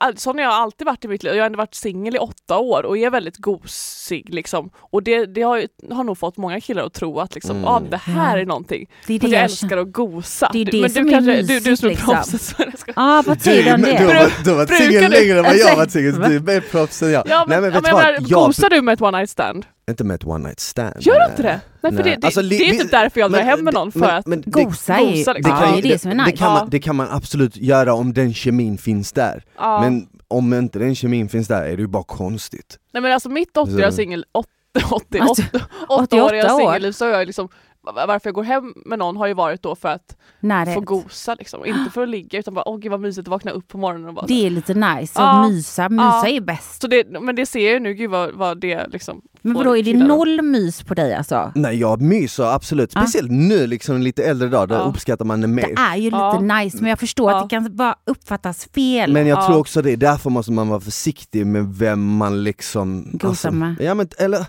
all, 0.00 0.16
sån 0.16 0.38
har 0.38 0.44
jag 0.44 0.52
alltid 0.52 0.86
varit 0.86 1.04
i 1.04 1.08
mitt 1.08 1.22
liv. 1.22 1.34
Jag 1.34 1.42
har 1.42 1.46
ändå 1.46 1.56
varit 1.56 1.74
singel 1.74 2.16
i 2.16 2.18
åtta 2.18 2.58
år 2.58 2.82
och 2.86 2.98
är 2.98 3.10
väldigt 3.10 3.36
gosig. 3.36 4.34
Liksom. 4.34 4.70
Och 4.76 5.02
det, 5.02 5.26
det 5.26 5.42
har, 5.42 5.66
har 5.94 6.04
nog 6.04 6.18
fått 6.18 6.36
många 6.36 6.60
killar 6.60 6.84
att 6.84 6.92
tro 6.94 7.20
att 7.20 7.34
liksom, 7.34 7.56
Mm. 7.56 7.68
ah, 7.68 7.80
det 7.90 7.96
här 7.96 8.36
Ja. 8.36 8.42
är 8.42 8.46
någonting. 8.46 8.86
det 9.06 9.14
är 9.14 9.18
det 9.18 9.26
jag 9.26 9.34
jag 9.36 9.44
älskar 9.44 9.76
att 9.76 9.92
gosa. 9.92 10.50
Det 10.52 10.60
är 10.60 10.64
Du- 10.64 10.70
det 10.70 10.80
men 10.80 10.90
som 10.90 11.02
du, 11.04 11.08
är 11.08 11.12
kanske, 11.12 11.32
du, 11.32 11.42
du 11.42 11.54
mysigt, 11.54 11.78
som 11.80 11.86
är 11.88 11.90
liksom. 11.90 12.14
proffset. 12.14 12.42
ska- 12.80 12.92
Ja, 12.96 13.22
vad 13.26 13.36
Du, 13.36 13.40
säger 13.40 13.64
du 13.64 13.74
om 13.74 13.80
men, 13.80 13.90
det? 13.90 13.98
du, 13.98 14.44
du 14.44 14.50
har 14.50 14.56
varit 14.56 14.76
singel 14.76 15.02
du- 15.02 15.08
längre 15.08 15.38
än 15.38 15.44
vad 15.44 15.56
jag 15.56 15.64
har 15.64 15.70
Alltså, 15.70 15.76
varit 15.76 15.90
singel, 15.90 16.14
du 16.30 16.36
är 16.36 16.40
mer 16.54 16.60
proffs 16.60 17.02
än 17.02 17.10
jag. 17.12 17.22
Ja, 17.28 17.44
Nej 17.48 17.60
men 17.60 17.64
ja, 17.64 17.80
vet 17.80 17.84
du 17.84 17.90
jag 17.90 18.20
vad, 18.20 18.46
Gosar 18.46 18.70
du 18.70 18.82
med 18.82 18.92
ett 18.92 19.00
one 19.02 19.18
night 19.18 19.30
stand? 19.30 19.66
Inte 19.90 20.04
med 20.04 20.14
ett 20.14 20.24
one 20.26 20.48
night 20.48 20.60
stand. 20.60 20.94
Gör 21.00 21.18
du 21.24 21.30
inte 21.30 21.42
det? 21.42 21.60
Nej, 21.80 21.92
för 21.92 22.02
Nej. 22.02 22.10
det, 22.14 22.20
det, 22.20 22.26
Alltså, 22.26 22.40
li- 22.42 22.58
det 22.58 22.64
är 22.70 22.80
typ 22.82 22.90
därför 22.90 23.20
jag 23.20 23.30
drar 23.30 23.38
men- 23.38 23.46
hem 23.46 23.64
med 23.64 23.74
någon, 23.74 23.92
för 23.92 24.00
men- 24.00 24.10
att 24.10 24.26
men 24.26 24.40
det- 24.40 24.50
Gosa 24.50 25.00
ju, 25.00 25.06
gosa, 25.06 25.30
ja, 25.30 25.32
liksom. 25.34 25.34
det 25.72 25.78
är 25.78 25.82
det 25.82 25.98
som 25.98 26.10
är 26.10 26.14
nice. 26.14 26.30
det, 26.30 26.36
kan 26.36 26.48
Ja. 26.48 26.54
man, 26.60 26.70
det 26.70 26.78
kan 26.78 26.96
man 26.96 27.08
absolut 27.10 27.56
göra 27.56 27.94
om 27.94 28.12
den 28.12 28.34
kemin 28.34 28.78
finns 28.78 29.12
där. 29.12 29.44
ja. 29.58 29.80
Men 29.80 30.06
om 30.28 30.54
inte 30.54 30.78
den 30.78 30.94
kemin 30.94 31.28
finns 31.28 31.48
där 31.48 31.62
är 31.62 31.76
det 31.76 31.82
ju 31.82 31.86
bara 31.86 32.02
konstigt. 32.02 32.78
Nej 32.92 33.02
men 33.02 33.12
alltså 33.12 33.28
mitt 33.28 33.56
80-åriga 33.56 33.90
Så- 33.90 33.96
singel, 33.96 34.24
80, 34.32 35.18
Alltså, 35.20 35.42
8-åriga 35.88 36.24
88 36.44 36.54
år. 36.54 36.58
singelliv 36.58 36.92
så 36.92 37.04
har 37.04 37.12
jag 37.12 37.26
liksom 37.26 37.48
varför 37.84 38.20
jag 38.28 38.34
går 38.34 38.42
hem 38.42 38.74
med 38.86 38.98
någon 38.98 39.16
har 39.16 39.26
ju 39.26 39.34
varit 39.34 39.62
då 39.62 39.74
för 39.76 39.88
att 39.88 40.16
Närhet. 40.40 40.74
få 40.74 40.80
gosa 40.80 41.34
liksom. 41.34 41.64
Inte 41.66 41.90
för 41.90 42.02
att 42.02 42.08
ligga 42.08 42.38
utan 42.38 42.54
bara 42.54 42.68
åh 42.68 42.78
gud 42.78 42.90
vad 42.90 43.00
mysigt 43.00 43.28
att 43.28 43.30
vakna 43.30 43.50
upp 43.50 43.68
på 43.68 43.78
morgonen 43.78 44.08
och 44.08 44.14
bara 44.14 44.26
Det 44.26 44.46
är 44.46 44.50
lite 44.50 44.74
nice 44.74 45.12
Ja. 45.20 45.30
att 45.44 45.50
mysa. 45.50 45.88
Mysa 45.88 46.04
Ja. 46.24 46.28
är 46.28 46.40
bäst. 46.40 46.80
så 46.82 46.86
det, 46.88 47.20
Men 47.20 47.36
det 47.36 47.46
ser 47.46 47.60
jag 47.64 47.72
ju 47.72 47.80
nu, 47.80 47.94
gud 47.94 48.10
vad, 48.10 48.32
vad 48.34 48.60
det 48.60 48.86
liksom 48.88 49.20
Men 49.42 49.54
vadå, 49.54 49.76
är 49.76 49.82
det 49.82 49.94
noll 49.94 50.42
mys 50.42 50.82
på 50.82 50.94
dig 50.94 51.14
alltså? 51.14 51.52
Nej 51.54 51.76
jag 51.80 52.00
myser 52.02 52.44
absolut, 52.44 52.92
Ja. 52.94 53.00
speciellt 53.00 53.30
nu 53.30 53.66
liksom 53.66 54.02
lite 54.02 54.24
äldre 54.24 54.48
dag, 54.48 54.68
då 54.68 54.74
Ja. 54.74 54.78
uppskattar 54.80 55.24
man 55.24 55.40
det 55.40 55.46
mer. 55.46 55.62
Det 55.76 55.82
är 55.82 55.96
ju 55.96 56.02
lite 56.04 56.16
Ja. 56.16 56.40
nice 56.40 56.78
men 56.80 56.90
jag 56.90 56.98
förstår 56.98 57.30
Ja. 57.30 57.36
att 57.42 57.48
det 57.50 57.56
kan 57.56 57.76
bara 57.76 57.96
uppfattas 58.04 58.68
fel. 58.74 59.12
Men 59.12 59.26
jag 59.26 59.38
Ja. 59.38 59.46
tror 59.46 59.58
också 59.58 59.82
det 59.82 59.90
är 59.92 59.96
därför 59.96 60.30
måste 60.30 60.52
man 60.52 60.68
vara 60.68 60.80
försiktig 60.80 61.46
med 61.46 61.74
vem 61.74 62.16
man 62.16 62.44
liksom... 62.44 63.10
Gosar 63.12 63.50
med. 63.50 63.76
Ja 63.80 63.94
men 63.94 64.08
eller... 64.18 64.46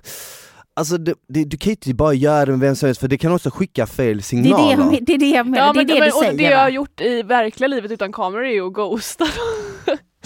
Alltså 0.78 0.98
det, 0.98 1.14
det, 1.28 1.44
du 1.44 1.58
kan 1.58 1.66
ju 1.70 1.72
inte 1.72 1.94
bara 1.94 2.14
göra 2.14 2.46
det 2.46 2.52
med 2.52 2.60
vem 2.60 2.76
som 2.76 2.86
helst 2.88 3.02
för 3.02 3.08
det 3.08 3.18
kan 3.18 3.32
också 3.32 3.50
skicka 3.50 3.88
fel 3.88 4.06
det, 4.06 4.12
är 4.12 4.16
det, 4.16 4.22
signaler. 4.24 4.72
jag, 4.94 5.06
det 5.06 5.14
är 5.14 5.18
det 5.18 5.30
jag 5.30 5.48
menar, 5.48 5.68
Ja, 5.68 5.74
det 5.74 5.80
är 5.80 5.86
men, 5.86 5.88
det 5.88 5.94
men, 6.00 6.10
du 6.10 6.16
och 6.16 6.20
säger. 6.24 6.38
det 6.38 6.44
jag 6.44 6.60
har 6.60 6.70
gjort 6.70 7.02
i 7.02 7.22
verkliga 7.24 7.68
livet 7.68 7.92
utan 7.92 8.12
kameror 8.12 8.46
är 8.46 8.52
ju 8.54 8.68
att 8.68 8.74
ghosta. 8.74 9.26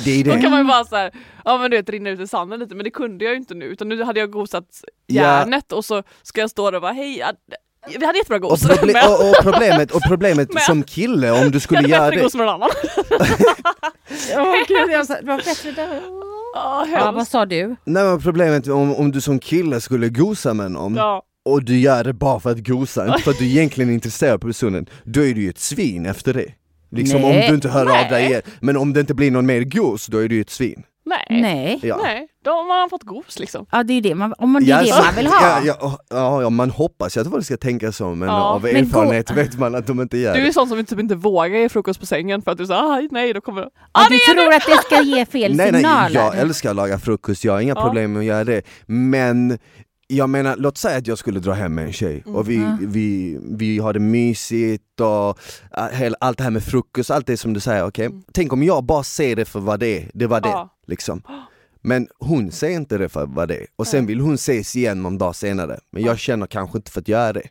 Det 0.06 0.12
är 0.12 0.24
Då 0.24 0.32
det. 0.36 0.42
kan 0.42 0.52
man 0.52 0.60
ju 0.60 0.66
bara 0.68 0.86
såhär, 0.86 1.12
ja 1.46 1.58
men 1.58 1.72
du 1.72 1.78
vet 1.78 1.90
rinna 1.90 2.10
ut 2.10 2.20
i 2.20 2.28
sanden 2.28 2.60
lite 2.60 2.76
men 2.76 2.84
det 2.84 2.90
kunde 2.92 3.26
jag 3.26 3.32
ju 3.34 3.38
inte 3.40 3.54
nu 3.54 3.66
utan 3.66 3.90
nu 3.90 4.04
hade 4.04 4.20
jag 4.20 4.32
ghostat 4.32 4.66
Ja. 5.08 5.22
järnet 5.24 5.72
och 5.72 5.86
så 5.86 6.04
ska 6.24 6.42
jag 6.42 6.50
stå 6.50 6.72
där 6.72 6.76
och 6.78 6.82
bara 6.82 6.92
hej, 6.92 7.18
ja, 7.18 7.32
vi 8.00 8.06
hade 8.06 8.18
jättebra 8.18 8.36
Och, 8.38 8.42
ghost 8.42 8.66
proble- 8.66 8.94
men 8.94 9.12
och, 9.12 9.30
och 9.30 9.36
problemet, 9.44 9.92
och 9.92 10.02
problemet 10.08 10.54
Men- 10.54 10.64
som 10.64 10.84
kille 10.84 11.32
om 11.32 11.46
du 11.52 11.56
jag 11.56 11.62
skulle 11.62 11.78
hade 11.80 11.90
göra 11.90 12.02
bättre 12.10 12.16
det... 12.16 12.22
ghost 12.22 12.36
med 12.36 12.46
någon 12.46 12.56
annan. 12.56 12.70
Åh, 14.38 14.56
gud, 14.68 14.90
jag 14.92 15.06
sa- 15.08 15.22
det 15.22 15.28
var 15.28 15.38
bättre 15.38 15.72
där. 15.72 16.02
Ja, 16.56 16.86
Ja, 16.94 17.12
vad 17.12 17.28
sa 17.28 17.46
du? 17.46 17.76
Nej 17.84 18.04
men 18.04 18.22
problemet 18.22 18.68
om, 18.68 18.96
om 18.96 19.12
du 19.12 19.22
som 19.22 19.40
kille 19.40 19.82
skulle 19.82 20.10
gosa 20.10 20.54
med 20.54 20.72
någon 20.72 20.96
Ja. 20.96 21.24
och 21.46 21.64
du 21.64 21.80
gör 21.80 22.04
det 22.04 22.14
bara 22.14 22.40
för 22.40 22.52
att 22.52 22.68
gosa, 22.68 23.08
inte 23.08 23.22
för 23.24 23.32
att 23.32 23.38
du 23.40 23.46
egentligen 23.46 23.90
är 23.90 23.94
intresserad 23.94 24.34
av 24.34 24.38
personen, 24.38 24.90
då 25.04 25.20
är 25.26 25.34
du 25.34 25.42
ju 25.42 25.50
ett 25.50 25.60
svin 25.60 26.06
efter 26.06 26.34
det. 26.34 26.52
Liksom 26.92 27.22
Nej. 27.22 27.42
om 27.42 27.48
du 27.50 27.56
inte 27.56 27.70
hör 27.70 27.82
av 27.82 27.88
dig 27.88 28.08
Nej. 28.12 28.26
igen. 28.26 28.42
Men 28.60 28.78
om 28.78 28.94
det 28.94 29.00
inte 29.00 29.14
blir 29.14 29.32
någon 29.32 29.46
mer 29.46 29.62
gos, 29.62 30.06
då 30.08 30.18
är 30.18 30.28
du 30.28 30.36
ju 30.36 30.42
ett 30.42 30.50
svin. 30.50 30.84
Nej. 31.10 31.42
Nej. 31.42 31.80
Ja. 31.84 32.00
Nej, 32.04 32.28
då 32.46 32.52
har 32.52 32.68
man 32.68 32.90
fått 32.90 33.04
gos 33.04 33.40
liksom. 33.40 33.66
Ja 33.72 33.84
det 33.84 33.94
är 33.94 34.02
det 34.02 34.16
man, 34.16 34.34
om 34.38 34.50
man, 34.52 34.66
det 34.66 34.72
är 34.72 34.84
det 34.84 35.04
man 35.06 35.16
vill 35.16 35.28
ha. 35.28 35.62
Ja, 35.66 35.76
ja, 35.82 35.98
ja, 36.10 36.42
ja, 36.42 36.50
man 36.50 36.70
hoppas 36.70 37.18
ju 37.18 37.22
att 37.22 37.30
folk 37.30 37.46
ska 37.46 37.58
tänka 37.58 37.92
så, 37.92 38.16
men 38.16 38.28
Ja. 38.30 38.42
av 38.44 38.64
Men 38.64 38.76
erfarenhet 38.76 39.32
vet 39.32 39.60
man 39.60 39.76
att 39.76 39.88
de 39.88 40.02
inte 40.02 40.18
gör 40.18 40.34
Du 40.34 40.42
är 40.42 40.46
det. 40.46 40.54
sån 40.54 40.68
som 40.70 40.86
typ 40.86 41.00
inte 41.00 41.16
vågar 41.16 41.58
ge 41.60 41.70
frukost 41.70 42.00
på 42.00 42.06
sängen 42.06 42.42
för 42.42 42.52
att 42.52 42.58
du 42.58 42.66
säger 42.66 42.94
aj 42.96 43.08
nej 43.12 43.34
då 43.34 43.42
kommer 43.42 43.62
Ja, 43.62 43.70
ah, 43.92 44.08
du 44.10 44.18
tror 44.18 44.54
att 44.54 44.66
det 44.66 44.78
ska 44.86 45.02
ge 45.02 45.26
fel 45.26 45.56
Nej 45.56 45.72
nej, 45.72 45.82
signaler? 45.82 46.16
jag 46.16 46.38
älskar 46.38 46.70
att 46.70 46.76
laga 46.76 47.00
frukost, 47.00 47.44
jag 47.44 47.54
har 47.54 47.60
inga 47.60 47.74
Ja. 47.76 47.82
problem 47.86 48.14
med 48.14 48.20
att 48.20 48.26
göra 48.26 48.44
det. 48.44 48.62
Men 48.86 49.58
jag 50.12 50.30
menar, 50.30 50.56
låt 50.58 50.78
säga 50.78 50.98
att 50.98 51.08
jag 51.08 51.18
skulle 51.18 51.40
dra 51.40 51.52
hem 51.54 51.76
med 51.76 51.86
en 51.86 51.94
tjej 51.94 52.24
och 52.26 52.50
vi, 52.50 52.56
Mm. 52.56 52.92
vi, 52.92 53.40
vi 53.44 53.80
har 53.80 53.94
det 53.94 54.00
mysigt 54.00 55.00
och 55.00 55.40
äh, 55.78 56.12
allt 56.20 56.38
det 56.38 56.44
här 56.44 56.52
med 56.52 56.64
frukost, 56.64 57.12
allt 57.12 57.28
det 57.28 57.38
som 57.38 57.54
du 57.54 57.60
säger, 57.60 57.88
okej? 57.88 58.10
Tänk 58.34 58.54
om 58.54 58.64
jag 58.64 58.84
bara 58.84 59.04
ser 59.04 59.36
det 59.36 59.46
för 59.46 59.60
vad 59.60 59.80
det 59.80 59.98
är, 60.02 60.12
det 60.14 60.28
var 60.28 60.42
det, 60.42 60.50
Ja. 60.50 60.70
liksom. 60.88 61.22
Men 61.82 62.08
hon 62.20 62.52
ser 62.52 62.70
inte 62.70 62.98
det 62.98 63.10
för 63.10 63.26
vad 63.26 63.48
det 63.48 63.56
är, 63.58 63.66
och 63.76 63.88
sen 63.88 64.06
vill 64.06 64.20
hon 64.20 64.34
ses 64.34 64.76
igen 64.76 65.04
någon 65.04 65.18
dag 65.18 65.36
senare, 65.36 65.80
men 65.92 66.04
jag 66.04 66.20
känner 66.20 66.48
kanske 66.48 66.78
inte 66.78 66.92
för 66.92 67.02
att 67.02 67.08
göra 67.08 67.34
det. 67.34 67.48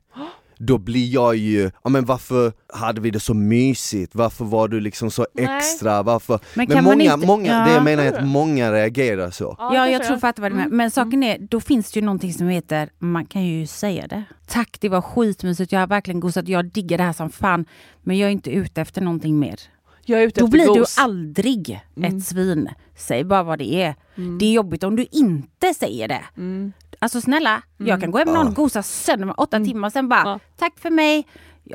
Då 0.58 0.78
blir 0.78 1.08
jag 1.14 1.36
ju, 1.36 1.70
ja 1.84 1.90
men 1.90 2.04
varför 2.04 2.52
hade 2.74 3.00
vi 3.00 3.10
det 3.10 3.20
så 3.20 3.34
mysigt? 3.34 4.14
Varför 4.14 4.44
var 4.44 4.68
du 4.68 4.80
liksom 4.80 5.10
så 5.10 5.26
Nej. 5.34 5.44
extra? 5.58 6.02
Varför? 6.02 6.40
Men 6.54 6.66
Men 6.68 6.84
många, 6.84 7.14
inte- 7.14 7.26
många, 7.26 7.52
ja. 7.52 7.64
det 7.64 7.72
jag 7.74 7.84
menar 7.84 8.02
är 8.04 8.10
Tror 8.10 8.20
att 8.20 8.26
många 8.28 8.72
reagerar 8.72 9.30
så. 9.30 9.56
Ja, 9.58 9.74
jag 9.74 9.88
kanske 9.90 10.06
tror 10.08 10.18
fattar 10.18 10.42
vad 10.42 10.50
du 10.50 10.54
menar. 10.56 10.66
Mm. 10.66 10.76
Men 10.76 10.90
saken 10.90 11.22
är, 11.22 11.38
då 11.38 11.60
finns 11.60 11.92
det 11.92 12.00
ju 12.00 12.06
någonting 12.06 12.32
som 12.32 12.48
heter, 12.48 12.88
man 12.98 13.26
kan 13.26 13.44
ju 13.46 13.66
säga 13.66 14.06
det. 14.06 14.24
Tack, 14.46 14.76
det 14.80 14.88
var 14.88 15.00
skitmysigt, 15.00 15.72
jag 15.72 15.80
har 15.80 15.86
verkligen 15.86 16.20
gosat, 16.20 16.48
jag 16.48 16.64
diggar 16.64 16.98
det 16.98 17.04
här 17.04 17.12
som 17.12 17.30
fan. 17.30 17.64
Men 18.02 18.18
jag 18.18 18.26
är 18.28 18.32
inte 18.32 18.50
ute 18.50 18.80
efter 18.80 19.00
någonting 19.00 19.38
mer. 19.38 19.60
Jag 20.04 20.22
är 20.22 20.26
ute 20.26 20.40
Då 20.40 20.46
efter 20.46 20.52
blir 20.58 20.66
gos. 20.66 20.94
du 20.96 21.02
aldrig 21.02 21.80
Mm. 21.96 22.16
ett 22.16 22.24
svin. 22.24 22.68
Säg 22.96 23.24
bara 23.24 23.42
vad 23.42 23.58
det 23.58 23.82
är. 23.82 23.94
Mm. 24.16 24.38
Det 24.38 24.46
är 24.46 24.52
jobbigt 24.52 24.82
om 24.84 24.96
du 24.96 25.06
inte 25.12 25.74
säger 25.74 26.08
det. 26.08 26.22
Mm. 26.36 26.72
Alltså 26.98 27.20
snälla, 27.20 27.62
jag 27.76 27.88
Mm. 27.88 28.00
kan 28.00 28.10
gå 28.10 28.18
hem 28.18 28.28
med 28.28 28.34
någon 28.34 28.46
Ja. 28.46 28.50
och 28.50 28.56
gosa 28.56 28.82
sönder 28.82 29.26
med 29.26 29.34
åtta 29.38 29.56
Mm. 29.56 29.68
timmar, 29.68 29.90
sen 29.90 30.08
bara 30.08 30.22
Ja. 30.24 30.38
tack 30.56 30.78
för 30.78 30.90
mig. 30.90 31.26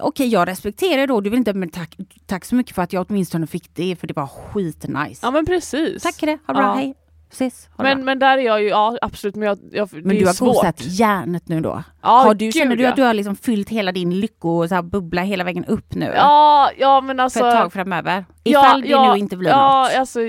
Okej, 0.02 0.28
jag 0.28 0.48
respekterar 0.48 1.08
då, 1.08 1.22
du 1.22 1.30
vill 1.30 1.40
inte, 1.40 1.54
men 1.54 1.70
tack, 1.70 1.98
tack 2.26 2.46
så 2.46 2.56
mycket 2.56 2.76
för 2.76 2.82
att 2.82 2.94
jag 2.94 3.06
åtminstone 3.10 3.48
fick 3.48 3.76
det, 3.76 3.96
för 4.00 4.08
det 4.08 4.14
var 4.16 4.28
skitnice. 4.28 5.20
Ja 5.22 5.32
men 5.32 5.46
precis. 5.46 6.04
Tack 6.04 6.16
för 6.16 6.26
det, 6.28 6.38
ha 6.48 6.54
det 6.54 6.60
bra, 6.60 6.64
Ja. 6.64 6.74
hej. 6.74 6.94
Ses. 7.32 7.70
Ha 7.78 7.84
det 7.84 7.90
Men, 7.90 7.98
bra. 7.98 8.06
men 8.06 8.20
där 8.20 8.38
är 8.38 8.42
jag 8.42 8.62
ju, 8.62 8.68
ja 8.70 8.98
absolut 9.02 9.36
men 9.36 9.48
jag, 9.48 9.58
jag, 9.72 9.90
det 9.90 10.02
Men 10.06 10.16
du 10.18 10.26
har 10.26 10.34
svårt. 10.34 10.54
gosat 10.56 10.76
järnet 10.86 11.48
nu 11.48 11.62
då? 11.62 11.84
Ja, 12.02 12.10
har 12.10 12.34
du, 12.34 12.46
gud, 12.46 12.54
känner 12.54 12.76
du 12.76 12.84
ja. 12.84 12.90
att 12.90 12.96
du 12.96 13.02
har 13.02 13.14
liksom 13.14 13.36
fyllt 13.36 13.70
hela 13.70 13.92
din 13.92 14.20
lycko 14.20 14.50
och 14.50 14.70
så 14.70 14.76
här 14.76 14.82
bubbla 14.82 15.22
hela 15.22 15.44
vägen 15.44 15.66
upp 15.66 15.96
nu? 15.96 16.12
Ja, 16.16 16.72
ja 16.78 17.02
men 17.02 17.20
alltså. 17.20 17.40
för 17.40 17.48
ett 17.50 17.56
tag 17.56 17.74
framöver? 17.74 18.26
ja, 18.44 18.60
Ifall 18.68 18.82
det 18.82 18.88
ja, 18.88 19.14
nu 19.14 19.20
inte 19.20 19.38
blir 19.38 19.50
ja, 19.50 19.82
något? 19.84 19.96
alltså 20.00 20.20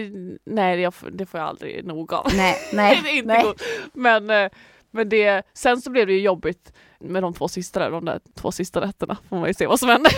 nej 0.47 0.77
det, 0.77 0.93
det 1.13 1.27
får 1.27 1.41
jag 1.41 1.49
aldrig 1.49 1.85
nog 1.87 2.13
av. 2.13 2.27
Nej, 2.37 2.57
det 2.71 2.77
nej, 2.77 3.01
är 3.05 3.17
inte 3.17 3.29
nej. 3.29 3.43
gott. 3.43 3.63
Men, 3.95 4.31
eh, 4.31 4.49
men 4.95 5.09
det, 5.09 5.43
sen 5.55 5.81
så 5.81 5.91
blev 5.91 6.07
det 6.07 6.13
ju 6.13 6.21
jobbigt 6.21 6.73
med 7.01 7.23
de 7.23 7.35
två 7.35 7.49
sista 7.49 7.81
där, 7.81 7.91
de 7.91 8.05
där 8.05 8.21
två 8.35 8.53
sista 8.53 8.81
nätterna. 8.81 9.17
Får 9.29 9.37
man 9.37 9.49
ju 9.49 9.55
se 9.55 9.67
vad 9.67 9.81
som 9.81 9.89
händer. 9.89 10.13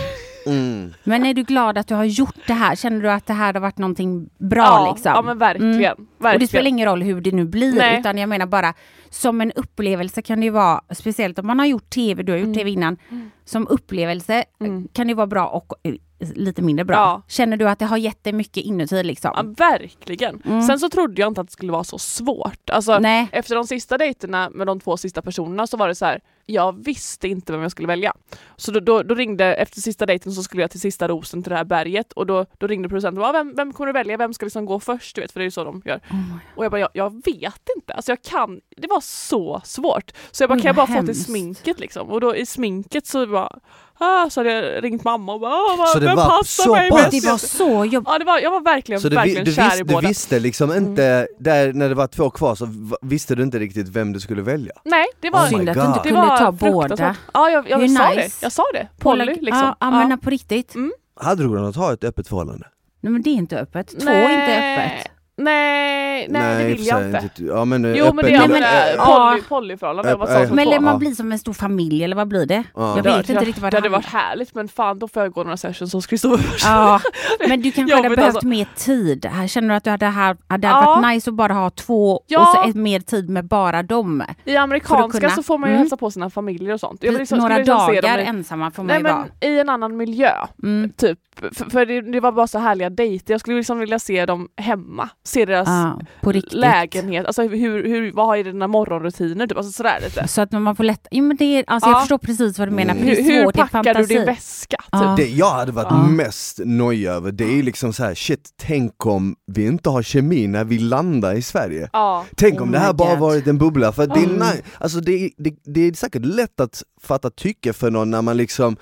Mm. 0.45 0.93
Men 1.03 1.25
är 1.25 1.33
du 1.33 1.43
glad 1.43 1.77
att 1.77 1.87
du 1.87 1.95
har 1.95 2.03
gjort 2.03 2.35
det 2.47 2.53
här? 2.53 2.75
Känner 2.75 3.01
du 3.01 3.11
att 3.11 3.25
det 3.25 3.33
här 3.33 3.53
har 3.53 3.61
varit 3.61 3.77
någonting 3.77 4.29
bra 4.37 4.63
ja, 4.63 4.93
liksom? 4.95 5.11
ja 5.15 5.21
men 5.21 5.37
verkligen. 5.37 5.71
Mm. 5.73 5.81
verkligen. 6.17 6.33
Och 6.33 6.39
det 6.39 6.47
spelar 6.47 6.67
ingen 6.69 6.85
roll 6.89 7.01
hur 7.03 7.21
det 7.21 7.31
nu 7.31 7.45
blir, 7.45 7.73
Nej. 7.75 7.99
utan 7.99 8.17
jag 8.17 8.29
menar 8.29 8.45
bara 8.45 8.73
som 9.09 9.41
en 9.41 9.51
upplevelse 9.51 10.21
kan 10.21 10.39
det 10.39 10.43
ju 10.45 10.49
vara, 10.51 10.81
speciellt 10.91 11.39
om 11.39 11.47
man 11.47 11.59
har 11.59 11.65
gjort 11.65 11.89
tv, 11.89 12.23
du 12.23 12.31
har 12.31 12.39
gjort 12.39 12.45
Mm. 12.45 12.57
tv 12.57 12.69
innan, 12.71 12.97
Mm. 13.09 13.31
som 13.45 13.67
upplevelse 13.67 14.43
Mm. 14.59 14.87
kan 14.93 15.07
det 15.07 15.13
vara 15.13 15.27
bra 15.27 15.47
och 15.47 15.73
lite 16.19 16.61
mindre 16.61 16.85
bra. 16.85 16.95
Ja. 16.95 17.21
Känner 17.27 17.57
du 17.57 17.69
att 17.69 17.79
det 17.79 17.85
har 17.85 17.97
gett 17.97 18.23
dig 18.23 18.33
mycket 18.33 18.63
inuti 18.63 19.03
liksom? 19.03 19.31
Ja, 19.35 19.43
verkligen. 19.67 20.41
Mm. 20.45 20.61
Sen 20.61 20.79
så 20.79 20.89
trodde 20.89 21.21
jag 21.21 21.27
inte 21.27 21.41
att 21.41 21.47
det 21.47 21.53
skulle 21.53 21.71
vara 21.71 21.83
så 21.83 21.97
svårt. 21.97 22.69
Alltså, 22.69 22.99
Nej. 22.99 23.27
efter 23.31 23.55
de 23.55 23.67
sista 23.67 23.97
dejterna 23.97 24.49
med 24.49 24.67
de 24.67 24.79
två 24.79 24.97
sista 24.97 25.21
personerna 25.21 25.67
så 25.67 25.77
var 25.77 25.87
det 25.87 25.95
så 25.95 26.05
här. 26.05 26.21
Jag 26.49 26.83
visste 26.85 27.27
inte 27.27 27.51
vem 27.51 27.61
jag 27.61 27.71
skulle 27.71 27.87
välja. 27.87 28.13
Så 28.55 28.71
då, 28.71 28.79
då, 28.79 29.03
då 29.03 29.15
ringde, 29.15 29.55
efter 29.55 29.81
sista 29.81 30.05
dejten 30.05 30.31
så 30.31 30.43
skulle 30.43 30.61
jag 30.63 30.71
till 30.71 30.79
sista 30.79 31.07
rosen 31.07 31.43
till 31.43 31.49
det 31.49 31.55
här 31.57 31.63
berget 31.65 32.13
och 32.13 32.25
då, 32.25 32.45
då 32.57 32.67
ringde 32.67 32.89
producenten 32.89 33.17
och 33.17 33.33
bara, 33.33 33.43
vem, 33.43 33.53
vem 33.55 33.73
kommer 33.73 33.87
du 33.87 33.93
välja, 33.93 34.17
vem 34.17 34.33
ska 34.33 34.45
liksom 34.45 34.65
gå 34.65 34.79
först? 34.79 35.15
Du 35.15 35.21
vet, 35.21 35.31
för 35.31 35.39
det 35.39 35.43
är 35.43 35.45
ju 35.47 35.51
så 35.51 35.63
de 35.63 35.81
gör. 35.85 35.95
Oh 36.09 36.37
Och 36.55 36.65
jag 36.65 36.71
bara, 36.71 36.79
jag, 36.79 36.89
jag 36.93 37.09
vet 37.25 37.61
inte. 37.75 37.93
Alltså 37.93 38.11
jag 38.11 38.21
kan, 38.21 38.59
det 38.77 38.87
var 38.87 39.01
så 39.01 39.61
svårt. 39.65 40.11
Så 40.31 40.43
jag 40.43 40.49
bara, 40.49 40.59
kan 40.59 40.65
jag 40.65 40.75
bara 40.75 40.85
vad 40.85 40.95
få 40.95 41.01
till 41.01 41.07
hemskt. 41.07 41.25
sminket 41.25 41.79
liksom? 41.79 42.09
Och 42.09 42.21
då 42.21 42.35
i 42.35 42.45
sminket 42.45 43.07
så 43.07 43.27
bara, 43.27 43.59
ah, 43.99 44.29
så 44.29 44.39
hade 44.39 44.51
jag 44.51 44.83
ringt 44.83 45.03
mamma 45.03 45.33
och 45.33 45.39
bara, 45.39 45.51
ah, 45.51 45.75
vad, 45.77 45.89
Så 45.89 45.99
det 45.99 46.15
var 46.15 46.43
så 46.43 46.71
mig 46.75 46.89
pass? 46.91 47.09
Det 47.11 47.29
var 47.29 47.37
så 47.37 47.85
jobbigt. 47.85 48.09
Ja, 48.11 48.19
det 48.19 48.25
var, 48.25 48.39
jag 48.39 48.51
var 48.51 48.61
verkligen, 48.61 49.01
Så 49.01 49.09
du, 49.09 49.15
verkligen 49.15 49.45
du, 49.45 49.53
kär 49.53 49.63
visste, 49.63 49.79
i 49.79 49.83
du 49.83 49.93
båda. 49.93 50.07
visste 50.07 50.39
liksom 50.39 50.71
Mm. 50.71 50.83
inte, 50.89 51.27
där 51.39 51.73
när 51.73 51.89
det 51.89 51.95
var 51.95 52.07
två 52.07 52.29
kvar 52.29 52.55
så 52.55 52.69
visste 53.01 53.35
du 53.35 53.43
inte 53.43 53.59
riktigt 53.59 53.87
vem 53.87 54.13
du 54.13 54.19
skulle 54.19 54.41
välja? 54.41 54.73
Nej, 54.83 55.05
det 55.19 55.29
var, 55.29 55.39
Oh 55.39 55.49
Synd 55.49 55.69
att 55.69 55.75
du 55.75 55.81
inte 55.81 55.99
det 56.03 56.09
kunde 56.09 56.21
var 56.27 56.36
ta 56.37 56.51
båda. 56.51 56.87
fruktansvärt. 56.87 57.17
Ja, 57.33 57.49
jag, 57.49 57.69
jag, 57.69 57.79
Det 57.79 57.85
är 57.85 57.87
sa 57.87 58.09
nice. 58.09 58.21
det. 58.21 58.45
Jag 58.45 58.51
sa 58.51 58.63
det. 58.73 58.87
Polly 58.99 59.25
liksom. 59.25 59.57
Ja, 59.57 59.75
ja, 59.79 59.91
men 60.07 60.19
på 60.19 60.29
riktigt. 60.29 60.75
Mm. 60.75 60.91
Hade 61.19 61.43
du 61.43 61.49
kunnat 61.49 61.75
ha 61.75 61.93
ett 61.93 62.03
öppet 62.03 62.27
förhållande? 62.27 62.67
Nej 63.01 63.13
men 63.13 63.21
det 63.21 63.29
är 63.29 63.33
inte 63.33 63.59
öppet. 63.59 63.87
Två 63.99 64.05
Nej. 64.05 64.25
är 64.25 64.39
inte 64.41 64.83
öppet. 64.83 65.11
Nej, 65.39 66.27
nej, 66.29 66.63
det 66.63 66.69
i 66.69 66.73
och 66.73 66.79
vill 66.79 66.85
jag 66.87 67.05
inte. 67.07 67.29
Ja 67.43 67.65
men 67.65 67.95
Jo 67.95 68.13
men 68.13 68.25
det 68.25 68.33
är 68.33 68.47
men, 68.47 68.63
äh, 68.63 68.69
ja. 68.97 69.29
poly, 69.31 69.41
polyförhållande. 69.41 70.11
Äh, 70.11 70.41
äh, 70.41 70.51
Men 70.53 70.83
man 70.83 70.99
blir 70.99 71.11
som 71.11 71.31
en 71.31 71.39
stor 71.39 71.53
familj 71.53 72.03
eller 72.03 72.15
vad 72.15 72.27
blir 72.27 72.45
det? 72.45 72.63
Ja. 72.75 72.87
Jag 72.95 72.95
Det 72.97 73.01
vet 73.01 73.15
hade- 73.15 73.33
inte 73.33 73.45
riktigt 73.45 73.61
vad 73.63 73.71
det 73.73 73.77
det 73.77 73.81
hade 73.81 73.89
varit 73.89 74.05
härligt 74.05 74.55
men 74.55 74.67
fan 74.67 74.99
då 74.99 75.07
får 75.07 75.23
jag 75.23 75.31
gå 75.31 75.43
några 75.43 75.57
sessions 75.57 75.93
hos 75.93 76.07
Kristoffer. 76.07 76.55
Ja, 76.63 76.99
men 77.47 77.61
du 77.61 77.71
kanske 77.71 77.95
hade 77.95 78.09
behövt 78.15 78.35
alltså. 78.35 78.47
mer 78.47 78.67
tid. 78.75 79.25
Här 79.25 79.47
Känner 79.47 79.69
du 79.69 79.75
att 79.75 79.83
du 79.83 79.89
hade, 79.89 80.05
hade 80.05 80.67
Ja. 80.67 80.81
varit 80.85 81.07
nice 81.15 81.29
att 81.29 81.33
bara 81.35 81.53
ha 81.53 81.69
två 81.69 82.21
Ja. 82.27 82.39
och 82.41 82.47
så 82.47 82.69
ett 82.69 82.75
mer 82.75 82.99
tid 82.99 83.29
med 83.29 83.45
bara 83.47 83.83
dem? 83.83 84.23
I 84.45 84.55
amerikanska 84.55 85.19
kunna- 85.19 85.29
så 85.35 85.43
får 85.43 85.57
man 85.57 85.69
ju 85.69 85.73
Mm. 85.73 85.79
hälsa 85.79 85.97
på 85.97 86.11
sina 86.11 86.29
familjer 86.29 86.73
och 86.73 86.79
sånt. 86.79 87.03
Jag 87.03 87.11
vill 87.11 87.19
liksom- 87.19 87.39
Några 87.39 87.57
liksom 87.57 87.77
dagar 87.77 88.17
i- 88.19 88.23
ensamma 88.23 88.71
får 88.71 88.83
man 88.83 88.87
Nej 88.87 88.97
ju 88.97 89.03
vara. 89.03 89.25
i 89.55 89.59
en 89.59 89.69
annan 89.69 89.97
miljö. 89.97 90.31
Mm. 90.63 90.91
Typ. 90.97 91.19
För, 91.55 91.69
för 91.69 91.85
det, 91.85 92.01
det 92.01 92.19
var 92.19 92.31
bara 92.31 92.47
så 92.47 92.59
härliga 92.59 92.89
dejter. 92.89 93.33
Jag 93.33 93.41
skulle 93.41 93.57
liksom 93.57 93.79
vilja 93.79 93.99
se 93.99 94.25
dem 94.25 94.47
hemma. 94.57 95.09
Se 95.27 95.45
deras 95.45 95.67
Ja, 95.67 95.99
på 96.21 96.31
riktigt. 96.31 96.53
lägenhet. 96.53 97.25
Alltså 97.25 97.41
hur, 97.41 97.83
hur, 97.87 98.11
vad 98.11 98.25
har 98.25 98.37
i 98.37 98.43
dina 98.43 98.67
morgonrutiner? 98.67 99.47
Typ. 99.47 99.57
Alltså 99.57 99.71
sådär 99.71 99.99
lite. 100.03 100.27
Så 100.27 100.41
att 100.41 100.51
man 100.51 100.75
får 100.75 100.83
lätt... 100.83 101.07
Jo, 101.11 101.23
men 101.23 101.37
det 101.37 101.45
är, 101.45 101.63
alltså 101.67 101.89
Ja. 101.89 101.93
Jag 101.93 102.01
förstår 102.01 102.17
precis 102.17 102.59
vad 102.59 102.67
du 102.67 102.71
menar. 102.71 102.93
Det 102.93 102.99
Hur, 103.01 103.19
är 103.19 103.43
hur 103.43 103.51
packar 103.51 103.93
du 103.93 104.03
din 104.05 104.25
väska? 104.25 104.77
Typ. 104.77 104.87
Ja. 104.91 105.13
Det 105.17 105.25
jag 105.29 105.49
hade 105.51 105.71
varit 105.71 105.87
Ja. 105.91 106.07
mest 106.07 106.59
nöjd 106.65 107.07
över, 107.07 107.31
det 107.31 107.43
är 107.43 107.51
ju 107.55 107.61
liksom 107.61 107.93
så 107.93 108.03
här: 108.03 108.15
shit, 108.15 108.49
tänk 108.61 109.05
om 109.05 109.35
vi 109.51 109.65
inte 109.65 109.89
har 109.89 110.01
kemi 110.03 110.47
när 110.47 110.63
vi 110.63 110.79
landar 110.79 111.35
i 111.35 111.41
Sverige. 111.41 111.89
Ja. 111.93 112.25
Tänk 112.37 112.61
om 112.61 112.67
Oh 112.67 112.71
det 112.73 112.79
här 112.79 112.93
bara 112.93 113.09
God. 113.09 113.19
varit 113.19 113.47
en 113.47 113.57
bubbla, 113.57 113.91
för 113.91 114.07
det 114.07 114.19
är, 114.19 114.23
Mm. 114.27 114.47
alltså 114.79 114.99
det, 114.99 115.29
det, 115.37 115.53
det 115.65 115.81
är 115.81 115.93
säkert 115.93 116.25
lätt 116.25 116.59
att 116.59 116.83
fatta 117.01 117.29
tycke 117.29 117.73
för 117.73 117.91
någon 117.91 118.11
när 118.11 118.21
man 118.21 118.37
liksom 118.37 118.77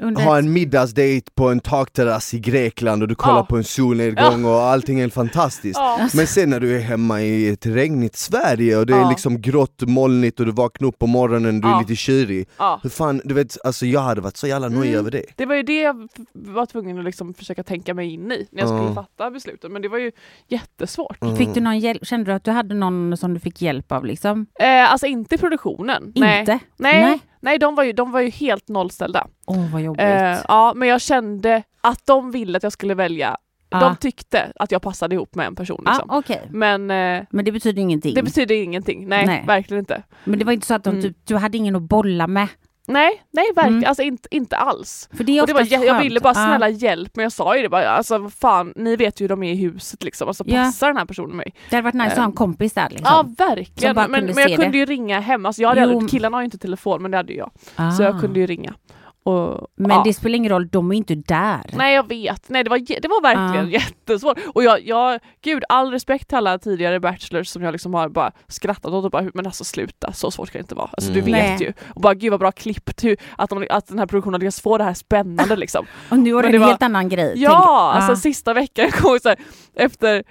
Under 0.00 0.22
ett- 0.22 0.44
en 0.44 0.52
middagsdate 0.52 1.22
på 1.34 1.48
en 1.48 1.60
takterrass 1.60 2.34
i 2.34 2.38
Grekland 2.38 3.02
och 3.02 3.08
du 3.08 3.14
kollar 3.14 3.36
Ja. 3.36 3.46
på 3.46 3.56
en 3.56 3.64
solnedgång 3.64 4.44
och 4.44 4.60
allting 4.62 5.00
är 5.00 5.08
fantastiskt. 5.08 5.78
Ja. 5.78 6.08
Men 6.14 6.26
sen 6.26 6.50
när 6.50 6.60
du 6.60 6.76
är 6.76 6.80
hemma 6.80 7.20
i 7.22 7.48
ett 7.48 7.66
regnigt 7.66 8.16
Sverige 8.16 8.76
och 8.76 8.86
det 8.86 8.94
är 8.94 9.08
liksom 9.08 9.40
grått, 9.40 9.82
molnigt 9.86 10.40
och 10.40 10.46
du 10.46 10.52
vaknar 10.52 10.88
upp 10.88 10.98
på 10.98 11.06
morgonen 11.06 11.60
du 11.60 11.68
är 11.68 11.78
lite 11.80 11.96
kyrig. 11.96 12.48
Ja. 12.58 12.80
Hur 12.82 12.90
fan, 12.90 13.20
du 13.24 13.34
vet, 13.34 13.56
alltså 13.64 13.86
jag 13.86 14.00
hade 14.00 14.20
varit 14.20 14.36
så 14.36 14.46
jävla 14.46 14.68
nöjd 14.68 14.88
Mm. 14.88 14.98
över 14.98 15.10
det. 15.10 15.24
Det 15.36 15.46
var 15.46 15.54
ju 15.54 15.62
det 15.62 15.80
jag 15.80 16.08
var 16.32 16.66
tvungen 16.66 16.98
att 16.98 17.04
liksom 17.04 17.34
försöka 17.34 17.62
tänka 17.62 17.94
mig 17.94 18.12
in 18.12 18.32
i 18.32 18.48
när 18.52 18.60
jag 18.62 18.68
skulle 18.68 18.94
fatta 18.94 19.30
beslutet. 19.30 19.70
Men 19.72 19.82
det 19.82 19.88
var 19.88 19.98
ju 19.98 20.12
jättesvårt. 20.48 21.22
Mm. 21.22 21.36
Fick 21.36 21.54
du 21.54 21.60
någon 21.60 21.78
hjälp? 21.78 22.06
Kände 22.06 22.30
du 22.30 22.34
att 22.34 22.44
du 22.44 22.50
hade 22.50 22.74
någon 22.74 23.16
som 23.16 23.34
du 23.34 23.40
fick 23.40 23.62
hjälp 23.62 23.92
av? 23.92 24.04
Liksom? 24.04 24.46
Eh, 24.60 24.92
alltså 24.92 25.06
inte 25.06 25.34
i 25.34 25.38
produktionen. 25.38 26.02
Inte? 26.06 26.20
Nej, 26.20 26.46
Nej. 26.76 27.02
nej. 27.02 27.18
De, 27.60 27.74
var 27.74 27.84
ju, 27.84 27.92
de 27.92 28.10
var 28.12 28.20
ju 28.20 28.30
helt 28.30 28.68
nollställda. 28.68 29.26
Åh 29.46 29.72
vad 29.72 29.82
jobbigt. 29.82 30.00
Eh, 30.02 30.38
ja, 30.48 30.72
men 30.76 30.88
jag 30.88 31.00
kände 31.00 31.62
att 31.80 32.06
de 32.06 32.30
ville 32.30 32.56
att 32.56 32.62
jag 32.62 32.72
skulle 32.72 32.94
välja. 32.94 33.36
Ja. 33.70 33.80
De 33.80 33.96
tyckte 33.96 34.52
att 34.56 34.72
jag 34.72 34.82
passade 34.82 35.14
ihop 35.14 35.34
med 35.34 35.46
en 35.46 35.54
person. 35.54 35.82
ah, 35.86 35.90
Liksom. 35.92 36.10
okej. 36.10 36.42
Men 36.50 36.90
eh, 36.90 37.22
Men 37.30 37.44
det 37.44 37.52
betyder 37.52 37.82
ingenting. 37.82 38.14
det 38.14 38.22
betyder 38.22 38.54
ingenting. 38.54 39.08
Nej, 39.08 39.26
Nej. 39.26 39.44
verkligen 39.46 39.78
inte. 39.78 40.02
Men 40.24 40.38
det 40.38 40.44
var 40.44 40.52
inte 40.52 40.66
så 40.66 40.74
att 40.74 40.84
de, 40.84 40.90
Mm. 40.90 41.02
typ, 41.02 41.16
du 41.24 41.36
hade 41.36 41.58
ingen 41.58 41.76
att 41.76 41.82
bolla 41.82 42.26
med? 42.26 42.48
Nej, 42.88 43.22
nej 43.30 43.44
verkligen. 43.54 43.78
Mm. 43.78 43.88
Alltså 43.88 44.02
inte, 44.02 44.28
inte 44.30 44.56
alls. 44.56 45.08
För 45.16 45.24
det 45.24 45.38
är 45.38 45.40
Och 45.42 45.46
det 45.46 45.52
var, 45.52 45.60
jä- 45.60 45.70
jag 45.84 45.88
skönt. 45.88 46.04
ville 46.04 46.20
bara 46.20 46.34
snälla 46.34 46.68
hjälp, 46.68 47.10
men 47.16 47.22
jag 47.22 47.32
sa 47.32 47.56
ju 47.56 47.62
det 47.62 47.68
bara, 47.68 47.88
alltså 47.88 48.28
fan, 48.40 48.72
ni 48.76 48.96
vet 48.96 49.20
ju 49.20 49.24
hur 49.24 49.28
de 49.28 49.42
är 49.42 49.52
i 49.52 49.56
huset 49.56 50.02
liksom. 50.04 50.28
Alltså 50.28 50.44
Ja. 50.46 50.64
passar 50.64 50.86
den 50.86 50.96
här 50.96 51.04
personen 51.04 51.36
mig? 51.36 51.54
Det 51.70 51.76
hade 51.76 51.84
varit 51.84 51.94
nice 51.94 52.06
att 52.12 52.16
ha 52.18 52.24
en 52.24 52.32
kompis 52.32 52.72
där. 52.72 52.88
Liksom. 52.90 53.06
Ja 53.38 53.44
verkligen, 53.46 53.94
men, 53.94 54.10
men 54.10 54.36
jag 54.36 54.46
kunde 54.56 54.70
det. 54.70 54.78
ju 54.78 54.84
ringa 54.84 55.20
hem, 55.20 55.46
alltså 55.46 55.62
jag 55.62 55.68
hade 55.68 55.80
Jo. 55.80 55.90
aldrig, 55.90 56.10
killarna 56.10 56.36
har 56.36 56.42
ju 56.42 56.44
inte 56.44 56.58
telefon 56.58 57.02
men 57.02 57.10
det 57.10 57.16
hade 57.16 57.32
ju 57.32 57.38
jag. 57.38 57.50
Ah. 57.76 57.90
Så 57.90 58.02
jag 58.02 58.20
kunde 58.20 58.40
ju 58.40 58.46
ringa. 58.46 58.74
Och, 59.24 59.66
Men 59.76 59.90
ja. 59.90 60.02
det 60.04 60.14
spelar 60.14 60.36
ingen 60.36 60.52
roll, 60.52 60.68
de 60.68 60.90
är 60.92 60.96
inte 60.96 61.14
där. 61.14 61.60
Nej 61.72 61.94
jag 61.94 62.08
vet, 62.08 62.48
nej 62.48 62.64
det 62.64 62.70
var, 62.70 62.78
det 62.78 63.08
var 63.08 63.22
verkligen 63.22 63.70
Ja. 63.70 63.80
jättesvårt. 63.80 64.38
Och 64.54 64.62
jag, 64.64 64.86
jag, 64.86 65.20
gud 65.42 65.64
all 65.68 65.90
respekt 65.90 66.28
till 66.28 66.36
alla 66.38 66.58
tidigare 66.58 67.00
bachelors 67.00 67.48
som 67.48 67.62
jag 67.62 67.72
liksom 67.72 67.94
har 67.94 68.08
bara 68.08 68.32
skrattat 68.48 68.92
åt 68.92 69.04
och 69.04 69.10
bara 69.10 69.30
men 69.34 69.46
alltså 69.46 69.64
sluta, 69.64 70.12
så 70.12 70.30
svårt 70.30 70.50
kan 70.50 70.58
det 70.58 70.62
inte 70.62 70.74
vara. 70.74 70.90
Alltså 70.92 71.12
du 71.12 71.18
Mm. 71.20 71.32
vet 71.32 71.42
Nej. 71.44 71.56
ju. 71.60 71.72
Och 71.94 72.00
bara 72.00 72.14
gud 72.14 72.30
vad 72.30 72.40
bra 72.40 72.52
klippt, 72.52 73.04
hur, 73.04 73.16
att, 73.36 73.50
de, 73.50 73.66
att 73.70 73.86
den 73.86 73.98
här 73.98 74.06
produktionen 74.06 74.34
har 74.34 74.40
lyckats 74.40 74.60
få 74.60 74.78
det 74.78 74.84
här 74.84 74.94
spännande 74.94 75.56
liksom. 75.56 75.86
Och 76.10 76.18
nu 76.18 76.32
var 76.32 76.42
det 76.42 76.48
en 76.48 76.60
var- 76.60 76.68
helt 76.68 76.82
annan 76.82 77.08
grej. 77.08 77.32
Ja, 77.36 77.50
tänker- 77.50 77.70
alltså 77.96 78.12
Ja. 78.12 78.16
sista 78.16 78.54
veckan, 78.54 78.90
jag 78.94 79.04
ihåg 79.10 79.20
så 79.20 79.28
här, 79.28 79.38
efter, 79.76 80.24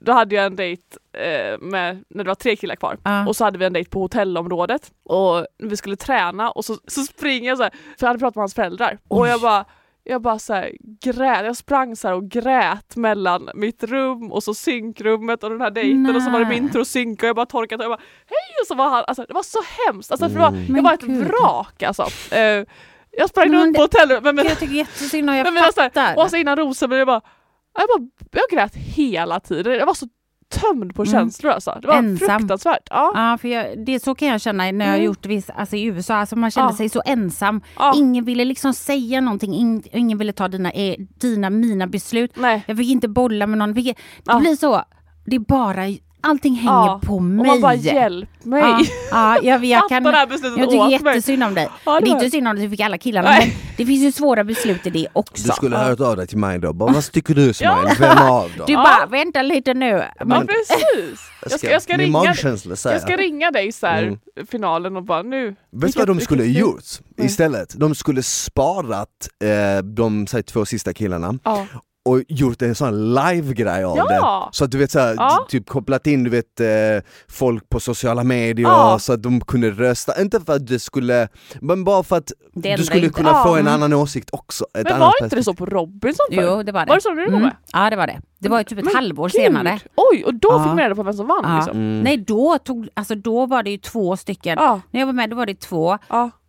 då 0.00 0.12
hade 0.12 0.34
jag 0.34 0.44
en 0.46 0.56
dejt 0.56 0.82
eh, 1.12 1.58
med, 1.60 2.04
när 2.08 2.24
det 2.24 2.28
var 2.30 2.34
tre 2.34 2.56
killar 2.56 2.76
kvar. 2.76 2.98
Ja. 3.04 3.26
Och 3.28 3.36
så 3.36 3.44
hade 3.44 3.58
vi 3.58 3.64
en 3.64 3.72
dejt 3.72 3.90
på 3.90 4.00
hotellområdet 4.00 4.90
och 5.04 5.46
vi 5.58 5.76
skulle 5.76 5.96
träna 5.96 6.50
och 6.50 6.64
så, 6.64 6.76
så 6.86 7.00
springer 7.02 7.48
jag 7.48 7.58
så 7.58 7.62
här, 7.64 7.70
för 7.70 8.06
jag 8.06 8.08
hade 8.08 8.18
pratat 8.18 8.34
med 8.36 8.42
hans 8.42 8.54
föräldrar 8.54 8.98
och 9.08 9.20
Oj. 9.20 9.28
jag 9.28 9.40
bara 9.40 9.64
jag 10.04 10.22
bara 10.22 10.38
så 10.38 10.54
här, 10.54 10.72
grät, 11.00 11.44
jag 11.44 11.56
sprang 11.56 11.96
så 11.96 12.14
och 12.14 12.28
grät 12.30 12.96
mellan 12.96 13.50
mitt 13.54 13.82
rum 13.82 14.32
och 14.32 14.42
så 14.42 14.54
synkrummet 14.54 15.44
och 15.44 15.50
den 15.50 15.60
här 15.60 15.70
dejten 15.70 16.16
och 16.16 16.22
så 16.22 16.30
var 16.30 16.38
det 16.40 16.48
Nej. 16.48 16.60
min 16.60 16.70
tur 16.72 16.80
att 16.80 16.88
synka 16.88 17.26
och 17.26 17.28
jag 17.28 17.36
bara 17.36 17.46
torkat 17.46 17.78
och 17.80 17.84
jag 17.84 17.90
bara 17.90 18.00
hej 18.26 18.56
och 18.62 18.66
så 18.66 18.74
var 18.74 18.88
han, 18.88 19.04
alltså 19.06 19.24
det 19.28 19.34
var 19.34 19.42
så 19.42 19.58
hemskt, 19.86 20.10
alltså, 20.10 20.28
för 20.28 20.34
det 20.34 20.40
var, 20.40 20.48
Mm. 20.48 20.76
jag 20.76 20.82
var 20.82 20.94
ett 20.94 21.00
gud. 21.00 21.26
vrak 21.26 21.82
alltså. 21.82 22.06
Eh, 22.34 22.64
jag 23.16 23.28
sprang 23.28 23.52
runt 23.52 23.76
på 23.76 23.82
hotellet 23.82 24.22
men, 24.22 24.34
men, 24.36 24.46
Jag 24.46 24.58
tycker 24.58 24.74
jättesynd 24.74 25.30
och 25.30 25.36
jag 25.36 25.44
men, 25.44 25.54
men, 25.54 25.72
så 25.72 25.80
här, 25.80 25.88
fattar. 25.90 26.24
och 26.24 26.30
så 26.30 26.36
innan 26.36 26.56
rosen 26.56 26.88
men 26.88 26.98
jag 26.98 27.06
bara, 27.06 27.20
jag 27.74 27.88
bara, 27.88 28.08
jag 28.32 28.58
grät 28.58 28.74
hela 28.74 29.40
tiden, 29.40 29.72
jag 29.72 29.86
var 29.86 29.94
så 29.94 30.06
tömd 30.54 30.94
på 30.94 31.02
Mm. 31.02 31.12
känslor 31.12 31.52
alltså. 31.52 31.78
Det 31.82 31.88
var 31.88 31.94
Ensam. 31.94 32.38
fruktansvärt. 32.38 32.88
Ja. 32.90 33.12
Ja, 33.14 33.38
för 33.38 33.48
jag, 33.48 33.84
det 33.86 34.00
så 34.02 34.14
kan 34.14 34.28
jag 34.28 34.40
känna 34.40 34.64
när 34.72 34.84
jag 34.84 34.92
har 34.92 34.94
Mm. 34.98 35.06
gjort 35.06 35.26
viss, 35.26 35.50
alltså 35.50 35.76
i 35.76 35.84
USA, 35.84 36.14
alltså 36.14 36.36
man 36.36 36.50
kände 36.50 36.72
Ja. 36.72 36.76
sig 36.76 36.88
så 36.88 37.02
ensam. 37.06 37.60
Ja. 37.78 37.92
Ingen 37.96 38.24
ville 38.24 38.44
liksom 38.44 38.74
säga 38.74 39.20
någonting, 39.20 39.54
ing, 39.54 39.82
ingen 39.92 40.18
ville 40.18 40.32
ta 40.32 40.48
dina, 40.48 40.70
eh, 40.70 40.96
dina, 41.20 41.50
mina 41.50 41.86
beslut. 41.86 42.32
Nej. 42.36 42.64
Jag 42.66 42.76
fick 42.76 42.90
inte 42.90 43.08
bolla 43.08 43.46
med 43.46 43.58
någon. 43.58 43.72
Vilket, 43.72 43.96
det 43.96 44.02
Ja. 44.24 44.38
blir 44.40 44.56
så, 44.56 44.82
det 45.26 45.36
är 45.36 45.40
bara, 45.40 45.82
allting 46.22 46.54
hänger 46.54 46.72
Ja. 46.86 47.00
på 47.06 47.14
Och 47.14 47.22
mig. 47.22 47.46
man 47.46 47.60
bara 47.60 47.74
hjälp 47.74 48.44
mig. 48.44 48.60
Ja, 48.62 48.84
ja, 49.10 49.38
jag, 49.42 49.64
jag, 49.64 49.88
kan, 49.88 50.02
det 50.02 50.10
här 50.10 50.26
beslutet 50.26 50.58
jag 50.58 50.70
tycker 50.70 50.88
jättesynd 50.90 51.44
om 51.44 51.54
dig. 51.54 51.68
Ja, 51.86 52.00
det 52.00 52.06
är 52.06 52.12
inte 52.12 52.30
synd 52.30 52.48
om 52.48 52.54
dig, 52.56 52.64
du 52.64 52.70
fick 52.70 52.80
alla 52.80 52.98
killarna, 52.98 53.28
Nej. 53.30 53.46
men 53.46 53.74
det 53.76 53.86
finns 53.86 54.02
ju 54.02 54.12
svåra 54.12 54.44
beslut 54.44 54.86
i 54.86 54.90
det 54.90 55.06
också. 55.12 55.46
Du 55.48 55.52
skulle 55.52 55.76
ha 55.76 55.82
Ja. 55.82 55.88
hört 55.88 56.00
av 56.00 56.16
dig 56.16 56.26
till 56.26 56.38
mig 56.38 56.58
då, 56.58 56.72
bara, 56.72 56.92
vad 56.92 57.12
tycker 57.12 57.34
du 57.34 57.46
Ja. 57.46 57.52
Smile? 57.52 57.96
Vem 57.98 58.18
av 58.28 58.50
dem? 58.56 58.64
Du 58.66 58.72
Ja. 58.72 58.82
bara, 58.82 59.06
vänta 59.06 59.42
lite 59.42 59.74
nu. 59.74 60.04
Ja 60.18 60.24
Men- 60.24 60.46
precis. 60.46 61.20
Jag 61.42 61.52
ska, 61.60 61.70
jag 61.70 61.82
ska, 61.82 61.96
ringa, 61.96 62.24
jag 62.84 63.00
ska 63.02 63.16
ringa 63.16 63.50
dig 63.50 63.72
så 63.72 63.86
här, 63.86 64.02
Mm. 64.02 64.18
finalen 64.50 64.96
och 64.96 65.04
bara 65.04 65.22
nu. 65.22 65.56
Vet 65.72 65.92
du 65.92 65.98
vad 65.98 66.08
de 66.08 66.20
skulle 66.20 66.44
gjort 66.44 66.84
istället? 67.18 67.74
De 67.76 67.94
skulle 67.94 68.22
sparat 68.22 69.08
eh, 69.44 69.82
de 69.84 70.26
säg, 70.26 70.42
två 70.42 70.64
sista 70.66 70.92
killarna 70.92 71.38
Ja. 71.44 71.66
Och 72.04 72.22
gjort 72.28 72.62
en 72.62 72.74
sån 72.74 73.14
live-grej 73.14 73.84
av 73.84 73.96
Ja. 73.96 74.04
det. 74.50 74.56
Så 74.56 74.64
att 74.64 74.70
du 74.70 74.78
vet 74.78 74.90
såhär, 74.90 75.14
Ja. 75.14 75.46
typ 75.48 75.68
kopplat 75.68 76.06
in 76.06 76.24
du 76.24 76.30
vet 76.30 76.60
eh, 76.60 76.66
folk 77.28 77.68
på 77.68 77.80
sociala 77.80 78.24
medier 78.24 78.68
Ja. 78.68 78.98
så 79.00 79.12
att 79.12 79.22
de 79.22 79.40
kunde 79.40 79.70
rösta, 79.70 80.20
inte 80.22 80.40
för 80.40 80.52
att 80.52 80.66
det 80.66 80.78
skulle, 80.78 81.28
men 81.60 81.84
bara 81.84 82.02
för 82.02 82.16
att 82.16 82.32
Det 82.54 82.76
du 82.76 82.84
skulle 82.84 83.04
inte. 83.06 83.14
kunna 83.16 83.30
Ja. 83.30 83.44
få 83.46 83.54
en 83.54 83.60
Mm. 83.60 83.72
annan 83.72 83.92
åsikt 83.92 84.28
också. 84.32 84.64
Ett 84.64 84.84
Men 84.84 84.92
annat 84.92 85.00
var 85.20 85.24
inte 85.26 85.36
det 85.36 85.44
så 85.44 85.54
på 85.54 85.66
Robinson 85.66 86.26
förr? 86.34 86.42
Jo, 86.42 86.62
det 86.62 86.72
var 86.72 86.80
det. 86.80 86.88
Var 86.88 86.96
det 86.96 87.02
så 87.02 87.10
du 87.10 87.26
Mm. 87.26 87.42
med? 87.42 87.56
Ja, 87.72 87.90
det 87.90 87.96
var 87.96 88.06
det. 88.06 88.20
Det 88.38 88.48
var 88.48 88.58
ju 88.58 88.64
typ 88.64 88.78
ett 88.78 88.84
Men 88.84 88.94
halvår 88.94 89.28
Gud. 89.28 89.32
senare. 89.42 89.80
Oj, 89.96 90.24
och 90.24 90.34
då 90.34 90.48
Ja. 90.52 90.58
fick 90.58 90.66
man 90.66 90.78
reda 90.78 90.94
på 90.94 91.02
vem 91.02 91.12
som 91.14 91.26
vann 91.26 91.40
Ja. 91.44 91.56
liksom. 91.56 91.76
Mm. 91.76 92.00
Nej, 92.00 92.16
då, 92.16 92.58
tog, 92.64 92.88
alltså, 92.94 93.14
då 93.14 93.46
var 93.46 93.62
det 93.62 93.70
ju 93.70 93.76
två 93.78 94.16
stycken. 94.16 94.56
Ja. 94.60 94.80
När 94.90 95.00
jag 95.00 95.06
var 95.06 95.12
med 95.12 95.30
då 95.30 95.36
var 95.36 95.46
det 95.46 95.60
två 95.60 95.98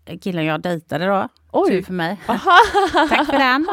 Ja. 0.06 0.14
killar 0.22 0.42
jag 0.42 0.62
dejtade 0.62 1.06
då. 1.06 1.28
Oj. 1.52 1.70
Tur 1.70 1.82
för 1.82 1.94
mig. 1.94 2.18
Tack 2.28 3.26
för 3.26 3.38
den. 3.40 3.68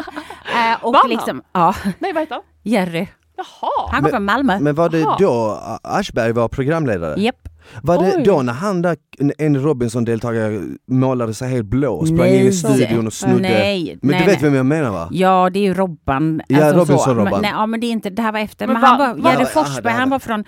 Eh, 0.55 0.85
och 0.85 0.93
Vann 0.95 1.09
liksom, 1.11 1.43
ja, 1.53 1.74
Nej 1.99 2.12
vad 2.12 2.22
heter 2.22 2.35
han? 2.35 2.45
Jerry. 2.62 3.07
Jaha. 3.37 3.89
Han 3.93 4.03
Men- 4.03 4.11
från 4.12 4.24
Malmö. 4.24 4.59
Men 4.61 4.74
var 4.74 4.89
det 4.89 5.03
Aha. 5.05 5.16
då 5.20 5.61
Aschberg 5.83 6.33
var 6.33 6.49
programledare? 6.49 7.20
Japp. 7.20 7.49
Var 7.83 7.99
det 7.99 8.16
Oj. 8.16 8.22
då 8.24 8.43
när 8.43 8.53
han 8.53 8.83
där, 8.83 8.97
en- 9.39 9.62
Robinson-deltagare 9.62 10.62
målade 10.87 11.35
sig 11.35 11.51
helt 11.51 11.66
blå 11.66 11.95
och 11.95 12.09
sprang 12.09 12.26
in 12.28 12.35
i 12.35 12.43
Nej. 12.43 12.53
studion 12.53 13.07
och 13.07 13.12
snodde? 13.12 13.43
Nej, 13.43 13.99
Men 14.03 14.11
nej, 14.11 14.20
du 14.20 14.26
vet 14.31 14.41
nej. 14.41 14.51
vem 14.51 14.55
jag 14.57 14.66
menar 14.66 14.91
va? 14.91 15.09
Ja, 15.12 15.51
det 15.53 15.59
är 15.59 15.62
ju 15.62 15.74
Robban. 15.74 16.43
Ja, 16.49 16.64
alltså 16.64 16.87
så. 16.87 16.93
Robinson-Robban. 16.93 17.31
Men, 17.31 17.43
nej, 17.43 17.51
ja, 17.55 17.66
men 17.66 17.81
det 17.81 17.87
är 17.87 17.91
inte, 17.91 18.11
det 18.11 18.22
här 18.22 18.33
var 18.33 18.41
efter. 18.41 18.66
Men 18.66 18.74
Men, 18.74 18.83
han 18.85 18.99
va- 18.99 19.07
var, 19.14 19.22
va- 19.22 19.33
Jerry 19.33 19.45
Forsberg, 19.47 19.83
det 19.83 19.91
han 19.91 20.01
var- 20.11 20.14
var 20.14 20.18
från, 20.18 20.45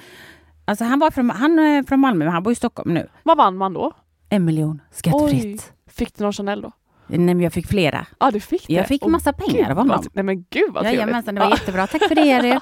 alltså 0.65 0.85
han 0.85 0.99
var 0.99 1.11
från, 1.11 1.31
han 1.31 1.59
är 1.59 1.83
från 1.83 2.01
Malmö, 2.01 2.25
men 2.25 2.35
han 2.35 2.43
bor 2.43 2.53
i 2.53 2.57
Stockholm 2.57 2.95
nu. 2.95 3.09
Vad 3.23 3.37
vann 3.37 3.57
man 3.57 3.73
då? 3.73 3.93
En 4.33 4.45
miljon, 4.45 4.81
skattefritt. 4.91 5.73
Fick 5.87 6.15
du 6.19 6.25
någon 6.25 6.33
Chanel 6.33 6.61
då? 6.63 6.73
Nej, 7.07 7.19
men 7.19 7.41
jag 7.41 7.53
fick 7.53 7.67
flera. 7.67 8.07
Ja 8.21 8.31
du 8.31 8.41
fick 8.41 8.67
det? 8.67 8.73
Jag 8.73 8.87
fick 8.89 9.05
massa 9.07 9.33
pengar 9.33 9.53
gud, 9.63 9.71
av 9.71 9.77
honom. 9.77 9.89
vad- 9.89 10.09
Nej 10.13 10.25
men 10.25 10.37
gud 10.51 10.73
vad 10.73 10.83
trevligt. 10.83 11.01
Jajamensan, 11.01 11.35
det 11.35 11.41
var 11.41 11.51
jättebra. 11.51 11.87
Tack 11.87 12.09
för 12.09 12.15
det 12.15 12.25
Jerry. 12.27 12.51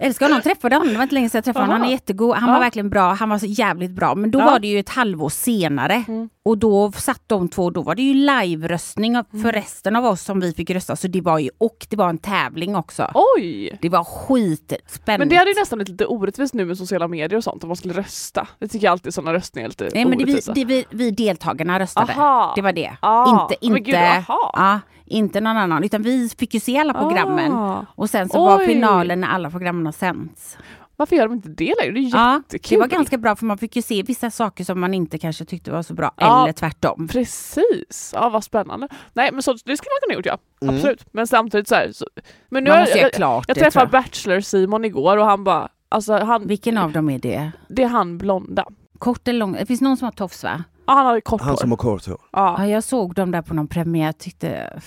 Älskar 0.00 0.26
honom, 0.26 0.42
träffade 0.42 0.74
honom, 0.76 0.88
det 0.88 0.96
var 0.96 1.02
inte 1.02 1.14
länge 1.14 1.28
sedan 1.28 1.38
jag 1.38 1.44
träffade 1.44 1.64
honom. 1.66 1.80
Han 1.80 1.88
är 1.88 1.92
jättegod, 1.92 2.36
han 2.36 2.48
Ja. 2.48 2.52
var 2.54 2.60
verkligen 2.60 2.90
bra, 2.90 3.12
han 3.12 3.28
var 3.28 3.38
så 3.38 3.46
jävligt 3.46 3.90
bra. 3.90 4.14
Men 4.14 4.30
då 4.30 4.38
Ja. 4.38 4.44
var 4.44 4.58
det 4.58 4.66
ju 4.68 4.78
ett 4.78 4.88
halvår 4.88 5.28
senare. 5.28 6.04
Mm. 6.08 6.28
Och 6.44 6.58
då 6.58 6.92
satt 6.92 7.22
de 7.26 7.48
två, 7.48 7.70
då 7.70 7.82
var 7.82 7.94
det 7.94 8.02
ju 8.02 8.14
live-röstning 8.14 9.14
Mm. 9.14 9.42
för 9.42 9.52
resten 9.52 9.96
av 9.96 10.04
oss 10.04 10.22
som 10.22 10.40
vi 10.40 10.52
fick 10.52 10.70
rösta. 10.70 10.96
Så 10.96 11.08
det 11.08 11.20
var 11.20 11.38
ju, 11.38 11.50
och 11.58 11.86
det 11.90 11.96
var 11.96 12.08
en 12.08 12.18
tävling 12.18 12.76
också. 12.76 13.10
Oj! 13.36 13.78
Det 13.82 13.88
var 13.88 14.04
skitspännande. 14.04 15.18
Men 15.18 15.28
det 15.28 15.36
hade 15.36 15.50
ju 15.50 15.56
nästan 15.60 15.76
blivit 15.78 15.88
lite 15.90 16.06
orättvist 16.06 16.54
nu 16.54 16.64
med 16.64 16.78
sociala 16.78 17.08
medier 17.08 17.36
och 17.36 17.44
sånt 17.44 17.62
om 17.64 17.68
man 17.68 17.76
skulle 17.76 17.94
rösta. 17.94 18.46
Det 18.58 18.68
tycker 18.68 18.86
jag 18.86 18.92
alltid 18.92 19.14
sådana 19.14 19.32
röstningar 19.34 19.66
är 19.66 19.68
lite 19.68 19.88
Nej 19.94 20.04
men 20.04 20.18
det, 20.18 20.24
vi, 20.24 20.40
det 20.54 20.64
vi, 20.64 20.84
vi 20.90 21.10
deltagarna 21.10 21.78
röstade. 21.80 22.12
Aha. 22.12 22.52
Det 22.56 22.62
var 22.62 22.72
det. 22.72 22.96
Ah, 23.00 23.42
inte, 23.42 23.56
men 23.60 23.76
inte, 23.76 23.90
gud, 23.90 23.94
aha. 24.00 24.50
ja, 24.54 24.80
inte 25.14 25.40
någon 25.40 25.56
annan. 25.56 25.84
Utan 25.84 26.02
vi 26.02 26.28
fick 26.38 26.54
ju 26.54 26.60
se 26.60 26.78
alla 26.78 26.94
programmen. 26.94 27.52
Ah. 27.52 27.86
Och 27.94 28.10
sen 28.10 28.28
så 28.28 28.44
var 28.44 28.58
Oj. 28.58 28.66
finalen 28.66 29.20
när 29.20 29.28
alla 29.28 29.50
programmen 29.50 29.86
har 29.86 29.92
sänts. 29.92 30.58
Varför 30.96 31.16
gör 31.16 31.28
de 31.28 31.34
inte 31.34 31.48
det 31.48 31.74
längre? 31.80 31.92
Det 31.92 32.00
är 32.00 32.10
Ja, 32.12 32.36
jättekul. 32.36 32.76
det 32.76 32.80
var 32.80 32.86
ganska 32.88 33.18
bra 33.18 33.36
för 33.36 33.46
man 33.46 33.58
fick 33.58 33.76
ju 33.76 33.82
se 33.82 34.02
vissa 34.02 34.30
saker 34.30 34.64
som 34.64 34.80
man 34.80 34.94
inte 34.94 35.18
kanske 35.18 35.44
tyckte 35.44 35.70
var 35.70 35.82
så 35.82 35.94
bra. 35.94 36.10
Ja. 36.16 36.42
Eller 36.42 36.52
tvärtom. 36.52 37.08
Precis, 37.08 38.10
ja 38.14 38.28
vad 38.28 38.44
spännande. 38.44 38.88
Nej 39.12 39.32
men 39.32 39.42
så, 39.42 39.52
det 39.52 39.58
skulle 39.76 39.90
man 39.90 40.00
kunna 40.02 40.14
gjort 40.14 40.26
ja, 40.26 40.38
Mm. 40.62 40.74
absolut. 40.74 41.06
Men 41.12 41.26
samtidigt 41.26 41.68
så 41.68 41.74
här, 41.74 41.92
så, 41.92 42.06
men 42.48 42.64
nu 42.64 42.70
Man 42.70 42.80
måste 42.80 42.98
jag, 42.98 43.04
jag, 43.06 43.12
klart 43.12 43.44
jag 43.48 43.56
det. 43.56 43.60
träffade 43.60 43.84
jag. 43.92 44.04
Bachelor-Simon 44.04 44.84
igår 44.84 45.16
och 45.16 45.24
han 45.26 45.44
bara, 45.44 45.68
alltså 45.88 46.12
han, 46.18 46.46
Vilken 46.46 46.78
av 46.78 46.92
dem 46.92 47.10
är 47.10 47.18
det? 47.18 47.52
det 47.68 47.82
är 47.82 47.88
han 47.88 48.18
blonda. 48.18 48.64
Kort 48.98 49.28
eller 49.28 49.38
lång? 49.38 49.52
Det 49.52 49.66
finns 49.66 49.80
någon 49.80 49.96
som 49.96 50.04
har 50.04 50.12
tofs 50.12 50.44
va? 50.44 50.64
Han 50.86 51.06
hade 51.06 51.20
kort 51.20 51.40
Han 51.40 51.50
hår. 51.50 51.56
som 51.56 51.70
har 51.70 51.76
kort 51.76 52.06
hår. 52.06 52.18
Ja. 52.32 52.54
Ja, 52.58 52.66
jag 52.66 52.84
såg 52.84 53.14
dem 53.14 53.30
där 53.30 53.42
på 53.42 53.54
någon 53.54 53.68
premiär. 53.68 54.06
Jag 54.06 54.18
tyckte... 54.18 54.80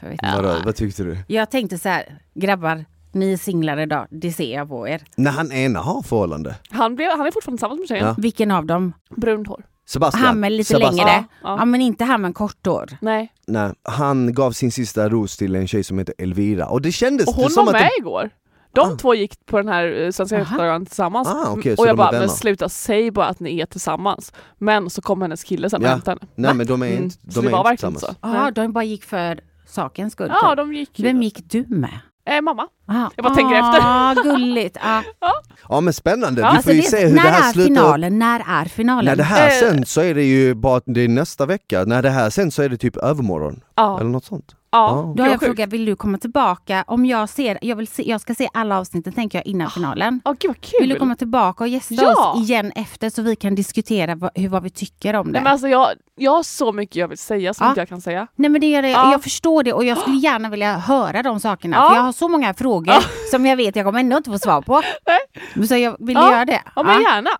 Jag, 0.00 0.08
vet 0.08 0.22
inte. 0.22 0.36
Vadå, 0.42 0.56
vad 0.64 0.76
tyckte 0.76 1.02
du? 1.04 1.18
jag 1.28 1.50
tänkte 1.50 1.78
så 1.78 1.88
här, 1.88 2.18
grabbar, 2.34 2.84
ni 3.12 3.32
är 3.32 3.36
singlar 3.36 3.78
idag. 3.80 4.06
Det 4.10 4.32
ser 4.32 4.54
jag 4.54 4.68
på 4.68 4.88
er. 4.88 5.02
När 5.16 5.30
han 5.30 5.52
ena 5.52 5.80
har 5.80 6.02
förhållande. 6.02 6.54
Han, 6.70 6.96
blev, 6.96 7.10
han 7.16 7.26
är 7.26 7.30
fortfarande 7.30 7.58
tillsammans 7.58 7.80
med 7.80 7.88
tjejen. 7.88 8.06
Ja. 8.06 8.14
Vilken 8.18 8.50
av 8.50 8.66
dem? 8.66 8.92
Brunt 9.16 9.48
hår. 9.48 9.64
Sebastian. 9.86 10.24
Han 10.26 10.40
med 10.40 10.52
lite 10.52 10.64
Sebastian. 10.74 10.96
längre? 10.96 11.10
Ja, 11.42 11.48
Ja. 11.50 11.56
ja. 11.58 11.64
men 11.64 11.80
inte 11.80 12.04
han 12.04 12.20
med 12.22 12.34
kort 12.34 12.66
hår. 12.66 12.90
Nej. 13.00 13.32
Nej, 13.46 13.72
han 13.82 14.32
gav 14.34 14.52
sin 14.52 14.72
sista 14.72 15.08
ros 15.08 15.36
till 15.36 15.54
en 15.56 15.68
tjej 15.68 15.84
som 15.84 15.98
heter 15.98 16.14
Elvira 16.18 16.66
och 16.66 16.82
det 16.82 16.92
kändes 16.92 17.28
Och 17.28 17.34
hon 17.34 17.50
som 17.50 17.66
var 17.66 17.74
att 17.74 17.80
med 17.80 17.90
det... 17.96 18.00
igår. 18.00 18.30
De 18.74 18.80
Ah. 18.92 18.96
två 18.96 19.14
gick 19.14 19.46
på 19.46 19.56
den 19.56 19.68
här 19.68 20.02
eh, 20.04 20.10
Svenska 20.10 20.36
högstadion 20.36 20.86
tillsammans. 20.86 21.28
Ah, 21.28 21.44
så 21.44 21.74
och 21.82 21.86
jag 21.88 21.96
bara, 21.96 22.12
men 22.12 22.28
sluta, 22.28 22.68
säg 22.68 23.10
bara 23.10 23.26
att 23.26 23.40
ni 23.40 23.60
är 23.60 23.66
tillsammans. 23.66 24.32
Men 24.58 24.90
så 24.90 25.02
kom 25.02 25.22
hennes 25.22 25.44
kille 25.44 25.70
sen 25.70 25.80
och 25.80 25.86
Ja. 25.86 25.90
hämtade 25.90 26.18
henne. 26.20 26.32
Nej 26.34 26.54
men 26.54 26.66
de 26.66 26.82
är 26.82 26.86
Mm. 26.86 27.02
inte, 27.04 27.16
Så 27.16 27.40
de 27.40 27.46
det 27.46 27.48
är 27.48 27.52
var 27.52 27.58
inte 27.58 27.68
verkligen 27.70 27.92
tillsammans. 27.94 28.18
så. 28.22 28.28
Ja, 28.28 28.42
Nej. 28.42 28.52
de 28.52 28.72
bara 28.72 28.84
gick 28.84 29.04
för 29.04 29.40
sakens 29.66 30.12
skull. 30.12 30.28
Ja, 30.42 30.48
typ. 30.48 30.56
de 30.56 30.74
gick. 30.74 30.90
Vem 31.00 31.22
gick 31.22 31.50
du 31.50 31.64
med? 31.68 31.98
Eh, 32.26 32.40
mamma. 32.42 32.62
Ah, 32.86 33.10
Jag 33.16 33.24
bara 33.24 33.34
tänker 33.34 33.54
efter. 33.56 33.80
Ah, 33.82 34.14
gulligt. 34.14 34.76
Ah. 34.82 35.02
Ja 35.68 35.80
men 35.80 35.92
spännande, 35.92 36.40
Ja, 36.40 36.50
vi 36.50 36.56
Alltså, 36.56 36.62
får 36.68 36.74
ju 36.74 36.80
det, 36.80 36.86
se 36.86 37.06
hur 37.06 37.14
när 37.14 37.22
det 37.22 37.28
här 37.28 37.48
är 37.48 37.52
slutar. 37.52 37.68
finalen? 37.68 38.18
När 38.18 38.42
är 38.48 38.64
finalen? 38.64 39.04
När 39.04 39.16
det 39.16 39.22
här 39.22 39.46
Eh. 39.46 39.52
sen 39.70 39.84
så 39.86 40.00
är 40.00 40.14
det 40.14 40.22
ju 40.24 40.54
bara 40.54 40.80
det 40.86 41.00
är 41.00 41.08
nästa 41.08 41.46
vecka, 41.46 41.84
när 41.84 42.02
det 42.02 42.10
här 42.10 42.30
sen 42.30 42.50
så 42.50 42.62
är 42.62 42.68
det 42.68 42.76
typ 42.76 42.96
övermorgon. 42.96 43.60
Eller 43.76 44.10
något 44.10 44.24
sånt. 44.24 44.54
Ja. 44.74 45.12
Då 45.16 45.22
har 45.22 45.30
jag 45.30 45.40
frågat, 45.40 45.68
vill 45.70 45.84
du 45.84 45.96
komma 45.96 46.18
tillbaka? 46.18 46.84
Om 46.86 47.06
jag 47.06 47.28
ser, 47.28 47.58
jag, 47.62 47.76
vill 47.76 47.86
se, 47.86 48.08
jag 48.10 48.20
ska 48.20 48.34
se 48.34 48.48
alla 48.54 48.78
avsnitten 48.78 49.12
tänker 49.12 49.38
jag 49.38 49.46
innan 49.46 49.70
finalen. 49.70 50.20
Ja, 50.24 50.32
gud 50.40 50.48
vad 50.48 50.60
kul. 50.60 50.80
Vill 50.80 50.88
du 50.88 50.96
komma 50.98 51.16
tillbaka 51.16 51.64
och 51.64 51.68
gästa 51.68 51.94
Ja. 51.94 52.32
oss 52.32 52.38
igen 52.50 52.72
efter 52.74 53.10
så 53.10 53.22
vi 53.22 53.36
kan 53.36 53.54
diskutera 53.54 54.14
vad, 54.14 54.30
hur, 54.34 54.48
vad 54.48 54.62
vi 54.62 54.70
tycker 54.70 55.14
om 55.16 55.26
det? 55.26 55.32
Nej, 55.32 55.42
men 55.42 55.52
alltså, 55.52 55.68
jag, 55.68 55.88
jag 56.16 56.30
har 56.32 56.42
så 56.42 56.72
mycket 56.72 56.96
jag 56.96 57.08
vill 57.08 57.18
säga 57.18 57.54
som 57.54 57.64
Ja. 57.64 57.68
inte 57.70 57.80
jag 57.80 57.88
kan 57.88 58.00
säga. 58.00 58.26
Nej 58.36 58.50
men 58.50 58.60
det 58.60 58.66
gör 58.70 58.82
det. 58.82 58.90
Ja. 58.90 59.10
Jag 59.12 59.22
förstår 59.22 59.62
det 59.62 59.72
och 59.72 59.84
jag 59.84 59.98
skulle 59.98 60.16
gärna 60.16 60.48
vilja 60.48 60.78
höra 60.78 61.22
de 61.22 61.40
sakerna. 61.40 61.76
Ja. 61.76 61.88
För 61.88 61.96
jag 61.96 62.02
har 62.02 62.12
så 62.12 62.28
många 62.28 62.54
frågor 62.54 62.94
som 63.30 63.46
jag 63.46 63.56
vet 63.56 63.76
jag 63.76 63.84
kommer 63.86 64.00
ändå 64.00 64.16
inte 64.16 64.30
få 64.30 64.38
svar 64.38 64.62
på. 64.62 64.82
Nej. 65.06 65.66
Så 65.68 65.76
jag 65.76 65.96
vill 65.98 66.14
Ja. 66.16 66.30
göra 66.32 66.44
det. 66.44 66.62
Ja 66.76 66.82
men 66.82 67.02
gärna. 67.02 67.30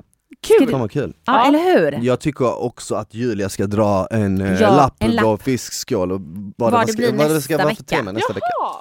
Kul. 0.44 0.70
Fan 0.70 0.80
vad 0.80 0.90
kul. 0.90 1.14
Ja, 1.24 1.32
Ja. 1.32 1.48
eller 1.48 1.58
hur? 1.58 1.98
Jag 2.06 2.20
tycker 2.20 2.62
också 2.62 2.94
att 2.94 3.14
Julia 3.14 3.48
ska 3.48 3.66
dra 3.66 4.06
en 4.10 4.40
eh, 4.40 4.60
Ja, 4.60 4.76
lapp 4.76 4.94
en 4.98 5.10
lapp. 5.10 5.24
och 5.24 5.40
fiskskål 5.42 6.12
och 6.12 6.20
vad, 6.56 6.72
Vad 6.72 6.86
det, 6.86 6.92
ska, 6.92 7.12
vad 7.16 7.30
det 7.30 7.40
ska 7.40 7.58
vara 7.58 7.74
för 7.74 7.82
tema 7.82 8.12
nästa 8.12 8.32
vecka. 8.32 8.46
Jaha, 8.60 8.76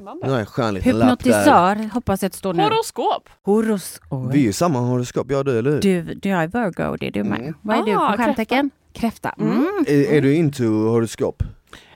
vad 0.00 0.24
Mm. 0.24 0.38
en 0.40 0.46
skön 0.46 0.74
liten 0.74 0.98
lapp 0.98 1.18
där. 1.24 1.30
Hypnotisör 1.30 1.90
hoppas 1.94 2.22
jag 2.22 2.26
att 2.26 2.32
det 2.32 2.38
står 2.38 2.52
nu. 2.54 2.62
Horoskop. 2.62 3.28
Horoskop. 3.44 4.34
Vi 4.34 4.38
är 4.40 4.42
ju 4.44 4.52
samma 4.52 4.78
horoskop, 4.78 5.30
jag 5.30 5.38
och 5.38 5.44
du 5.44 5.58
eller 5.58 5.70
hur? 5.70 5.80
Du, 5.80 6.02
du 6.02 6.30
är 6.30 6.46
Virgo, 6.46 6.96
det 7.00 7.06
är 7.06 7.10
du 7.10 7.24
med. 7.24 7.40
Mm. 7.40 7.54
Vad 7.62 7.78
är 7.78 7.82
du 7.82 7.92
Ah, 7.96 8.10
för 8.10 8.16
stjärntecken? 8.16 8.70
Kräfta. 8.92 9.34
Mm. 9.38 9.66
Är, 9.86 10.12
är 10.12 10.20
du 10.22 10.34
into 10.34 10.64
horoskop? 10.64 11.42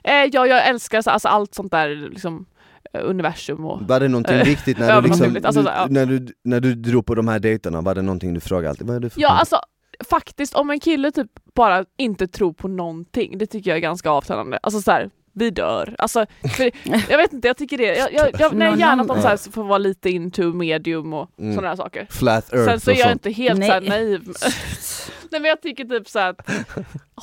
Eh, 0.03 0.13
ja, 0.13 0.47
jag 0.47 0.67
älskar 0.67 1.01
så- 1.01 1.09
alltså, 1.09 1.27
allt 1.27 1.55
sånt 1.55 1.71
där 1.71 2.09
liksom, 2.09 2.45
universum 2.93 3.65
och... 3.65 3.81
Var 3.87 3.99
det 3.99 4.07
någonting 4.07 4.35
Eh, 4.35 4.45
viktigt 4.45 4.79
när 4.79 5.01
du, 5.01 5.07
liksom, 5.07 5.37
alltså, 5.43 5.61
du, 5.61 5.67
ja. 5.67 5.87
när, 5.89 6.05
du, 6.05 6.27
när 6.43 6.59
du 6.59 6.75
drog 6.75 7.05
på 7.05 7.15
de 7.15 7.27
här 7.27 7.39
dejterna, 7.39 7.81
var 7.81 7.95
det 7.95 8.01
någonting 8.01 8.33
du 8.33 8.39
frågade 8.39 8.69
alltid? 8.69 8.87
Vad 8.87 8.95
är 8.95 8.99
det 8.99 9.09
för 9.09 9.21
Ja, 9.21 9.29
alltså 9.29 9.59
faktiskt 10.09 10.53
om 10.55 10.69
en 10.69 10.79
kille 10.79 11.11
typ 11.11 11.27
bara 11.55 11.85
inte 11.97 12.27
tror 12.27 12.53
på 12.53 12.67
någonting, 12.67 13.37
det 13.37 13.45
tycker 13.45 13.69
jag 13.71 13.77
är 13.77 13.81
ganska 13.81 14.09
avtändande. 14.09 14.59
Alltså 14.63 14.81
så 14.81 14.91
här, 14.91 15.09
vi 15.33 15.49
dör. 15.49 15.95
Alltså, 15.97 16.25
för, 16.57 16.71
jag 17.11 17.17
vet 17.17 17.33
inte, 17.33 17.47
jag 17.47 17.57
tycker 17.57 17.77
det. 17.77 17.97
Jag, 17.97 18.13
jag, 18.13 18.29
jag, 18.39 18.53
nej, 18.53 18.79
gärna 18.79 19.01
att 19.01 19.07
man 19.07 19.21
så 19.21 19.27
här, 19.27 19.51
får 19.51 19.63
vara 19.63 19.77
lite 19.77 20.09
into 20.09 20.43
medium 20.53 21.13
och 21.13 21.29
Mm. 21.39 21.55
sådana 21.55 21.77
saker. 21.77 22.07
Flat 22.09 22.53
earth 22.53 22.69
Sen 22.69 22.79
så 22.79 22.91
är 22.91 22.95
jag 22.95 23.01
sånt. 23.09 23.25
inte 23.25 23.31
helt 23.41 23.59
Nej. 23.59 23.67
så 23.67 23.73
här 23.73 23.81
naiv. 23.81 24.21
Nej 25.31 25.41
men 25.41 25.49
jag 25.49 25.61
tycker 25.61 25.85
typ 25.85 26.09
så 26.09 26.19
här 26.19 26.29
att 26.29 26.47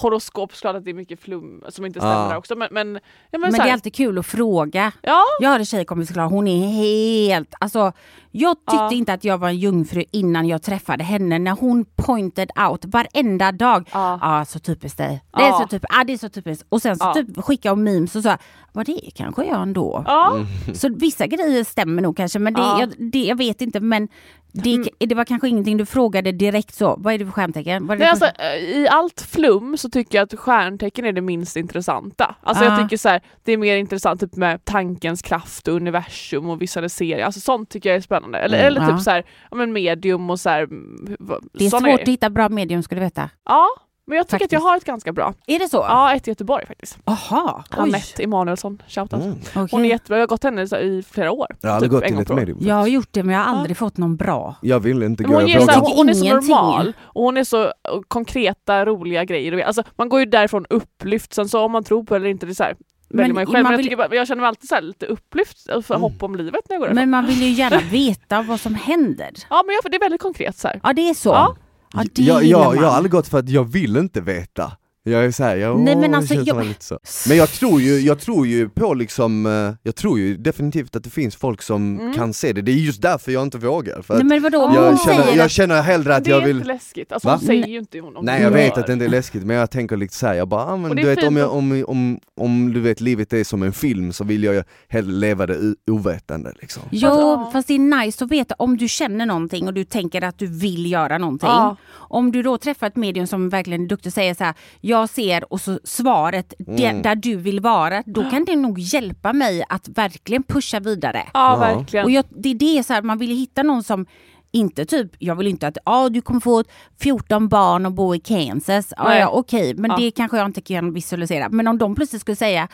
horoskop, 0.02 0.54
såklart 0.54 0.76
att 0.76 0.84
det 0.84 0.90
är 0.90 0.94
mycket 0.94 1.20
flum 1.20 1.64
som 1.68 1.86
inte 1.86 2.00
stämmer 2.00 2.26
Ah. 2.26 2.28
där 2.28 2.36
också 2.36 2.56
men, 2.56 2.68
men, 2.70 2.94
ja, 3.30 3.38
men, 3.38 3.40
Men 3.40 3.52
det 3.52 3.68
är 3.68 3.72
alltid 3.72 3.94
kul 3.94 4.18
att 4.18 4.26
fråga. 4.26 4.92
ja, 5.02 5.22
Jag 5.40 5.50
har 5.50 5.58
en 5.58 5.64
tjejkompis 5.66 6.10
Klara, 6.10 6.26
hon 6.26 6.48
är 6.48 6.66
helt... 6.68 7.54
Alltså, 7.60 7.92
jag 8.30 8.56
tyckte 8.56 8.74
Ja. 8.76 8.92
inte 8.92 9.12
att 9.12 9.24
jag 9.24 9.38
var 9.38 9.48
en 9.48 9.56
jungfru 9.58 10.04
innan 10.10 10.46
jag 10.48 10.62
träffade 10.62 11.04
henne. 11.04 11.38
När 11.38 11.52
hon 11.52 11.84
pointed 11.96 12.50
out 12.70 12.84
varenda 12.84 13.52
dag. 13.52 13.88
ja. 13.92 14.18
Ja, 14.22 14.44
så 14.44 14.58
typiskt 14.58 14.98
dig. 14.98 15.22
Det 15.36 15.42
är, 15.42 15.46
Ja. 15.48 15.58
så, 15.62 15.68
typ, 15.68 15.84
ja, 15.88 16.04
det 16.04 16.12
är 16.12 16.18
så 16.18 16.28
typiskt. 16.28 16.64
Och 16.68 16.82
sen 16.82 16.96
så 16.96 17.04
Ja. 17.04 17.14
typ 17.14 17.44
skickade 17.44 17.72
hon 17.74 17.84
memes 17.84 18.16
och 18.16 18.22
sa, 18.22 18.36
vad 18.72 18.86
det 18.86 19.06
är 19.06 19.10
kanske 19.10 19.44
jag 19.44 19.62
ändå. 19.62 20.04
ja. 20.06 20.34
Mm. 20.34 20.74
Så 20.74 20.88
vissa 20.96 21.26
grejer 21.26 21.64
stämmer 21.64 22.02
nog 22.02 22.16
kanske, 22.16 22.38
men 22.38 22.54
det, 22.54 22.60
Ja. 22.60 22.80
jag, 22.80 23.10
det, 23.12 23.24
jag 23.24 23.36
vet 23.36 23.60
inte. 23.60 23.80
Men 23.80 24.08
det, 24.52 24.74
Mm. 24.74 24.88
det 24.98 25.14
var 25.14 25.24
kanske 25.24 25.48
ingenting 25.48 25.76
du 25.76 25.86
frågade 25.86 26.32
direkt 26.32 26.74
så. 26.74 26.94
Vad 26.98 27.14
är 27.14 27.18
det 27.18 27.24
för 27.24 27.32
stjärntecken? 27.32 27.86
Vad 27.86 27.94
är 27.94 27.98
det 27.98 28.04
Nej, 28.10 28.18
för... 28.18 28.26
alltså, 28.26 28.42
eh, 28.42 28.78
I 28.82 28.88
allt 28.88 29.20
flum 29.30 29.76
så 29.76 29.87
tycker 29.90 30.18
jag 30.18 30.24
att 30.32 30.38
stjärntecken 30.38 31.04
är 31.04 31.12
det 31.12 31.20
minst 31.20 31.56
intressanta. 31.56 32.34
Alltså 32.42 32.64
Ah. 32.64 32.66
jag 32.66 32.82
tycker 32.82 32.96
så 32.96 33.08
här, 33.08 33.20
det 33.44 33.52
är 33.52 33.56
mer 33.56 33.76
intressant 33.76 34.20
typ 34.20 34.36
med 34.36 34.64
tankens 34.64 35.22
kraft 35.22 35.68
och 35.68 35.74
universum 35.74 36.50
och 36.50 36.62
visualisering. 36.62 37.22
Alltså 37.24 37.40
sånt 37.40 37.70
tycker 37.70 37.88
jag 37.88 37.96
är 37.96 38.00
spännande. 38.00 38.38
Eller, 38.38 38.58
Mm. 38.58 38.66
eller 38.66 38.80
typ 38.80 38.90
Ja. 38.90 38.98
så 38.98 39.10
här, 39.10 39.24
ja, 39.50 39.56
men 39.56 39.72
medium 39.72 40.30
och 40.30 40.40
så 40.40 40.48
här, 40.50 40.62
mm, 40.62 41.16
det 41.52 41.64
är 41.66 41.70
svårt 41.70 41.82
grejer. 41.82 42.02
att 42.02 42.08
hitta 42.08 42.30
bra 42.30 42.48
medium 42.48 42.82
ska 42.82 42.94
du 42.94 43.00
veta. 43.00 43.30
Ja, 43.44 43.66
men 44.08 44.16
jag 44.16 44.26
tycker 44.26 44.36
att 44.36 44.40
Faktiskt. 44.40 44.52
jag 44.52 44.60
har 44.60 44.76
ett 44.76 44.84
ganska 44.84 45.12
bra. 45.12 45.34
Är 45.46 45.58
det 45.58 45.68
så? 45.68 45.76
Ja, 45.76 46.14
ett 46.14 46.28
i 46.28 46.30
Göteborg 46.30 46.66
faktiskt. 46.66 46.98
Jaha, 47.04 47.64
oj. 47.70 47.76
Anette 47.78 48.22
Emanuelsson, 48.22 48.82
shoutout. 48.88 49.22
Mm. 49.24 49.36
Okej. 49.54 49.68
Hon 49.70 49.84
är 49.84 49.88
jättebra, 49.88 50.16
jag 50.16 50.22
har 50.22 50.26
gått 50.28 50.44
henne 50.44 50.62
i 50.62 51.02
flera 51.10 51.30
år. 51.32 51.46
Jag 51.60 51.68
har 51.68 51.74
aldrig 51.76 51.90
Typ 51.92 52.00
gått 52.00 52.08
till 52.08 52.18
ett 52.18 52.28
medium. 52.36 52.58
Jag 52.60 52.74
har 52.74 52.86
gjort 52.86 53.08
det 53.10 53.22
men 53.22 53.34
jag 53.34 53.42
har 53.44 53.56
aldrig 53.56 53.76
fått 53.76 53.96
någon 53.96 54.16
bra. 54.16 54.56
Jag 54.62 54.80
vill 54.80 55.02
inte 55.02 55.24
gå, 55.24 55.32
hon, 55.34 55.48
jag 55.48 55.50
Jag 55.50 55.66
hon, 55.74 55.84
inte. 55.84 55.96
hon 55.96 56.08
är 56.08 56.14
så 56.14 56.24
normal 56.34 56.92
och 57.02 57.22
hon 57.22 57.36
är 57.36 57.44
så 57.44 57.72
konkreta, 58.08 58.84
roliga 58.84 59.24
grejer. 59.24 59.58
Alltså, 59.64 59.82
man 59.96 60.08
går 60.08 60.20
ju 60.20 60.26
därifrån 60.26 60.66
upplyft, 60.70 61.34
sen 61.34 61.48
så 61.48 61.60
om 61.60 61.72
man 61.72 61.84
tror 61.84 62.04
på 62.04 62.14
det 62.14 62.16
eller 62.16 62.28
inte, 62.30 62.46
det 62.46 62.52
är 62.52 62.54
så 62.54 62.62
här, 62.62 62.76
Men 63.10 63.34
man 63.34 63.42
ju 63.42 63.46
själv. 63.46 63.52
man 63.52 63.62
Men 63.62 63.72
jag, 63.72 63.76
vill- 63.76 63.86
tycker, 63.86 63.96
bara- 63.96 64.14
jag 64.14 64.28
känner 64.28 64.40
mig 64.40 64.48
alltid 64.48 64.68
så 64.68 64.74
här 64.74 64.82
lite 64.82 65.06
upplyft 65.06 65.68
och 65.68 65.84
för 65.84 65.94
Mm. 65.94 66.02
hopp 66.02 66.22
om 66.22 66.34
livet 66.36 66.60
när 66.68 66.74
jag 66.74 66.80
går 66.80 66.86
därifrån. 66.86 66.94
Men 67.02 67.10
man 67.10 67.26
vill 67.26 67.42
ju 67.42 67.48
gärna 67.50 67.80
veta 67.90 68.42
vad 68.42 68.60
som 68.60 68.74
händer. 68.74 69.30
Ja 69.50 69.62
men 69.66 69.74
jag, 69.82 69.90
det 69.92 69.96
är 69.96 70.00
väldigt 70.00 70.22
konkret 70.22 70.56
så 70.58 70.68
här. 70.68 70.80
Ja 70.82 70.92
det 70.92 71.08
är 71.10 71.14
så. 71.14 71.28
Ja. 71.28 71.56
Ja, 71.92 72.04
jag, 72.14 72.44
jag, 72.44 72.76
jag 72.76 72.82
har 72.82 72.96
aldrig 72.96 73.12
gått 73.12 73.28
för 73.28 73.38
att 73.38 73.48
jag 73.48 73.64
vill 73.64 73.96
inte 73.96 74.20
veta. 74.20 74.72
Jag 75.08 75.24
är 75.24 75.30
såhär, 75.30 75.56
jag, 75.56 75.80
Nej, 75.80 75.96
men 75.96 76.14
alltså, 76.14 76.34
det 76.34 76.42
jag- 76.42 76.64
lite 76.66 76.84
så. 76.84 76.98
Men 77.28 77.36
jag 77.36 77.48
tror 77.48 77.80
ju, 77.80 77.98
jag 78.00 78.18
tror 78.20 78.46
ju 78.46 78.68
på 78.68 78.94
liksom, 78.94 79.46
eh, 79.46 79.74
jag 79.82 79.94
tror 79.96 80.18
ju 80.18 80.36
definitivt 80.36 80.96
att 80.96 81.04
det 81.04 81.10
finns 81.10 81.36
folk 81.36 81.62
som 81.62 81.98
Mm. 82.00 82.14
kan 82.14 82.34
se 82.34 82.52
det. 82.52 82.62
Det 82.62 82.72
är 82.72 82.76
just 82.76 83.02
därför 83.02 83.32
jag 83.32 83.42
inte 83.42 83.58
vågar. 83.58 84.02
För 84.02 84.14
Nej 84.14 84.24
men 84.24 84.42
vadå, 84.42 84.72
jag, 84.74 85.00
känner, 85.00 85.22
säger 85.22 85.38
jag 85.38 85.50
känner 85.50 85.82
hellre 85.82 86.16
att 86.16 86.24
det 86.24 86.30
jag 86.30 86.42
är 86.42 86.46
vill 86.46 86.56
inte 86.56 86.68
läskigt. 86.68 87.12
Alltså, 87.12 87.28
hon 87.28 87.40
säger 87.40 87.60
Nej. 87.60 87.70
ju 87.70 87.78
inte 87.78 87.98
hon 87.98 88.16
om 88.16 88.24
Nej 88.24 88.38
det 88.38 88.44
jag 88.44 88.50
vet 88.50 88.68
gör. 88.76 88.80
att 88.80 88.86
det 88.86 88.92
inte 88.92 89.04
är 89.04 89.08
läskigt 89.08 89.42
men 89.44 89.56
jag 89.56 89.70
tänker 89.70 89.96
lite 89.96 90.14
såhär, 90.14 90.34
jag 90.34 90.48
bara, 90.48 90.64
ah, 90.64 90.76
men 90.76 90.96
det 90.96 91.02
du 91.02 91.10
är 91.10 91.16
vet 91.16 91.24
om, 91.28 91.36
jag, 91.36 91.52
om, 91.52 91.84
om, 91.88 92.18
om 92.36 92.72
du 92.72 92.80
vet 92.80 93.00
livet 93.00 93.32
är 93.32 93.44
som 93.44 93.62
en 93.62 93.72
film 93.72 94.12
så 94.12 94.24
vill 94.24 94.42
jag 94.44 94.64
hellre 94.88 95.12
leva 95.12 95.46
det 95.46 95.74
ovetande 95.90 96.52
liksom. 96.60 96.82
Jo, 96.90 97.08
Ja. 97.08 97.50
fast 97.52 97.68
det 97.68 97.74
är 97.74 98.04
nice 98.04 98.24
att 98.24 98.30
veta 98.30 98.54
om 98.58 98.76
du 98.76 98.88
känner 98.88 99.26
någonting 99.26 99.66
och 99.66 99.74
du 99.74 99.84
tänker 99.84 100.22
att 100.24 100.38
du 100.38 100.46
vill 100.46 100.90
göra 100.92 101.18
någonting. 101.18 101.48
Ja. 101.48 101.76
Om 102.10 102.32
du 102.32 102.42
då 102.42 102.58
träffar 102.58 102.86
ett 102.86 102.96
medium 102.96 103.26
som 103.26 103.48
verkligen 103.48 103.82
är 103.84 103.88
duktig 103.88 104.10
och 104.10 104.14
säger 104.14 104.34
så 104.34 104.44
här, 104.44 104.54
jag 104.98 105.08
ser 105.08 105.52
och 105.52 105.60
så 105.60 105.78
svaret 105.84 106.54
det, 106.58 106.86
Mm. 106.86 107.02
där 107.02 107.14
du 107.14 107.36
vill 107.36 107.60
vara, 107.60 108.02
då 108.06 108.30
kan 108.30 108.44
det 108.44 108.56
nog 108.56 108.78
hjälpa 108.78 109.32
mig 109.32 109.64
att 109.68 109.88
verkligen 109.88 110.42
pusha 110.42 110.80
vidare. 110.80 111.22
Ja, 111.34 111.52
Ja. 111.52 111.56
verkligen. 111.76 112.04
Och 112.04 112.10
jag, 112.10 112.24
det 112.30 112.48
är 112.48 112.54
det 112.54 112.82
så 112.86 112.92
här, 112.92 113.02
man 113.02 113.18
vill 113.18 113.30
hitta 113.36 113.62
någon 113.62 113.82
som 113.82 114.06
inte 114.52 114.84
typ, 114.84 115.12
jag 115.18 115.34
vill 115.36 115.46
inte 115.46 115.66
att 115.66 115.78
ah, 115.84 116.08
du 116.08 116.20
kommer 116.20 116.40
få 116.40 116.64
14 117.00 117.48
barn 117.48 117.86
och 117.86 117.92
bo 117.92 118.14
i 118.14 118.20
Kansas. 118.20 118.92
Ah, 118.96 119.14
ja, 119.14 119.28
Okej, 119.28 119.74
men 119.74 119.90
Ja. 119.90 119.96
det 119.96 120.10
kanske 120.10 120.36
jag 120.36 120.46
inte 120.46 120.60
kan 120.60 120.92
visualisera. 120.92 121.48
Men 121.48 121.66
om 121.68 121.78
de 121.78 121.94
plötsligt 121.94 122.20
skulle 122.22 122.36
säga 122.36 122.68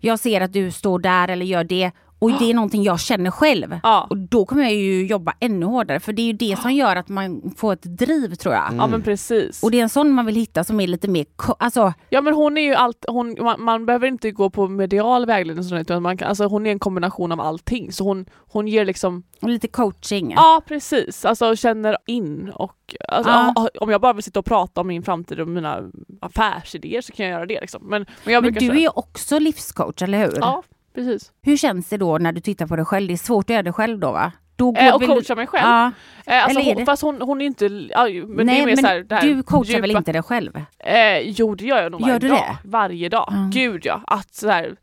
jag 0.00 0.18
ser 0.18 0.40
att 0.40 0.52
du 0.52 0.70
står 0.70 0.98
där 0.98 1.28
eller 1.28 1.46
gör 1.46 1.64
det 1.64 1.90
Och 2.18 2.30
det 2.38 2.50
är 2.50 2.54
någonting 2.54 2.82
jag 2.82 3.00
känner 3.00 3.30
själv. 3.30 3.78
Ja. 3.82 4.06
Och 4.10 4.16
då 4.18 4.44
kommer 4.46 4.62
jag 4.62 4.74
ju 4.74 5.06
jobba 5.06 5.34
ännu 5.40 5.66
hårdare 5.66 6.00
för 6.00 6.12
det 6.12 6.22
är 6.22 6.26
ju 6.26 6.32
det 6.32 6.58
som 6.62 6.72
gör 6.72 6.96
att 6.96 7.08
man 7.08 7.54
får 7.56 7.72
ett 7.72 7.82
driv 7.82 8.34
tror 8.34 8.54
jag. 8.54 8.74
ja 8.78 8.86
men 8.86 9.02
precis. 9.02 9.62
Och 9.62 9.70
det 9.70 9.78
är 9.78 9.82
en 9.82 9.88
sån 9.88 10.10
man 10.12 10.26
vill 10.26 10.34
hitta 10.36 10.64
som 10.64 10.80
är 10.80 10.86
lite 10.86 11.08
mer, 11.08 11.26
alltså 11.58 11.92
Ja 12.10 12.20
men 12.20 12.34
hon 12.34 12.58
är 12.58 12.62
ju 12.62 12.74
allt, 12.74 13.04
hon, 13.08 13.36
man, 13.40 13.62
man 13.62 13.86
behöver 13.86 14.06
inte 14.06 14.30
gå 14.30 14.50
på 14.50 14.68
medial 14.68 15.26
vägledning 15.26 15.64
sånt, 15.64 15.80
utan 15.80 16.02
man 16.02 16.16
kan, 16.16 16.28
alltså 16.28 16.44
hon 16.46 16.66
är 16.66 16.70
en 16.70 16.78
kombination 16.78 17.32
av 17.32 17.40
allting. 17.40 17.92
Så 17.92 18.04
hon, 18.04 18.26
hon 18.52 18.68
ger 18.68 18.84
liksom, 18.84 19.22
lite 19.40 19.68
coaching. 19.68 20.32
ja 20.36 20.62
precis, 20.66 21.24
alltså 21.24 21.56
känner 21.56 21.96
in 22.06 22.50
och 22.54 22.94
alltså, 23.08 23.32
Ja. 23.32 23.68
om 23.80 23.90
jag 23.90 24.00
bara 24.00 24.12
vill 24.12 24.22
sitta 24.24 24.38
och 24.38 24.44
prata 24.46 24.80
om 24.80 24.86
min 24.86 25.02
framtid 25.02 25.40
och 25.40 25.48
mina 25.48 25.80
affärsidéer 26.20 27.00
så 27.00 27.12
kan 27.12 27.26
jag 27.26 27.32
göra 27.32 27.46
det. 27.46 27.60
Liksom. 27.60 27.82
Men, 27.88 28.06
men 28.24 28.42
Men 28.44 28.54
du 28.54 28.70
är 28.70 28.74
ju 28.74 28.88
också 28.88 29.38
livscoach, 29.38 30.02
eller 30.02 30.18
hur? 30.26 30.36
Ja, 30.40 30.62
precis. 30.94 31.32
Hur 31.42 31.56
känns 31.56 31.88
det 31.88 31.96
då 31.96 32.18
när 32.18 32.32
du 32.32 32.40
tittar 32.40 32.66
på 32.66 32.76
dig 32.76 32.84
själv? 32.84 33.06
Det 33.08 33.12
är 33.14 33.16
svårt 33.16 33.44
att 33.44 33.50
göra 33.54 33.62
det 33.62 33.72
själv 33.72 33.98
då 33.98 34.12
va? 34.12 34.32
Då 34.56 34.74
Eh, 34.76 34.94
och 34.94 35.02
vill 35.02 35.08
du- 35.08 35.14
coacha 35.14 35.34
mig 35.34 35.46
själv. 35.46 35.64
Ja. 35.68 35.92
Eh, 36.26 36.44
alltså, 36.44 36.60
hon, 36.60 36.76
det- 36.76 36.84
fast 36.84 37.02
hon, 37.02 37.22
hon 37.22 37.40
är 37.40 37.46
inte, 37.46 37.64
ja, 37.66 38.08
men 38.26 38.46
Nej 38.46 38.66
men 38.66 38.84
här, 38.84 39.06
här 39.10 39.22
du 39.22 39.42
coachar 39.42 39.80
väl 39.80 39.90
djupa- 39.90 39.98
inte 39.98 40.12
dig 40.12 40.22
själv? 40.22 40.56
Eh, 40.78 41.18
jo 41.18 41.54
det 41.54 41.64
gör 41.64 41.82
jag 41.82 41.92
nog 41.92 42.00
Gör 42.00 42.06
varje 42.08 42.18
du 42.18 42.28
dag. 42.28 42.38
det? 42.62 42.68
Varje 42.68 43.08
dag. 43.08 43.32
Mm. 43.32 43.50
Gud 43.50 43.80
ja. 43.86 44.00
Att 44.06 44.34
så 44.34 44.48
här, 44.50 44.76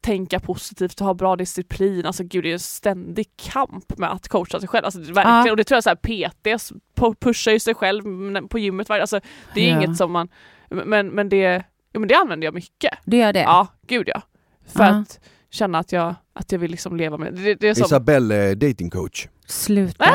tänka 0.00 0.40
positivt 0.40 1.00
och 1.00 1.06
ha 1.06 1.14
bra 1.14 1.36
disciplin. 1.36 2.06
Alltså 2.06 2.24
gud 2.24 2.44
det 2.44 2.48
är 2.48 2.52
en 2.52 2.58
ständig 2.58 3.26
kamp 3.36 3.98
med 3.98 4.12
att 4.12 4.28
coacha 4.28 4.60
sig 4.60 4.68
själv. 4.68 4.84
Alltså, 4.84 5.00
verkligen, 5.00 5.46
Ja. 5.46 5.50
Och 5.50 5.56
det 5.56 5.64
tror 5.64 5.76
jag 5.76 5.82
så 5.84 5.90
här, 5.90 5.96
PT 5.96 6.46
pu- 6.96 7.14
pushar 7.20 7.52
ju 7.52 7.60
sig 7.60 7.74
själv 7.74 8.02
på 8.48 8.58
gymmet. 8.58 8.88
varje- 8.88 9.02
Alltså, 9.02 9.20
det 9.54 9.60
är 9.60 9.70
Ja. 9.70 9.76
inget 9.82 9.96
som 9.96 10.12
man... 10.12 10.28
Men, 10.70 11.08
men, 11.08 11.28
det, 11.28 11.62
men 11.92 12.08
det 12.08 12.14
använder 12.14 12.46
jag 12.46 12.54
mycket. 12.54 12.98
Du 13.04 13.16
gör 13.16 13.32
det? 13.32 13.40
Ja, 13.40 13.66
gud 13.86 14.08
ja. 14.08 14.20
För 14.76 14.84
Ja. 14.84 14.90
att 14.90 15.20
känna 15.56 15.78
att 15.78 15.92
jag, 15.92 16.14
att 16.34 16.52
jag 16.52 16.58
vill 16.58 16.70
liksom 16.70 16.96
leva 16.96 17.16
med 17.16 17.34
det. 17.34 17.54
Det 17.54 17.68
är 17.68 17.74
som... 17.74 17.84
Isabelle, 17.84 18.54
datingcoach. 18.54 19.26
Sluta. 19.46 20.04
är 20.04 20.10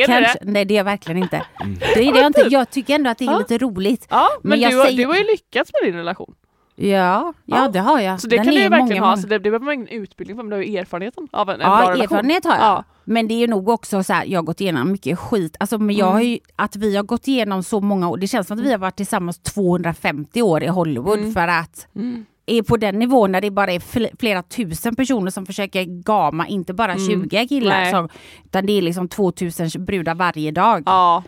det 0.00 0.06
Kanske, 0.06 0.38
det? 0.44 0.50
Nej 0.50 0.64
det 0.64 0.74
är 0.74 0.76
jag 0.76 0.84
verkligen 0.84 1.22
inte. 1.22 1.42
Mm. 1.60 1.78
Det 1.78 1.86
är 2.08 2.12
det 2.12 2.18
jag, 2.18 2.26
inte. 2.26 2.40
jag 2.50 2.70
tycker 2.70 2.94
ändå 2.94 3.10
att 3.10 3.18
det 3.18 3.24
är 3.24 3.30
Ja. 3.32 3.38
lite 3.38 3.58
roligt. 3.58 4.06
Ja, 4.10 4.28
men, 4.42 4.50
Men 4.50 4.60
jag 4.60 4.72
du, 4.72 4.76
har- 4.76 4.84
säger- 4.84 4.98
du 4.98 5.06
har 5.06 5.16
ju 5.16 5.24
lyckats 5.24 5.70
med 5.72 5.90
din 5.92 5.98
relation. 5.98 6.34
Ja, 6.78 6.86
ja, 6.86 7.32
Ja. 7.44 7.68
det 7.68 7.78
har 7.80 8.00
jag. 8.00 8.20
Så 8.20 8.26
det 8.28 8.36
Den 8.36 8.44
kan 8.44 8.54
du 8.54 8.60
ju 8.62 8.68
verkligen 8.68 9.00
många, 9.02 9.10
ha. 9.10 9.16
Så 9.16 9.26
det, 9.26 9.38
det 9.38 9.50
behöver 9.50 9.64
man 9.64 9.74
ingen 9.74 9.88
utbildning 9.88 10.36
för, 10.36 10.42
men 10.42 10.50
du 10.50 10.56
har 10.56 10.62
ju 10.62 10.76
erfarenheten 10.78 11.28
av 11.32 11.50
en, 11.50 11.54
en 11.54 11.60
Ja, 11.60 11.76
bra 11.76 11.90
relation. 11.92 12.02
erfarenhet 12.02 12.44
har 12.44 12.52
jag. 12.52 12.60
Ja. 12.62 12.84
Men 13.04 13.28
det 13.28 13.34
är 13.34 13.38
ju 13.38 13.46
nog 13.46 13.68
också 13.68 14.02
så 14.02 14.12
här, 14.12 14.24
jag 14.24 14.38
har 14.38 14.44
gått 14.44 14.60
igenom 14.60 14.92
mycket 14.92 15.18
skit. 15.18 15.56
Alltså, 15.60 15.78
men 15.78 15.96
jag 15.96 16.06
har 16.06 16.20
Mm. 16.20 16.26
ju, 16.32 16.38
att 16.56 16.76
vi 16.76 16.96
har 16.96 17.02
gått 17.02 17.28
igenom 17.28 17.62
så 17.62 17.80
många 17.80 18.08
år, 18.08 18.16
det 18.18 18.26
känns 18.26 18.46
som 18.46 18.58
att 18.58 18.64
vi 18.64 18.70
har 18.70 18.78
varit 18.78 18.96
tillsammans 18.96 19.38
250 19.38 20.42
år 20.42 20.62
i 20.62 20.66
Hollywood 20.66 21.18
Mm. 21.18 21.32
för 21.32 21.48
att 21.48 21.88
Mm. 21.96 22.26
Är 22.46 22.62
på 22.62 22.76
den 22.76 22.98
nivån 22.98 23.32
när 23.32 23.40
det 23.40 23.50
bara 23.50 23.72
är 23.72 23.78
fl- 23.78 24.10
flera 24.20 24.42
tusen 24.42 24.96
personer 24.96 25.30
som 25.30 25.46
försöker 25.46 25.84
gama, 25.84 26.46
inte 26.46 26.74
bara 26.74 26.92
Mm. 26.92 27.06
20 27.28 27.48
killar, 27.48 27.76
Nej. 27.80 27.90
som, 27.90 28.08
utan 28.44 28.66
det 28.66 28.72
är 28.78 28.82
liksom 28.82 29.08
2000 29.08 29.84
brudar 29.84 30.14
varje 30.14 30.50
dag. 30.50 30.82
Ja. 30.86 31.22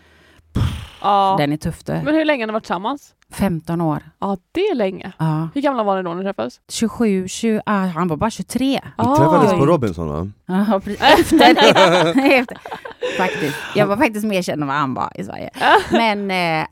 ja. 1.01 1.35
Den 1.39 1.53
är 1.53 1.57
tuff 1.57 1.83
det. 1.83 2.01
Men 2.05 2.15
hur 2.15 2.25
länge 2.25 2.43
har 2.43 2.47
ni 2.47 2.53
varit 2.53 2.63
tillsammans? 2.63 3.15
15 3.31 3.81
år. 3.81 4.03
Ja, 4.19 4.37
det 4.51 4.61
är 4.61 4.75
länge. 4.75 5.11
Ja. 5.17 5.49
Hur 5.53 5.61
gamla 5.61 5.83
var 5.83 5.97
ni 5.97 6.03
då 6.03 6.09
när 6.09 6.15
ni 6.15 6.23
träffades? 6.23 6.59
27, 6.69 7.27
20, 7.27 7.61
ah, 7.65 7.85
han 7.85 8.07
var 8.07 8.17
bara 8.17 8.29
23. 8.29 8.65
Vi 8.67 8.79
Ah. 8.97 9.15
träffades 9.17 9.51
på. 9.51 9.65
Robinson 9.65 10.07
va? 10.09 10.31
Ja. 10.45 10.81
Efter 11.19 11.37
det. 11.53 12.31
Efter. 12.35 12.57
Faktiskt. 13.17 13.55
Jag 13.75 13.87
var 13.87 13.97
faktiskt 13.97 14.25
mer 14.25 14.41
känd 14.41 14.61
än 14.61 14.67
vad 14.67 14.77
han 14.77 14.93
var 14.93 15.11
i 15.15 15.23
Sverige. 15.23 15.49
Men 15.91 16.31
eh, 16.61 16.67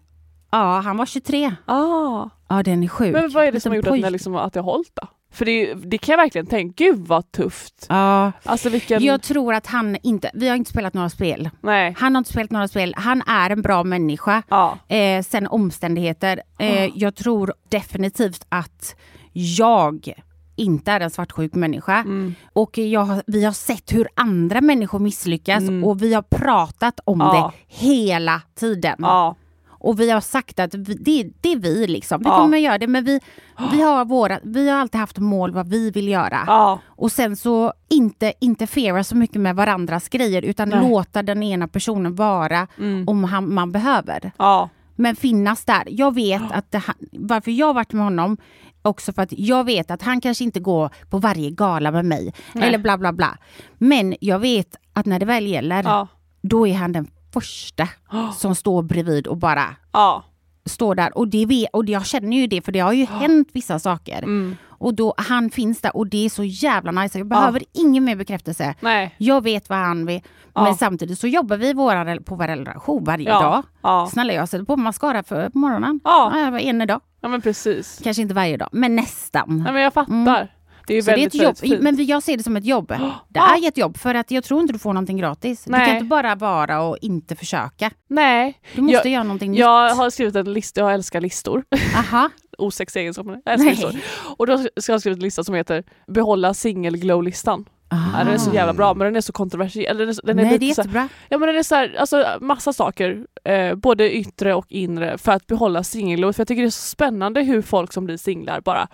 ja, 0.57 0.79
han 0.79 0.97
var 0.97 1.05
23. 1.05 1.55
Ah. 1.65 2.29
Ja, 2.49 2.63
den 2.63 2.83
är 2.83 2.87
sjuk. 2.87 3.13
Men 3.13 3.29
vad 3.31 3.45
är 3.45 3.51
det 3.51 3.59
som 3.59 3.71
har 3.71 3.75
gjort 3.77 3.85
att, 3.87 3.91
pojk. 3.91 4.11
liksom, 4.11 4.35
att 4.35 4.53
det 4.53 4.59
har 4.59 4.71
hållit 4.71 4.91
då? 5.01 5.07
För 5.31 5.45
det, 5.45 5.73
det 5.73 5.97
kan 5.97 6.13
jag 6.13 6.17
verkligen 6.17 6.47
tänka, 6.47 6.83
gud 6.85 7.07
vad 7.07 7.31
tufft. 7.31 7.85
Ja, 7.89 8.31
Alltså 8.43 8.69
vilken... 8.69 9.03
jag 9.03 9.21
tror 9.21 9.53
att 9.53 9.67
han 9.67 9.97
inte, 10.03 10.31
vi 10.33 10.47
har 10.49 10.55
inte 10.55 10.69
spelat 10.71 10.93
några 10.93 11.09
spel. 11.09 11.49
Nej. 11.61 11.95
Han 11.97 12.15
har 12.15 12.19
inte 12.19 12.29
spelat 12.31 12.51
några 12.51 12.67
spel. 12.67 12.93
Han 12.97 13.21
är 13.27 13.49
en 13.49 13.61
bra 13.61 13.83
människa. 13.83 14.43
Ja. 14.49 14.77
Eh, 14.87 15.23
sen 15.23 15.47
omständigheter. 15.47 16.41
Eh, 16.59 16.83
Ah. 16.83 16.87
jag 16.95 17.15
tror 17.15 17.53
definitivt 17.69 18.45
att 18.49 18.95
jag 19.33 20.13
inte 20.55 20.91
är 20.91 20.99
en 20.99 21.09
svartsjuk 21.09 21.53
människa. 21.55 21.95
Mm. 21.99 22.35
Och 22.53 22.77
jag, 22.77 23.21
vi 23.27 23.45
har 23.45 23.51
sett 23.51 23.93
hur 23.93 24.07
andra 24.15 24.61
människor 24.61 24.99
misslyckas 24.99 25.61
Mm. 25.61 25.83
och 25.83 26.01
vi 26.01 26.13
har 26.13 26.21
pratat 26.21 26.99
om 27.05 27.19
Ja. 27.19 27.51
det 27.69 27.75
hela 27.87 28.41
tiden. 28.59 28.95
Ja. 28.99 29.35
Och 29.79 29.99
vi 29.99 30.09
har 30.11 30.21
sagt 30.21 30.59
att 30.59 30.73
vi, 30.73 30.93
det, 30.93 31.31
det 31.41 31.51
är 31.51 31.57
vi 31.57 31.87
liksom. 31.87 32.19
Vi 32.19 32.25
Ja. 32.29 32.37
kommer 32.37 32.57
göra 32.57 32.77
det 32.77 32.87
men 32.87 33.03
vi, 33.03 33.19
vi, 33.71 33.81
har 33.81 34.05
våra, 34.05 34.39
vi 34.43 34.69
har 34.69 34.79
alltid 34.79 34.99
haft 34.99 35.17
mål 35.17 35.51
vad 35.53 35.67
vi 35.67 35.91
vill 35.91 36.07
göra. 36.07 36.43
Ja. 36.47 36.79
Och 36.87 37.11
sen 37.11 37.37
så 37.37 37.73
inte 37.89 38.33
interfera 38.39 39.03
så 39.03 39.15
mycket 39.15 39.41
med 39.41 39.55
varandras 39.55 40.09
grejer 40.09 40.41
utan 40.41 40.69
Nej. 40.69 40.89
låta 40.89 41.23
den 41.23 41.43
ena 41.43 41.67
personen 41.67 42.15
vara 42.15 42.67
Mm. 42.77 43.07
om 43.07 43.23
han, 43.23 43.53
man 43.53 43.71
behöver. 43.71 44.31
Ja. 44.37 44.69
Men 44.95 45.15
finnas 45.15 45.65
där. 45.65 45.83
Jag 45.87 46.15
vet 46.15 46.41
att 46.51 46.71
det, 46.71 46.81
varför 47.11 47.51
jag 47.51 47.73
varit 47.73 47.93
med 47.93 48.03
honom 48.03 48.37
också 48.81 49.13
för 49.13 49.21
att 49.21 49.31
jag 49.31 49.63
vet 49.63 49.91
att 49.91 50.01
han 50.01 50.21
kanske 50.21 50.43
inte 50.43 50.59
går 50.59 50.89
på 51.09 51.17
varje 51.17 51.49
gala 51.51 51.91
med 51.91 52.05
mig 52.05 52.33
Nej. 52.53 52.67
eller 52.67 52.77
bla 52.77 52.97
bla 52.97 53.13
bla. 53.13 53.37
Men 53.77 54.15
jag 54.21 54.39
vet 54.39 54.75
att 54.93 55.05
när 55.05 55.19
det 55.19 55.25
väl 55.25 55.47
gäller 55.47 55.83
Ja. 55.83 56.07
då 56.41 56.67
är 56.67 56.73
han 56.73 56.91
den 56.91 57.07
första 57.41 57.87
som 58.35 58.55
står 58.55 58.83
bredvid 58.83 59.27
och 59.27 59.37
bara 59.37 59.65
Ja. 59.91 60.23
står 60.65 60.95
där. 60.95 61.17
Och, 61.17 61.27
det 61.27 61.45
vet, 61.45 61.69
och 61.73 61.85
jag 61.85 62.05
känner 62.05 62.37
ju 62.37 62.47
det 62.47 62.61
för 62.61 62.71
det 62.71 62.79
har 62.79 62.93
ju 62.93 63.05
hänt 63.05 63.49
vissa 63.53 63.79
saker. 63.79 64.17
Mm. 64.23 64.57
Och 64.79 64.93
då 64.93 65.13
han 65.17 65.49
finns 65.49 65.81
där 65.81 65.97
och 65.97 66.07
det 66.07 66.25
är 66.25 66.29
så 66.29 66.43
jävla 66.43 66.91
nice. 66.91 67.17
Jag 67.17 67.27
behöver 67.27 67.63
ingen 67.73 68.03
mer 68.03 68.15
bekräftelse. 68.15 68.75
Nej. 68.79 69.15
Jag 69.17 69.43
vet 69.43 69.69
vad 69.69 69.77
han 69.79 70.05
vill. 70.05 70.21
Ja. 70.53 70.63
Men 70.63 70.75
samtidigt 70.75 71.19
så 71.19 71.27
jobbar 71.27 71.57
vi 71.57 71.73
våra, 71.73 72.21
på 72.21 72.35
vår 72.35 72.47
relation 72.47 73.03
varje 73.03 73.29
Ja. 73.29 73.41
dag. 73.41 73.63
Ja. 73.81 74.07
Snälla 74.11 74.33
jag 74.33 74.49
sätter 74.49 74.65
på 74.65 74.75
mig 74.77 74.83
mascara 74.83 75.23
för 75.23 75.49
på 75.49 75.57
morgonen. 75.57 75.99
Ja. 76.03 76.31
Ja, 76.33 76.59
en 76.59 76.87
dag. 76.87 77.01
ja, 77.21 77.27
men 77.27 77.41
precis. 77.41 77.99
Kanske 78.03 78.21
inte 78.21 78.33
varje 78.35 78.57
dag, 78.57 78.69
men 78.71 78.95
nästan. 78.95 79.61
Nej, 79.63 79.73
men 79.73 79.81
jag 79.81 79.93
fattar. 79.93 80.13
Mm. 80.13 80.47
Det 80.87 80.93
är 80.97 81.01
så 81.01 81.05
det 81.05 81.11
är 81.11 81.15
väldigt, 81.15 81.35
ett 81.35 81.41
jobb. 81.43 81.55
väldigt. 81.61 81.81
Men 81.81 82.05
jag 82.05 82.23
ser 82.23 82.37
det 82.37 82.43
som 82.43 82.57
ett 82.57 82.65
jobb. 82.65 82.87
Det 83.29 83.39
är 83.39 83.67
ett 83.67 83.77
jobb 83.77 83.97
för 83.97 84.15
att 84.15 84.31
jag 84.31 84.43
tror 84.43 84.61
inte 84.61 84.73
du 84.73 84.79
får 84.79 84.93
någonting 84.93 85.17
gratis. 85.17 85.63
Du 85.63 85.71
Nej. 85.71 85.85
kan 85.85 85.95
inte 85.95 86.05
bara 86.05 86.35
vara 86.35 86.81
och 86.81 86.97
inte 87.01 87.35
försöka. 87.35 87.91
Nej. 88.09 88.59
Du 88.75 88.81
måste 88.81 88.95
Jag- 88.95 89.13
göra 89.13 89.23
någonting 89.23 89.55
Jag 89.55 89.89
nytt. 89.89 89.97
har 89.97 90.09
skrivit 90.09 90.35
en 90.35 90.53
lista, 90.53 90.81
jag 90.81 90.93
älskar 90.93 91.21
listor. 91.21 91.63
Aha. 91.95 92.29
Osexiga 92.57 93.01
egenskaper. 93.01 93.41
Jag 93.45 93.53
älskar 93.53 93.69
listor. 93.71 93.91
Nej. 93.93 94.01
Och 94.37 94.47
då 94.47 94.57
ska 94.57 94.91
jag 94.91 94.93
ha 94.95 94.99
skrivit 94.99 95.17
en 95.17 95.23
lista 95.23 95.43
som 95.43 95.55
heter 95.55 95.83
Behålla 96.07 96.53
singel-glow-listan. 96.53 97.65
Ja, 97.89 97.97
Aha. 97.97 98.23
den 98.23 98.33
är 98.33 98.37
så 98.37 98.51
jävla 98.53 98.73
bra 98.73 98.93
men 98.93 99.05
den 99.05 99.15
är 99.15 99.21
så 99.21 99.33
kontroversiell. 99.33 99.85
Eller 100.01 100.05
Den 100.05 100.09
är, 100.09 100.27
den 100.27 100.39
är 100.39 100.43
Nej, 100.43 100.51
lite 100.53 100.59
det 100.59 100.65
är 100.65 100.67
här, 100.67 100.77
jättebra. 100.77 101.09
ja 101.29 101.37
men 101.37 101.47
den 101.47 101.57
är 101.57 101.63
så 101.63 101.75
här, 101.75 101.95
alltså 101.99 102.25
massa 102.41 102.73
saker, 102.73 103.25
eh, 103.43 103.75
både 103.75 104.11
yttre 104.17 104.53
och 104.53 104.65
inre, 104.69 105.17
för 105.17 105.31
att 105.31 105.47
behålla 105.47 105.83
singelglow. 105.83 106.31
För 106.33 106.41
jag 106.41 106.47
tycker 106.47 106.61
det 106.61 106.67
är 106.67 106.71
så 106.71 106.81
spännande 106.89 107.41
hur 107.41 107.61
folk 107.61 107.93
som 107.93 108.05
blir 108.05 108.17
singlar 108.17 108.61
bara, 108.61 108.87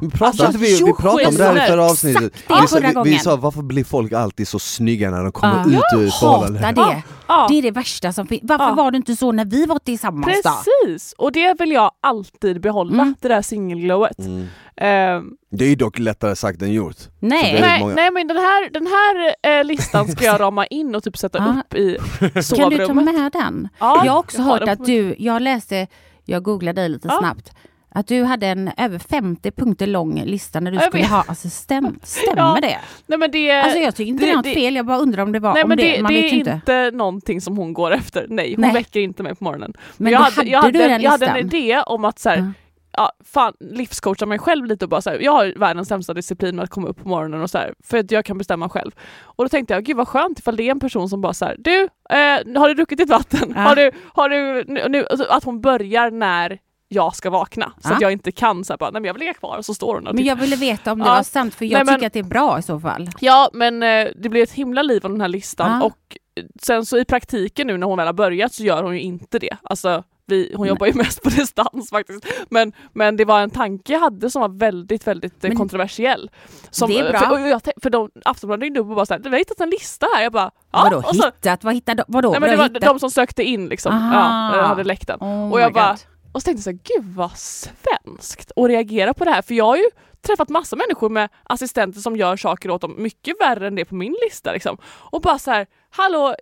Men 0.00 0.10
Pratade 0.10 0.26
Alltså, 0.26 0.44
inte 0.46 0.58
vi, 0.58 0.84
vi 0.84 0.92
pratade 0.92 1.26
om 1.26 1.34
det 1.34 1.44
här 1.44 1.64
i 1.66 1.68
förra 1.70 1.84
avsnittet. 1.84 2.32
Exakt 2.62 2.84
vi, 2.84 3.02
vi, 3.04 3.10
vi 3.10 3.18
sa 3.18 3.36
varför 3.36 3.62
blir 3.62 3.84
folk 3.84 4.12
alltid 4.12 4.48
så 4.48 4.58
snygga 4.58 5.10
när 5.10 5.22
de 5.22 5.32
kommer 5.32 5.64
Ja. 5.72 5.78
ut 5.78 6.00
ur 6.00 6.06
ett 6.06 6.14
förhållande? 6.14 6.58
Hatar 6.66 6.94
det. 6.94 7.02
Ja, 7.30 7.46
Det 7.48 7.54
är 7.58 7.62
det 7.62 7.70
värsta 7.70 8.12
som 8.12 8.26
finns. 8.26 8.40
Varför 8.44 8.64
Ja. 8.64 8.74
var 8.74 8.90
du 8.90 8.96
inte 8.96 9.16
så 9.16 9.32
när 9.32 9.44
vi 9.44 9.66
var 9.66 9.78
tillsammans 9.78 10.40
då? 10.44 10.50
precis! 10.86 11.12
Och 11.18 11.32
det 11.32 11.60
vill 11.60 11.70
jag 11.72 11.90
alltid 12.00 12.60
behålla, 12.60 12.92
Mm. 13.02 13.14
det 13.20 13.28
där 13.28 13.42
singelglowet. 13.42 14.18
Mm. 14.18 14.46
Ehm, 14.76 15.30
Det 15.50 15.64
är 15.64 15.68
ju 15.68 15.74
dock 15.74 15.98
lättare 15.98 16.36
sagt 16.36 16.62
än 16.62 16.72
gjort. 16.72 16.96
Nej. 17.18 17.58
Nej, 17.60 17.80
många. 17.80 17.94
nej 17.94 18.10
men 18.10 18.26
den 18.26 18.36
här, 18.36 18.70
den 18.70 18.86
här 18.86 19.34
eh, 19.58 19.64
listan 19.64 20.08
ska 20.08 20.24
jag 20.24 20.40
rama 20.40 20.66
in 20.66 20.94
och 20.94 21.02
typ 21.04 21.16
sätta 21.18 21.38
Ja. 21.38 21.60
upp 21.60 21.74
i 21.74 21.98
Kan 22.18 22.30
du 22.34 22.42
sovrummet. 22.42 22.86
ta 22.86 22.94
med 22.94 23.32
den? 23.32 23.68
Ja, 23.78 24.02
jag 24.04 24.12
har 24.12 24.18
också 24.18 24.42
har 24.42 24.52
hört 24.52 24.60
den 24.60 24.68
att 24.68 24.84
du, 24.84 25.14
jag 25.18 25.42
läste, 25.42 25.86
jag 26.24 26.42
googlade 26.42 26.80
dig 26.80 26.88
lite 26.88 27.08
Ja. 27.08 27.18
snabbt, 27.20 27.52
att 27.92 28.06
du 28.06 28.22
hade 28.24 28.46
en 28.46 28.70
över 28.76 28.98
50 28.98 29.50
punkter 29.50 29.86
lång 29.86 30.22
lista 30.24 30.60
när 30.60 30.70
du 30.70 30.78
skulle 30.78 31.06
ha 31.06 31.24
assistent. 31.28 32.06
Stämmer 32.06 32.36
Ja. 32.42 32.58
det? 32.62 32.78
Nej 33.06 33.18
men 33.18 33.30
det, 33.30 33.50
Alltså 33.50 33.78
jag 33.78 33.94
tycker 33.96 34.10
inte 34.10 34.22
det, 34.22 34.26
det- 34.26 34.32
är 34.32 34.36
något 34.36 34.54
fel, 34.54 34.76
jag 34.76 34.86
bara 34.86 34.98
undrar 34.98 35.22
om 35.22 35.32
det 35.32 35.38
var 35.38 35.54
nej, 35.54 35.62
om 35.62 35.68
men 35.68 35.78
det. 35.78 35.96
det, 35.96 36.02
Man 36.02 36.12
det 36.14 36.20
vet 36.22 36.32
är 36.32 36.36
inte. 36.36 36.50
inte. 36.50 36.90
någonting 36.90 37.40
som 37.40 37.56
hon 37.56 37.72
går 37.72 37.90
efter. 37.92 38.26
Nej, 38.28 38.54
hon 38.54 38.60
Nej. 38.60 38.72
väcker 38.72 39.00
inte 39.00 39.22
mig 39.22 39.34
på 39.34 39.44
morgonen. 39.44 39.72
Men 39.96 40.12
jag 40.12 40.20
hade, 40.20 40.36
hade, 40.36 40.50
jag 40.50 40.62
hade, 40.62 40.78
den 40.88 41.02
jag 41.02 41.10
hade 41.10 41.26
en 41.26 41.36
idé 41.36 41.82
om 41.86 42.04
att 42.04 42.18
så 42.18 42.28
här, 42.28 42.36
Ja. 42.38 42.52
ja, 42.96 43.12
fan, 43.24 43.52
livscoacha 43.60 44.26
mig 44.26 44.38
själv 44.38 44.64
lite 44.66 44.84
och 44.84 44.88
bara 44.88 45.00
så 45.02 45.10
här, 45.10 45.18
jag 45.20 45.32
har 45.32 45.54
världens 45.58 45.88
sämsta 45.88 46.14
disciplin 46.14 46.56
med 46.56 46.62
att 46.62 46.70
komma 46.70 46.88
upp 46.88 47.02
på 47.02 47.08
morgonen 47.08 47.42
och 47.42 47.50
så 47.50 47.58
här, 47.58 47.74
för 47.84 47.98
att 47.98 48.10
jag 48.10 48.24
kan 48.24 48.38
bestämma 48.38 48.68
själv. 48.68 48.90
Och 49.22 49.44
då 49.44 49.48
tänkte 49.48 49.74
jag, 49.74 49.84
gud 49.84 49.96
vad 49.96 50.08
skönt 50.08 50.38
ifall 50.38 50.56
det 50.56 50.62
är 50.62 50.70
en 50.70 50.80
person 50.80 51.08
som 51.08 51.20
bara 51.20 51.32
så 51.34 51.44
här, 51.44 51.56
du, 51.58 51.82
eh, 52.10 52.60
har 52.60 52.68
du 52.68 52.74
druckit 52.74 52.98
ditt 52.98 53.08
vatten? 53.10 53.52
Ja. 53.56 53.60
Har 53.60 53.76
du, 53.76 53.90
har 54.14 54.28
du, 54.28 54.64
nu, 54.68 54.88
nu, 54.88 55.06
alltså, 55.10 55.26
att 55.30 55.44
hon 55.44 55.60
börjar 55.60 56.10
när 56.10 56.58
jag 56.92 57.16
ska 57.16 57.30
vakna 57.30 57.72
så 57.80 57.88
Ja. 57.90 57.94
att 57.94 58.00
jag 58.00 58.12
inte 58.12 58.32
kan 58.32 58.64
så 58.64 58.72
här, 58.72 58.78
bara, 58.78 58.90
nej 58.90 59.00
men 59.00 59.06
jag 59.06 59.14
vill 59.14 59.20
ligga 59.20 59.34
kvar 59.34 59.56
och 59.58 59.64
så 59.64 59.74
står 59.74 59.94
hon 59.94 60.06
och 60.06 60.14
Men 60.14 60.24
jag 60.24 60.36
ville 60.36 60.56
veta 60.56 60.92
om 60.92 60.98
det 60.98 61.04
Ja. 61.04 61.14
var 61.14 61.22
sant 61.22 61.54
för 61.54 61.64
jag 61.64 61.72
Nej, 61.72 61.84
men- 61.84 61.94
tycker 61.94 62.06
att 62.06 62.12
det 62.12 62.18
är 62.18 62.22
bra 62.22 62.58
i 62.58 62.62
så 62.62 62.80
fall. 62.80 63.10
Ja 63.20 63.50
men 63.52 63.82
eh, 63.82 64.08
det 64.16 64.28
blir 64.28 64.42
ett 64.42 64.52
himla 64.52 64.82
liv 64.82 65.06
av 65.06 65.10
den 65.12 65.20
här 65.20 65.28
listan 65.28 65.78
Ja. 65.80 65.86
och 65.86 66.16
sen 66.62 66.86
så 66.86 66.98
i 66.98 67.04
praktiken 67.04 67.66
nu 67.66 67.76
när 67.78 67.86
hon 67.86 67.98
väl 67.98 68.06
har 68.06 68.12
börjat 68.14 68.52
så 68.54 68.62
gör 68.62 68.82
hon 68.82 68.94
ju 68.94 69.00
inte 69.00 69.38
det. 69.38 69.56
Alltså 69.62 70.02
vi, 70.26 70.54
hon 70.56 70.66
jobbar 70.66 70.86
ju 70.86 70.92
mest 70.94 71.22
på 71.22 71.28
distans 71.36 71.90
faktiskt. 71.90 72.26
Men, 72.50 72.72
men 72.92 73.16
det 73.16 73.24
var 73.24 73.40
en 73.40 73.50
tanke 73.50 73.92
jag 73.92 74.00
hade 74.00 74.30
som 74.30 74.40
var 74.42 74.48
väldigt, 74.48 75.06
väldigt 75.06 75.44
eh, 75.44 75.48
Men- 75.48 75.56
kontroversiell. 75.58 76.30
Som, 76.70 76.90
Det 76.90 76.98
är 76.98 77.10
bra. 77.10 77.20
För, 77.20 77.38
jag, 77.38 77.60
för 77.82 77.90
de, 77.90 78.10
Aftonbladet 78.24 78.62
ringde 78.62 78.80
upp 78.80 78.88
och 78.88 78.94
bara 78.96 79.06
såhär, 79.06 79.20
vi 79.20 79.28
har 79.30 79.36
hittat 79.38 79.60
en 79.60 79.70
lista 79.70 80.06
här. 80.16 80.22
Jag 80.22 80.32
bara, 80.32 80.50
ja. 80.72 80.80
vadå 80.84 80.96
och 81.08 81.16
så, 81.16 81.24
hittat? 81.26 81.64
Vad 81.64 81.74
hittade 81.74 82.04
Vadå? 82.08 82.30
nej, 82.30 82.40
men 82.40 82.50
det 82.50 82.56
var 82.56 82.64
hittat? 82.64 82.82
de 82.82 82.98
som 83.00 83.10
sökte 83.10 83.42
in 83.42 83.68
liksom. 83.68 83.92
Aha. 83.94 84.56
Ja, 84.56 84.62
hade 84.62 84.84
läckt 84.84 85.06
den. 85.06 85.18
Oh 85.20 85.52
och 85.52 85.60
jag 85.60 85.72
bara, 85.72 85.90
God 85.90 85.98
och 86.32 86.42
så 86.42 86.44
tänkte 86.44 86.58
jag 86.58 86.64
så 86.64 86.70
här, 86.70 87.02
gud 87.02 87.14
vad 87.14 87.36
svenskt 87.36 88.52
att 88.56 88.68
reagera 88.68 89.14
på 89.14 89.24
det 89.24 89.30
här. 89.30 89.42
För 89.42 89.54
jag 89.54 89.64
har 89.64 89.76
ju 89.76 89.90
träffat 90.20 90.48
massa 90.48 90.76
människor 90.76 91.08
med 91.08 91.28
assistenter 91.42 92.00
som 92.00 92.16
gör 92.16 92.36
saker 92.36 92.70
åt 92.70 92.80
dem 92.80 92.94
mycket 92.98 93.40
värre 93.40 93.66
än 93.66 93.74
det 93.74 93.84
på 93.84 93.94
min 93.94 94.16
lista. 94.24 94.52
Liksom. 94.52 94.78
Och 94.84 95.20
bara 95.20 95.38
så 95.38 95.50
här, 95.50 95.66
hallå, 95.90 96.34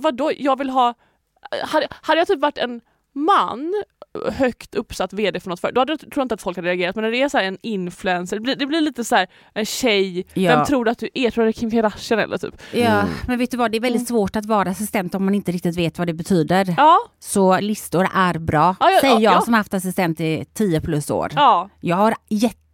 vadå, 0.00 0.32
jag 0.38 0.58
vill 0.58 0.70
ha... 0.70 0.94
Hade, 1.62 1.88
hade 1.90 2.20
jag 2.20 2.28
typ 2.28 2.40
varit 2.40 2.58
en 2.58 2.80
man, 3.16 3.74
högt 4.32 4.74
uppsatt 4.74 5.12
VD 5.12 5.40
för 5.40 5.48
något 5.50 5.60
företag, 5.60 5.74
då 5.74 5.92
hade, 5.92 5.98
tror 5.98 6.12
jag 6.16 6.24
inte 6.24 6.34
att 6.34 6.42
folk 6.42 6.56
hade 6.56 6.68
reagerat. 6.68 6.94
Men 6.96 7.04
när 7.04 7.10
det 7.10 7.22
är 7.22 7.28
så 7.28 7.38
här 7.38 7.44
en 7.44 7.58
influencer, 7.62 8.36
det 8.36 8.40
blir, 8.40 8.56
det 8.56 8.66
blir 8.66 8.80
lite 8.80 9.04
så 9.04 9.16
här 9.16 9.26
en 9.54 9.66
tjej, 9.66 10.26
Ja. 10.34 10.56
vem 10.56 10.64
tror 10.66 10.84
du 10.84 10.90
att 10.90 10.98
du 10.98 11.08
är? 11.14 11.30
Tror 11.30 11.44
du 11.44 11.50
det 11.52 11.56
är 11.58 11.60
Kim 11.60 11.70
Kardashian 11.70 12.20
eller 12.20 12.38
typ? 12.38 12.54
Ja, 12.72 12.86
Mm. 13.00 13.06
men 13.28 13.38
vet 13.38 13.50
du 13.50 13.56
vad, 13.56 13.70
det 13.72 13.76
är 13.78 13.80
väldigt 13.80 14.08
svårt 14.08 14.36
att 14.36 14.46
vara 14.46 14.70
assistent 14.70 15.14
om 15.14 15.24
man 15.24 15.34
inte 15.34 15.52
riktigt 15.52 15.76
vet 15.78 15.98
vad 15.98 16.06
det 16.06 16.14
betyder. 16.14 16.74
Ja, 16.76 16.98
Så 17.18 17.60
listor 17.60 18.08
är 18.14 18.38
bra, 18.38 18.76
Ja, 18.80 18.90
ja, 18.90 19.00
säger 19.00 19.14
ja, 19.14 19.20
jag 19.20 19.34
ja. 19.34 19.40
som 19.40 19.52
har 19.54 19.58
haft 19.58 19.74
assistent 19.74 20.20
i 20.20 20.44
10 20.54 20.80
plus 20.80 21.10
år. 21.10 21.32
ja. 21.34 21.70
Jag 21.80 21.96
har 21.96 22.14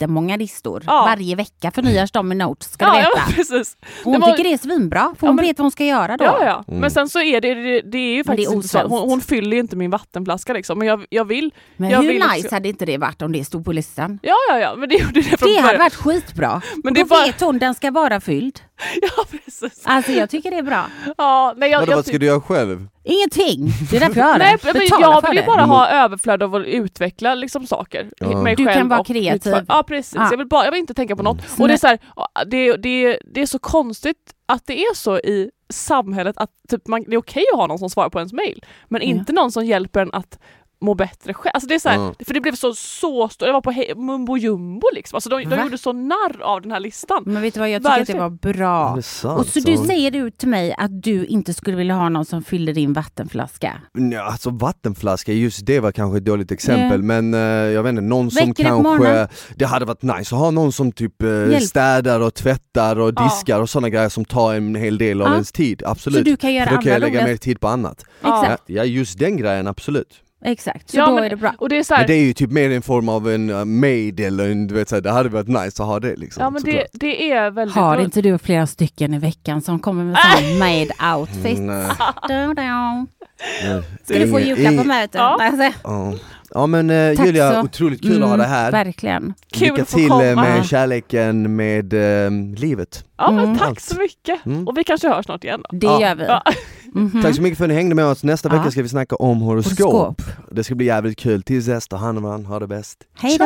jättemånga 0.02 0.36
listor. 0.36 0.82
Ja. 0.86 1.02
Varje 1.02 1.36
vecka 1.36 1.70
förnyas 1.70 2.10
de 2.10 2.32
i 2.32 2.34
notes, 2.34 2.72
ska 2.72 2.84
ja, 2.84 2.92
du 2.92 2.98
ja 2.98 3.08
veta. 3.14 3.26
precis. 3.36 3.76
Hon 4.04 4.12
Det 4.12 4.18
var- 4.18 4.30
tycker 4.32 4.44
det 4.44 4.52
är 4.54 4.58
svinbra, 4.58 5.00
för 5.00 5.26
Ja, 5.26 5.30
hon 5.30 5.36
men- 5.36 5.44
vet 5.44 5.58
vad 5.58 5.64
hon 5.64 5.70
ska 5.70 5.84
göra 5.84 6.16
då. 6.16 6.24
Ja, 6.24 6.44
ja. 6.44 6.64
Mm. 6.68 6.80
Men 6.80 6.90
sen 6.90 7.08
så 7.08 7.20
är 7.20 7.40
det, 7.40 7.54
det, 7.54 7.80
det 7.80 7.98
är 7.98 8.14
ju 8.14 8.20
är 8.20 8.24
faktiskt 8.24 8.52
inte 8.52 8.68
så. 8.68 8.78
Hon, 8.78 9.08
hon 9.10 9.20
fyller 9.20 9.56
ju 9.56 9.60
inte 9.60 9.76
min 9.76 9.90
vattenflaska 9.90 10.52
liksom. 10.52 10.78
Men 10.78 10.88
jag, 10.88 11.04
jag 11.10 11.24
vill, 11.24 11.50
Men 11.76 11.90
Jag 11.90 12.02
hur 12.02 12.08
vill 12.08 12.22
nice 12.32 12.44
också- 12.46 12.54
hade 12.56 12.68
inte 12.68 12.86
det 12.86 12.98
varit 12.98 13.22
om 13.22 13.32
det 13.32 13.44
stod 13.44 13.64
på 13.64 13.72
listan? 13.72 14.18
ja 14.22 14.34
ja 14.50 14.58
ja, 14.58 14.74
men 14.76 14.88
det 14.88 14.94
gjorde 14.94 15.20
det 15.20 15.22
från 15.38 15.48
Det 15.54 15.60
hade 15.60 15.78
varit 15.78 15.94
skitbra. 15.94 16.62
Men 16.84 16.94
Då 16.94 16.94
det 16.94 17.00
är 17.00 17.04
bara- 17.04 17.24
vet 17.26 17.40
hon 17.40 17.58
den 17.58 17.74
ska 17.74 17.90
vara 17.90 18.20
fylld. 18.20 18.60
Ja 19.02 19.24
precis. 19.30 19.82
Alltså 19.84 20.12
jag 20.12 20.30
tycker 20.30 20.50
det 20.50 20.56
är 20.58 20.62
bra. 20.62 20.86
Ja, 21.18 21.54
nej, 21.56 21.70
jag, 21.70 21.80
Vadå, 21.80 21.92
jag, 21.92 21.96
vad 21.96 22.06
ska 22.06 22.18
du 22.18 22.26
göra 22.26 22.40
själv? 22.40 22.88
Ingenting. 23.04 23.68
Det 23.90 23.96
är 23.96 24.00
därför 24.00 24.20
jag 24.20 24.26
har 24.26 24.38
nej, 24.38 24.56
det. 24.62 24.74
men 24.74 24.82
jag 25.00 25.28
vill 25.30 25.38
ju 25.38 25.46
bara 25.46 25.62
ha 25.62 25.88
överflöd 25.88 26.42
av 26.42 26.54
att 26.54 26.66
utveckla 26.66 27.34
liksom 27.34 27.66
saker. 27.66 28.10
Ja. 28.18 28.42
Mig 28.42 28.56
Du 28.56 28.64
kan 28.64 28.74
själv 28.74 28.88
vara 28.88 29.00
och 29.00 29.06
kreativ. 29.06 29.54
Ja 29.68 29.82
precis, 29.88 30.14
Ja. 30.14 30.28
Jag, 30.30 30.38
vill 30.38 30.46
bara, 30.46 30.64
jag 30.64 30.72
vill 30.72 30.80
inte 30.80 30.94
tänka 30.94 31.16
på 31.16 31.22
något. 31.22 31.38
Mm. 31.38 31.60
Och 31.60 31.68
det 31.68 31.74
är, 31.74 31.78
så 31.78 31.86
här, 31.86 31.98
det, 32.46 32.76
det, 32.76 33.18
det 33.34 33.42
är 33.42 33.46
så 33.46 33.58
konstigt 33.58 34.16
att 34.46 34.66
det 34.66 34.80
är 34.80 34.94
så 34.94 35.18
i 35.18 35.50
samhället 35.70 36.36
att 36.38 36.50
typ 36.68 36.86
man, 36.86 37.04
det 37.08 37.14
är 37.14 37.18
okej 37.18 37.44
att 37.52 37.58
ha 37.58 37.66
någon 37.66 37.78
som 37.78 37.90
svarar 37.90 38.08
på 38.08 38.18
ens 38.18 38.32
mail 38.32 38.64
men 38.88 39.00
Ja. 39.02 39.06
inte 39.06 39.32
någon 39.32 39.52
som 39.52 39.64
hjälper 39.64 40.00
en 40.00 40.12
att 40.14 40.38
må 40.82 40.94
bättre 40.94 41.34
själv. 41.34 41.50
Alltså 41.54 41.68
det 41.68 41.74
är 41.74 41.78
så 41.78 41.88
här, 41.88 41.96
Ja. 41.98 42.14
För 42.26 42.34
det 42.34 42.40
blev 42.40 42.54
så, 42.54 42.74
så 42.74 43.28
stort, 43.28 43.46
jag 43.46 43.52
var 43.52 43.60
på 43.60 44.00
mumbo 44.00 44.36
jumbo 44.36 44.86
liksom. 44.94 45.16
Alltså 45.16 45.30
de, 45.30 45.44
de 45.44 45.62
gjorde 45.62 45.78
så 45.78 45.92
narr 45.92 46.42
av 46.42 46.62
den 46.62 46.70
här 46.72 46.80
listan. 46.80 47.22
Men 47.26 47.42
vet 47.42 47.54
du 47.54 47.60
vad, 47.60 47.70
jag 47.70 47.82
tycker 47.82 48.00
att 48.00 48.06
det 48.06 48.18
var 48.18 48.30
bra. 48.30 48.92
Det 48.96 49.02
sant, 49.02 49.40
Och 49.40 49.46
så 49.46 49.60
du 49.60 49.76
så. 49.76 49.84
säger 49.84 50.10
du 50.10 50.30
till 50.30 50.48
mig 50.48 50.74
att 50.78 51.02
du 51.02 51.26
inte 51.26 51.54
skulle 51.54 51.76
vilja 51.76 51.94
ha 51.94 52.08
någon 52.08 52.24
som 52.24 52.42
fyller 52.42 52.72
din 52.72 52.92
vattenflaska. 52.92 53.80
Ja, 54.12 54.22
alltså 54.22 54.50
vattenflaska, 54.50 55.32
just 55.32 55.66
det 55.66 55.80
var 55.80 55.92
kanske 55.92 56.18
ett 56.18 56.24
dåligt 56.24 56.52
exempel 56.52 57.02
men 57.02 57.34
eh, 57.34 57.40
jag 57.40 57.82
vet 57.82 57.90
inte, 57.90 58.02
någon 58.02 58.30
som 58.30 58.48
Väcker 58.48 58.70
på 58.70 58.82
kanske? 58.82 59.28
Det 59.56 59.64
hade 59.64 59.84
varit 59.84 60.02
nice 60.02 60.34
att 60.34 60.40
ha 60.40 60.50
någon 60.50 60.72
som 60.72 60.92
typ 60.92 61.22
Hjälp. 61.22 61.62
städar 61.62 62.20
och 62.20 62.34
tvättar 62.34 62.98
och 63.00 63.12
Ja. 63.16 63.24
diskar 63.24 63.60
och 63.60 63.70
sådana 63.70 63.88
grejer 63.88 64.08
som 64.08 64.24
tar 64.24 64.54
en 64.54 64.74
hel 64.74 64.98
del 64.98 65.22
av 65.22 65.28
Ja. 65.28 65.32
ens 65.32 65.52
tid, 65.52 65.82
absolut. 65.86 66.18
Så 66.18 66.24
du 66.24 66.36
kan 66.36 66.54
göra 66.54 66.68
För 66.68 66.76
då 66.76 66.82
kan 66.82 66.92
jag 66.92 67.00
lägga 67.00 67.12
roliga... 67.20 67.26
mer 67.26 67.36
tid 67.36 67.60
på 67.60 67.68
annat. 67.68 68.04
Ja. 68.22 68.56
Ja, 68.66 68.84
just 68.84 69.18
den 69.18 69.36
grejen, 69.36 69.66
absolut. 69.66 70.21
Exakt, 70.44 70.90
så 70.90 70.96
Ja, 70.96 71.06
då 71.06 71.14
men- 71.14 71.24
är 71.24 71.30
det 71.30 71.36
bra. 71.36 71.54
Och 71.58 71.68
det 71.68 71.78
är 71.78 71.82
så 71.82 71.94
här, 71.94 72.00
Men 72.00 72.06
det 72.06 72.14
är 72.14 72.24
ju 72.24 72.32
typ 72.32 72.50
mer 72.50 72.70
en 72.70 72.82
form 72.82 73.08
av 73.08 73.30
en 73.30 73.50
uh, 73.50 73.64
maid 73.64 74.20
eller 74.20 74.48
en, 74.50 74.66
du 74.66 74.74
vet 74.74 74.88
såhär, 74.88 75.02
det 75.02 75.10
hade 75.10 75.28
varit 75.28 75.48
nice 75.48 75.82
att 75.82 75.88
ha 75.88 76.00
det 76.00 76.16
liksom. 76.16 76.42
ja 76.42 76.50
men 76.50 76.62
det, 76.62 76.86
det 76.92 77.30
är 77.32 77.50
väldigt... 77.50 77.76
Har 77.76 78.00
inte 78.00 78.22
du 78.22 78.38
flera 78.38 78.66
stycken 78.66 79.14
i 79.14 79.18
veckan 79.18 79.62
som 79.62 79.78
kommer 79.78 80.04
med 80.04 80.16
sån 80.38 80.58
made 80.58 81.18
outfit? 81.18 81.58
Nej, 81.60 81.86
Du, 82.28 82.34
du. 82.34 82.54
nej. 82.54 83.82
Ska 84.04 84.18
du 84.18 84.30
få 84.30 84.40
Ingen- 84.40 84.48
julklapp 84.48 84.66
på 84.66 84.72
ingen- 84.72 84.88
mötet? 84.88 85.14
Ja. 85.14 85.38
Alltså, 85.40 85.70
Ja. 85.84 86.14
Ja 86.54 86.66
men 86.66 86.90
eh, 86.90 87.24
Julia, 87.26 87.52
så. 87.52 87.60
otroligt 87.60 88.02
kul 88.02 88.12
att 88.22 88.28
ha 88.28 88.34
mm, 88.34 88.38
dig 88.38 88.48
här. 88.48 88.72
Verkligen. 88.72 89.34
Kul 89.52 89.68
Lycka 89.68 89.84
till 89.84 90.10
eh, 90.10 90.18
komma. 90.18 90.34
med 90.42 90.64
kärleken, 90.66 91.56
med 91.56 91.92
eh, 92.24 92.30
livet. 92.56 93.04
Ja 93.18 93.30
men 93.30 93.44
Mm. 93.44 93.58
tack 93.58 93.68
Allt. 93.68 93.80
så 93.80 93.98
mycket. 93.98 94.46
Mm. 94.46 94.68
Och 94.68 94.78
vi 94.78 94.84
kanske 94.84 95.08
hörs 95.08 95.24
snart 95.24 95.44
igen 95.44 95.62
då. 95.70 95.76
Det 95.76 95.86
Ja. 95.86 96.00
gör 96.00 96.14
vi. 96.14 96.24
Ja. 96.24 96.42
Mhm. 96.94 97.22
Tack 97.22 97.34
så 97.36 97.42
mycket 97.42 97.58
för 97.58 97.64
att 97.64 97.68
ni 97.68 97.74
hängde 97.74 97.94
med 97.94 98.04
oss. 98.04 98.22
Nästa 98.24 98.48
Ja. 98.48 98.58
vecka 98.58 98.70
ska 98.70 98.82
vi 98.82 98.88
snacka 98.88 99.16
om 99.16 99.40
horoskop. 99.40 99.92
Horoskop. 99.92 100.22
Det 100.50 100.64
ska 100.64 100.74
bli 100.74 100.86
jävligt 100.86 101.18
kul. 101.18 101.42
Tills 101.42 101.66
dess, 101.66 101.88
ta 101.88 101.96
hand 101.96 102.18
om 102.18 102.24
varandra, 102.24 102.48
ha 102.48 102.58
det 102.60 102.66
bäst. 102.66 102.98
Hej 103.18 103.38
då! 103.38 103.44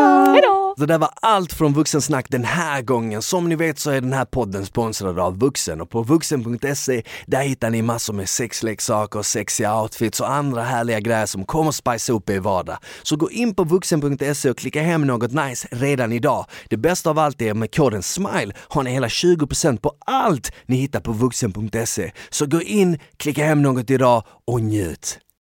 Så 0.79 0.87
det 0.87 0.99
var 0.99 1.11
allt 1.23 1.53
från 1.53 1.73
Vuxensnack 1.73 2.27
den 2.29 2.45
här 2.45 2.83
gången. 2.83 3.23
Som 3.23 3.49
ni 3.49 3.57
vet 3.57 3.79
så 3.79 3.91
är 3.91 4.01
den 4.01 4.13
här 4.13 4.25
podden 4.25 4.67
sponsrad 4.67 5.19
av 5.19 5.39
Vuxen 5.39 5.81
och 5.81 5.91
på 5.91 6.03
vuxen.se 6.03 7.03
där 7.27 7.43
hittar 7.43 7.71
ni 7.71 7.83
massor 7.83 8.13
med 8.13 8.29
sexleksaker, 8.29 9.23
sexiga 9.23 9.81
outfits 9.83 10.21
och 10.21 10.31
andra 10.31 10.63
härliga 10.63 11.01
grejer 11.01 11.27
som 11.27 11.45
kommer 11.45 11.73
spicea 11.73 12.15
upp 12.15 12.31
er 12.31 12.41
vardag. 12.41 12.79
Så 13.03 13.17
gå 13.17 13.31
in 13.31 13.55
på 13.55 13.65
vuxen.se 13.65 14.51
och 14.51 14.59
klicka 14.59 14.83
hem 14.83 15.07
något 15.07 15.33
nice 15.33 15.69
redan 15.71 16.13
idag. 16.13 16.47
Det 16.69 16.77
bästa 16.77 17.11
av 17.11 17.19
allt 17.19 17.43
är 17.43 17.55
med 17.55 17.75
koden 17.75 18.03
SMILE 18.03 18.53
har 18.69 18.83
ni 18.83 18.91
hela 18.91 19.09
20% 19.09 19.81
på 19.81 19.93
allt 20.07 20.53
ni 20.67 20.77
hittar 20.77 21.01
på 21.01 21.13
vuxen.se. 21.13 22.13
Så 22.31 22.47
gå 22.47 22.63
in, 22.63 22.99
klicka 23.17 23.45
hem 23.45 23.63
något 23.63 23.91
idag 23.91 24.23
och 24.47 24.61
njut. 24.61 25.19